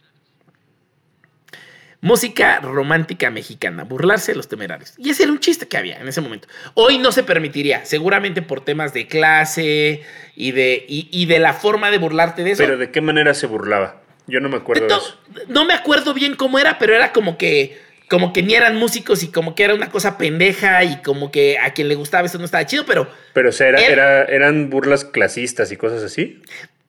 música 2.02 2.60
romántica 2.60 3.32
mexicana, 3.32 3.84
burlarse 3.84 4.32
de 4.32 4.38
los 4.38 4.48
temerarios. 4.48 4.94
Y 4.98 5.10
ese 5.10 5.24
era 5.24 5.32
un 5.32 5.40
chiste 5.40 5.68
que 5.68 5.76
había 5.76 6.00
en 6.00 6.08
ese 6.08 6.22
momento. 6.22 6.48
Hoy 6.76 7.00
no 7.00 7.12
se 7.12 7.24
permitiría, 7.24 7.84
seguramente 7.84 8.44
por 8.44 8.62
temas 8.62 8.94
de 8.94 9.08
clase 9.08 10.04
y 10.36 10.52
de, 10.52 10.86
y, 10.88 11.26
de 11.26 11.40
la 11.40 11.54
forma 11.54 11.90
de 11.90 11.98
burlarte 11.98 12.44
de 12.44 12.52
eso. 12.52 12.64
Pero 12.64 12.78
¿de 12.78 12.92
qué 12.92 13.02
manera 13.02 13.34
se 13.34 13.48
burlaba? 13.48 14.02
Yo 14.28 14.40
no 14.40 14.50
me 14.50 14.58
acuerdo 14.58 14.88
de, 14.88 14.94
eso. 14.94 15.18
No 15.48 15.66
me 15.66 15.74
acuerdo 15.74 16.14
bien 16.14 16.36
cómo 16.36 16.60
era, 16.60 16.78
pero 16.78 16.96
era 16.96 17.12
como 17.12 17.38
que 17.38 17.82
como 18.10 18.34
que 18.34 18.44
ni 18.44 18.54
eran 18.54 18.76
músicos 18.76 19.24
y 19.24 19.28
como 19.30 19.56
que 19.56 19.64
era 19.64 19.74
una 19.74 19.90
cosa 19.90 20.18
pendeja 20.18 20.84
y 20.84 21.02
como 21.02 21.32
que 21.32 21.58
a 21.58 21.74
quien 21.74 21.88
le 21.88 21.96
gustaba 21.96 22.28
eso 22.28 22.38
no 22.38 22.46
estaba 22.46 22.66
chido, 22.66 22.86
pero... 22.86 23.10
Pero 23.34 23.50
o 23.50 23.52
sea, 23.52 23.70
eran 23.70 24.70
burlas 24.70 25.06
clasistas 25.06 25.72
y 25.72 25.78
cosas 25.78 26.04
así. 26.04 26.42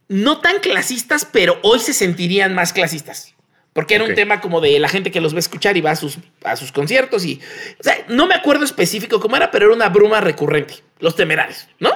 No 0.09 0.41
tan 0.41 0.61
clasistas, 0.61 1.25
pero 1.25 1.59
hoy 1.63 1.81
se 1.81 1.93
sentirían 1.93 2.55
más 2.55 2.73
clasistas. 2.73 3.35
Porque 3.73 3.95
era 3.95 4.05
un 4.05 4.15
tema 4.15 4.41
como 4.41 4.63
de 4.63 4.79
la 4.79 4.89
gente 4.89 5.11
que 5.11 5.21
los 5.21 5.35
va 5.35 5.37
a 5.37 5.41
escuchar 5.41 5.77
y 5.77 5.83
va 5.83 5.91
a 5.91 5.97
sus, 5.97 6.19
a 6.45 6.57
sus 6.57 6.73
conciertos 6.73 7.25
y... 7.25 7.41
O 7.79 7.83
sea, 7.83 7.97
no 8.09 8.27
me 8.27 8.35
acuerdo 8.35 8.65
específico 8.65 9.21
cómo 9.21 9.37
era, 9.37 9.51
pero 9.51 9.67
era 9.67 9.75
una 9.75 9.89
bruma 9.91 10.21
recurrente. 10.21 10.77
Los 10.99 11.15
temerarios, 11.15 11.69
¿no? 11.79 11.91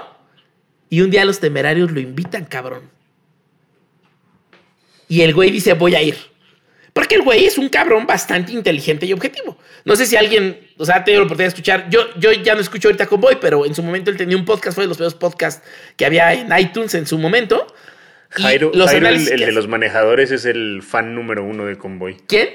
Y 0.91 1.01
un 1.01 1.11
día 1.11 1.25
los 1.25 1.41
temerarios 1.41 1.91
lo 1.91 2.01
invitan, 2.01 2.45
cabrón. 2.45 2.91
Y 5.09 5.23
el 5.23 5.35
güey 5.35 5.51
dice, 5.51 5.73
voy 5.75 5.95
a 5.95 6.03
ir. 6.03 6.30
Porque 6.93 7.15
el 7.15 7.23
güey 7.23 7.45
es 7.45 7.59
un 7.59 7.69
cabrón 7.69 8.07
bastante 8.07 8.53
inteligente 8.53 9.07
y 9.07 9.13
objetivo. 9.13 9.57
No 9.85 9.97
sé 9.97 10.07
si 10.07 10.17
alguien, 10.17 10.59
o 10.77 10.85
sea, 10.85 10.97
ha 10.97 11.05
tenido 11.05 11.23
la 11.23 11.27
oportunidad 11.27 11.47
de 11.47 11.55
escuchar. 11.55 11.91
Yo, 11.91 12.01
yo 12.19 12.33
ya 12.33 12.55
no 12.55 12.61
escucho 12.61 12.89
ahorita 12.89 13.07
con 13.07 13.21
Boy, 13.21 13.39
pero 13.41 13.65
en 13.65 13.75
su 13.75 13.83
momento 13.83 14.11
él 14.11 14.17
tenía 14.17 14.37
un 14.37 14.45
podcast, 14.45 14.75
fue 14.75 14.85
de 14.85 14.89
los 14.89 14.97
peores 14.97 15.15
podcasts 15.15 15.67
que 15.97 16.05
había 16.05 16.33
en 16.35 16.49
iTunes 16.59 16.95
en 16.95 17.07
su 17.07 17.19
momento. 17.19 17.67
Jairo, 18.31 18.73
el, 18.73 19.27
de 19.27 19.53
los 19.53 19.67
manejadores, 19.67 20.31
es 20.31 20.45
el 20.45 20.83
fan 20.83 21.15
número 21.15 21.45
uno 21.45 21.67
de 21.67 21.77
Convoy. 21.77 22.17
¿Quién? 22.29 22.49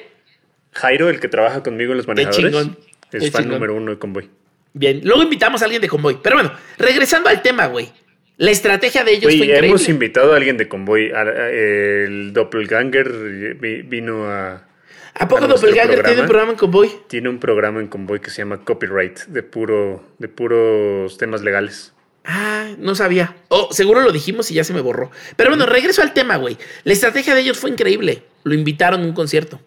Jairo, 0.72 1.10
el 1.10 1.20
que 1.20 1.28
trabaja 1.28 1.64
conmigo 1.64 1.92
en 1.92 1.98
los 1.98 2.08
manejadores, 2.08 2.70
es 3.12 3.32
fan 3.32 3.48
número 3.48 3.76
uno 3.76 3.92
de 3.92 4.00
Convoy. 4.00 4.30
Bien, 4.74 5.02
luego 5.04 5.24
invitamos 5.24 5.62
a 5.62 5.66
alguien 5.66 5.82
de 5.82 5.88
Convoy. 5.88 6.20
Pero 6.22 6.38
bueno, 6.38 6.52
regresando 6.78 7.30
al 7.30 7.42
tema, 7.42 7.68
güey. 7.68 7.92
La 8.38 8.52
estrategia 8.52 9.04
de 9.04 9.12
ellos 9.12 9.34
fue 9.34 9.46
increíble. 9.46 9.68
Hemos 9.68 9.88
invitado 9.88 10.34
a 10.34 10.38
alguien 10.38 10.58
de 10.58 10.68
Convoy. 10.68 11.12
El 11.12 12.34
Doppelganger 12.34 13.56
vino 13.86 14.30
a. 14.30 14.68
¿A 15.14 15.28
poco 15.28 15.48
Doppelganger 15.48 16.04
tiene 16.04 16.22
un 16.22 16.28
programa 16.28 16.52
en 16.52 16.58
Convoy? 16.58 16.92
Tiene 17.08 17.30
un 17.30 17.40
programa 17.40 17.80
en 17.80 17.88
Convoy 17.88 18.20
que 18.20 18.30
se 18.30 18.40
llama 18.40 18.66
Copyright, 18.66 19.20
de, 19.28 19.44
puro, 19.44 20.04
de 20.20 20.28
puros 20.28 21.18
temas 21.18 21.42
legales. 21.42 21.94
Ah, 22.26 22.72
no 22.78 22.96
sabía. 22.96 23.36
Oh, 23.48 23.70
seguro 23.72 24.02
lo 24.02 24.12
dijimos 24.12 24.52
y 24.52 24.56
ya 24.56 24.64
se 24.64 24.74
me 24.74 24.82
borró. 24.82 25.12
Pero 25.38 25.52
bueno, 25.52 25.66
regreso 25.66 26.02
al 26.02 26.14
tema, 26.14 26.36
güey. 26.36 26.58
La 26.84 26.92
estrategia 26.92 27.36
de 27.36 27.42
ellos 27.42 27.58
fue 27.58 27.70
increíble. 27.70 28.24
Lo 28.44 28.54
invitaron 28.54 29.02
a 29.02 29.06
un 29.06 29.14
concierto. 29.14 29.62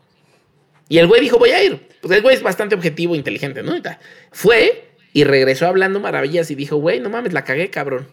Y 0.88 0.98
el 0.98 1.06
güey 1.06 1.20
dijo, 1.20 1.38
voy 1.38 1.50
a 1.50 1.62
ir. 1.62 1.88
Pues 2.02 2.14
el 2.14 2.22
güey 2.22 2.34
es 2.34 2.42
bastante 2.42 2.74
objetivo, 2.74 3.14
e 3.14 3.18
inteligente, 3.18 3.62
¿no? 3.62 3.74
Fue 4.32 4.88
y 5.12 5.24
regresó 5.24 5.66
hablando 5.66 6.00
maravillas 6.00 6.50
y 6.50 6.54
dijo, 6.54 6.76
güey, 6.76 7.00
no 7.00 7.10
mames, 7.10 7.32
la 7.32 7.44
cagué, 7.44 7.70
cabrón. 7.70 8.08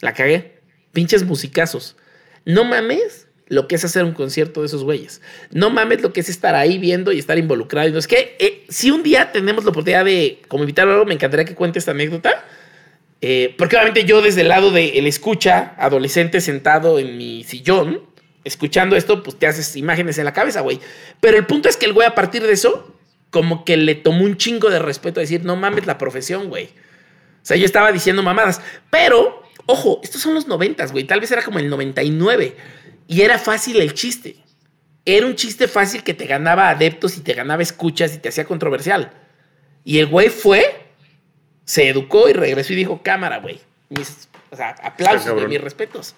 La 0.00 0.14
cagué. 0.14 0.60
Pinches 0.92 1.24
musicazos. 1.24 1.96
No 2.44 2.64
mames 2.64 3.28
lo 3.48 3.68
que 3.68 3.76
es 3.76 3.84
hacer 3.84 4.04
un 4.04 4.12
concierto 4.12 4.60
de 4.60 4.66
esos 4.66 4.82
güeyes. 4.82 5.20
No 5.50 5.70
mames 5.70 6.02
lo 6.02 6.12
que 6.12 6.20
es 6.20 6.28
estar 6.28 6.54
ahí 6.54 6.78
viendo 6.78 7.12
y 7.12 7.18
estar 7.18 7.38
involucrado. 7.38 7.88
Y 7.88 7.92
no 7.92 7.98
es 7.98 8.08
que 8.08 8.36
eh, 8.38 8.64
si 8.68 8.90
un 8.90 9.02
día 9.02 9.32
tenemos 9.32 9.64
la 9.64 9.70
oportunidad 9.70 10.04
de, 10.04 10.42
como 10.48 10.64
invitar 10.64 10.88
algo, 10.88 11.04
me 11.04 11.14
encantaría 11.14 11.44
que 11.44 11.54
cuente 11.54 11.78
esta 11.78 11.92
anécdota 11.92 12.44
eh, 13.20 13.54
porque 13.56 13.76
obviamente 13.76 14.04
yo 14.04 14.20
desde 14.20 14.42
el 14.42 14.48
lado 14.48 14.70
de 14.70 14.98
el 14.98 15.06
escucha, 15.06 15.74
adolescente 15.78 16.40
sentado 16.40 16.98
en 16.98 17.16
mi 17.16 17.44
sillón, 17.44 18.02
escuchando 18.44 18.94
esto, 18.96 19.22
pues 19.22 19.38
te 19.38 19.46
haces 19.46 19.76
imágenes 19.76 20.18
en 20.18 20.24
la 20.26 20.32
cabeza, 20.32 20.60
güey. 20.60 20.80
Pero 21.20 21.36
el 21.36 21.46
punto 21.46 21.68
es 21.68 21.76
que 21.76 21.86
el 21.86 21.92
güey 21.92 22.06
a 22.06 22.14
partir 22.14 22.42
de 22.42 22.52
eso, 22.52 22.94
como 23.30 23.64
que 23.64 23.76
le 23.76 23.94
tomó 23.94 24.24
un 24.24 24.36
chingo 24.36 24.70
de 24.70 24.78
respeto 24.78 25.20
a 25.20 25.22
decir, 25.22 25.44
no 25.44 25.56
mames 25.56 25.86
la 25.86 25.98
profesión, 25.98 26.48
güey. 26.48 26.66
O 26.66 27.48
sea, 27.48 27.56
yo 27.56 27.64
estaba 27.64 27.90
diciendo 27.90 28.22
mamadas. 28.22 28.60
Pero, 28.90 29.42
ojo, 29.66 30.00
estos 30.02 30.22
son 30.22 30.34
los 30.34 30.46
noventas, 30.46 30.92
güey. 30.92 31.04
Tal 31.04 31.20
vez 31.20 31.30
era 31.30 31.42
como 31.42 31.58
el 31.58 31.68
99. 31.68 32.56
Y 33.08 33.22
era 33.22 33.38
fácil 33.38 33.80
el 33.80 33.94
chiste. 33.94 34.36
Era 35.04 35.26
un 35.26 35.36
chiste 35.36 35.68
fácil 35.68 36.02
que 36.02 36.14
te 36.14 36.26
ganaba 36.26 36.70
adeptos 36.70 37.16
y 37.16 37.20
te 37.20 37.34
ganaba 37.34 37.62
escuchas 37.62 38.14
y 38.14 38.18
te 38.18 38.28
hacía 38.28 38.44
controversial. 38.44 39.12
Y 39.84 39.98
el 39.98 40.06
güey 40.06 40.30
fue 40.30 40.86
se 41.66 41.88
educó 41.88 42.28
y 42.28 42.32
regresó 42.32 42.72
y 42.72 42.76
dijo, 42.76 43.02
cámara, 43.02 43.38
güey. 43.40 43.60
o 44.50 44.56
sea, 44.56 44.70
aplausos, 44.82 45.38
de 45.38 45.48
mis 45.48 45.60
respetos. 45.60 46.14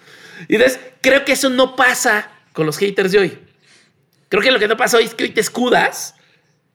Y 0.47 0.55
entonces, 0.55 0.79
creo 1.01 1.25
que 1.25 1.33
eso 1.33 1.49
no 1.49 1.75
pasa 1.75 2.31
con 2.53 2.65
los 2.65 2.77
haters 2.77 3.11
de 3.11 3.19
hoy. 3.19 3.39
Creo 4.29 4.43
que 4.43 4.51
lo 4.51 4.59
que 4.59 4.67
no 4.67 4.77
pasa 4.77 4.97
hoy 4.97 5.05
es 5.05 5.15
que 5.15 5.23
hoy 5.25 5.31
te 5.31 5.41
escudas 5.41 6.15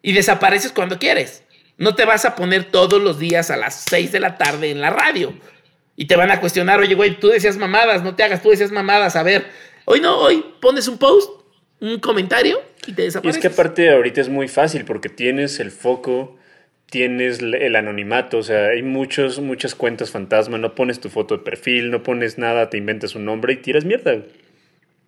y 0.03 0.12
desapareces 0.12 0.72
cuando 0.72 0.99
quieres. 0.99 1.45
No 1.79 1.95
te 1.95 2.05
vas 2.05 2.25
a 2.25 2.35
poner 2.35 2.64
todos 2.64 3.01
los 3.01 3.18
días 3.18 3.51
a 3.51 3.57
las 3.57 3.85
6 3.89 4.11
de 4.11 4.20
la 4.20 4.37
tarde 4.37 4.70
en 4.70 4.81
la 4.81 4.91
radio. 4.91 5.35
Y 5.97 6.07
te 6.07 6.16
van 6.16 6.30
a 6.30 6.40
cuestionar, 6.40 6.80
oye, 6.80 6.95
güey, 6.95 7.18
tú 7.18 7.28
decías 7.28 7.57
mamadas, 7.57 8.03
no 8.03 8.14
te 8.16 8.22
hagas, 8.22 8.42
tú 8.42 8.51
decías 8.51 8.72
mamadas. 8.72 9.16
A 9.16 9.22
ver, 9.22 9.47
hoy 9.84 10.01
no, 10.01 10.18
hoy 10.18 10.45
pones 10.61 10.88
un 10.88 10.99
post, 10.99 11.30
un 11.80 12.01
comentario 12.01 12.61
y 12.86 12.92
te 12.92 13.03
desapareces. 13.03 13.36
Y 13.36 13.47
es 13.47 13.55
que 13.55 13.61
aparte 13.61 13.90
ahorita 13.90 14.20
es 14.20 14.28
muy 14.28 14.49
fácil 14.49 14.84
porque 14.84 15.09
tienes 15.09 15.61
el 15.61 15.70
foco 15.70 16.36
tienes 16.95 17.40
el 17.40 17.74
anonimato, 17.74 18.38
o 18.38 18.42
sea, 18.45 18.68
hay 18.68 18.82
muchos, 18.84 19.40
muchas 19.40 19.74
cuentas 19.74 20.12
fantasma, 20.12 20.59
no 20.59 20.76
pones 20.76 21.01
tu 21.01 21.09
foto 21.09 21.36
de 21.36 21.42
perfil, 21.42 21.90
no 21.90 22.05
pones 22.05 22.38
nada, 22.38 22.70
te 22.70 22.76
inventas 22.76 23.16
un 23.16 23.24
nombre 23.24 23.55
y 23.55 23.57
tiras 23.57 23.84
mierda. 23.84 24.22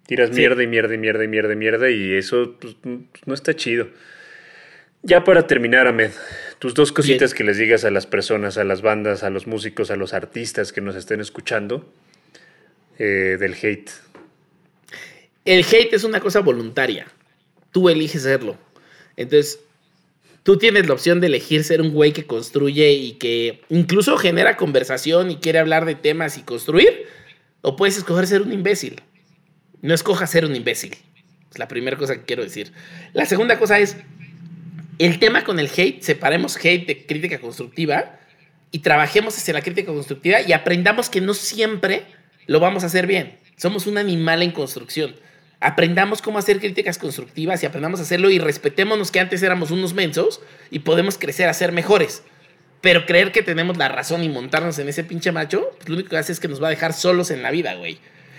Tiras 0.05 0.33
mierda 0.33 0.65
y 0.65 0.67
mierda 0.67 0.95
y 0.95 0.99
mierda 0.99 1.23
y 1.23 1.29
mierda 1.29 1.53
y 1.53 1.57
mierda 1.57 1.89
y 1.89 2.13
eso 2.15 2.57
pues, 2.61 2.77
no 3.25 3.35
está 3.35 3.55
chido. 3.55 3.87
Ya 5.03 5.23
para 5.23 5.47
terminar, 5.47 5.87
Ahmed, 5.87 6.11
tus 6.59 6.75
dos 6.75 6.93
cositas 6.93 7.35
que 7.35 7.45
les 7.45 7.59
digas 7.59 7.85
a 7.85 7.91
las 7.91 8.07
personas, 8.07 8.57
a 8.59 8.65
las 8.65 8.83
bandas, 8.83 9.23
a 9.23 9.31
los 9.31 9.47
músicos, 9.47 9.91
a 9.91 9.97
los 9.97 10.15
artistas 10.15 10.73
que 10.73 10.81
nos 10.81 10.97
estén 10.97 11.21
escuchando 11.21 11.91
eh, 12.99 13.37
del 13.39 13.55
hate. 13.55 13.91
El 15.45 15.65
hate 15.65 15.93
es 15.93 16.05
una 16.05 16.21
cosa 16.21 16.41
voluntaria. 16.41 17.07
Tú 17.73 17.89
eliges 17.89 18.23
serlo. 18.23 18.57
Entonces, 19.17 19.61
tú 20.43 20.57
tienes 20.57 20.87
la 20.87 20.95
opción 20.95 21.21
de 21.21 21.27
elegir 21.27 21.63
ser 21.63 21.81
un 21.81 21.93
güey 21.93 22.13
que 22.13 22.27
construye 22.27 22.93
y 22.93 23.13
que 23.13 23.61
incluso 23.69 24.17
genera 24.17 24.57
conversación 24.57 25.31
y 25.31 25.37
quiere 25.37 25.59
hablar 25.59 25.85
de 25.85 25.95
temas 25.95 26.39
y 26.39 26.43
construir, 26.43 27.07
o 27.61 27.77
puedes 27.77 27.99
escoger 27.99 28.27
ser 28.27 28.43
un 28.43 28.53
imbécil. 28.53 29.03
No 29.83 29.95
escojas 29.95 30.31
ser 30.31 30.45
un 30.47 30.57
imbécil. 30.57 30.97
Es 31.51 31.59
la 31.59 31.69
primera 31.69 31.97
cosa 31.97 32.17
que 32.17 32.25
quiero 32.25 32.43
decir. 32.43 32.73
La 33.13 33.27
segunda 33.27 33.59
cosa 33.59 33.79
es, 33.79 33.97
el 34.99 35.19
tema 35.19 35.45
con 35.45 35.59
el 35.59 35.71
hate, 35.75 36.03
separemos 36.03 36.57
hate 36.57 36.87
de 36.87 37.07
crítica 37.07 37.39
constructiva 37.39 38.19
y 38.71 38.81
trabajemos 38.81 39.37
hacia 39.37 39.55
la 39.55 39.63
crítica 39.63 39.93
constructiva 39.93 40.41
y 40.41 40.53
aprendamos 40.53 41.11
que 41.11 41.21
no 41.21 41.35
siempre 41.35 42.05
lo 42.47 42.61
vamos 42.61 42.83
a 42.83 42.87
hacer 42.87 43.07
bien. 43.07 43.39
Somos 43.57 43.87
un 43.87 43.99
animal 43.99 44.43
en 44.43 44.51
construcción 44.51 45.15
aprendamos 45.61 46.23
cómo 46.23 46.39
hacer 46.39 46.61
críticas 46.61 46.99
constructivas 46.99 47.63
y 47.63 47.67
aprendamos 47.67 48.01
a 48.01 48.03
hacerlo 48.03 48.31
y 48.31 48.39
respetémonos 48.39 49.11
que 49.11 49.21
antes 49.21 49.43
éramos 49.43 49.71
unos 49.71 49.95
mensos 49.95 50.41
y 50.71 50.81
podemos 50.81 51.19
crecer 51.19 51.49
a 51.49 51.55
ser 51.55 51.73
mejores. 51.73 52.23
Pero 52.81 53.07
creer 53.07 53.33
que 53.33 53.43
tenemos 53.43 53.77
la 53.77 53.89
razón 53.89 54.23
y 54.23 54.29
montarnos 54.29 54.79
en 54.79 54.89
ese 54.89 55.03
pinche 55.03 55.33
macho, 55.33 55.71
pues 55.77 55.89
lo 55.89 55.97
único 55.97 56.11
que 56.11 56.19
hace 56.19 56.33
es 56.33 56.41
que 56.41 56.49
nos 56.49 56.63
va 56.63 56.69
a 56.69 56.71
dejar 56.71 56.93
solos 56.93 57.31
en 57.31 57.43
la 57.43 57.51
vida, 57.51 57.75
güey. 57.75 57.99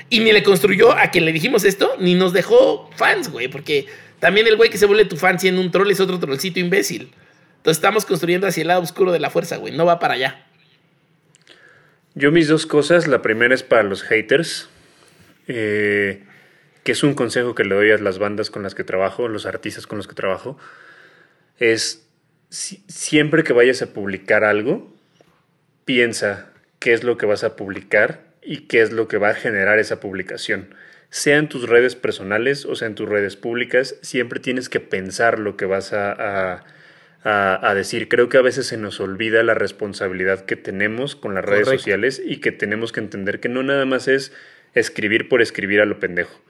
Y 0.10 0.22
ni 0.22 0.32
le 0.32 0.43
construyó 0.43 0.93
a 0.93 1.12
quien 1.12 1.26
le 1.26 1.34
dijimos 1.34 1.66
esto, 1.66 1.95
ni 1.99 2.16
nos 2.16 2.32
dejó 2.32 2.89
fans, 2.95 3.30
güey, 3.30 3.49
porque 3.49 3.88
también 4.20 4.47
el 4.47 4.57
güey 4.57 4.70
que 4.70 4.78
se 4.78 4.86
vuelve 4.86 5.05
tu 5.05 5.18
fan 5.18 5.39
siendo 5.39 5.61
un 5.61 5.72
troll 5.72 5.91
es 5.91 5.99
otro 5.99 6.20
trollcito 6.20 6.59
imbécil. 6.59 7.13
Entonces 7.57 7.78
estamos 7.78 8.05
construyendo 8.05 8.47
hacia 8.47 8.61
el 8.61 8.68
lado 8.68 8.82
oscuro 8.82 9.11
de 9.11 9.20
la 9.20 9.30
fuerza, 9.30 9.57
güey, 9.57 9.76
no 9.76 9.86
va 9.86 9.99
para 9.99 10.15
allá. 10.15 10.45
Yo 12.15 12.32
mis 12.32 12.47
dos 12.47 12.65
cosas, 12.65 13.07
la 13.07 13.22
primera 13.22 13.53
es 13.53 13.63
para 13.63 13.84
los 13.84 14.03
haters. 14.03 14.70
Eh, 15.47 16.24
que 16.88 16.93
es 16.93 17.03
un 17.03 17.15
consejo 17.15 17.53
que 17.53 17.65
le 17.65 17.76
doy 17.76 17.91
a 17.91 17.97
las 17.97 18.18
bandas 18.18 18.49
con 18.49 18.63
las 18.63 18.74
que 18.74 18.86
trabajo, 18.86 19.28
los 19.28 19.45
artistas 19.45 19.86
con 19.88 19.97
los 19.97 20.07
que 20.07 20.15
trabajo, 20.15 20.57
es 21.59 22.07
siempre 22.49 23.43
que 23.43 23.51
vayas 23.51 23.82
a 23.82 23.91
publicar 23.91 24.45
algo, 24.45 24.95
piensa 25.84 26.53
qué 26.80 26.93
es 26.93 27.03
lo 27.03 27.18
que 27.18 27.26
vas 27.26 27.43
a 27.43 27.57
publicar 27.57 28.22
y 28.41 28.68
qué 28.68 28.82
es 28.82 28.93
lo 28.93 29.09
que 29.09 29.18
va 29.18 29.32
a 29.32 29.34
generar 29.34 29.80
esa 29.80 29.99
publicación. 29.99 30.74
Sea 31.10 31.38
en 31.38 31.47
tus 31.47 31.70
redes 31.70 31.95
personales 31.95 32.66
o 32.66 32.76
sea 32.76 32.88
en 32.88 32.95
tus 32.95 33.08
redes 33.08 33.36
públicas, 33.36 33.95
siempre 34.01 34.39
tienes 34.39 34.70
que 34.70 34.80
pensar 34.80 35.39
lo 35.39 35.55
que 35.55 35.66
vas 35.66 35.93
a, 35.93 36.64
decir. 37.76 38.08
Creo 38.08 38.30
que 38.30 38.38
a 38.38 38.41
veces 38.41 38.68
se 38.68 38.78
nos 38.78 38.99
olvida 38.99 39.43
la 39.43 39.53
responsabilidad 39.53 40.45
que 40.45 40.55
tenemos 40.55 41.16
con 41.16 41.36
las 41.36 41.45
redes 41.45 41.68
sociales 41.68 42.22
y 42.24 42.38
que 42.38 42.51
tenemos 42.51 42.91
que 42.91 42.99
entender 42.99 43.39
que 43.39 43.49
no 43.49 43.64
nada 43.64 43.86
más 43.86 44.08
es 44.08 44.34
escribir 44.74 45.30
por 45.30 45.41
escribir 45.41 45.82
a 45.82 45.86
lo 45.86 45.99
pendejo. 45.99 46.41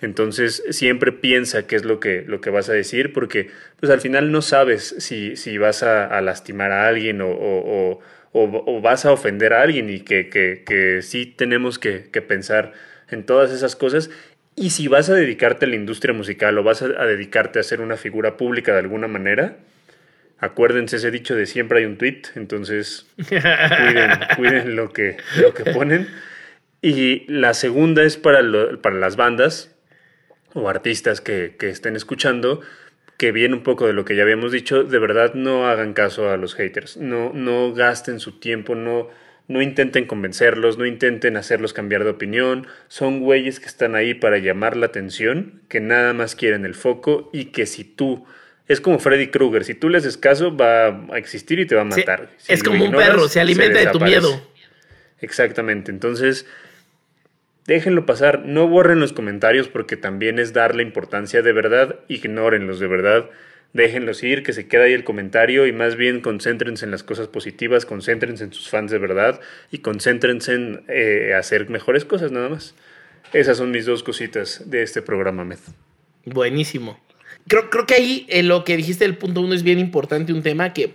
Entonces 0.00 0.62
siempre 0.70 1.12
piensa 1.12 1.66
qué 1.66 1.76
es 1.76 1.84
lo 1.84 2.00
que, 2.00 2.24
lo 2.26 2.40
que 2.40 2.50
vas 2.50 2.68
a 2.68 2.72
decir 2.72 3.12
porque 3.12 3.50
pues 3.80 3.90
al 3.90 4.00
final 4.00 4.32
no 4.32 4.42
sabes 4.42 4.94
si, 4.98 5.36
si 5.36 5.56
vas 5.58 5.82
a, 5.82 6.20
lastimar 6.20 6.72
a 6.72 6.88
alguien 6.88 7.20
o, 7.20 7.30
o, 7.30 8.00
o, 8.32 8.80
vas 8.80 9.04
a 9.04 9.12
ofender 9.12 9.52
a 9.52 9.62
alguien 9.62 9.88
y 9.88 10.00
que, 10.00 10.28
que, 10.28 10.64
que 10.66 11.00
sí 11.02 11.26
tenemos 11.26 11.78
que, 11.78 12.10
que, 12.10 12.20
pensar 12.20 12.72
en 13.10 13.24
todas 13.24 13.52
esas 13.52 13.76
cosas 13.76 14.10
Y 14.56 14.70
si 14.70 14.88
vas 14.88 15.10
a 15.10 15.14
dedicarte 15.14 15.66
a 15.66 15.68
la 15.68 15.76
industria 15.76 16.14
musical 16.14 16.56
o 16.58 16.62
vas 16.62 16.82
a, 16.82 16.88
dedicarte 16.88 17.58
a 17.58 17.62
ser 17.62 17.80
una 17.80 17.96
figura 17.96 18.36
pública 18.36 18.72
de 18.72 18.80
alguna 18.80 19.08
manera, 19.08 19.56
acuérdense 20.38 20.96
ese 20.96 21.10
dicho 21.10 21.34
de 21.34 21.46
siempre 21.46 21.80
hay 21.80 21.84
un 21.86 21.98
tweet, 21.98 22.22
entonces 22.36 23.06
cuiden, 24.36 24.76
lo, 24.76 24.92
que, 24.92 25.16
lo 25.40 25.54
que 25.54 25.64
ponen. 25.72 26.08
Y 26.82 27.24
la 27.32 27.54
segunda 27.54 28.02
es 28.02 28.16
para, 28.16 28.42
para 28.80 28.96
las 28.96 29.16
bandas 29.16 29.74
o 30.52 30.68
artistas 30.68 31.20
que, 31.20 31.56
que 31.58 31.70
estén 31.70 31.96
escuchando, 31.96 32.60
que 33.16 33.32
viene 33.32 33.54
un 33.54 33.62
poco 33.62 33.86
de 33.86 33.92
lo 33.92 34.04
que 34.04 34.16
ya 34.16 34.22
habíamos 34.22 34.52
dicho, 34.52 34.84
de 34.84 34.98
verdad 34.98 35.34
no 35.34 35.66
hagan 35.66 35.94
caso 35.94 36.30
a 36.30 36.36
los 36.36 36.54
haters, 36.54 36.96
no, 36.96 37.32
no 37.32 37.72
gasten 37.72 38.20
su 38.20 38.38
tiempo, 38.38 38.74
no 38.74 39.08
no 39.46 39.60
intenten 39.60 40.06
convencerlos, 40.06 40.78
no 40.78 40.86
intenten 40.86 41.36
hacerlos 41.36 41.72
cambiar 41.72 42.04
de 42.04 42.10
opinión. 42.10 42.66
Son 42.88 43.20
güeyes 43.20 43.60
que 43.60 43.66
están 43.66 43.94
ahí 43.94 44.14
para 44.14 44.38
llamar 44.38 44.76
la 44.76 44.86
atención, 44.86 45.60
que 45.68 45.80
nada 45.80 46.12
más 46.14 46.34
quieren 46.34 46.64
el 46.64 46.74
foco 46.74 47.30
y 47.32 47.46
que 47.46 47.66
si 47.66 47.84
tú... 47.84 48.24
Es 48.66 48.80
como 48.80 48.98
Freddy 48.98 49.26
Krueger, 49.28 49.64
si 49.64 49.74
tú 49.74 49.90
le 49.90 49.98
haces 49.98 50.16
caso 50.16 50.56
va 50.56 50.86
a 50.86 51.18
existir 51.18 51.60
y 51.60 51.66
te 51.66 51.74
va 51.74 51.82
a 51.82 51.84
matar. 51.84 52.30
es 52.48 52.62
como 52.62 52.82
un 52.82 52.92
perro, 52.92 53.28
se 53.28 53.38
alimenta 53.38 53.78
de 53.78 53.86
tu 53.88 54.00
miedo. 54.00 54.40
Exactamente, 55.20 55.90
entonces 55.90 56.46
déjenlo 57.66 58.06
pasar, 58.06 58.46
no 58.46 58.66
borren 58.66 59.00
los 59.00 59.12
comentarios 59.12 59.68
porque 59.68 59.98
también 59.98 60.38
es 60.38 60.54
darle 60.54 60.82
importancia 60.82 61.42
de 61.42 61.52
verdad, 61.52 62.00
ignórenlos 62.08 62.80
de 62.80 62.86
verdad 62.86 63.30
déjenlos 63.74 64.22
ir, 64.22 64.42
que 64.42 64.54
se 64.54 64.66
quede 64.66 64.84
ahí 64.84 64.92
el 64.94 65.04
comentario 65.04 65.66
y 65.66 65.72
más 65.72 65.96
bien 65.96 66.20
concéntrense 66.20 66.86
en 66.86 66.90
las 66.90 67.02
cosas 67.02 67.28
positivas, 67.28 67.84
concéntrense 67.84 68.44
en 68.44 68.52
sus 68.52 68.70
fans 68.70 68.90
de 68.90 68.98
verdad 68.98 69.40
y 69.70 69.78
concéntrense 69.78 70.54
en 70.54 70.84
eh, 70.88 71.34
hacer 71.36 71.68
mejores 71.68 72.06
cosas 72.06 72.32
nada 72.32 72.48
más. 72.48 72.74
Esas 73.34 73.58
son 73.58 73.72
mis 73.72 73.84
dos 73.84 74.02
cositas 74.02 74.62
de 74.70 74.82
este 74.82 75.02
programa, 75.02 75.44
Med. 75.44 75.58
Buenísimo. 76.24 76.98
Creo, 77.48 77.68
creo 77.68 77.84
que 77.84 77.94
ahí 77.94 78.26
eh, 78.30 78.44
lo 78.44 78.64
que 78.64 78.76
dijiste 78.76 79.04
del 79.04 79.18
punto 79.18 79.40
uno 79.40 79.54
es 79.54 79.64
bien 79.64 79.80
importante, 79.80 80.32
un 80.32 80.42
tema 80.42 80.72
que 80.72 80.94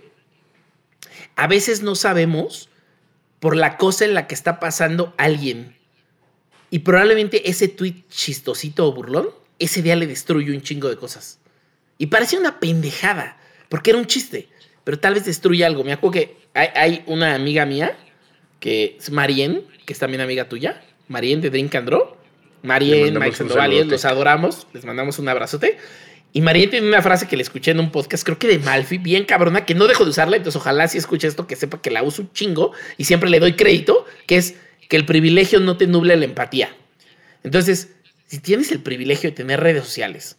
a 1.36 1.46
veces 1.46 1.82
no 1.82 1.94
sabemos 1.94 2.70
por 3.40 3.56
la 3.56 3.76
cosa 3.76 4.06
en 4.06 4.14
la 4.14 4.26
que 4.26 4.34
está 4.34 4.58
pasando 4.58 5.14
alguien. 5.18 5.76
Y 6.70 6.80
probablemente 6.80 7.50
ese 7.50 7.68
tweet 7.68 8.04
chistosito 8.08 8.86
o 8.86 8.92
burlón, 8.92 9.28
ese 9.58 9.82
día 9.82 9.96
le 9.96 10.06
destruye 10.06 10.50
un 10.52 10.62
chingo 10.62 10.88
de 10.88 10.96
cosas. 10.96 11.39
Y 12.00 12.06
parecía 12.06 12.38
una 12.38 12.60
pendejada, 12.60 13.36
porque 13.68 13.90
era 13.90 13.98
un 13.98 14.06
chiste, 14.06 14.48
pero 14.84 14.98
tal 14.98 15.12
vez 15.12 15.26
destruye 15.26 15.66
algo. 15.66 15.84
Me 15.84 15.92
acuerdo 15.92 16.12
que 16.12 16.36
hay, 16.54 17.02
una 17.04 17.34
amiga 17.34 17.66
mía, 17.66 17.94
que 18.58 18.96
es 18.98 19.10
Marien, 19.10 19.64
que 19.84 19.92
es 19.92 19.98
también 19.98 20.22
amiga 20.22 20.48
tuya, 20.48 20.82
Marien 21.08 21.42
de 21.42 21.50
Drink 21.50 21.74
and 21.74 21.86
Draw. 21.86 22.16
Marien, 22.62 23.18
Mike 23.18 23.36
Sandoval, 23.36 23.86
los 23.86 24.04
adoramos, 24.06 24.66
les 24.72 24.82
mandamos 24.86 25.18
un 25.18 25.28
abrazote. 25.28 25.76
Y 26.32 26.40
Marien 26.40 26.70
tiene 26.70 26.88
una 26.88 27.02
frase 27.02 27.28
que 27.28 27.36
le 27.36 27.42
escuché 27.42 27.72
en 27.72 27.80
un 27.80 27.92
podcast, 27.92 28.24
creo 28.24 28.38
que 28.38 28.48
de 28.48 28.58
Malfi, 28.60 28.96
bien 28.96 29.26
cabrona, 29.26 29.66
que 29.66 29.74
no 29.74 29.86
dejo 29.86 30.04
de 30.04 30.10
usarla, 30.10 30.38
entonces 30.38 30.58
ojalá 30.58 30.88
si 30.88 30.96
escuche 30.96 31.28
esto, 31.28 31.46
que 31.46 31.54
sepa 31.54 31.82
que 31.82 31.90
la 31.90 32.02
uso 32.02 32.22
un 32.22 32.32
chingo 32.32 32.72
y 32.96 33.04
siempre 33.04 33.28
le 33.28 33.40
doy 33.40 33.56
crédito, 33.56 34.06
que 34.26 34.38
es 34.38 34.54
que 34.88 34.96
el 34.96 35.04
privilegio 35.04 35.60
no 35.60 35.76
te 35.76 35.86
nuble 35.86 36.16
la 36.16 36.24
empatía. 36.24 36.74
Entonces, 37.44 37.90
si 38.24 38.38
tienes 38.38 38.72
el 38.72 38.80
privilegio 38.80 39.28
de 39.28 39.36
tener 39.36 39.60
redes 39.60 39.84
sociales, 39.84 40.38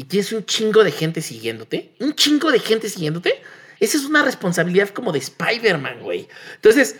y 0.00 0.04
tienes 0.04 0.32
un 0.32 0.46
chingo 0.46 0.82
de 0.82 0.92
gente 0.92 1.20
siguiéndote, 1.20 1.92
un 1.98 2.14
chingo 2.14 2.50
de 2.50 2.58
gente 2.58 2.88
siguiéndote, 2.88 3.42
esa 3.80 3.98
es 3.98 4.06
una 4.06 4.22
responsabilidad 4.22 4.88
como 4.88 5.12
de 5.12 5.18
Spider-Man, 5.18 6.00
güey. 6.00 6.26
Entonces, 6.54 6.98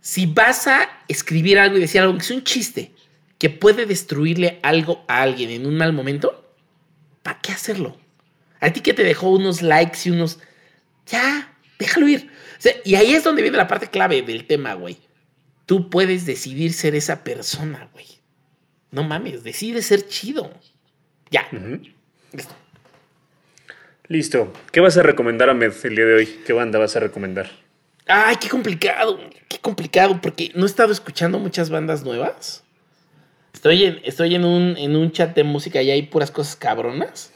si 0.00 0.26
vas 0.26 0.68
a 0.68 0.88
escribir 1.08 1.58
algo 1.58 1.78
y 1.78 1.80
decir 1.80 2.00
algo 2.00 2.14
que 2.14 2.20
es 2.20 2.30
un 2.30 2.44
chiste, 2.44 2.92
que 3.38 3.50
puede 3.50 3.86
destruirle 3.86 4.60
algo 4.62 5.04
a 5.08 5.22
alguien 5.22 5.50
en 5.50 5.66
un 5.66 5.76
mal 5.76 5.92
momento, 5.92 6.54
¿para 7.24 7.40
qué 7.40 7.50
hacerlo? 7.50 7.98
A 8.60 8.72
ti 8.72 8.82
que 8.82 8.94
te 8.94 9.02
dejó 9.02 9.30
unos 9.30 9.60
likes 9.60 9.98
y 10.04 10.10
unos... 10.10 10.38
Ya, 11.08 11.52
déjalo 11.80 12.06
ir. 12.06 12.30
y 12.84 12.94
ahí 12.94 13.14
es 13.14 13.24
donde 13.24 13.42
viene 13.42 13.56
la 13.56 13.66
parte 13.66 13.90
clave 13.90 14.22
del 14.22 14.46
tema, 14.46 14.74
güey. 14.74 14.96
Tú 15.66 15.90
puedes 15.90 16.24
decidir 16.24 16.72
ser 16.72 16.94
esa 16.94 17.24
persona, 17.24 17.90
güey. 17.92 18.06
No 18.92 19.02
mames, 19.02 19.42
decide 19.42 19.82
ser 19.82 20.06
chido. 20.06 20.52
Ya. 21.32 21.48
Listo. 22.32 22.54
Listo. 24.08 24.52
¿Qué 24.72 24.80
vas 24.80 24.96
a 24.96 25.02
recomendar 25.02 25.50
a 25.50 25.54
Med 25.54 25.72
el 25.84 25.96
día 25.96 26.04
de 26.04 26.14
hoy? 26.14 26.26
¿Qué 26.46 26.52
banda 26.52 26.78
vas 26.78 26.96
a 26.96 27.00
recomendar? 27.00 27.50
Ay, 28.06 28.36
qué 28.40 28.48
complicado. 28.48 29.18
Qué 29.48 29.58
complicado, 29.58 30.20
porque 30.20 30.50
no 30.54 30.64
he 30.64 30.66
estado 30.66 30.92
escuchando 30.92 31.38
muchas 31.38 31.70
bandas 31.70 32.04
nuevas. 32.04 32.64
Estoy 33.52 33.84
en, 33.84 34.00
estoy 34.04 34.34
en, 34.34 34.44
un, 34.44 34.76
en 34.76 34.96
un 34.96 35.12
chat 35.12 35.34
de 35.34 35.44
música 35.44 35.82
y 35.82 35.90
hay 35.90 36.02
puras 36.02 36.30
cosas 36.30 36.56
cabronas. 36.56 37.32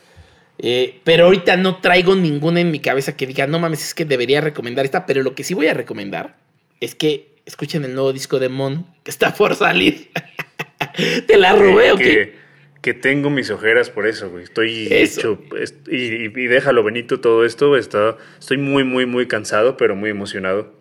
Eh, 0.58 1.00
pero 1.04 1.26
ahorita 1.26 1.56
no 1.56 1.80
traigo 1.80 2.14
ninguna 2.14 2.60
en 2.60 2.70
mi 2.70 2.80
cabeza 2.80 3.16
que 3.16 3.26
diga, 3.26 3.46
no 3.46 3.58
mames, 3.58 3.84
es 3.84 3.94
que 3.94 4.04
debería 4.04 4.40
recomendar 4.40 4.84
esta. 4.84 5.06
Pero 5.06 5.22
lo 5.22 5.34
que 5.34 5.44
sí 5.44 5.54
voy 5.54 5.68
a 5.68 5.74
recomendar 5.74 6.36
es 6.80 6.94
que 6.94 7.36
escuchen 7.44 7.84
el 7.84 7.94
nuevo 7.94 8.12
disco 8.12 8.38
de 8.38 8.48
Mon, 8.48 8.86
que 9.02 9.10
está 9.10 9.32
por 9.34 9.54
salir. 9.54 10.10
¿Te 11.26 11.36
la 11.36 11.52
robé 11.52 11.92
o 11.92 11.96
qué? 11.96 12.45
Que 12.86 12.94
tengo 12.94 13.30
mis 13.30 13.50
ojeras 13.50 13.90
por 13.90 14.06
eso, 14.06 14.30
güey. 14.30 14.44
Estoy 14.44 14.86
hecho. 14.92 15.42
Y, 15.88 16.28
déjalo, 16.28 16.84
Benito, 16.84 17.18
todo 17.18 17.44
esto. 17.44 17.76
Está, 17.76 18.16
estoy 18.38 18.58
muy, 18.58 18.84
muy, 18.84 19.06
muy 19.06 19.26
cansado, 19.26 19.76
pero 19.76 19.96
muy 19.96 20.10
emocionado 20.10 20.72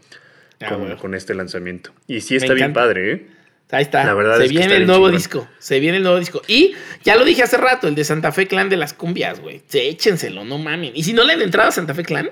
ah, 0.61 0.77
con, 1.01 1.15
este 1.15 1.33
lanzamiento. 1.33 1.93
Y 2.05 2.21
sí 2.21 2.35
está 2.35 2.53
bien 2.53 2.73
padre, 2.73 3.11
¿eh? 3.11 3.27
Ahí 3.71 3.81
está. 3.81 4.05
La 4.05 4.13
verdad 4.13 4.37
se 4.37 4.49
viene 4.49 4.75
el 4.75 4.85
nuevo 4.85 5.09
disco. 5.09 5.47
Se 5.57 5.79
viene 5.79 5.97
el 5.97 6.03
nuevo 6.03 6.19
disco. 6.19 6.43
Y 6.47 6.75
ya 7.03 7.15
lo 7.15 7.25
dije 7.25 7.41
hace 7.41 7.57
rato, 7.57 7.87
el 7.87 7.95
de 7.95 8.03
Santa 8.03 8.31
Fe 8.31 8.45
Clan 8.45 8.69
de 8.69 8.77
las 8.77 8.93
cumbias, 8.93 9.39
güey. 9.39 9.63
Échenselo, 9.73 10.45
no 10.45 10.59
mamen. 10.59 10.91
Y 10.93 11.01
si 11.01 11.13
no 11.13 11.23
le 11.23 11.33
han 11.33 11.41
entrado 11.41 11.69
a 11.69 11.71
Santa 11.71 11.95
Fe 11.95 12.03
Clan, 12.03 12.29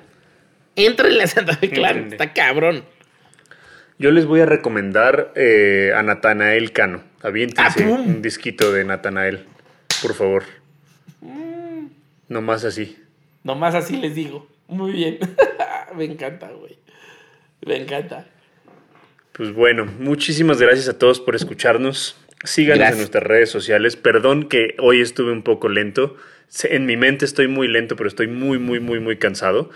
entrenle 0.75 1.23
a 1.23 1.27
Santa 1.27 1.57
Fe 1.57 1.71
Clan. 1.71 2.09
Está 2.11 2.31
cabrón. 2.31 2.85
Yo 3.97 4.11
les 4.11 4.27
voy 4.27 4.41
a 4.41 4.45
recomendar 4.45 5.31
eh, 5.35 5.93
a 5.95 6.03
Natanael 6.03 6.73
Cano. 6.73 7.01
Aviéntense 7.23 7.85
ah, 7.85 7.87
un 7.87 8.21
disquito 8.21 8.71
de 8.71 8.83
Natanael 8.83 9.47
por 10.03 10.13
favor. 10.13 10.43
No 12.27 12.41
más 12.41 12.65
así. 12.65 12.97
Nomás 13.43 13.73
así 13.73 13.95
les 13.95 14.15
digo. 14.15 14.47
Muy 14.67 14.91
bien. 14.91 15.17
Me 15.95 16.03
encanta, 16.03 16.51
güey. 16.51 16.77
Me 17.65 17.77
encanta. 17.77 18.27
Pues 19.31 19.53
bueno, 19.53 19.85
muchísimas 19.85 20.59
gracias 20.59 20.89
a 20.89 20.97
todos 20.97 21.19
por 21.19 21.35
escucharnos. 21.35 22.17
Síganos 22.43 22.91
en 22.91 22.97
nuestras 22.97 23.23
redes 23.23 23.49
sociales. 23.49 23.95
Perdón 23.95 24.49
que 24.49 24.75
hoy 24.79 25.01
estuve 25.01 25.31
un 25.31 25.43
poco 25.43 25.69
lento. 25.69 26.17
En 26.65 26.85
mi 26.85 26.97
mente 26.97 27.25
estoy 27.25 27.47
muy 27.47 27.67
lento, 27.67 27.95
pero 27.95 28.07
estoy 28.07 28.27
muy, 28.27 28.59
muy, 28.59 28.79
muy, 28.79 28.99
muy 28.99 29.17
cansado. 29.17 29.71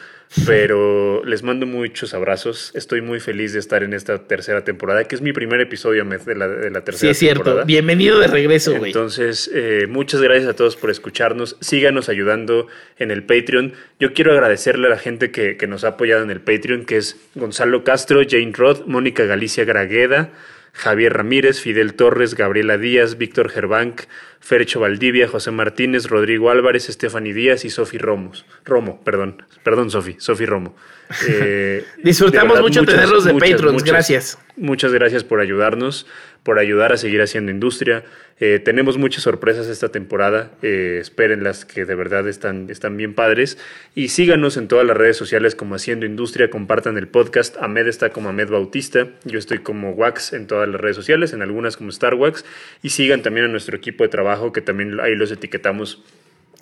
Pero 0.45 1.23
les 1.25 1.41
mando 1.41 1.65
muchos 1.65 2.13
abrazos. 2.13 2.71
Estoy 2.75 3.01
muy 3.01 3.19
feliz 3.19 3.53
de 3.53 3.59
estar 3.59 3.81
en 3.81 3.93
esta 3.93 4.27
tercera 4.27 4.63
temporada, 4.63 5.05
que 5.05 5.15
es 5.15 5.21
mi 5.21 5.31
primer 5.31 5.61
episodio 5.61 6.03
de 6.03 6.35
la, 6.35 6.47
de 6.47 6.69
la 6.69 6.83
tercera 6.83 6.83
temporada. 6.83 6.99
Sí, 6.99 7.07
es 7.07 7.17
cierto. 7.17 7.65
Bienvenido 7.65 8.19
de 8.19 8.27
regreso, 8.27 8.75
güey. 8.75 8.91
Entonces, 8.91 9.49
eh, 9.55 9.87
muchas 9.89 10.21
gracias 10.21 10.49
a 10.49 10.53
todos 10.53 10.75
por 10.75 10.91
escucharnos. 10.91 11.55
Síganos 11.61 12.09
ayudando 12.09 12.67
en 12.99 13.11
el 13.11 13.23
Patreon. 13.23 13.73
Yo 13.99 14.13
quiero 14.13 14.33
agradecerle 14.33 14.87
a 14.87 14.89
la 14.91 14.99
gente 14.99 15.31
que, 15.31 15.57
que 15.57 15.65
nos 15.65 15.83
ha 15.85 15.89
apoyado 15.89 16.21
en 16.23 16.29
el 16.29 16.41
Patreon, 16.41 16.85
que 16.85 16.97
es 16.97 17.17
Gonzalo 17.33 17.83
Castro, 17.85 18.21
Jane 18.27 18.51
Roth, 18.53 18.85
Mónica 18.85 19.23
Galicia 19.23 19.63
Gragueda. 19.63 20.31
Javier 20.77 21.11
Ramírez, 21.13 21.59
Fidel 21.59 21.95
Torres, 21.95 22.35
Gabriela 22.35 22.77
Díaz, 22.77 23.17
Víctor 23.17 23.49
Gerbank, 23.49 24.01
Fercho 24.39 24.79
Valdivia, 24.79 25.27
José 25.27 25.49
Martínez, 25.49 26.05
Rodrigo 26.05 26.51
Álvarez, 26.51 26.87
Estefany 26.87 27.33
Díaz 27.33 27.65
y 27.65 27.71
Sofi 27.71 27.97
Romos. 27.97 28.45
Romo, 28.63 29.01
perdón, 29.03 29.43
perdón 29.63 29.89
Sofi, 29.89 30.15
Sofi 30.19 30.45
Romo. 30.45 30.75
Eh, 31.29 31.85
Disfrutamos 32.03 32.59
mucho 32.59 32.83
tenerlos 32.83 33.23
de 33.23 33.33
Patrons, 33.33 33.81
gracias. 33.81 34.37
Muchas 34.57 34.91
gracias 34.91 35.23
por 35.23 35.39
ayudarnos, 35.39 36.05
por 36.43 36.59
ayudar 36.59 36.93
a 36.93 36.97
seguir 36.97 37.21
haciendo 37.21 37.51
industria. 37.51 38.03
Eh, 38.39 38.59
tenemos 38.59 38.97
muchas 38.97 39.23
sorpresas 39.23 39.67
esta 39.67 39.89
temporada, 39.89 40.51
eh, 40.61 40.99
espérenlas 41.01 41.65
que 41.65 41.85
de 41.85 41.95
verdad 41.95 42.27
están, 42.27 42.69
están 42.69 42.95
bien 42.95 43.13
padres. 43.15 43.57
Y 43.95 44.09
síganos 44.09 44.57
en 44.57 44.67
todas 44.67 44.85
las 44.85 44.95
redes 44.95 45.17
sociales 45.17 45.55
como 45.55 45.75
Haciendo 45.75 46.05
Industria, 46.05 46.49
compartan 46.49 46.97
el 46.97 47.07
podcast. 47.07 47.57
Ahmed 47.57 47.87
está 47.87 48.09
como 48.11 48.29
Ahmed 48.29 48.49
Bautista, 48.49 49.07
yo 49.23 49.39
estoy 49.39 49.59
como 49.59 49.91
Wax 49.91 50.33
en 50.33 50.45
todas 50.45 50.69
las 50.69 50.79
redes 50.79 50.95
sociales, 50.95 51.33
en 51.33 51.41
algunas 51.41 51.77
como 51.77 51.89
Star 51.89 52.13
Wax. 52.13 52.45
Y 52.83 52.89
sigan 52.89 53.23
también 53.23 53.47
a 53.47 53.49
nuestro 53.49 53.75
equipo 53.75 54.03
de 54.03 54.09
trabajo 54.09 54.51
que 54.53 54.61
también 54.61 54.99
ahí 54.99 55.15
los 55.15 55.31
etiquetamos 55.31 56.03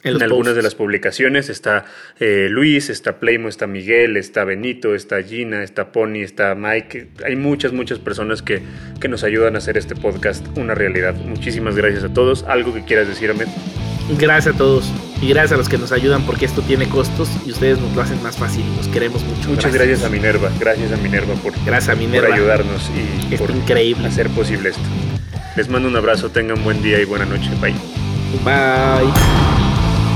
en, 0.06 0.22
algunas 0.22 0.56
de 0.56 0.61
las 0.61 0.76
publicaciones 0.76 1.49
está 1.49 1.86
eh, 2.19 2.48
Luis, 2.49 2.90
está 2.90 3.19
Playmo, 3.19 3.49
está 3.49 3.68
Miguel, 3.68 4.18
está 4.18 4.44
Benito, 4.44 4.95
está 4.95 5.22
Gina, 5.22 5.64
está 5.64 5.91
Pony, 5.91 6.22
está 6.22 6.56
Mike. 6.56 7.10
Hay 7.26 7.36
muchas, 7.36 7.73
muchas 7.73 7.99
personas 7.99 8.41
que, 8.41 8.61
que 9.02 9.07
nos 9.07 9.23
ayudan 9.23 9.56
a 9.56 9.57
hacer 9.57 9.77
este 9.77 9.95
podcast 9.95 10.45
una 10.57 10.76
realidad. 10.76 11.15
Muchísimas 11.15 11.76
gracias 11.76 12.03
a 12.03 12.14
todos. 12.14 12.44
¿Algo 12.44 12.73
que 12.73 12.84
quieras 12.84 13.07
decir, 13.07 13.32
Ahmed? 13.32 13.48
Gracias 14.19 14.53
a 14.53 14.57
todos 14.57 14.91
y 15.22 15.30
gracias 15.30 15.53
a 15.53 15.57
los 15.57 15.68
que 15.68 15.80
nos 15.80 15.91
ayudan 15.91 16.23
porque 16.27 16.45
esto 16.45 16.61
tiene 16.61 16.88
costos 16.88 17.27
y 17.45 17.52
ustedes 17.52 17.80
nos 17.80 17.95
lo 17.95 18.02
hacen 18.02 18.22
más 18.22 18.38
fácil. 18.38 18.64
Los 18.77 18.88
queremos 18.88 19.23
mucho. 19.23 19.49
Muchas 19.49 19.73
gracias, 19.73 20.03
a 20.03 20.10
Minerva. 20.10 20.52
Gracias 20.60 20.91
a 20.91 20.98
Minerva 20.98 21.34
por, 21.36 21.53
gracias 21.65 21.90
a 21.90 21.95
Minerva. 21.95 22.27
por 22.27 22.36
ayudarnos 22.36 22.91
y 23.32 23.36
por 23.36 23.49
increíble. 23.49 24.07
hacer 24.07 24.30
posible 24.30 24.69
esto. 24.69 24.84
Les 25.56 25.69
mando 25.69 25.88
un 25.88 25.95
abrazo, 25.95 26.30
tengan 26.30 26.64
buen 26.64 26.84
día 26.84 27.02
y 27.02 27.06
buena 27.06 27.26
noche. 27.26 27.49
Bye. 27.61 27.73
Bye. 28.44 29.65